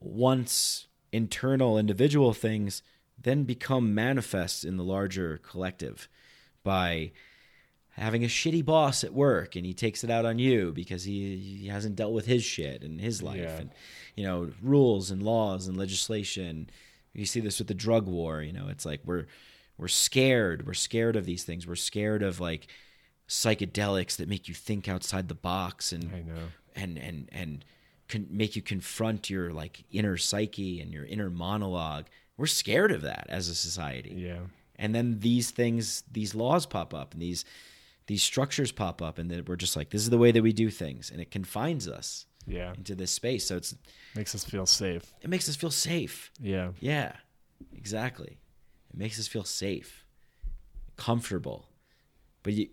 once 0.00 0.86
internal 1.12 1.78
individual 1.78 2.32
things 2.32 2.82
then 3.22 3.44
become 3.44 3.94
manifest 3.94 4.64
in 4.64 4.76
the 4.76 4.84
larger 4.84 5.38
collective 5.38 6.08
by 6.64 7.12
having 7.96 8.24
a 8.24 8.28
shitty 8.28 8.64
boss 8.64 9.02
at 9.04 9.12
work 9.14 9.56
and 9.56 9.64
he 9.66 9.72
takes 9.74 10.04
it 10.04 10.10
out 10.10 10.24
on 10.26 10.38
you 10.38 10.72
because 10.72 11.04
he, 11.04 11.36
he 11.62 11.66
hasn't 11.68 11.96
dealt 11.96 12.12
with 12.12 12.26
his 12.26 12.44
shit 12.44 12.82
in 12.82 12.98
his 12.98 13.22
life 13.22 13.38
Yeah. 13.40 13.56
and 13.56 13.70
you 14.14 14.24
know 14.24 14.50
rules 14.62 15.10
and 15.10 15.22
laws 15.22 15.66
and 15.66 15.76
legislation 15.76 16.68
you 17.14 17.24
see 17.26 17.40
this 17.40 17.58
with 17.58 17.68
the 17.68 17.74
drug 17.74 18.06
war 18.06 18.42
you 18.42 18.52
know 18.52 18.68
it's 18.68 18.84
like 18.84 19.00
we're 19.04 19.26
we're 19.78 19.88
scared 19.88 20.66
we're 20.66 20.74
scared 20.74 21.16
of 21.16 21.24
these 21.24 21.44
things 21.44 21.66
we're 21.66 21.74
scared 21.74 22.22
of 22.22 22.38
like 22.40 22.66
psychedelics 23.28 24.16
that 24.16 24.28
make 24.28 24.48
you 24.48 24.54
think 24.54 24.88
outside 24.88 25.28
the 25.28 25.34
box 25.34 25.92
and 25.92 26.10
I 26.14 26.20
know. 26.22 26.42
and 26.74 26.98
and 26.98 27.28
and 27.32 27.64
can 28.08 28.26
make 28.30 28.54
you 28.54 28.62
confront 28.62 29.28
your 29.30 29.52
like 29.52 29.84
inner 29.90 30.16
psyche 30.16 30.80
and 30.80 30.92
your 30.92 31.04
inner 31.04 31.28
monologue 31.30 32.06
we're 32.36 32.46
scared 32.46 32.92
of 32.92 33.02
that 33.02 33.26
as 33.28 33.48
a 33.48 33.54
society 33.54 34.14
Yeah. 34.16 34.40
and 34.76 34.94
then 34.94 35.18
these 35.20 35.50
things 35.50 36.04
these 36.10 36.34
laws 36.34 36.66
pop 36.66 36.94
up 36.94 37.14
and 37.14 37.22
these 37.22 37.44
these 38.06 38.22
structures 38.22 38.72
pop 38.72 39.02
up 39.02 39.18
and 39.18 39.30
then 39.30 39.44
we're 39.46 39.56
just 39.56 39.76
like 39.76 39.90
this 39.90 40.02
is 40.02 40.10
the 40.10 40.18
way 40.18 40.30
that 40.32 40.42
we 40.42 40.52
do 40.52 40.70
things. 40.70 41.10
And 41.10 41.20
it 41.20 41.30
confines 41.30 41.88
us 41.88 42.26
Yeah. 42.46 42.72
into 42.74 42.94
this 42.94 43.10
space. 43.10 43.46
So 43.46 43.56
it's 43.56 43.74
Makes 44.14 44.34
us 44.34 44.44
feel 44.44 44.66
safe. 44.66 45.12
it 45.22 45.28
makes 45.30 45.48
us 45.48 45.56
feel 45.56 45.70
safe. 45.70 46.30
Yeah. 46.40 46.70
yeah 46.80 47.12
exactly. 47.76 48.38
It 48.90 48.96
makes 48.98 49.18
us 49.18 49.26
feel 49.26 49.44
safe 49.44 50.04
comfortable. 50.96 51.68
But 52.42 52.52
you 52.54 52.68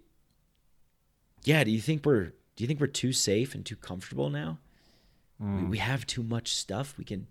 yeah 1.43 1.63
do 1.63 1.71
you 1.71 1.81
think 1.81 2.05
we're 2.05 2.33
do 2.55 2.63
you 2.63 2.67
think 2.67 2.79
we're 2.79 2.87
too 2.87 3.11
safe 3.13 3.55
and 3.55 3.65
too 3.65 3.75
comfortable 3.75 4.29
now? 4.29 4.59
We, 5.39 5.45
mm. 5.47 5.69
we 5.69 5.77
have 5.79 6.05
too 6.05 6.21
much 6.23 6.53
stuff. 6.55 6.95
We 6.97 7.03
can 7.03 7.27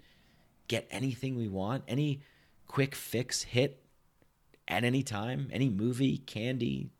get 0.66 0.88
anything 0.90 1.36
we 1.36 1.46
want. 1.48 1.84
Any 1.86 2.22
quick 2.66 2.94
fix 2.94 3.42
hit 3.44 3.78
at 4.68 4.82
any 4.84 5.02
time 5.02 5.48
any 5.52 5.68
movie 5.68 6.16
candy 6.18 6.90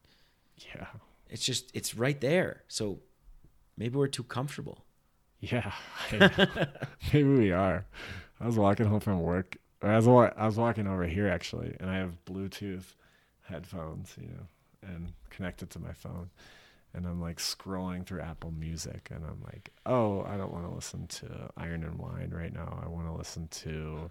Yeah. 0.58 0.86
it's 1.28 1.44
just 1.44 1.70
it's 1.74 1.94
right 1.94 2.20
there 2.20 2.62
so 2.68 3.00
maybe 3.76 3.96
we're 3.96 4.06
too 4.08 4.24
comfortable 4.24 4.84
Yeah. 5.40 5.72
Maybe 7.12 7.24
we 7.28 7.50
are. 7.50 7.84
I 8.40 8.46
was 8.46 8.56
walking 8.56 8.86
home 8.86 9.00
from 9.00 9.20
work. 9.22 9.56
I 9.82 9.96
was 9.96 10.06
I 10.06 10.46
was 10.46 10.56
walking 10.56 10.86
over 10.86 11.04
here 11.04 11.26
actually, 11.28 11.76
and 11.80 11.90
I 11.90 11.96
have 11.96 12.24
Bluetooth 12.24 12.94
headphones, 13.48 14.14
you 14.20 14.28
know, 14.28 14.46
and 14.88 15.12
connected 15.30 15.68
to 15.70 15.80
my 15.80 15.92
phone. 15.92 16.30
And 16.94 17.06
I'm 17.06 17.20
like 17.20 17.38
scrolling 17.38 18.06
through 18.06 18.20
Apple 18.20 18.52
Music, 18.52 19.08
and 19.12 19.24
I'm 19.24 19.42
like, 19.44 19.72
oh, 19.84 20.22
I 20.22 20.36
don't 20.36 20.52
want 20.52 20.68
to 20.68 20.74
listen 20.74 21.06
to 21.08 21.50
Iron 21.56 21.82
and 21.82 21.98
Wine 21.98 22.30
right 22.32 22.52
now. 22.52 22.80
I 22.84 22.88
want 22.88 23.06
to 23.08 23.12
listen 23.12 23.48
to 23.48 24.10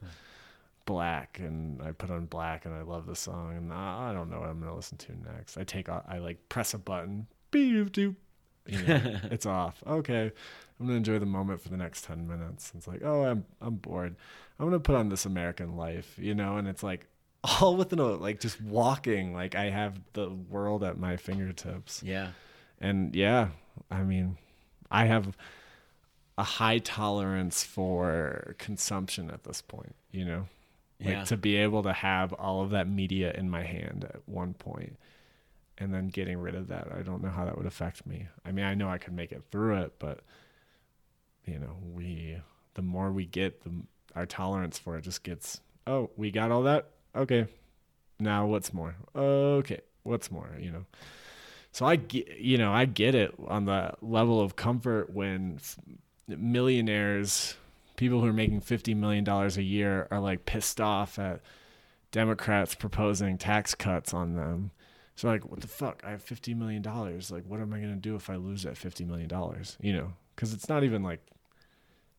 Black, 0.86 1.40
and 1.40 1.82
I 1.82 1.92
put 1.92 2.10
on 2.10 2.26
Black, 2.26 2.66
and 2.66 2.74
I 2.74 2.82
love 2.82 3.06
the 3.06 3.16
song, 3.16 3.56
and 3.56 3.72
I 3.74 4.10
I 4.10 4.14
don't 4.14 4.30
know 4.30 4.40
what 4.40 4.50
I'm 4.50 4.60
gonna 4.60 4.76
listen 4.76 4.98
to 5.00 5.14
next. 5.34 5.58
I 5.58 5.64
take, 5.64 5.90
I 5.90 6.18
like 6.20 6.50
press 6.50 6.74
a 6.74 6.78
button, 6.78 7.28
beep 7.52 7.92
doop, 7.92 8.16
you 8.68 8.82
know, 8.84 9.20
it's 9.32 9.46
off. 9.46 9.84
Okay, 9.86 10.32
I'm 10.80 10.86
gonna 10.86 10.98
enjoy 10.98 11.20
the 11.20 11.26
moment 11.26 11.62
for 11.62 11.70
the 11.70 11.78
next 11.78 12.06
ten 12.06 12.28
minutes. 12.28 12.72
It's 12.76 12.88
like, 12.88 13.02
oh, 13.04 13.24
I'm 13.24 13.46
I'm 13.62 13.76
bored. 13.76 14.16
I'm 14.60 14.66
gonna 14.66 14.80
put 14.80 14.96
on 14.96 15.10
this 15.10 15.26
American 15.26 15.76
Life, 15.78 16.16
you 16.18 16.36
know, 16.36 16.58
and 16.58 16.68
it's 16.68 16.84
like 16.84 17.08
all 17.62 17.76
within 17.76 18.00
a 18.00 18.06
like 18.06 18.40
just 18.40 18.62
walking. 18.62 19.34
Like 19.34 19.56
I 19.56 19.70
have 19.70 20.00
the 20.14 20.30
world 20.30 20.84
at 20.84 20.98
my 20.98 21.18
fingertips, 21.18 22.04
yeah 22.04 22.30
and 22.82 23.16
yeah, 23.16 23.50
I 23.90 24.02
mean, 24.02 24.38
I 24.90 25.06
have 25.06 25.38
a 26.38 26.44
high 26.44 26.80
tolerance 26.80 27.64
for 27.64 28.56
consumption 28.58 29.30
at 29.30 29.44
this 29.44 29.62
point. 29.62 29.96
You 30.12 30.26
know, 30.26 30.48
like 31.04 31.14
Yeah. 31.16 31.24
to 31.26 31.38
be 31.38 31.56
able 31.58 31.84
to 31.84 31.94
have 31.94 32.32
all 32.34 32.62
of 32.62 32.70
that 32.72 32.88
media 32.88 33.32
in 33.34 33.50
my 33.50 33.64
hand 33.64 34.06
at 34.06 34.22
one 34.28 34.54
point 34.54 34.98
and 35.78 35.94
then 35.94 36.08
getting 36.10 36.38
rid 36.38 36.54
of 36.56 36.68
that 36.68 36.88
i 36.96 37.02
don't 37.02 37.24
know 37.24 37.30
how 37.30 37.46
that 37.46 37.58
would 37.58 37.66
affect 37.66 38.06
me. 38.06 38.28
I 38.46 38.52
mean 38.52 38.66
i 38.66 38.74
know 38.76 38.88
i 38.90 38.98
could 38.98 39.14
make 39.14 39.32
it 39.32 39.44
through 39.52 39.78
it 39.82 39.94
but 40.00 40.20
you 41.46 41.58
know 41.60 41.76
we 41.94 42.38
the 42.76 42.82
more 42.82 43.12
we 43.12 43.26
get 43.26 43.64
the 43.64 43.72
our 44.16 44.26
tolerance 44.26 44.78
for 44.78 44.98
it 44.98 45.02
just 45.04 45.24
gets 45.24 45.60
oh 45.88 46.10
we 46.18 46.30
got 46.32 46.52
all 46.52 46.64
that? 46.64 46.88
Okay. 47.16 47.48
Now 48.20 48.46
what's 48.46 48.74
more? 48.74 48.96
Okay. 49.16 49.82
What's 50.04 50.30
more 50.30 50.50
you 50.60 50.72
know? 50.72 50.86
So 51.72 51.86
i 51.86 51.96
get 51.96 52.38
you 52.38 52.58
know 52.58 52.72
i 52.72 52.86
get 52.86 53.16
it 53.16 53.34
on 53.48 53.66
the 53.66 53.94
level 54.02 54.40
of 54.42 54.56
comfort 54.56 55.10
when 55.12 55.60
millionaires 56.28 57.56
people 58.02 58.20
who 58.20 58.26
are 58.26 58.34
making 58.34 58.60
fifty 58.62 58.96
million 58.96 59.24
dollars 59.24 59.58
a 59.58 59.62
year 59.64 60.08
are 60.10 60.20
like 60.20 60.44
pissed 60.48 60.82
off 60.82 61.20
at 61.20 61.40
Democrats 62.12 62.74
proposing 62.74 63.38
tax 63.38 63.76
cuts 63.76 64.12
on 64.12 64.34
them. 64.36 64.72
So 65.16 65.28
like, 65.28 65.48
what 65.48 65.62
the 65.62 65.68
fuck? 65.68 66.02
I 66.04 66.10
have 66.10 66.24
fifty 66.24 66.56
million 66.56 66.82
dollars. 66.82 67.30
Like, 67.30 67.44
what 67.46 67.60
am 67.60 67.72
I 67.74 67.80
gonna 67.80 67.96
do 67.96 68.16
if 68.16 68.28
I 68.28 68.38
lose 68.38 68.64
that 68.64 68.76
fifty 68.76 69.06
million 69.06 69.28
dollars? 69.30 69.78
You 69.80 69.94
know, 69.94 70.14
because 70.36 70.52
it's 70.52 70.68
not 70.68 70.84
even 70.84 71.04
like 71.04 71.20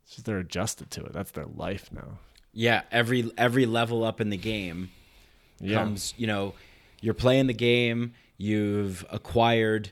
it's 0.04 0.12
just 0.14 0.24
they're 0.24 0.38
adjusted 0.38 0.88
to 0.92 1.04
it. 1.04 1.12
That's 1.12 1.32
their 1.32 1.46
life 1.46 1.90
now. 1.92 2.18
Yeah, 2.52 2.82
every 2.92 3.32
every 3.36 3.66
level 3.66 4.04
up 4.04 4.20
in 4.20 4.30
the 4.30 4.36
game 4.36 4.90
Yeah. 5.58 5.78
comes, 5.78 6.14
you 6.16 6.28
know, 6.28 6.54
you're 7.00 7.12
playing 7.12 7.48
the 7.48 7.54
game, 7.54 8.12
you've 8.36 9.04
acquired, 9.10 9.90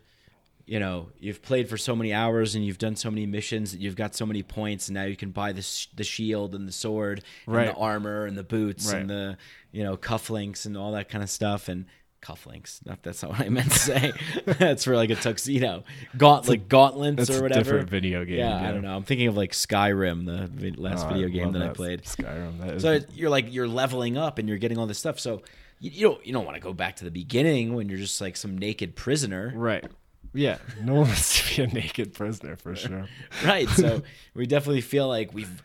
you 0.71 0.79
know, 0.79 1.09
you've 1.19 1.43
played 1.43 1.69
for 1.69 1.77
so 1.77 1.97
many 1.97 2.13
hours 2.13 2.55
and 2.55 2.65
you've 2.65 2.79
done 2.79 2.95
so 2.95 3.11
many 3.11 3.27
missions 3.27 3.73
that 3.73 3.81
you've 3.81 3.97
got 3.97 4.15
so 4.15 4.25
many 4.25 4.43
points 4.45 4.87
and 4.87 4.95
now 4.95 5.03
you 5.03 5.17
can 5.17 5.31
buy 5.33 5.51
the 5.53 5.63
sh- 5.63 5.89
the 5.97 6.05
shield 6.05 6.55
and 6.55 6.69
the 6.69 6.73
sword 6.73 7.25
Right. 7.45 7.67
and 7.67 7.77
the 7.77 7.81
armor 7.81 8.25
and 8.25 8.37
the 8.39 8.45
boots 8.45 8.87
Right. 8.93 9.01
and 9.01 9.11
the, 9.11 9.37
you 9.73 9.83
know, 9.83 9.97
cufflinks 9.97 10.67
and 10.67 10.77
all 10.77 10.93
that 10.93 11.09
kind 11.09 11.25
of 11.25 11.31
stuff 11.31 11.69
and 11.69 11.87
cufflinks. 12.23 12.87
Not 12.87 13.03
that's 13.03 13.21
not 13.23 13.33
what 13.33 13.41
I 13.41 13.49
meant 13.49 13.73
to 13.73 13.79
say. 13.79 14.13
that's 14.45 14.85
for 14.85 14.95
like 14.95 15.11
a 15.11 15.17
tuxedo. 15.17 15.83
gauntlet 16.17 16.49
like 16.49 16.69
gauntlets 16.69 17.17
That's 17.17 17.31
or 17.31 17.39
a 17.41 17.43
whatever. 17.43 17.65
different 17.65 17.91
video 17.91 18.25
game, 18.25 18.39
Yeah, 18.39 18.57
I 18.57 18.71
don't 18.71 18.83
know. 18.83 18.95
I'm 18.95 19.03
thinking 19.03 19.27
of 19.27 19.37
like 19.37 19.51
Skyrim, 19.51 20.25
the 20.27 20.71
last 20.81 21.05
Oh, 21.07 21.09
video 21.09 21.27
I 21.27 21.31
game 21.31 21.45
love 21.47 21.55
that, 21.55 21.71
I 21.71 21.73
played. 21.73 22.03
Skyrim. 22.05 22.61
That 22.61 22.75
is 22.77 22.83
So 22.83 23.01
you're 23.15 23.31
like 23.31 23.53
you're 23.53 23.67
leveling 23.67 24.17
up 24.17 24.39
and 24.39 24.49
you're 24.49 24.59
getting 24.59 24.79
all 24.79 24.87
this 24.87 24.99
stuff. 24.99 25.19
So 25.19 25.43
you, 25.81 25.91
you 25.91 26.09
don't 26.09 26.27
you 26.27 26.33
don't 26.33 26.45
want 26.45 26.55
to 26.57 26.61
go 26.63 26.73
back 26.73 26.95
to 26.97 27.05
the 27.05 27.11
beginning 27.11 27.75
when 27.75 27.89
you're 27.89 27.99
just 27.99 28.21
like 28.21 28.37
some 28.37 28.57
naked 28.57 28.95
prisoner, 28.95 29.53
right. 29.57 29.85
Yeah, 30.33 30.59
no 30.83 30.95
one 30.95 31.09
wants 31.09 31.49
to 31.49 31.57
be 31.57 31.63
a 31.63 31.67
naked 31.75 32.15
prisoner 32.15 32.57
for 32.57 32.77
sure. 32.77 33.07
right? 33.45 33.69
So 33.69 34.03
we 34.35 34.47
definitely 34.47 34.81
feel 34.83 35.09
like 35.09 35.35
we've 35.35 35.63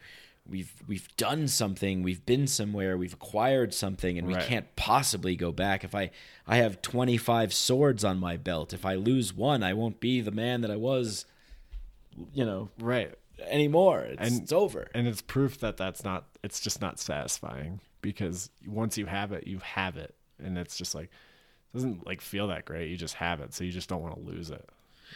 we've 0.50 0.74
we've 0.88 1.08
done 1.18 1.48
something, 1.48 2.02
we've 2.04 2.26
been 2.26 2.48
somewhere, 2.48 2.98
we've 2.98 3.14
acquired 3.14 3.74
something, 3.74 4.18
and 4.18 4.28
we 4.28 4.34
Right. 4.36 4.44
can't 4.46 4.76
possibly 4.76 5.36
go 5.36 5.52
back. 5.52 5.84
If 5.84 5.94
I 5.94 6.12
I 6.48 6.58
have 6.58 6.82
25 6.82 7.54
swords 7.54 8.04
on 8.04 8.20
my 8.20 8.38
belt, 8.38 8.74
if 8.74 8.86
I 8.86 8.96
lose 8.96 9.34
one, 9.34 9.62
I 9.64 9.74
won't 9.74 10.00
be 10.00 10.22
the 10.22 10.32
man 10.32 10.62
that 10.62 10.72
I 10.72 10.76
was, 10.78 11.26
you 12.34 12.46
know, 12.46 12.70
Right. 12.80 13.14
anymore. 13.48 14.02
It's, 14.02 14.22
And- 14.32 14.42
it's 14.44 14.52
over. 14.52 14.88
and 14.96 15.08
it's 15.08 15.22
proof 15.22 15.60
that 15.60 15.78
that's 15.78 16.04
not 16.04 16.26
it's 16.44 16.60
just 16.60 16.82
not 16.82 17.00
satisfying 17.00 17.82
because 18.02 18.50
once 18.68 18.98
you 18.98 19.06
have 19.08 19.32
it 19.32 19.48
you 19.48 19.58
have 19.60 19.98
it 19.98 20.14
and 20.44 20.58
it's 20.60 20.78
just 20.78 20.94
like 20.96 21.10
doesn't 21.76 22.08
like 22.08 22.22
feel 22.22 22.48
that 22.48 22.66
great 22.66 22.90
you 22.90 22.98
just 22.98 23.14
have 23.14 23.40
it 23.42 23.54
so 23.54 23.64
you 23.64 23.72
just 23.72 23.88
don't 23.88 24.02
want 24.02 24.16
to 24.16 24.22
lose 24.22 24.50
it 24.50 24.68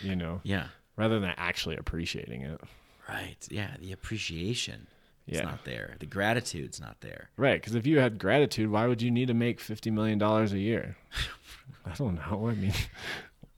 you 0.02 0.16
know 0.16 0.40
yeah. 0.44 0.68
rather 0.96 1.20
than 1.20 1.34
actually 1.38 1.76
appreciating 1.78 2.42
it 2.44 2.62
Right. 3.08 3.38
Yeah. 3.50 3.72
The 3.80 3.92
appreciation 3.92 4.86
is 5.26 5.38
Yeah. 5.40 5.46
not 5.46 5.66
there. 5.66 5.96
The 6.00 6.06
gratitude's 6.06 6.80
not 6.80 7.02
there. 7.02 7.30
right 7.38 7.60
because 7.60 7.74
if 7.74 7.88
you 7.88 7.98
had 7.98 8.20
gratitude 8.20 8.70
why 8.70 8.86
would 8.86 9.02
you 9.02 9.10
need 9.10 9.30
to 9.30 9.34
make 9.34 9.60
50 9.60 9.90
million 9.90 10.20
dollars 10.20 10.54
a 10.54 10.60
year 10.60 10.96
i 11.88 11.94
don't 11.96 12.16
know 12.16 12.48
i 12.50 12.54
mean 12.54 12.74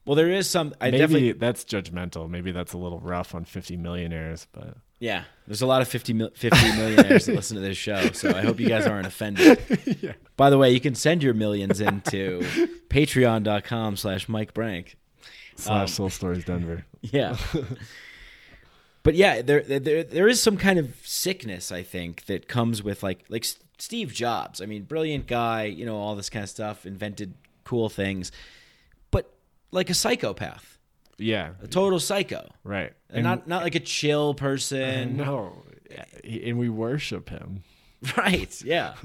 Well, 0.04 0.16
there 0.16 0.30
is 0.30 0.50
some. 0.50 0.74
I 0.80 0.86
maybe 0.86 0.98
definitely. 0.98 1.32
that's 1.32 1.64
judgmental 1.64 2.28
maybe 2.30 2.50
that's 2.50 2.72
a 2.72 2.78
little 2.78 2.98
rough 2.98 3.34
on 3.34 3.44
50 3.44 3.76
millionaires 3.76 4.46
but 4.52 4.76
Yeah. 5.02 5.24
There's 5.48 5.62
a 5.62 5.66
lot 5.66 5.82
of 5.82 5.88
50, 5.88 6.12
mil, 6.12 6.30
50 6.32 6.76
millionaires 6.76 7.26
that 7.26 7.34
listen 7.34 7.56
to 7.56 7.60
this 7.60 7.76
show, 7.76 8.12
so 8.12 8.30
I 8.30 8.42
hope 8.42 8.60
you 8.60 8.68
guys 8.68 8.86
aren't 8.86 9.08
offended. 9.08 10.14
By 10.36 10.48
the 10.48 10.56
way, 10.58 10.70
you 10.70 10.78
can 10.78 10.94
send 10.94 11.24
your 11.24 11.34
millions 11.34 11.80
into 11.80 12.38
patreon.com 12.88 13.96
slash 13.96 14.28
Mike 14.28 14.54
Brank. 14.54 14.96
slash 15.56 15.80
um, 15.80 15.86
soul 15.88 16.08
stories 16.08 16.44
denver 16.44 16.84
Yeah. 17.00 17.36
but 19.02 19.16
yeah, 19.16 19.42
there, 19.42 19.62
there 19.62 20.04
there 20.04 20.28
is 20.28 20.40
some 20.40 20.56
kind 20.56 20.78
of 20.78 20.94
sickness 21.02 21.72
I 21.72 21.82
think 21.82 22.26
that 22.26 22.46
comes 22.46 22.80
with 22.80 23.02
like 23.02 23.24
like 23.28 23.44
Steve 23.78 24.14
Jobs. 24.14 24.60
I 24.60 24.66
mean, 24.66 24.84
brilliant 24.84 25.26
guy, 25.26 25.64
you 25.64 25.84
know, 25.84 25.96
all 25.96 26.14
this 26.14 26.30
kind 26.30 26.44
of 26.44 26.48
stuff, 26.48 26.86
invented 26.86 27.34
cool 27.64 27.88
things. 27.88 28.30
But 29.10 29.34
like 29.72 29.90
a 29.90 29.94
psychopath, 29.94 30.71
yeah 31.22 31.50
a 31.62 31.66
total 31.66 31.98
psycho. 32.00 32.48
right 32.64 32.92
And 33.10 33.22
not 33.24 33.46
not 33.48 33.62
like 33.62 33.74
a 33.74 33.80
chill 33.80 34.34
person. 34.34 35.16
no 35.24 35.62
and 36.24 36.58
we 36.58 36.68
worship 36.68 37.28
him 37.30 37.62
Right. 38.16 38.60
Yeah. 38.62 38.94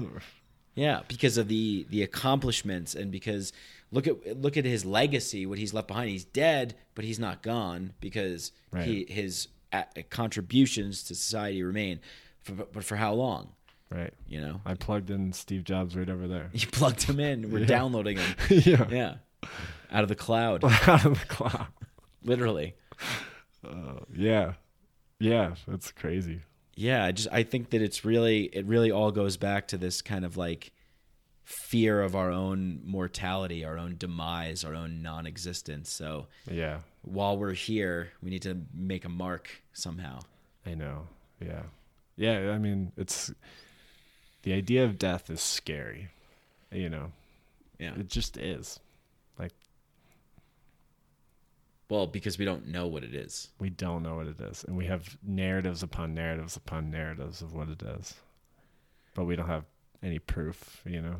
Yeah, 0.74 1.00
because 1.08 1.38
of 1.38 1.48
the 1.48 1.86
the 1.90 2.04
accomplishments 2.04 2.94
and 2.94 3.10
because 3.10 3.52
look 3.90 4.06
at 4.06 4.40
look 4.40 4.56
at 4.56 4.64
his 4.64 4.84
legacy, 4.84 5.44
what 5.44 5.58
he's 5.58 5.74
left 5.74 5.88
behind. 5.88 6.08
He's 6.10 6.24
dead, 6.24 6.76
but 6.94 7.04
he's 7.04 7.18
not 7.18 7.42
gone 7.42 7.94
because 8.00 8.52
Right. 8.70 8.86
he 8.86 9.04
his 9.08 9.48
uh, 9.72 9.82
contributions 10.08 11.02
to 11.04 11.16
society 11.16 11.64
remain. 11.64 11.98
For, 12.44 12.52
but 12.52 12.84
for 12.84 12.94
how 12.94 13.14
long? 13.14 13.54
right 13.90 14.14
You 14.28 14.40
know, 14.40 14.60
I 14.64 14.74
plugged 14.74 15.10
in 15.10 15.32
Steve 15.32 15.64
Jobs 15.64 15.96
right 15.96 16.08
over 16.08 16.28
there. 16.28 16.48
you 16.52 16.68
plugged 16.68 17.02
him 17.02 17.18
in. 17.18 17.50
We're 17.50 17.66
downloading 17.66 18.18
him. 18.18 18.34
yeah. 18.48 18.86
Yeah, 18.88 19.14
out 19.90 20.04
of 20.04 20.08
the 20.08 20.14
cloud, 20.14 20.62
Out 20.62 21.04
of 21.06 21.18
the 21.18 21.26
cloud. 21.26 21.66
Literally. 22.22 22.74
Uh, 23.66 24.00
yeah. 24.14 24.54
Yeah. 25.20 25.54
That's 25.66 25.90
crazy. 25.92 26.42
yeah 26.76 27.04
i 27.04 27.10
just 27.12 27.28
i 27.32 27.42
think 27.42 27.70
that 27.70 27.82
it's 27.82 28.04
really 28.04 28.44
it 28.52 28.64
really 28.66 28.90
all 28.92 29.10
goes 29.10 29.36
back 29.36 29.66
to 29.68 29.76
this 29.76 30.00
kind 30.00 30.24
of 30.24 30.36
like 30.36 30.70
fear 31.44 32.00
of 32.02 32.14
our 32.14 32.30
own 32.30 32.80
mortality 32.84 33.64
our 33.64 33.76
own 33.76 33.96
demise 33.98 34.62
our 34.64 34.74
own 34.76 35.02
non-existence 35.02 35.90
so 35.90 36.26
Yeah. 36.48 36.78
while 37.02 37.36
we're 37.36 37.54
here 37.54 38.10
we 38.22 38.30
need 38.30 38.42
to 38.42 38.56
make 38.72 39.04
a 39.04 39.08
mark 39.08 39.50
somehow 39.72 40.20
I 40.66 40.74
know. 40.74 41.08
Yeah. 41.40 41.62
Yeah. 42.16 42.50
I 42.52 42.58
mean, 42.58 42.92
it's 42.96 43.32
the 44.42 44.52
idea 44.52 44.84
of 44.84 44.98
death 44.98 45.30
is 45.30 45.40
scary. 45.40 46.08
You 46.70 46.90
know, 46.90 47.12
yeah 47.78 47.94
it 47.98 48.08
just 48.08 48.36
is. 48.36 48.78
Like, 49.38 49.52
well 51.90 52.06
because 52.06 52.38
we 52.38 52.44
don't 52.44 52.66
know 52.68 52.86
what 52.86 53.02
it 53.04 53.14
is 53.14 53.48
we 53.58 53.70
don't 53.70 54.02
know 54.02 54.16
what 54.16 54.26
it 54.26 54.40
is. 54.40 54.64
And 54.64 54.76
we 54.76 54.86
have 54.86 55.16
narratives 55.22 55.82
upon 55.82 56.14
narratives 56.14 56.56
upon 56.56 56.90
narratives 56.90 57.42
of 57.42 57.54
what 57.54 57.68
it 57.68 57.82
is. 57.82 58.14
But 59.14 59.24
we 59.24 59.36
don't 59.36 59.48
have 59.48 59.64
any 60.02 60.18
proof, 60.18 60.82
you 60.86 61.00
know? 61.02 61.16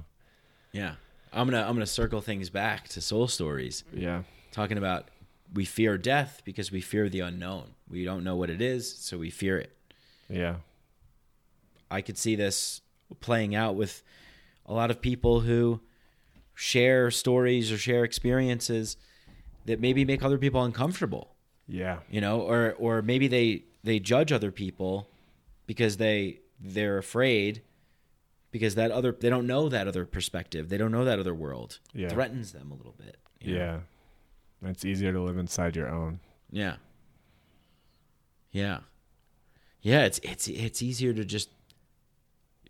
yeah 0.72 0.94
i'm 1.32 1.48
gonna 1.48 1.62
i'm 1.62 1.74
gonna 1.74 1.86
circle 1.86 2.20
things 2.20 2.50
back 2.50 2.88
to 2.88 3.00
soul 3.00 3.26
stories 3.26 3.84
Yeah. 3.92 4.22
talking 4.52 4.76
about 4.78 5.08
we 5.54 5.64
fear 5.64 5.96
death 5.98 6.42
because 6.44 6.70
we 6.70 6.80
fear 6.82 7.08
the 7.08 7.20
unknown 7.20 7.74
we 7.88 8.04
don't 8.04 8.22
know 8.22 8.36
what 8.36 8.50
it 8.50 8.60
is 8.60 8.94
so 8.98 9.16
we 9.18 9.30
fear 9.30 9.58
it 9.58 9.72
Yeah. 10.28 10.56
I 11.90 12.02
could 12.02 12.18
see 12.18 12.36
this 12.36 12.82
playing 13.20 13.54
out 13.54 13.74
with 13.76 14.02
a 14.66 14.74
lot 14.74 14.90
of 14.90 15.00
people 15.00 15.40
who 15.40 15.80
share 16.54 17.10
stories 17.10 17.72
or 17.72 17.78
share 17.78 18.04
experiences 18.04 18.96
that 19.68 19.80
maybe 19.80 20.04
make 20.04 20.22
other 20.22 20.38
people 20.38 20.62
uncomfortable, 20.64 21.34
Yeah. 21.68 22.00
you 22.10 22.20
know, 22.20 22.40
or 22.40 22.74
or 22.78 23.00
maybe 23.02 23.28
they 23.28 23.64
they 23.84 23.98
judge 24.00 24.32
other 24.32 24.50
people 24.50 25.08
because 25.66 25.96
they 25.98 26.40
they're 26.60 26.98
afraid 26.98 27.62
because 28.50 28.74
that 28.74 28.90
other 28.90 29.12
they 29.12 29.30
don't 29.30 29.46
know 29.46 29.68
that 29.68 29.86
other 29.86 30.04
perspective. 30.04 30.68
They 30.68 30.76
don't 30.78 30.90
know 30.92 31.04
that 31.04 31.18
other 31.18 31.34
world. 31.34 31.78
Yeah. 31.94 32.08
Threatens 32.08 32.52
them 32.52 32.72
a 32.72 32.74
little 32.74 32.94
bit. 32.98 33.16
you 33.40 33.54
know? 33.54 33.80
Yeah. 34.62 34.70
It's 34.70 34.84
easier 34.84 35.12
to 35.12 35.20
live 35.20 35.38
inside 35.38 35.76
your 35.76 35.88
own. 35.88 36.18
Yeah. 36.50 36.76
Yeah. 38.50 38.78
Yeah, 39.82 40.04
it's 40.04 40.18
it's 40.24 40.48
it's 40.48 40.82
easier 40.82 41.12
to 41.12 41.24
just 41.24 41.50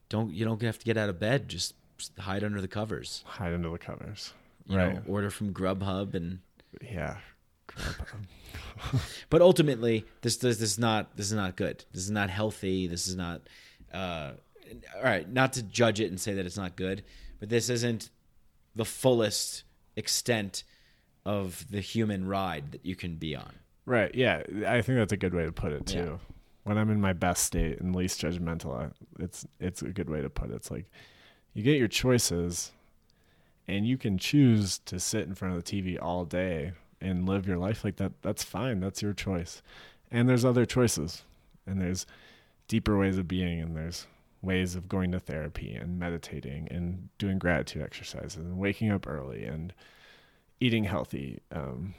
don't 0.08 0.32
you 0.34 0.44
don't 0.44 0.60
have 0.62 0.78
to 0.78 0.84
get 0.84 0.96
out 0.98 1.08
of 1.08 1.18
bed, 1.18 1.48
just 1.48 1.74
hide 2.18 2.44
under 2.44 2.60
the 2.60 2.68
covers. 2.68 3.24
Hide 3.26 3.54
under 3.54 3.70
the 3.70 3.78
covers. 3.78 4.34
You 4.66 4.76
right. 4.76 4.94
know, 4.94 5.02
order 5.06 5.30
from 5.30 5.54
Grubhub 5.54 6.14
and 6.14 6.40
Yeah. 6.82 7.16
but 9.30 9.42
ultimately 9.42 10.04
this 10.22 10.36
this 10.38 10.58
this 10.58 10.70
is 10.70 10.78
not 10.78 11.16
this 11.16 11.26
is 11.26 11.32
not 11.32 11.56
good. 11.56 11.84
This 11.92 12.02
is 12.02 12.10
not 12.10 12.30
healthy. 12.30 12.86
This 12.86 13.08
is 13.08 13.16
not 13.16 13.42
uh 13.92 14.32
all 14.96 15.02
right, 15.02 15.30
not 15.30 15.54
to 15.54 15.62
judge 15.62 16.00
it 16.00 16.10
and 16.10 16.20
say 16.20 16.34
that 16.34 16.44
it's 16.46 16.56
not 16.56 16.76
good, 16.76 17.02
but 17.40 17.48
this 17.48 17.70
isn't 17.70 18.10
the 18.76 18.84
fullest 18.84 19.64
extent 19.96 20.64
of 21.24 21.66
the 21.70 21.80
human 21.80 22.26
ride 22.26 22.72
that 22.72 22.84
you 22.84 22.96
can 22.96 23.16
be 23.16 23.34
on. 23.34 23.52
Right. 23.86 24.14
Yeah. 24.14 24.42
I 24.66 24.82
think 24.82 24.98
that's 24.98 25.12
a 25.12 25.16
good 25.16 25.34
way 25.34 25.44
to 25.44 25.52
put 25.52 25.72
it 25.72 25.86
too. 25.86 25.98
Yeah. 25.98 26.16
When 26.64 26.76
I'm 26.76 26.90
in 26.90 27.00
my 27.00 27.14
best 27.14 27.44
state 27.44 27.80
and 27.80 27.96
least 27.96 28.20
judgmental, 28.20 28.92
it's 29.18 29.46
it's 29.58 29.80
a 29.80 29.88
good 29.88 30.10
way 30.10 30.20
to 30.20 30.28
put 30.28 30.50
it. 30.50 30.54
It's 30.54 30.70
like 30.70 30.84
you 31.54 31.62
get 31.62 31.78
your 31.78 31.88
choices, 31.88 32.72
and 33.68 33.86
you 33.86 33.98
can 33.98 34.18
choose 34.18 34.78
to 34.80 34.98
sit 34.98 35.26
in 35.26 35.34
front 35.34 35.54
of 35.54 35.62
the 35.62 35.70
TV 35.70 35.98
all 36.00 36.24
day 36.24 36.72
and 37.00 37.28
live 37.28 37.46
your 37.46 37.58
life 37.58 37.84
like 37.84 37.96
that. 37.96 38.12
That's 38.22 38.42
fine. 38.42 38.80
That's 38.80 39.02
your 39.02 39.12
choice. 39.12 39.62
And 40.10 40.28
there's 40.28 40.44
other 40.44 40.64
choices, 40.64 41.22
and 41.66 41.80
there's 41.80 42.06
deeper 42.66 42.98
ways 42.98 43.18
of 43.18 43.28
being, 43.28 43.60
and 43.60 43.76
there's 43.76 44.06
ways 44.40 44.74
of 44.74 44.88
going 44.88 45.12
to 45.12 45.20
therapy 45.20 45.74
and 45.74 45.98
meditating 45.98 46.68
and 46.70 47.08
doing 47.18 47.38
gratitude 47.38 47.82
exercises 47.82 48.36
and 48.36 48.58
waking 48.58 48.90
up 48.90 49.06
early 49.06 49.44
and 49.44 49.74
eating 50.60 50.84
healthy. 50.84 51.40
Um, 51.52 51.94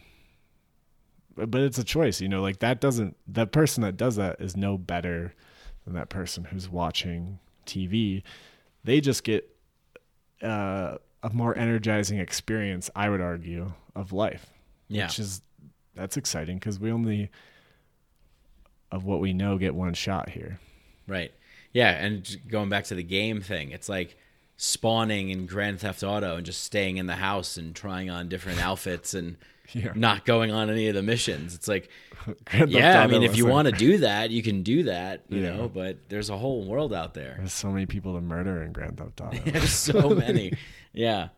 but 1.35 1.61
it's 1.61 1.77
a 1.77 1.83
choice 1.85 2.19
you 2.19 2.27
know 2.27 2.41
like 2.41 2.59
that 2.59 2.81
doesn't 2.81 3.15
that 3.25 3.53
person 3.53 3.81
that 3.81 3.95
does 3.95 4.17
that 4.17 4.41
is 4.41 4.57
no 4.57 4.77
better 4.77 5.33
than 5.85 5.93
that 5.93 6.09
person 6.09 6.45
who's 6.45 6.69
watching 6.69 7.39
TV. 7.65 8.23
They 8.83 9.01
just 9.01 9.23
get 9.23 9.49
uh, 10.41 10.97
a 11.23 11.29
more 11.31 11.57
energizing 11.57 12.19
experience, 12.19 12.89
I 12.95 13.09
would 13.09 13.21
argue, 13.21 13.73
of 13.95 14.11
life. 14.13 14.47
Yeah. 14.87 15.05
Which 15.07 15.19
is 15.19 15.41
that's 15.95 16.17
exciting 16.17 16.57
because 16.57 16.79
we 16.79 16.91
only 16.91 17.29
of 18.91 19.05
what 19.05 19.19
we 19.19 19.33
know 19.33 19.57
get 19.57 19.75
one 19.75 19.93
shot 19.93 20.29
here. 20.29 20.59
Right. 21.07 21.31
Yeah, 21.73 21.91
and 21.91 22.37
going 22.49 22.69
back 22.69 22.85
to 22.85 22.95
the 22.95 23.03
game 23.03 23.41
thing, 23.41 23.71
it's 23.71 23.87
like 23.89 24.17
spawning 24.57 25.29
in 25.29 25.45
Grand 25.45 25.79
Theft 25.79 26.03
Auto 26.03 26.37
and 26.37 26.45
just 26.45 26.63
staying 26.63 26.97
in 26.97 27.05
the 27.05 27.15
house 27.15 27.57
and 27.57 27.75
trying 27.75 28.09
on 28.09 28.29
different 28.29 28.59
outfits 28.63 29.13
and 29.13 29.37
Yeah. 29.73 29.91
not 29.95 30.25
going 30.25 30.51
on 30.51 30.69
any 30.71 30.87
of 30.87 30.95
the 30.95 31.03
missions. 31.03 31.53
It's 31.53 31.67
like, 31.67 31.89
yeah, 32.67 33.01
I 33.03 33.07
mean, 33.07 33.21
if 33.21 33.37
you 33.37 33.45
want 33.45 33.67
to 33.67 33.71
do 33.77 33.99
that, 33.99 34.31
you 34.31 34.41
can 34.41 34.63
do 34.63 34.83
that, 34.83 35.23
you 35.29 35.41
Yeah. 35.41 35.55
know. 35.57 35.69
But 35.69 36.09
there's 36.09 36.31
a 36.31 36.37
whole 36.37 36.63
world 36.65 36.91
out 36.93 37.13
there. 37.13 37.35
There's 37.37 37.53
so 37.53 37.69
many 37.71 37.85
people 37.85 38.15
to 38.15 38.21
murder 38.21 38.63
in 38.63 38.71
Grand 38.71 38.97
Theft 38.97 39.21
Auto. 39.21 39.37
There's 39.45 39.71
so 39.71 40.09
many. 40.09 40.53
Yeah. 40.99 41.29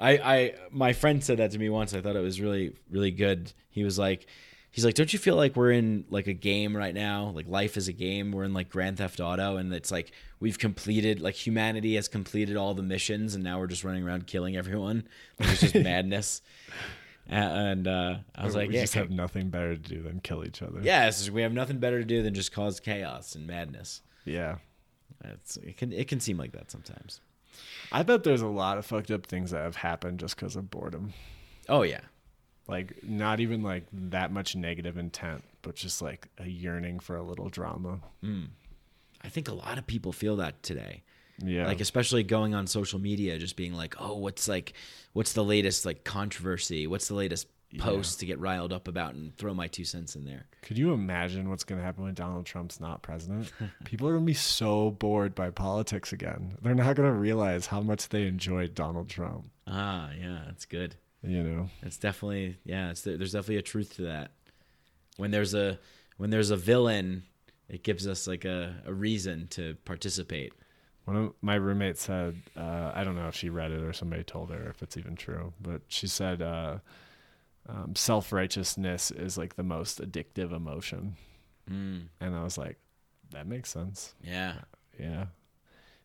I, 0.00 0.10
I 0.18 0.54
my 0.72 0.92
friend 0.92 1.22
said 1.22 1.38
that 1.38 1.52
to 1.52 1.58
me 1.58 1.68
once. 1.68 1.94
I 1.94 2.00
thought 2.00 2.16
it 2.16 2.22
was 2.22 2.40
really 2.40 2.74
really 2.90 3.12
good. 3.12 3.52
He 3.70 3.84
was 3.84 3.98
like 3.98 4.26
he's 4.72 4.84
like, 4.84 4.94
"Don't 4.94 5.12
you 5.12 5.18
feel 5.18 5.36
like 5.36 5.54
we're 5.54 5.70
in 5.70 6.04
like 6.10 6.26
a 6.26 6.32
game 6.32 6.76
right 6.76 6.94
now? 6.94 7.30
Like 7.34 7.46
life 7.46 7.76
is 7.76 7.86
a 7.86 7.92
game. 7.92 8.32
We're 8.32 8.42
in 8.44 8.54
like 8.54 8.68
Grand 8.70 8.98
Theft 8.98 9.20
Auto 9.20 9.56
and 9.56 9.72
it's 9.72 9.92
like 9.92 10.10
we've 10.40 10.58
completed 10.58 11.20
like 11.20 11.34
humanity 11.34 11.94
has 11.94 12.08
completed 12.08 12.56
all 12.56 12.74
the 12.74 12.82
missions 12.82 13.36
and 13.36 13.44
now 13.44 13.60
we're 13.60 13.68
just 13.68 13.84
running 13.84 14.02
around 14.02 14.26
killing 14.26 14.56
everyone. 14.56 15.06
Like, 15.38 15.50
it's 15.50 15.60
just 15.60 15.74
madness." 15.90 16.42
And 17.28 17.86
uh, 17.86 18.16
I 18.34 18.44
was 18.44 18.56
like, 18.56 18.68
we 18.70 18.74
"Yeah, 18.74 18.80
just 18.80 18.94
have 18.94 19.10
nothing 19.10 19.48
better 19.48 19.76
to 19.76 19.80
do 19.80 20.02
than 20.02 20.20
kill 20.20 20.44
each 20.44 20.60
other. 20.60 20.80
yes, 20.82 21.30
we 21.30 21.42
have 21.42 21.52
nothing 21.52 21.78
better 21.78 22.00
to 22.00 22.04
do 22.04 22.20
than 22.22 22.34
just 22.34 22.50
cause 22.52 22.80
chaos 22.80 23.36
and 23.36 23.46
madness." 23.46 24.02
Yeah. 24.24 24.56
It's, 25.24 25.56
it 25.58 25.76
can 25.76 25.92
it 25.92 26.08
can 26.08 26.18
seem 26.18 26.36
like 26.36 26.50
that 26.52 26.70
sometimes. 26.72 27.20
I 27.92 28.02
bet 28.02 28.24
there's 28.24 28.42
a 28.42 28.46
lot 28.46 28.78
of 28.78 28.86
fucked 28.86 29.10
up 29.10 29.26
things 29.26 29.50
that 29.50 29.62
have 29.62 29.76
happened 29.76 30.20
just 30.20 30.36
because 30.36 30.56
of 30.56 30.70
boredom. 30.70 31.12
Oh 31.68 31.82
yeah. 31.82 32.00
Like 32.66 33.04
not 33.04 33.40
even 33.40 33.62
like 33.62 33.84
that 33.92 34.32
much 34.32 34.56
negative 34.56 34.96
intent, 34.96 35.44
but 35.62 35.74
just 35.74 36.00
like 36.00 36.28
a 36.38 36.46
yearning 36.46 37.00
for 37.00 37.16
a 37.16 37.22
little 37.22 37.48
drama. 37.48 38.00
Hmm. 38.22 38.44
I 39.22 39.28
think 39.28 39.48
a 39.48 39.54
lot 39.54 39.78
of 39.78 39.86
people 39.86 40.12
feel 40.12 40.36
that 40.36 40.62
today. 40.62 41.02
Yeah. 41.38 41.66
Like 41.66 41.80
especially 41.80 42.22
going 42.22 42.54
on 42.54 42.66
social 42.66 42.98
media, 42.98 43.38
just 43.38 43.56
being 43.56 43.74
like, 43.74 43.94
"Oh, 43.98 44.16
what's 44.16 44.48
like, 44.48 44.74
what's 45.12 45.32
the 45.32 45.44
latest 45.44 45.84
like 45.84 46.04
controversy? 46.04 46.86
What's 46.86 47.08
the 47.08 47.14
latest 47.14 47.48
post 47.78 48.20
to 48.20 48.26
get 48.26 48.38
riled 48.38 48.72
up 48.72 48.88
about 48.88 49.14
and 49.14 49.36
throw 49.36 49.54
my 49.54 49.66
two 49.68 49.84
cents 49.84 50.14
in 50.16 50.24
there?" 50.24 50.46
Could 50.62 50.78
you 50.78 50.92
imagine 50.92 51.48
what's 51.48 51.64
going 51.64 51.80
to 51.80 51.84
happen 51.84 52.04
when 52.04 52.14
Donald 52.14 52.46
Trump's 52.46 52.80
not 52.80 53.02
president? 53.02 53.52
People 53.84 54.08
are 54.08 54.12
going 54.12 54.24
to 54.24 54.26
be 54.30 54.34
so 54.34 54.90
bored 54.90 55.34
by 55.34 55.50
politics 55.50 56.12
again. 56.12 56.56
They're 56.62 56.74
not 56.74 56.96
going 56.96 57.12
to 57.12 57.18
realize 57.18 57.66
how 57.66 57.80
much 57.80 58.08
they 58.08 58.26
enjoyed 58.26 58.74
Donald 58.74 59.08
Trump. 59.08 59.46
Ah, 59.66 60.10
yeah, 60.20 60.42
that's 60.46 60.64
good. 60.64 60.96
You 61.24 61.42
know, 61.42 61.70
It's 61.82 61.98
definitely 61.98 62.58
yeah. 62.64 62.90
It's 62.90 63.02
there's 63.02 63.32
definitely 63.32 63.56
a 63.58 63.62
truth 63.62 63.94
to 63.96 64.02
that. 64.02 64.32
When 65.16 65.30
there's 65.30 65.54
a 65.54 65.78
when 66.16 66.30
there's 66.30 66.50
a 66.50 66.56
villain, 66.56 67.22
it 67.68 67.84
gives 67.84 68.06
us 68.08 68.26
like 68.26 68.44
a, 68.44 68.74
a 68.84 68.92
reason 68.92 69.46
to 69.50 69.76
participate. 69.84 70.52
one 71.04 71.16
of 71.16 71.32
my 71.40 71.54
roommates 71.54 72.02
said, 72.02 72.36
uh, 72.56 72.92
I 72.94 73.04
don't 73.04 73.14
know 73.16 73.28
if 73.28 73.34
she 73.36 73.50
read 73.50 73.70
it 73.70 73.82
or 73.82 73.92
somebody 73.92 74.22
told 74.24 74.50
her 74.50 74.68
if 74.70 74.82
it's 74.82 74.96
even 74.96 75.14
true, 75.16 75.52
but 75.60 75.82
she 75.88 76.06
said, 76.06 76.42
uh, 76.42 76.78
um, 77.68 77.94
self 77.96 78.32
righteousness 78.32 79.10
is 79.10 79.38
like 79.38 79.56
the 79.56 79.62
most 79.62 80.00
addictive 80.00 80.52
emotion. 80.52 81.16
Mm, 81.70 82.06
And 82.20 82.34
I 82.34 82.42
was 82.42 82.58
like, 82.58 82.78
that 83.30 83.46
makes 83.46 83.70
sense. 83.70 84.14
yeah, 84.22 84.56
Yeah. 84.98 85.26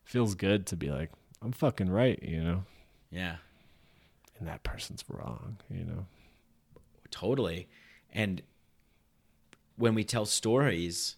Feels 0.04 0.34
good 0.34 0.66
to 0.68 0.76
be 0.76 0.90
like, 0.90 1.10
I'm 1.42 1.52
fucking 1.52 1.90
right, 1.90 2.22
you 2.22 2.40
know, 2.42 2.64
yeah. 3.10 3.36
and 4.38 4.48
that 4.48 4.62
person's 4.62 5.04
wrong, 5.08 5.58
you 5.70 5.84
know. 5.84 6.06
totally 7.10 7.68
and 8.12 8.42
when 9.76 9.94
we 9.94 10.04
tell 10.04 10.24
stories 10.26 11.16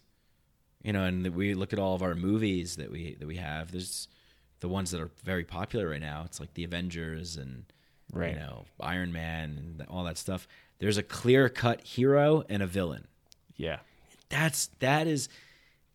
you 0.83 0.91
know 0.93 1.03
and 1.03 1.35
we 1.35 1.53
look 1.53 1.73
at 1.73 1.79
all 1.79 1.95
of 1.95 2.01
our 2.03 2.15
movies 2.15 2.75
that 2.77 2.91
we 2.91 3.15
that 3.15 3.27
we 3.27 3.37
have 3.37 3.71
there's 3.71 4.07
the 4.61 4.67
ones 4.69 4.91
that 4.91 5.01
are 5.01 5.09
very 5.23 5.43
popular 5.43 5.89
right 5.89 6.01
now 6.01 6.23
it's 6.25 6.39
like 6.39 6.53
the 6.53 6.63
avengers 6.63 7.35
and 7.37 7.65
Right. 8.13 8.33
you 8.33 8.39
know 8.39 8.65
iron 8.79 9.11
man 9.13 9.57
and 9.79 9.87
all 9.89 10.03
that 10.03 10.17
stuff 10.17 10.47
there's 10.79 10.97
a 10.97 11.03
clear 11.03 11.47
cut 11.49 11.81
hero 11.81 12.43
and 12.49 12.61
a 12.61 12.67
villain 12.67 13.07
Yeah. 13.55 13.79
that's 14.29 14.67
that 14.79 15.07
is 15.07 15.29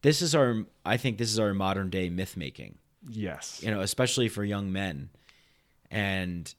this 0.02 0.22
is 0.22 0.34
our 0.34 0.64
i 0.84 0.96
think 0.96 1.18
this 1.18 1.30
is 1.30 1.38
our 1.38 1.52
modern 1.54 1.90
day 1.90 2.08
myth 2.08 2.36
making 2.36 2.78
Yes. 3.08 3.60
you 3.62 3.70
know, 3.70 3.80
especially 3.80 4.28
for 4.28 4.42
young 4.44 4.72
men. 4.72 5.10
And 5.90 6.52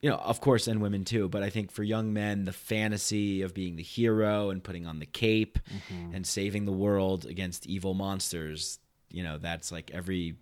you 0.00 0.10
know, 0.10 0.16
of 0.16 0.40
course, 0.40 0.66
and 0.66 0.82
women 0.82 1.04
too, 1.04 1.28
but 1.28 1.42
I 1.44 1.50
think 1.50 1.70
for 1.70 1.84
young 1.84 2.12
men, 2.12 2.44
the 2.44 2.52
fantasy 2.52 3.42
of 3.42 3.54
being 3.54 3.76
the 3.76 3.84
hero 3.84 4.50
and 4.50 4.62
putting 4.62 4.84
on 4.86 4.98
the 4.98 5.06
cape 5.06 5.58
mm-hmm. 5.70 6.14
and 6.14 6.26
saving 6.26 6.64
the 6.64 6.72
world 6.72 7.24
against 7.24 7.66
evil 7.66 7.94
monsters, 7.94 8.80
you 9.10 9.22
know, 9.22 9.38
that's 9.38 9.70
like 9.70 9.92
every 9.94 10.34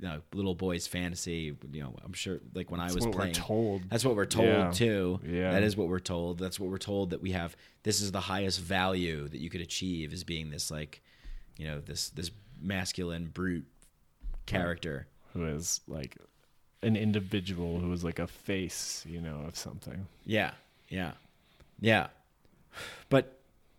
you 0.00 0.08
know, 0.08 0.20
little 0.34 0.54
boy's 0.54 0.86
fantasy. 0.86 1.54
You 1.72 1.82
know, 1.82 1.94
I'm 2.04 2.12
sure, 2.12 2.40
like 2.54 2.70
when 2.70 2.80
I 2.80 2.86
was 2.92 3.04
what 3.04 3.14
we're 3.14 3.20
playing, 3.20 3.34
told. 3.34 3.82
That's 3.90 4.04
what 4.04 4.16
we're 4.16 4.24
told 4.26 4.46
Yeah. 4.48 4.70
too. 4.72 5.20
Yeah. 5.26 5.52
that 5.52 5.62
is 5.62 5.76
what 5.76 5.88
we're 5.88 5.98
told. 6.00 6.38
That's 6.38 6.58
what 6.58 6.70
we're 6.70 6.78
told 6.78 7.10
that 7.10 7.20
we 7.20 7.32
have. 7.32 7.56
This 7.82 8.00
is 8.00 8.10
the 8.10 8.20
highest 8.20 8.60
value 8.60 9.28
that 9.28 9.38
you 9.40 9.50
could 9.50 9.60
achieve 9.60 10.12
is 10.12 10.24
being 10.24 10.50
this 10.50 10.70
like, 10.70 11.02
you 11.56 11.66
know, 11.66 11.80
this 11.80 12.08
this 12.10 12.30
masculine 12.60 13.26
brute 13.26 13.66
character. 14.46 15.06
Who 15.34 15.46
is 15.46 15.80
like 15.86 16.16
an 16.82 16.96
individual 16.96 17.78
who 17.78 17.92
is 17.92 18.02
like 18.02 18.18
a 18.18 18.26
face, 18.26 19.04
you 19.08 19.20
know, 19.20 19.44
of 19.46 19.54
something. 19.56 20.06
Yeah, 20.24 20.52
yeah, 20.88 21.12
yeah. 21.78 22.08
But 23.08 23.38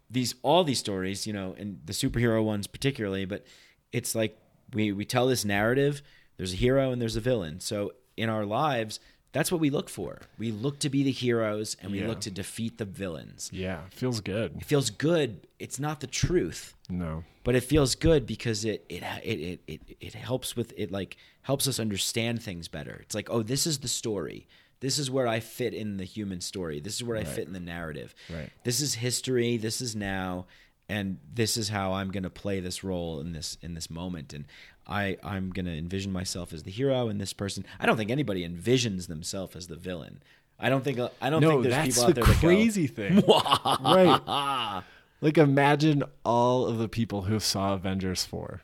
these 0.09 0.35
all 0.43 0.63
these 0.63 0.79
stories, 0.79 1.25
you 1.25 1.33
know, 1.33 1.55
and 1.57 1.79
the 1.85 1.93
superhero 1.93 2.43
ones 2.43 2.67
particularly, 2.67 3.25
but 3.25 3.45
it's 3.91 4.13
like 4.15 4.37
we 4.73 4.91
we 4.91 5.05
tell 5.05 5.27
this 5.27 5.45
narrative. 5.45 6.01
There's 6.37 6.53
a 6.53 6.57
hero 6.57 6.91
and 6.91 7.01
there's 7.01 7.15
a 7.15 7.21
villain. 7.21 7.59
So 7.59 7.93
in 8.17 8.29
our 8.29 8.45
lives, 8.45 8.99
that's 9.31 9.51
what 9.51 9.61
we 9.61 9.69
look 9.69 9.89
for. 9.89 10.19
We 10.37 10.51
look 10.51 10.79
to 10.79 10.89
be 10.89 11.03
the 11.03 11.11
heroes 11.11 11.77
and 11.81 11.91
we 11.91 12.01
Yeah. 12.01 12.07
look 12.07 12.21
to 12.21 12.31
defeat 12.31 12.77
the 12.77 12.85
villains. 12.85 13.49
Yeah. 13.53 13.85
it 13.85 13.93
Feels 13.93 14.19
good. 14.21 14.57
It 14.57 14.65
feels 14.65 14.89
good. 14.89 15.47
It's 15.59 15.79
not 15.79 15.99
the 15.99 16.07
truth, 16.07 16.73
No. 16.89 17.23
but 17.43 17.55
it 17.55 17.63
feels 17.63 17.95
good 17.95 18.25
because 18.25 18.65
it 18.65 18.85
it 18.89 19.03
it 19.23 19.39
it 19.39 19.59
it, 19.67 19.97
it 20.01 20.13
helps 20.15 20.55
with 20.55 20.73
it 20.77 20.91
like 20.91 21.15
helps 21.43 21.67
us 21.67 21.79
understand 21.79 22.41
things 22.41 22.67
better. 22.67 22.99
It's 23.03 23.15
like, 23.15 23.29
oh, 23.29 23.43
this 23.43 23.65
is 23.67 23.79
the 23.79 23.87
story. 23.87 24.47
This 24.79 24.97
is 24.97 25.11
where 25.11 25.27
I 25.27 25.39
fit 25.41 25.73
in 25.75 25.97
the 25.97 26.05
human 26.05 26.41
story. 26.41 26.79
This 26.79 26.95
is 26.95 27.03
where 27.03 27.17
I 27.17 27.23
fit 27.23 27.45
in 27.45 27.53
the 27.53 27.59
narrative. 27.59 28.15
Right. 28.33 28.49
This 28.63 28.81
is 28.81 28.95
history. 28.95 29.57
This 29.57 29.79
is 29.79 29.95
now, 29.95 30.47
and 30.91 31.19
this 31.33 31.55
is 31.55 31.69
how 31.69 31.93
I'm 31.93 32.11
going 32.11 32.23
to 32.23 32.29
play 32.29 32.59
this 32.59 32.83
role 32.83 33.21
in 33.21 33.31
this 33.31 33.57
in 33.61 33.73
this 33.75 33.89
moment. 33.89 34.33
And 34.33 34.45
I 34.85 35.17
I'm 35.23 35.49
going 35.51 35.65
to 35.65 35.71
envision 35.71 36.11
myself 36.11 36.51
as 36.51 36.63
the 36.63 36.71
hero 36.71 37.07
and 37.07 37.19
this 37.19 37.31
person. 37.31 37.65
I 37.79 37.85
don't 37.85 37.95
think 37.95 38.11
anybody 38.11 38.47
envisions 38.47 39.07
themselves 39.07 39.55
as 39.55 39.67
the 39.67 39.77
villain. 39.77 40.21
I 40.59 40.69
don't 40.69 40.83
think 40.83 40.99
I 41.21 41.29
don't 41.29 41.41
No, 41.41 41.61
think 41.61 41.73
there's 41.73 41.87
people 41.87 42.03
out 42.03 42.15
the 42.15 42.21
there 42.21 42.33
crazy 42.35 42.87
thing. 42.87 43.15
that 43.21 43.25
go, 43.25 43.93
right. 43.95 44.83
Like 45.21 45.37
imagine 45.37 46.03
all 46.25 46.65
of 46.67 46.77
the 46.77 46.89
people 46.89 47.23
who 47.23 47.39
saw 47.39 47.73
Avengers 47.73 48.25
4. 48.25 48.61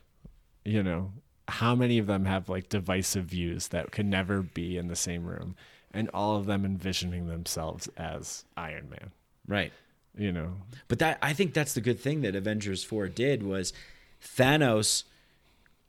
You 0.66 0.82
know, 0.82 1.12
how 1.48 1.74
many 1.74 1.98
of 1.98 2.06
them 2.06 2.26
have 2.26 2.50
like 2.50 2.68
divisive 2.68 3.24
views 3.24 3.68
that 3.68 3.90
could 3.90 4.06
never 4.06 4.42
be 4.42 4.76
in 4.76 4.88
the 4.88 4.96
same 4.96 5.24
room 5.24 5.56
and 5.92 6.10
all 6.12 6.36
of 6.36 6.44
them 6.44 6.66
envisioning 6.66 7.26
themselves 7.26 7.88
as 7.96 8.44
Iron 8.54 8.90
Man, 8.90 9.12
right. 9.46 9.72
You 10.16 10.32
know. 10.32 10.54
But 10.88 10.98
that 11.00 11.18
I 11.22 11.32
think 11.32 11.54
that's 11.54 11.74
the 11.74 11.80
good 11.80 12.00
thing 12.00 12.22
that 12.22 12.34
Avengers 12.34 12.84
4 12.84 13.08
did 13.08 13.42
was 13.42 13.72
Thanos 14.22 15.04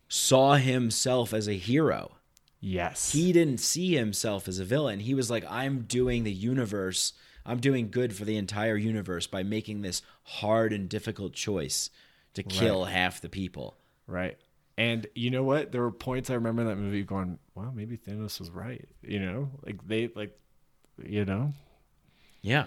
saw 0.08 0.56
himself 0.56 1.34
as 1.34 1.48
a 1.48 1.54
hero. 1.54 2.12
Yes. 2.60 3.12
He 3.12 3.32
didn't 3.32 3.60
see 3.60 3.96
himself 3.96 4.48
as 4.48 4.60
a 4.60 4.66
villain. 4.66 5.00
He 5.00 5.14
was 5.14 5.30
like 5.30 5.46
I'm 5.50 5.82
doing 5.82 6.24
the 6.24 6.34
universe. 6.34 7.14
I'm 7.46 7.60
doing 7.60 7.90
good 7.90 8.16
for 8.16 8.26
the 8.26 8.38
entire 8.38 8.76
universe 8.76 9.26
by 9.26 9.44
making 9.44 9.82
this 9.82 10.02
hard 10.24 10.74
and 10.74 10.90
difficult 10.90 11.34
choice 11.34 11.90
to 12.34 12.44
kill 12.44 12.86
half 12.86 13.22
the 13.22 13.30
people. 13.30 13.78
Right. 14.06 14.38
And 14.78 15.08
you 15.16 15.30
know 15.30 15.44
what? 15.44 15.72
There 15.72 15.82
were 15.82 15.92
points 15.92 16.30
I 16.30 16.36
remember 16.36 16.62
in 16.62 16.68
that 16.68 16.78
movie 16.78 17.04
going, 17.04 17.40
wow, 17.56 17.72
maybe 17.74 17.98
Thanos 17.98 18.40
was 18.40 18.50
right. 18.50 18.88
You 19.02 19.20
know, 19.20 19.50
like 19.66 19.86
they, 19.88 20.10
like, 20.16 20.38
you 21.04 21.26
know, 21.26 21.54
Yeah. 22.42 22.66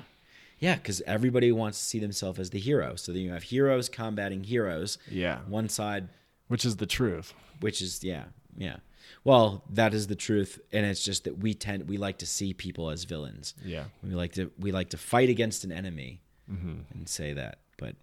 Yeah, 0.62 0.76
because 0.76 1.02
everybody 1.06 1.50
wants 1.52 1.78
to 1.78 1.84
see 1.84 1.98
themselves 1.98 2.38
as 2.38 2.50
the 2.50 2.60
hero. 2.60 2.94
So 2.96 3.12
then 3.12 3.22
you 3.22 3.32
have 3.32 3.42
heroes 3.42 3.88
combating 3.88 4.44
heroes. 4.44 4.96
Yeah. 5.10 5.40
One 5.48 5.68
side 5.68 6.08
which 6.48 6.64
is 6.64 6.76
the 6.76 6.86
truth. 6.86 7.34
which 7.60 7.80
is 7.82 8.04
yeah 8.04 8.24
yeah 8.56 8.76
well 9.24 9.64
that 9.70 9.94
is 9.94 10.06
the 10.08 10.14
truth 10.14 10.60
and 10.72 10.84
it's 10.84 11.02
just 11.02 11.24
that 11.24 11.38
we 11.38 11.54
tend 11.54 11.88
we 11.88 11.96
like 11.96 12.18
to 12.18 12.26
see 12.26 12.52
people 12.52 12.90
as 12.90 13.04
villains 13.04 13.54
Yeah. 13.64 13.84
we 14.02 14.10
like 14.22 14.32
to 14.34 14.50
we 14.58 14.70
like 14.72 14.90
to 14.90 14.98
fight 14.98 15.30
against 15.30 15.64
an 15.64 15.72
enemy 15.72 16.20
and 16.48 17.08
say 17.08 17.32
that 17.32 17.58
but 17.78 17.94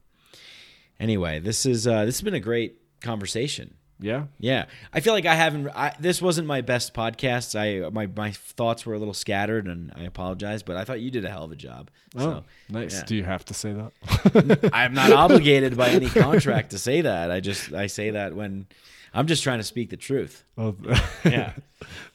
anyway, 0.99 1.39
this 1.39 1.65
is 1.65 1.85
uh, 1.87 2.05
this 2.05 2.15
has 2.17 2.23
been 2.23 2.33
a 2.33 2.39
great 2.39 2.77
conversation. 3.01 3.75
Yeah. 4.01 4.25
Yeah, 4.39 4.65
I 4.93 5.01
feel 5.01 5.13
like 5.13 5.25
I 5.25 5.35
haven't. 5.35 5.67
I, 5.69 5.93
this 5.99 6.21
wasn't 6.21 6.47
my 6.47 6.61
best 6.61 6.93
podcast. 6.93 7.59
I 7.59 7.89
my 7.89 8.07
my 8.07 8.31
thoughts 8.31 8.85
were 8.85 8.93
a 8.93 8.97
little 8.99 9.13
scattered, 9.13 9.67
and 9.67 9.91
I 9.95 10.03
apologize. 10.03 10.63
But 10.63 10.77
I 10.77 10.85
thought 10.85 11.01
you 11.01 11.11
did 11.11 11.25
a 11.25 11.29
hell 11.29 11.43
of 11.43 11.51
a 11.51 11.55
job. 11.57 11.89
Oh, 12.15 12.19
So 12.19 12.43
nice. 12.69 12.93
yeah. 12.93 13.03
Do 13.05 13.15
you 13.15 13.23
have 13.25 13.43
to 13.45 13.53
say 13.53 13.73
that? 13.73 14.69
I'm 14.73 14.93
not 14.93 15.11
obligated 15.25 15.75
by 15.75 15.89
any 15.89 16.07
contract 16.09 16.71
to 16.71 16.77
say 16.79 17.01
that. 17.01 17.29
I 17.29 17.41
just 17.41 17.73
I 17.73 17.87
say 17.87 18.11
that 18.11 18.33
when 18.35 18.67
I'm 19.13 19.27
just 19.27 19.43
trying 19.43 19.59
to 19.59 19.63
speak 19.65 19.89
the 19.89 19.97
truth. 19.97 20.45
oh, 20.57 20.75
Yeah. 21.25 21.53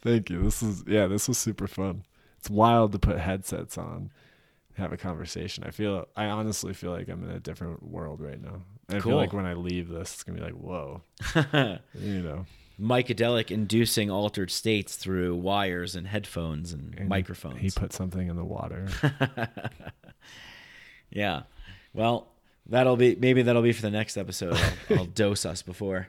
Thank 0.01 0.31
you. 0.31 0.43
This 0.43 0.63
is 0.63 0.85
yeah. 0.87 1.07
This 1.07 1.29
was 1.29 1.37
super 1.39 1.67
fun. 1.67 2.05
It's 2.39 2.49
wild 2.49 2.93
to 2.93 2.99
put 2.99 3.19
headsets 3.19 3.77
on, 3.77 4.11
have 4.77 4.93
a 4.93 4.97
conversation. 4.97 5.65
I 5.65 5.71
feel. 5.71 6.07
I 6.17 6.27
honestly 6.27 6.75
feel 6.75 6.91
like 6.91 7.09
I'm 7.09 7.25
in 7.25 7.31
a 7.31 7.41
different 7.41 7.83
world 7.83 8.21
right 8.21 8.41
now. 8.41 8.63
I 8.89 8.95
Cool. 8.99 9.13
feel 9.13 9.17
like 9.17 9.33
when 9.33 9.47
I 9.47 9.55
leave 9.55 9.89
this, 9.89 10.15
it's 10.15 10.23
gonna 10.25 10.39
be 10.39 10.45
like 10.45 10.55
whoa. 10.55 11.03
you 11.95 12.23
know. 12.23 12.47
Micadelic 12.81 13.53
inducing 13.53 14.11
altered 14.11 14.51
states 14.51 14.97
through 14.97 15.37
wires 15.37 15.95
and 15.95 16.09
headphones 16.09 16.73
and, 16.73 16.93
And 16.99 17.09
microphones. 17.09 17.61
He 17.61 17.71
put 17.71 17.93
something 17.93 18.27
in 18.29 18.35
the 18.35 18.45
water. 18.45 18.89
yeah. 21.11 21.43
Well, 21.93 22.29
that'll 22.67 22.97
be 22.97 23.15
maybe 23.15 23.43
that'll 23.43 23.63
be 23.63 23.73
for 23.73 23.83
the 23.83 23.91
next 23.91 24.17
episode. 24.17 24.59
I'll, 24.91 24.99
I'll 24.99 25.05
dose 25.07 25.47
us 25.47 25.63
before 25.63 26.09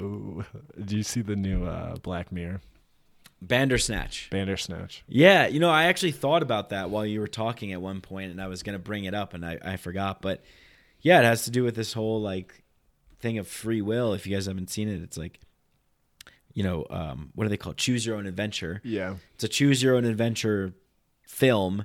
Ooh. 0.00 0.44
Do 0.84 0.96
you 0.96 1.04
see 1.04 1.22
the 1.22 1.36
new 1.36 1.64
uh, 1.64 1.94
Black 1.96 2.32
Mirror 2.32 2.60
Bandersnatch. 3.46 4.28
Bandersnatch? 4.30 5.04
Yeah, 5.08 5.46
you 5.46 5.60
know, 5.60 5.70
I 5.70 5.84
actually 5.84 6.12
thought 6.12 6.42
about 6.42 6.70
that 6.70 6.90
while 6.90 7.04
you 7.04 7.20
were 7.20 7.28
talking 7.28 7.72
at 7.72 7.80
one 7.80 8.00
point, 8.00 8.30
and 8.30 8.40
I 8.40 8.48
was 8.48 8.62
going 8.62 8.74
to 8.74 8.78
bring 8.82 9.04
it 9.04 9.14
up, 9.14 9.34
and 9.34 9.44
I, 9.44 9.58
I 9.62 9.76
forgot. 9.76 10.22
But 10.22 10.42
yeah, 11.00 11.20
it 11.20 11.24
has 11.24 11.44
to 11.44 11.50
do 11.50 11.62
with 11.64 11.74
this 11.74 11.92
whole 11.92 12.20
like 12.20 12.62
thing 13.20 13.38
of 13.38 13.46
free 13.46 13.82
will. 13.82 14.12
If 14.14 14.26
you 14.26 14.34
guys 14.34 14.46
haven't 14.46 14.70
seen 14.70 14.88
it, 14.88 15.02
it's 15.02 15.16
like, 15.16 15.40
you 16.52 16.62
know, 16.62 16.86
um, 16.90 17.30
what 17.34 17.44
do 17.44 17.48
they 17.50 17.56
call? 17.56 17.74
Choose 17.74 18.06
your 18.06 18.16
own 18.16 18.26
adventure. 18.26 18.80
Yeah. 18.84 19.16
It's 19.34 19.44
a 19.44 19.48
choose 19.48 19.82
your 19.82 19.96
own 19.96 20.04
adventure 20.04 20.72
film, 21.26 21.84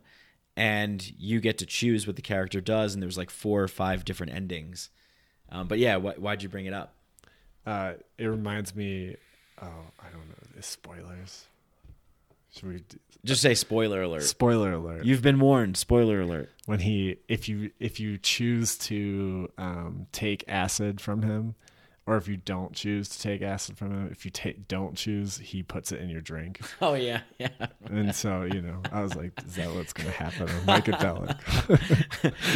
and 0.55 1.11
you 1.17 1.39
get 1.39 1.57
to 1.59 1.65
choose 1.65 2.07
what 2.07 2.15
the 2.15 2.21
character 2.21 2.61
does. 2.61 2.93
And 2.93 3.03
there's 3.03 3.17
like 3.17 3.29
four 3.29 3.61
or 3.61 3.67
five 3.67 4.05
different 4.05 4.33
endings. 4.33 4.89
Um, 5.51 5.67
but 5.67 5.79
yeah, 5.79 5.99
wh- 5.99 6.21
why'd 6.21 6.43
you 6.43 6.49
bring 6.49 6.67
it 6.67 6.73
up? 6.73 6.93
Uh, 7.65 7.93
it 8.17 8.25
reminds 8.25 8.75
me. 8.75 9.15
Oh, 9.61 9.65
I 9.99 10.09
don't 10.11 10.27
know. 10.29 10.57
Is 10.57 10.65
spoilers? 10.65 11.45
Should 12.51 12.67
we? 12.67 12.83
Just 13.25 13.41
say 13.41 13.53
spoiler 13.53 14.01
alert. 14.03 14.23
spoiler 14.23 14.71
alert. 14.73 15.03
You've 15.05 15.21
been 15.21 15.39
warned. 15.39 15.75
Spoiler 15.77 16.21
alert. 16.21 16.49
when 16.65 16.79
he 16.79 17.17
if 17.27 17.49
you 17.49 17.71
if 17.79 17.99
you 17.99 18.17
choose 18.17 18.77
to 18.77 19.49
um, 19.57 20.07
take 20.11 20.43
acid 20.47 21.01
from 21.01 21.21
him 21.23 21.55
or 22.07 22.15
if 22.17 22.27
you 22.27 22.37
don't 22.37 22.73
choose 22.73 23.07
to 23.09 23.19
take 23.21 23.41
acid 23.43 23.77
from 23.77 23.91
him 23.91 24.07
if 24.11 24.23
you 24.25 24.31
take 24.31 24.67
don't 24.67 24.95
choose 24.95 25.37
he 25.37 25.61
puts 25.61 25.91
it 25.91 25.99
in 26.01 26.09
your 26.09 26.21
drink 26.21 26.59
Oh 26.81 26.95
yeah, 26.95 27.21
yeah. 27.37 27.49
and 27.85 28.15
so 28.15 28.43
you 28.51 28.61
know 28.63 28.81
i 28.91 29.01
was 29.03 29.15
like 29.15 29.31
is 29.45 29.55
that 29.55 29.71
what's 29.75 29.93
going 29.93 30.07
to 30.09 30.15
happen 30.15 30.45
with 30.45 30.65
Micadelic 30.65 31.37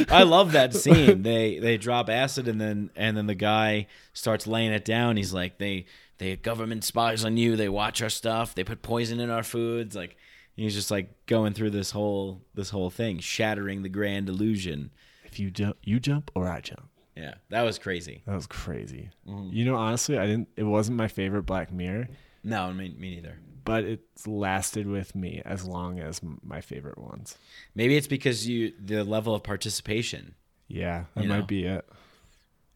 I 0.11 0.24
love 0.24 0.53
that 0.53 0.74
scene. 0.74 1.22
They 1.24 1.60
they 1.60 1.78
drop 1.78 2.10
acid 2.10 2.48
and 2.48 2.60
then 2.60 2.90
and 2.95 3.15
then 3.15 3.28
the 3.28 3.36
guy 3.36 3.88
starts 4.14 4.48
laying 4.48 4.72
it 4.72 4.86
down. 4.86 5.18
He's 5.18 5.34
like 5.34 5.57
they 5.57 5.86
they 6.18 6.35
government 6.35 6.84
spies 6.84 7.23
on 7.26 7.38
you. 7.38 7.56
They 7.56 7.69
watch 7.69 8.02
our 8.02 8.10
stuff. 8.10 8.56
They 8.56 8.64
put 8.64 8.81
poison 8.81 9.19
in 9.19 9.30
our 9.30 9.44
foods. 9.44 9.95
Like 9.95 10.15
he's 10.56 10.73
just 10.76 10.91
like 10.91 11.26
going 11.26 11.53
through 11.53 11.72
this 11.72 11.91
whole 11.91 12.41
this 12.53 12.69
whole 12.69 12.90
thing, 12.90 13.19
shattering 13.19 13.81
the 13.84 13.90
grand 13.90 14.30
illusion. 14.30 14.91
if 15.26 15.40
you 15.40 15.49
jump 15.49 15.77
you 15.84 15.99
jump 15.99 16.30
or 16.35 16.48
i 16.48 16.61
jump 16.61 16.88
Yeah, 17.18 17.34
that 17.49 17.64
was 17.64 17.80
crazy. 17.80 18.22
that 18.27 18.35
was 18.35 18.45
crazy 18.48 19.10
Mm-hmm. 19.27 19.49
you 19.52 19.65
know 19.65 19.76
honestly 19.76 20.18
i 20.19 20.26
didn't 20.27 20.49
it 20.56 20.64
wasn't 20.64 20.98
my 20.98 21.07
favorite 21.07 21.44
black 21.44 21.72
mirror 21.72 22.07
No, 22.44 22.72
me, 22.72 22.94
me 22.98 23.15
neither. 23.15 23.40
but 23.65 23.84
it's 23.84 24.27
lasted 24.27 24.85
with 24.85 25.15
me 25.15 25.41
as 25.44 25.65
long 25.65 25.99
as 25.99 26.22
my 26.44 26.61
favorite 26.61 26.99
ones 26.99 27.38
Maybe 27.73 27.98
it's 27.98 28.06
because 28.07 28.48
you 28.48 28.73
the 28.80 29.03
level 29.03 29.34
of 29.34 29.41
participation. 29.44 30.35
Yeah, 30.68 31.06
that 31.15 31.23
You 31.23 31.30
might 31.30 31.40
know? 31.40 31.45
be 31.45 31.65
it. 31.65 31.85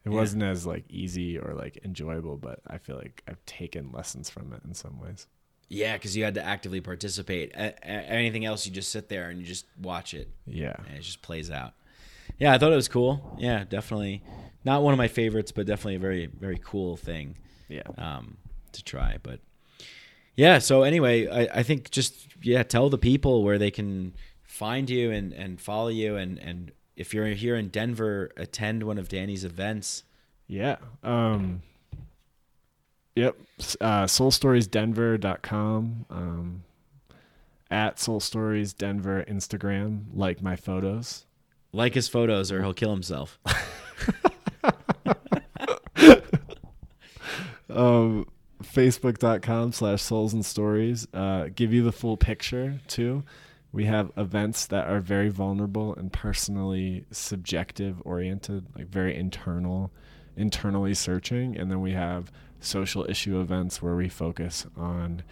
It 0.08 0.14
Yeah. 0.14 0.20
wasn't 0.20 0.42
as 0.42 0.66
like 0.66 0.84
easy 0.88 1.38
or 1.38 1.54
like 1.54 1.78
enjoyable, 1.84 2.36
but 2.36 2.60
I 2.66 2.78
feel 2.78 2.96
like 2.96 3.22
I've 3.28 3.44
taken 3.46 3.92
lessons 3.92 4.30
from 4.30 4.52
it 4.52 4.62
in 4.64 4.74
some 4.74 4.98
ways. 5.00 5.26
Yeah, 5.68 5.94
because 5.96 6.16
you 6.16 6.24
had 6.24 6.34
to 6.34 6.42
actively 6.42 6.80
participate. 6.80 7.52
A- 7.54 7.74
a- 7.82 8.08
anything 8.10 8.44
else, 8.46 8.64
you 8.66 8.72
just 8.72 8.90
sit 8.90 9.08
there 9.10 9.28
and 9.28 9.38
you 9.38 9.44
just 9.46 9.66
watch 9.80 10.14
it. 10.14 10.28
Yeah. 10.46 10.76
and 10.88 10.96
it 10.96 11.02
just 11.02 11.20
plays 11.22 11.50
out. 11.50 11.74
Yeah, 12.38 12.54
I 12.54 12.58
thought 12.58 12.72
it 12.72 12.76
was 12.76 12.88
cool. 12.88 13.36
Yeah, 13.38 13.64
definitely 13.64 14.22
not 14.64 14.82
one 14.82 14.94
of 14.94 14.98
my 14.98 15.08
favorites, 15.08 15.52
but 15.52 15.66
definitely 15.66 15.96
a 15.96 15.98
very 16.00 16.26
very 16.26 16.58
cool 16.62 16.96
thing 16.96 17.36
Yeah. 17.68 17.82
um, 17.98 18.38
to 18.72 18.82
try. 18.84 19.18
But 19.22 19.40
yeah, 20.36 20.58
so 20.58 20.82
anyway, 20.84 21.26
I, 21.28 21.58
I 21.60 21.62
think 21.62 21.90
just 21.90 22.28
yeah, 22.42 22.62
tell 22.62 22.88
the 22.88 22.98
people 22.98 23.42
where 23.42 23.58
they 23.58 23.70
can 23.70 24.14
find 24.44 24.88
you 24.88 25.10
and, 25.10 25.32
and 25.32 25.60
follow 25.60 25.88
you, 25.88 26.16
and 26.16 26.38
and 26.38 26.72
if 26.98 27.14
you're 27.14 27.28
here 27.28 27.56
in 27.56 27.68
Denver, 27.68 28.30
attend 28.36 28.82
one 28.82 28.98
of 28.98 29.08
Danny's 29.08 29.44
events. 29.44 30.02
Yeah. 30.48 30.76
Um 31.02 31.62
Yep. 33.14 33.36
Uh 33.80 34.04
soulstoriesdenver.com 34.04 36.06
um 36.10 36.64
at 37.70 38.00
Soul 38.00 38.20
Stories 38.20 38.72
Denver 38.72 39.24
Instagram, 39.28 40.06
like 40.12 40.42
my 40.42 40.56
photos. 40.56 41.24
Like 41.72 41.94
his 41.94 42.08
photos, 42.08 42.50
or 42.50 42.62
he'll 42.62 42.74
kill 42.74 42.90
himself. 42.90 43.38
um 47.70 48.26
facebook.com 48.62 49.72
slash 49.72 50.02
souls 50.02 50.34
and 50.34 50.44
stories 50.44 51.06
uh 51.14 51.46
give 51.54 51.72
you 51.72 51.84
the 51.84 51.92
full 51.92 52.16
picture 52.16 52.80
too 52.88 53.22
we 53.72 53.84
have 53.84 54.10
events 54.16 54.66
that 54.66 54.88
are 54.88 55.00
very 55.00 55.28
vulnerable 55.28 55.94
and 55.94 56.12
personally 56.12 57.04
subjective 57.10 58.00
oriented 58.04 58.66
like 58.76 58.88
very 58.88 59.16
internal 59.16 59.92
internally 60.36 60.94
searching. 60.94 61.56
And 61.56 61.70
then 61.70 61.80
we 61.80 61.92
have 61.92 62.30
social 62.60 63.04
issue 63.08 63.40
events 63.40 63.82
where 63.82 63.96
we 63.96 64.08
focus 64.08 64.66
on 64.76 65.22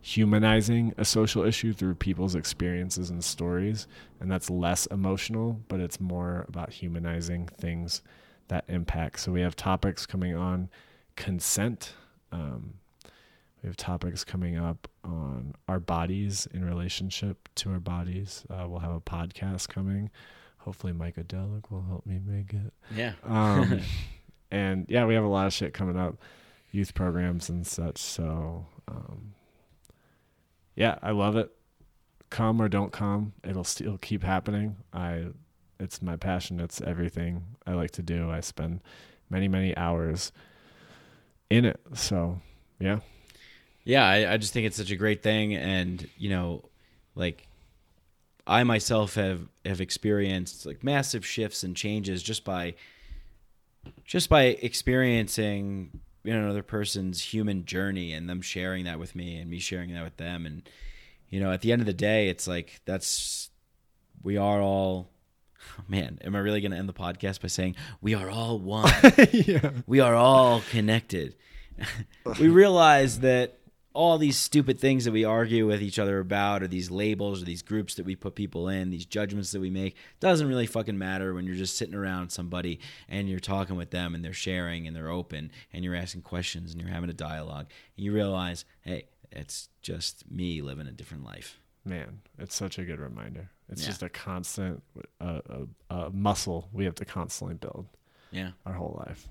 humanizing 0.00 0.92
a 0.98 1.04
social 1.04 1.44
issue 1.44 1.72
through 1.72 1.94
people's 1.94 2.34
experiences 2.34 3.08
and 3.08 3.24
stories. 3.24 3.86
And 4.20 4.30
that's 4.30 4.50
less 4.50 4.86
emotional 4.86 5.60
but 5.68 5.80
it's 5.80 6.00
more 6.00 6.44
about 6.48 6.72
humanizing 6.72 7.48
things 7.58 8.02
that 8.48 8.64
impact. 8.68 9.20
So 9.20 9.32
we 9.32 9.40
have 9.40 9.56
topics 9.56 10.04
coming 10.04 10.36
on 10.36 10.68
consent 11.16 11.94
um, 12.30 12.74
we 13.66 13.68
have 13.68 13.76
topics 13.76 14.24
coming 14.24 14.56
up 14.56 14.88
on 15.04 15.52
our 15.68 15.80
bodies 15.80 16.46
in 16.54 16.64
relationship 16.64 17.48
to 17.56 17.70
our 17.72 17.80
bodies 17.80 18.44
uh, 18.48 18.64
we'll 18.68 18.78
have 18.78 18.92
a 18.92 19.00
podcast 19.00 19.68
coming 19.68 20.08
hopefully 20.58 20.92
Micadelic 20.92 21.70
will 21.70 21.82
help 21.82 22.06
me 22.06 22.20
make 22.24 22.52
it 22.52 22.72
Yeah, 22.94 23.12
um, 23.24 23.80
and 24.50 24.86
yeah, 24.88 25.06
we 25.06 25.14
have 25.14 25.24
a 25.24 25.28
lot 25.28 25.46
of 25.46 25.52
shit 25.52 25.74
coming 25.74 25.96
up, 25.96 26.16
youth 26.70 26.94
programs 26.94 27.48
and 27.48 27.66
such. 27.66 27.98
So, 27.98 28.66
um, 28.88 29.34
yeah, 30.74 30.98
I 31.02 31.10
love 31.10 31.36
it. 31.36 31.50
Come 32.30 32.60
or 32.60 32.68
don't 32.68 32.92
come, 32.92 33.32
it'll 33.44 33.64
still 33.64 33.98
keep 33.98 34.22
happening. 34.22 34.76
I, 34.92 35.26
it's 35.78 36.02
my 36.02 36.16
passion. 36.16 36.58
It's 36.60 36.80
everything 36.80 37.44
I 37.66 37.72
like 37.74 37.92
to 37.92 38.02
do. 38.02 38.30
I 38.30 38.40
spend 38.40 38.80
many, 39.30 39.48
many 39.48 39.76
hours 39.76 40.32
in 41.50 41.64
it. 41.64 41.80
So, 41.94 42.40
yeah, 42.80 43.00
yeah. 43.86 44.06
I, 44.06 44.34
I 44.34 44.36
just 44.36 44.52
think 44.52 44.66
it's 44.66 44.76
such 44.76 44.90
a 44.90 44.96
great 44.96 45.22
thing, 45.22 45.54
and 45.54 46.06
you 46.18 46.28
know, 46.28 46.68
like 47.14 47.48
I 48.46 48.62
myself 48.62 49.14
have 49.14 49.48
have 49.64 49.80
experienced 49.80 50.66
like 50.66 50.84
massive 50.84 51.26
shifts 51.26 51.64
and 51.64 51.74
changes 51.74 52.22
just 52.22 52.44
by 52.44 52.74
just 54.04 54.28
by 54.28 54.42
experiencing 54.42 56.00
you 56.22 56.32
know 56.32 56.44
another 56.44 56.62
person's 56.62 57.22
human 57.22 57.64
journey 57.64 58.12
and 58.12 58.28
them 58.28 58.40
sharing 58.40 58.84
that 58.84 58.98
with 58.98 59.14
me 59.14 59.38
and 59.38 59.50
me 59.50 59.58
sharing 59.58 59.94
that 59.94 60.04
with 60.04 60.16
them 60.16 60.46
and 60.46 60.68
you 61.28 61.40
know 61.40 61.52
at 61.52 61.60
the 61.60 61.72
end 61.72 61.80
of 61.80 61.86
the 61.86 61.92
day 61.92 62.28
it's 62.28 62.46
like 62.46 62.80
that's 62.84 63.50
we 64.22 64.36
are 64.36 64.60
all 64.60 65.08
oh, 65.78 65.82
man 65.86 66.18
am 66.24 66.34
i 66.34 66.38
really 66.38 66.60
going 66.60 66.72
to 66.72 66.76
end 66.76 66.88
the 66.88 66.92
podcast 66.92 67.40
by 67.40 67.48
saying 67.48 67.76
we 68.00 68.14
are 68.14 68.28
all 68.28 68.58
one 68.58 68.92
yeah, 69.32 69.70
we 69.86 70.00
are 70.00 70.14
all 70.14 70.62
connected. 70.70 71.34
we 72.40 72.48
realize 72.48 73.20
that 73.20 73.58
all 73.96 74.18
these 74.18 74.36
stupid 74.36 74.78
things 74.78 75.04
that 75.06 75.12
we 75.12 75.24
argue 75.24 75.66
with 75.66 75.82
each 75.82 75.98
other 75.98 76.18
about, 76.18 76.62
or 76.62 76.68
these 76.68 76.90
labels, 76.90 77.42
or 77.42 77.44
these 77.46 77.62
groups 77.62 77.94
that 77.94 78.04
we 78.06 78.14
put 78.14 78.34
people 78.34 78.68
in, 78.68 78.90
these 78.90 79.06
judgments 79.06 79.52
that 79.52 79.60
we 79.60 79.70
make, 79.70 79.96
doesn't 80.20 80.46
really 80.48 80.66
fucking 80.66 80.98
matter 80.98 81.32
when 81.34 81.46
you're 81.46 81.56
just 81.56 81.76
sitting 81.76 81.94
around 81.94 82.30
somebody 82.30 82.78
and 83.08 83.28
you're 83.28 83.40
talking 83.40 83.76
with 83.76 83.90
them 83.90 84.14
and 84.14 84.24
they're 84.24 84.32
sharing 84.32 84.86
and 84.86 84.94
they're 84.94 85.10
open 85.10 85.50
and 85.72 85.84
you're 85.84 85.94
asking 85.94 86.22
questions 86.22 86.72
and 86.72 86.80
you're 86.80 86.90
having 86.90 87.10
a 87.10 87.14
dialogue. 87.14 87.66
And 87.96 88.04
you 88.04 88.12
realize, 88.12 88.64
hey, 88.82 89.06
it's 89.32 89.68
just 89.82 90.30
me 90.30 90.60
living 90.62 90.86
a 90.86 90.92
different 90.92 91.24
life. 91.24 91.58
man, 91.84 92.20
it's 92.38 92.54
such 92.56 92.78
a 92.78 92.84
good 92.84 92.98
reminder. 93.00 93.50
It's 93.68 93.82
Yeah. 93.82 93.88
just 93.88 94.02
a 94.02 94.08
constant 94.08 94.82
uh, 95.20 95.40
a, 95.90 95.94
a 95.94 96.10
muscle 96.10 96.68
we 96.72 96.84
have 96.84 96.96
to 96.96 97.04
constantly 97.04 97.54
build. 97.56 97.86
Yeah. 98.32 98.50
our 98.66 98.72
whole 98.74 99.02
life. 99.06 99.28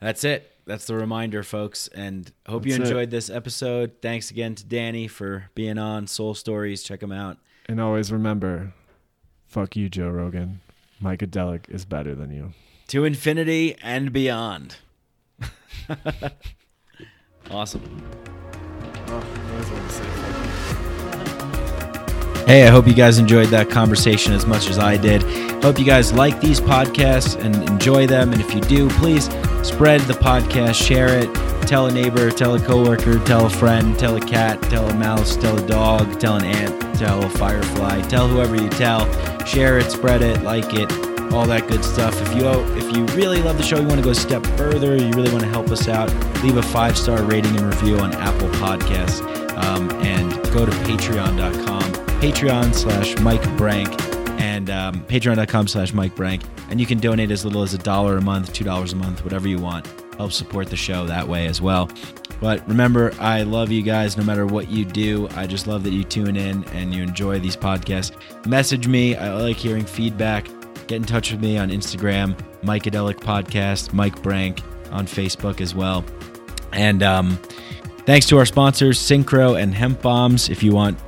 That's 0.00 0.24
it. 0.24 0.50
That's 0.66 0.86
the 0.86 0.94
reminder, 0.94 1.42
folks. 1.42 1.88
And 1.88 2.30
hope 2.46 2.66
you 2.66 2.72
That's 2.72 2.88
it. 2.88 2.92
enjoyed 2.92 3.10
this 3.10 3.28
episode. 3.30 3.92
Thanks 4.00 4.30
again 4.30 4.54
to 4.54 4.64
Danny 4.64 5.08
for 5.08 5.50
being 5.54 5.78
on 5.78 6.06
Soul 6.06 6.34
Stories. 6.34 6.82
Check 6.82 7.02
him 7.02 7.12
out. 7.12 7.38
And 7.66 7.80
always 7.80 8.12
remember, 8.12 8.72
fuck 9.46 9.76
you, 9.76 9.88
Joe 9.88 10.08
Rogan. 10.10 10.60
Mike 11.00 11.20
Micadelic 11.20 11.68
is 11.68 11.84
better 11.84 12.14
than 12.14 12.30
you. 12.30 12.52
To 12.88 13.04
infinity 13.04 13.76
and 13.82 14.12
beyond. 14.12 14.76
awesome. 17.50 18.02
Hey, 22.46 22.66
I 22.66 22.70
hope 22.70 22.86
you 22.86 22.92
guys 22.92 23.16
enjoyed 23.18 23.48
that 23.48 23.70
conversation 23.70 24.34
as 24.34 24.44
much 24.44 24.68
as 24.68 24.78
I 24.78 24.98
did. 24.98 25.22
Hope 25.62 25.78
you 25.78 25.84
guys 25.86 26.12
like 26.12 26.42
these 26.42 26.60
podcasts 26.60 27.42
and 27.42 27.56
enjoy 27.70 28.06
them. 28.06 28.32
And 28.32 28.40
if 28.40 28.54
you 28.54 28.60
do, 28.60 28.90
please 28.90 29.30
spread 29.66 30.02
the 30.02 30.12
podcast, 30.12 30.74
share 30.74 31.18
it, 31.18 31.34
tell 31.66 31.86
a 31.86 31.90
neighbor, 31.90 32.30
tell 32.30 32.54
a 32.54 32.60
coworker, 32.60 33.18
tell 33.20 33.46
a 33.46 33.50
friend, 33.50 33.98
tell 33.98 34.16
a 34.16 34.20
cat, 34.20 34.60
tell 34.64 34.86
a 34.86 34.94
mouse, 34.94 35.36
tell 35.36 35.58
a 35.58 35.66
dog, 35.66 36.20
tell 36.20 36.36
an 36.36 36.44
ant, 36.44 36.98
tell 36.98 37.24
a 37.24 37.30
firefly, 37.30 38.02
tell 38.02 38.28
whoever 38.28 38.56
you 38.56 38.68
tell. 38.68 39.10
Share 39.46 39.78
it, 39.78 39.90
spread 39.90 40.20
it, 40.20 40.42
like 40.42 40.74
it, 40.74 40.92
all 41.32 41.46
that 41.46 41.66
good 41.66 41.82
stuff. 41.82 42.14
If 42.20 42.36
you 42.36 42.46
if 42.76 42.94
you 42.94 43.06
really 43.16 43.40
love 43.40 43.56
the 43.56 43.64
show, 43.64 43.80
you 43.80 43.86
want 43.86 44.00
to 44.00 44.04
go 44.04 44.10
a 44.10 44.14
step 44.14 44.44
further, 44.58 44.94
you 44.96 45.10
really 45.12 45.32
want 45.32 45.44
to 45.44 45.48
help 45.48 45.70
us 45.70 45.88
out, 45.88 46.12
leave 46.42 46.58
a 46.58 46.62
five 46.62 46.98
star 46.98 47.22
rating 47.22 47.56
and 47.56 47.66
review 47.66 47.98
on 47.98 48.12
Apple 48.14 48.48
Podcasts, 48.50 49.22
um, 49.56 49.90
and 50.02 50.23
go 50.54 50.64
to 50.64 50.70
Patreon.com, 50.70 51.82
Patreon 52.20 52.72
slash 52.72 53.18
Mike 53.18 53.56
Brank, 53.56 53.88
and 54.40 54.70
um, 54.70 55.00
Patreon.com 55.06 55.66
slash 55.66 55.92
Mike 55.92 56.14
Brank, 56.14 56.44
and 56.70 56.78
you 56.78 56.86
can 56.86 56.98
donate 56.98 57.32
as 57.32 57.44
little 57.44 57.62
as 57.62 57.74
a 57.74 57.78
dollar 57.78 58.18
a 58.18 58.20
month, 58.22 58.52
two 58.52 58.62
dollars 58.62 58.92
a 58.92 58.96
month, 58.96 59.24
whatever 59.24 59.48
you 59.48 59.58
want. 59.58 59.84
Help 60.16 60.30
support 60.30 60.68
the 60.68 60.76
show 60.76 61.06
that 61.06 61.26
way 61.26 61.46
as 61.48 61.60
well. 61.60 61.90
But 62.40 62.66
remember, 62.68 63.12
I 63.18 63.42
love 63.42 63.72
you 63.72 63.82
guys 63.82 64.16
no 64.16 64.22
matter 64.22 64.46
what 64.46 64.70
you 64.70 64.84
do. 64.84 65.26
I 65.34 65.48
just 65.48 65.66
love 65.66 65.82
that 65.82 65.92
you 65.92 66.04
tune 66.04 66.36
in 66.36 66.62
and 66.68 66.94
you 66.94 67.02
enjoy 67.02 67.40
these 67.40 67.56
podcasts. 67.56 68.14
Message 68.46 68.86
me. 68.86 69.16
I 69.16 69.34
like 69.34 69.56
hearing 69.56 69.84
feedback. 69.84 70.46
Get 70.86 70.96
in 70.96 71.04
touch 71.04 71.32
with 71.32 71.40
me 71.40 71.58
on 71.58 71.70
Instagram, 71.70 72.38
Micadelic 72.62 73.16
Podcast, 73.16 73.92
Mike 73.92 74.22
Brank 74.22 74.60
on 74.92 75.08
Facebook 75.08 75.60
as 75.60 75.74
well. 75.74 76.04
And 76.72 77.02
um, 77.02 77.40
thanks 78.06 78.26
to 78.26 78.38
our 78.38 78.46
sponsors, 78.46 78.98
Synchro 78.98 79.60
and 79.60 79.74
Hemp 79.74 80.02
Bombs. 80.02 80.48
If 80.48 80.62
you 80.62 80.72
want 80.72 80.98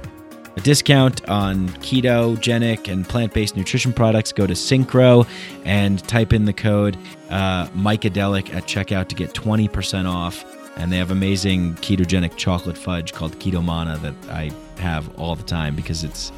a 0.57 0.61
discount 0.61 1.29
on 1.29 1.69
ketogenic 1.69 2.91
and 2.91 3.07
plant-based 3.07 3.57
nutrition 3.57 3.93
products 3.93 4.33
go 4.33 4.47
to 4.47 4.55
synchro 4.55 5.29
and 5.65 6.03
type 6.09 6.33
in 6.33 6.47
the 6.47 6.53
code 6.53 6.97
uh, 7.29 7.69
at 7.69 7.73
checkout 7.75 9.09
to 9.09 9.15
get 9.15 9.35
20% 9.35 10.11
off. 10.11 10.45
And 10.79 10.91
they 10.91 10.97
have 10.97 11.11
amazing 11.11 11.75
ketogenic 11.77 12.37
chocolate 12.37 12.77
fudge 12.77 13.13
called 13.13 13.33
keto 13.39 13.63
mana 13.63 13.97
that 13.99 14.15
i 14.31 14.51
have 14.79 15.15
all 15.19 15.35
the 15.35 15.43
time 15.43 15.75
because 15.75 16.05
it's 16.05 16.33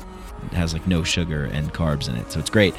it 0.46 0.52
has 0.52 0.72
like 0.72 0.86
no 0.86 1.02
sugar 1.02 1.46
and 1.46 1.74
carbs 1.74 2.08
in 2.08 2.14
it. 2.14 2.30
So 2.30 2.38
it's 2.38 2.50
great. 2.50 2.72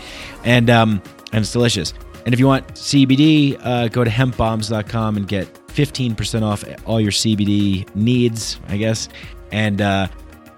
And 0.45 0.69
um 0.69 1.01
and 1.33 1.41
it's 1.41 1.51
delicious. 1.51 1.93
And 2.25 2.33
if 2.33 2.39
you 2.39 2.47
want 2.47 2.67
cbd 2.75 3.59
uh, 3.61 3.87
go 3.89 4.03
to 4.03 4.09
hempbombs.com 4.09 5.17
and 5.17 5.27
get 5.27 5.58
15% 5.79 6.43
off 6.43 6.65
all 6.85 6.99
your 6.99 7.11
cbd 7.11 7.87
needs 7.95 8.59
i 8.67 8.75
guess 8.75 9.07
and 9.51 9.81
uh 9.81 10.07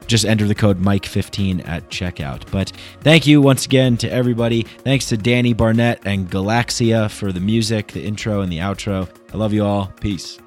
just 0.07 0.25
enter 0.25 0.45
the 0.45 0.55
code 0.55 0.81
Mike15 0.81 1.65
at 1.69 1.87
checkout. 1.87 2.43
But 2.51 2.73
thank 2.99 3.25
you 3.25 3.39
once 3.39 3.65
again 3.65 3.95
to 3.97 4.11
everybody. 4.11 4.63
Thanks 4.63 5.05
to 5.07 5.15
Danny 5.15 5.53
Barnett 5.53 6.01
and 6.03 6.29
Galaxia 6.29 7.09
for 7.09 7.31
the 7.31 7.39
music, 7.39 7.93
the 7.93 8.03
intro, 8.03 8.41
and 8.41 8.51
the 8.51 8.57
outro. 8.57 9.07
I 9.33 9.37
love 9.37 9.53
you 9.53 9.63
all. 9.63 9.87
Peace. 10.01 10.40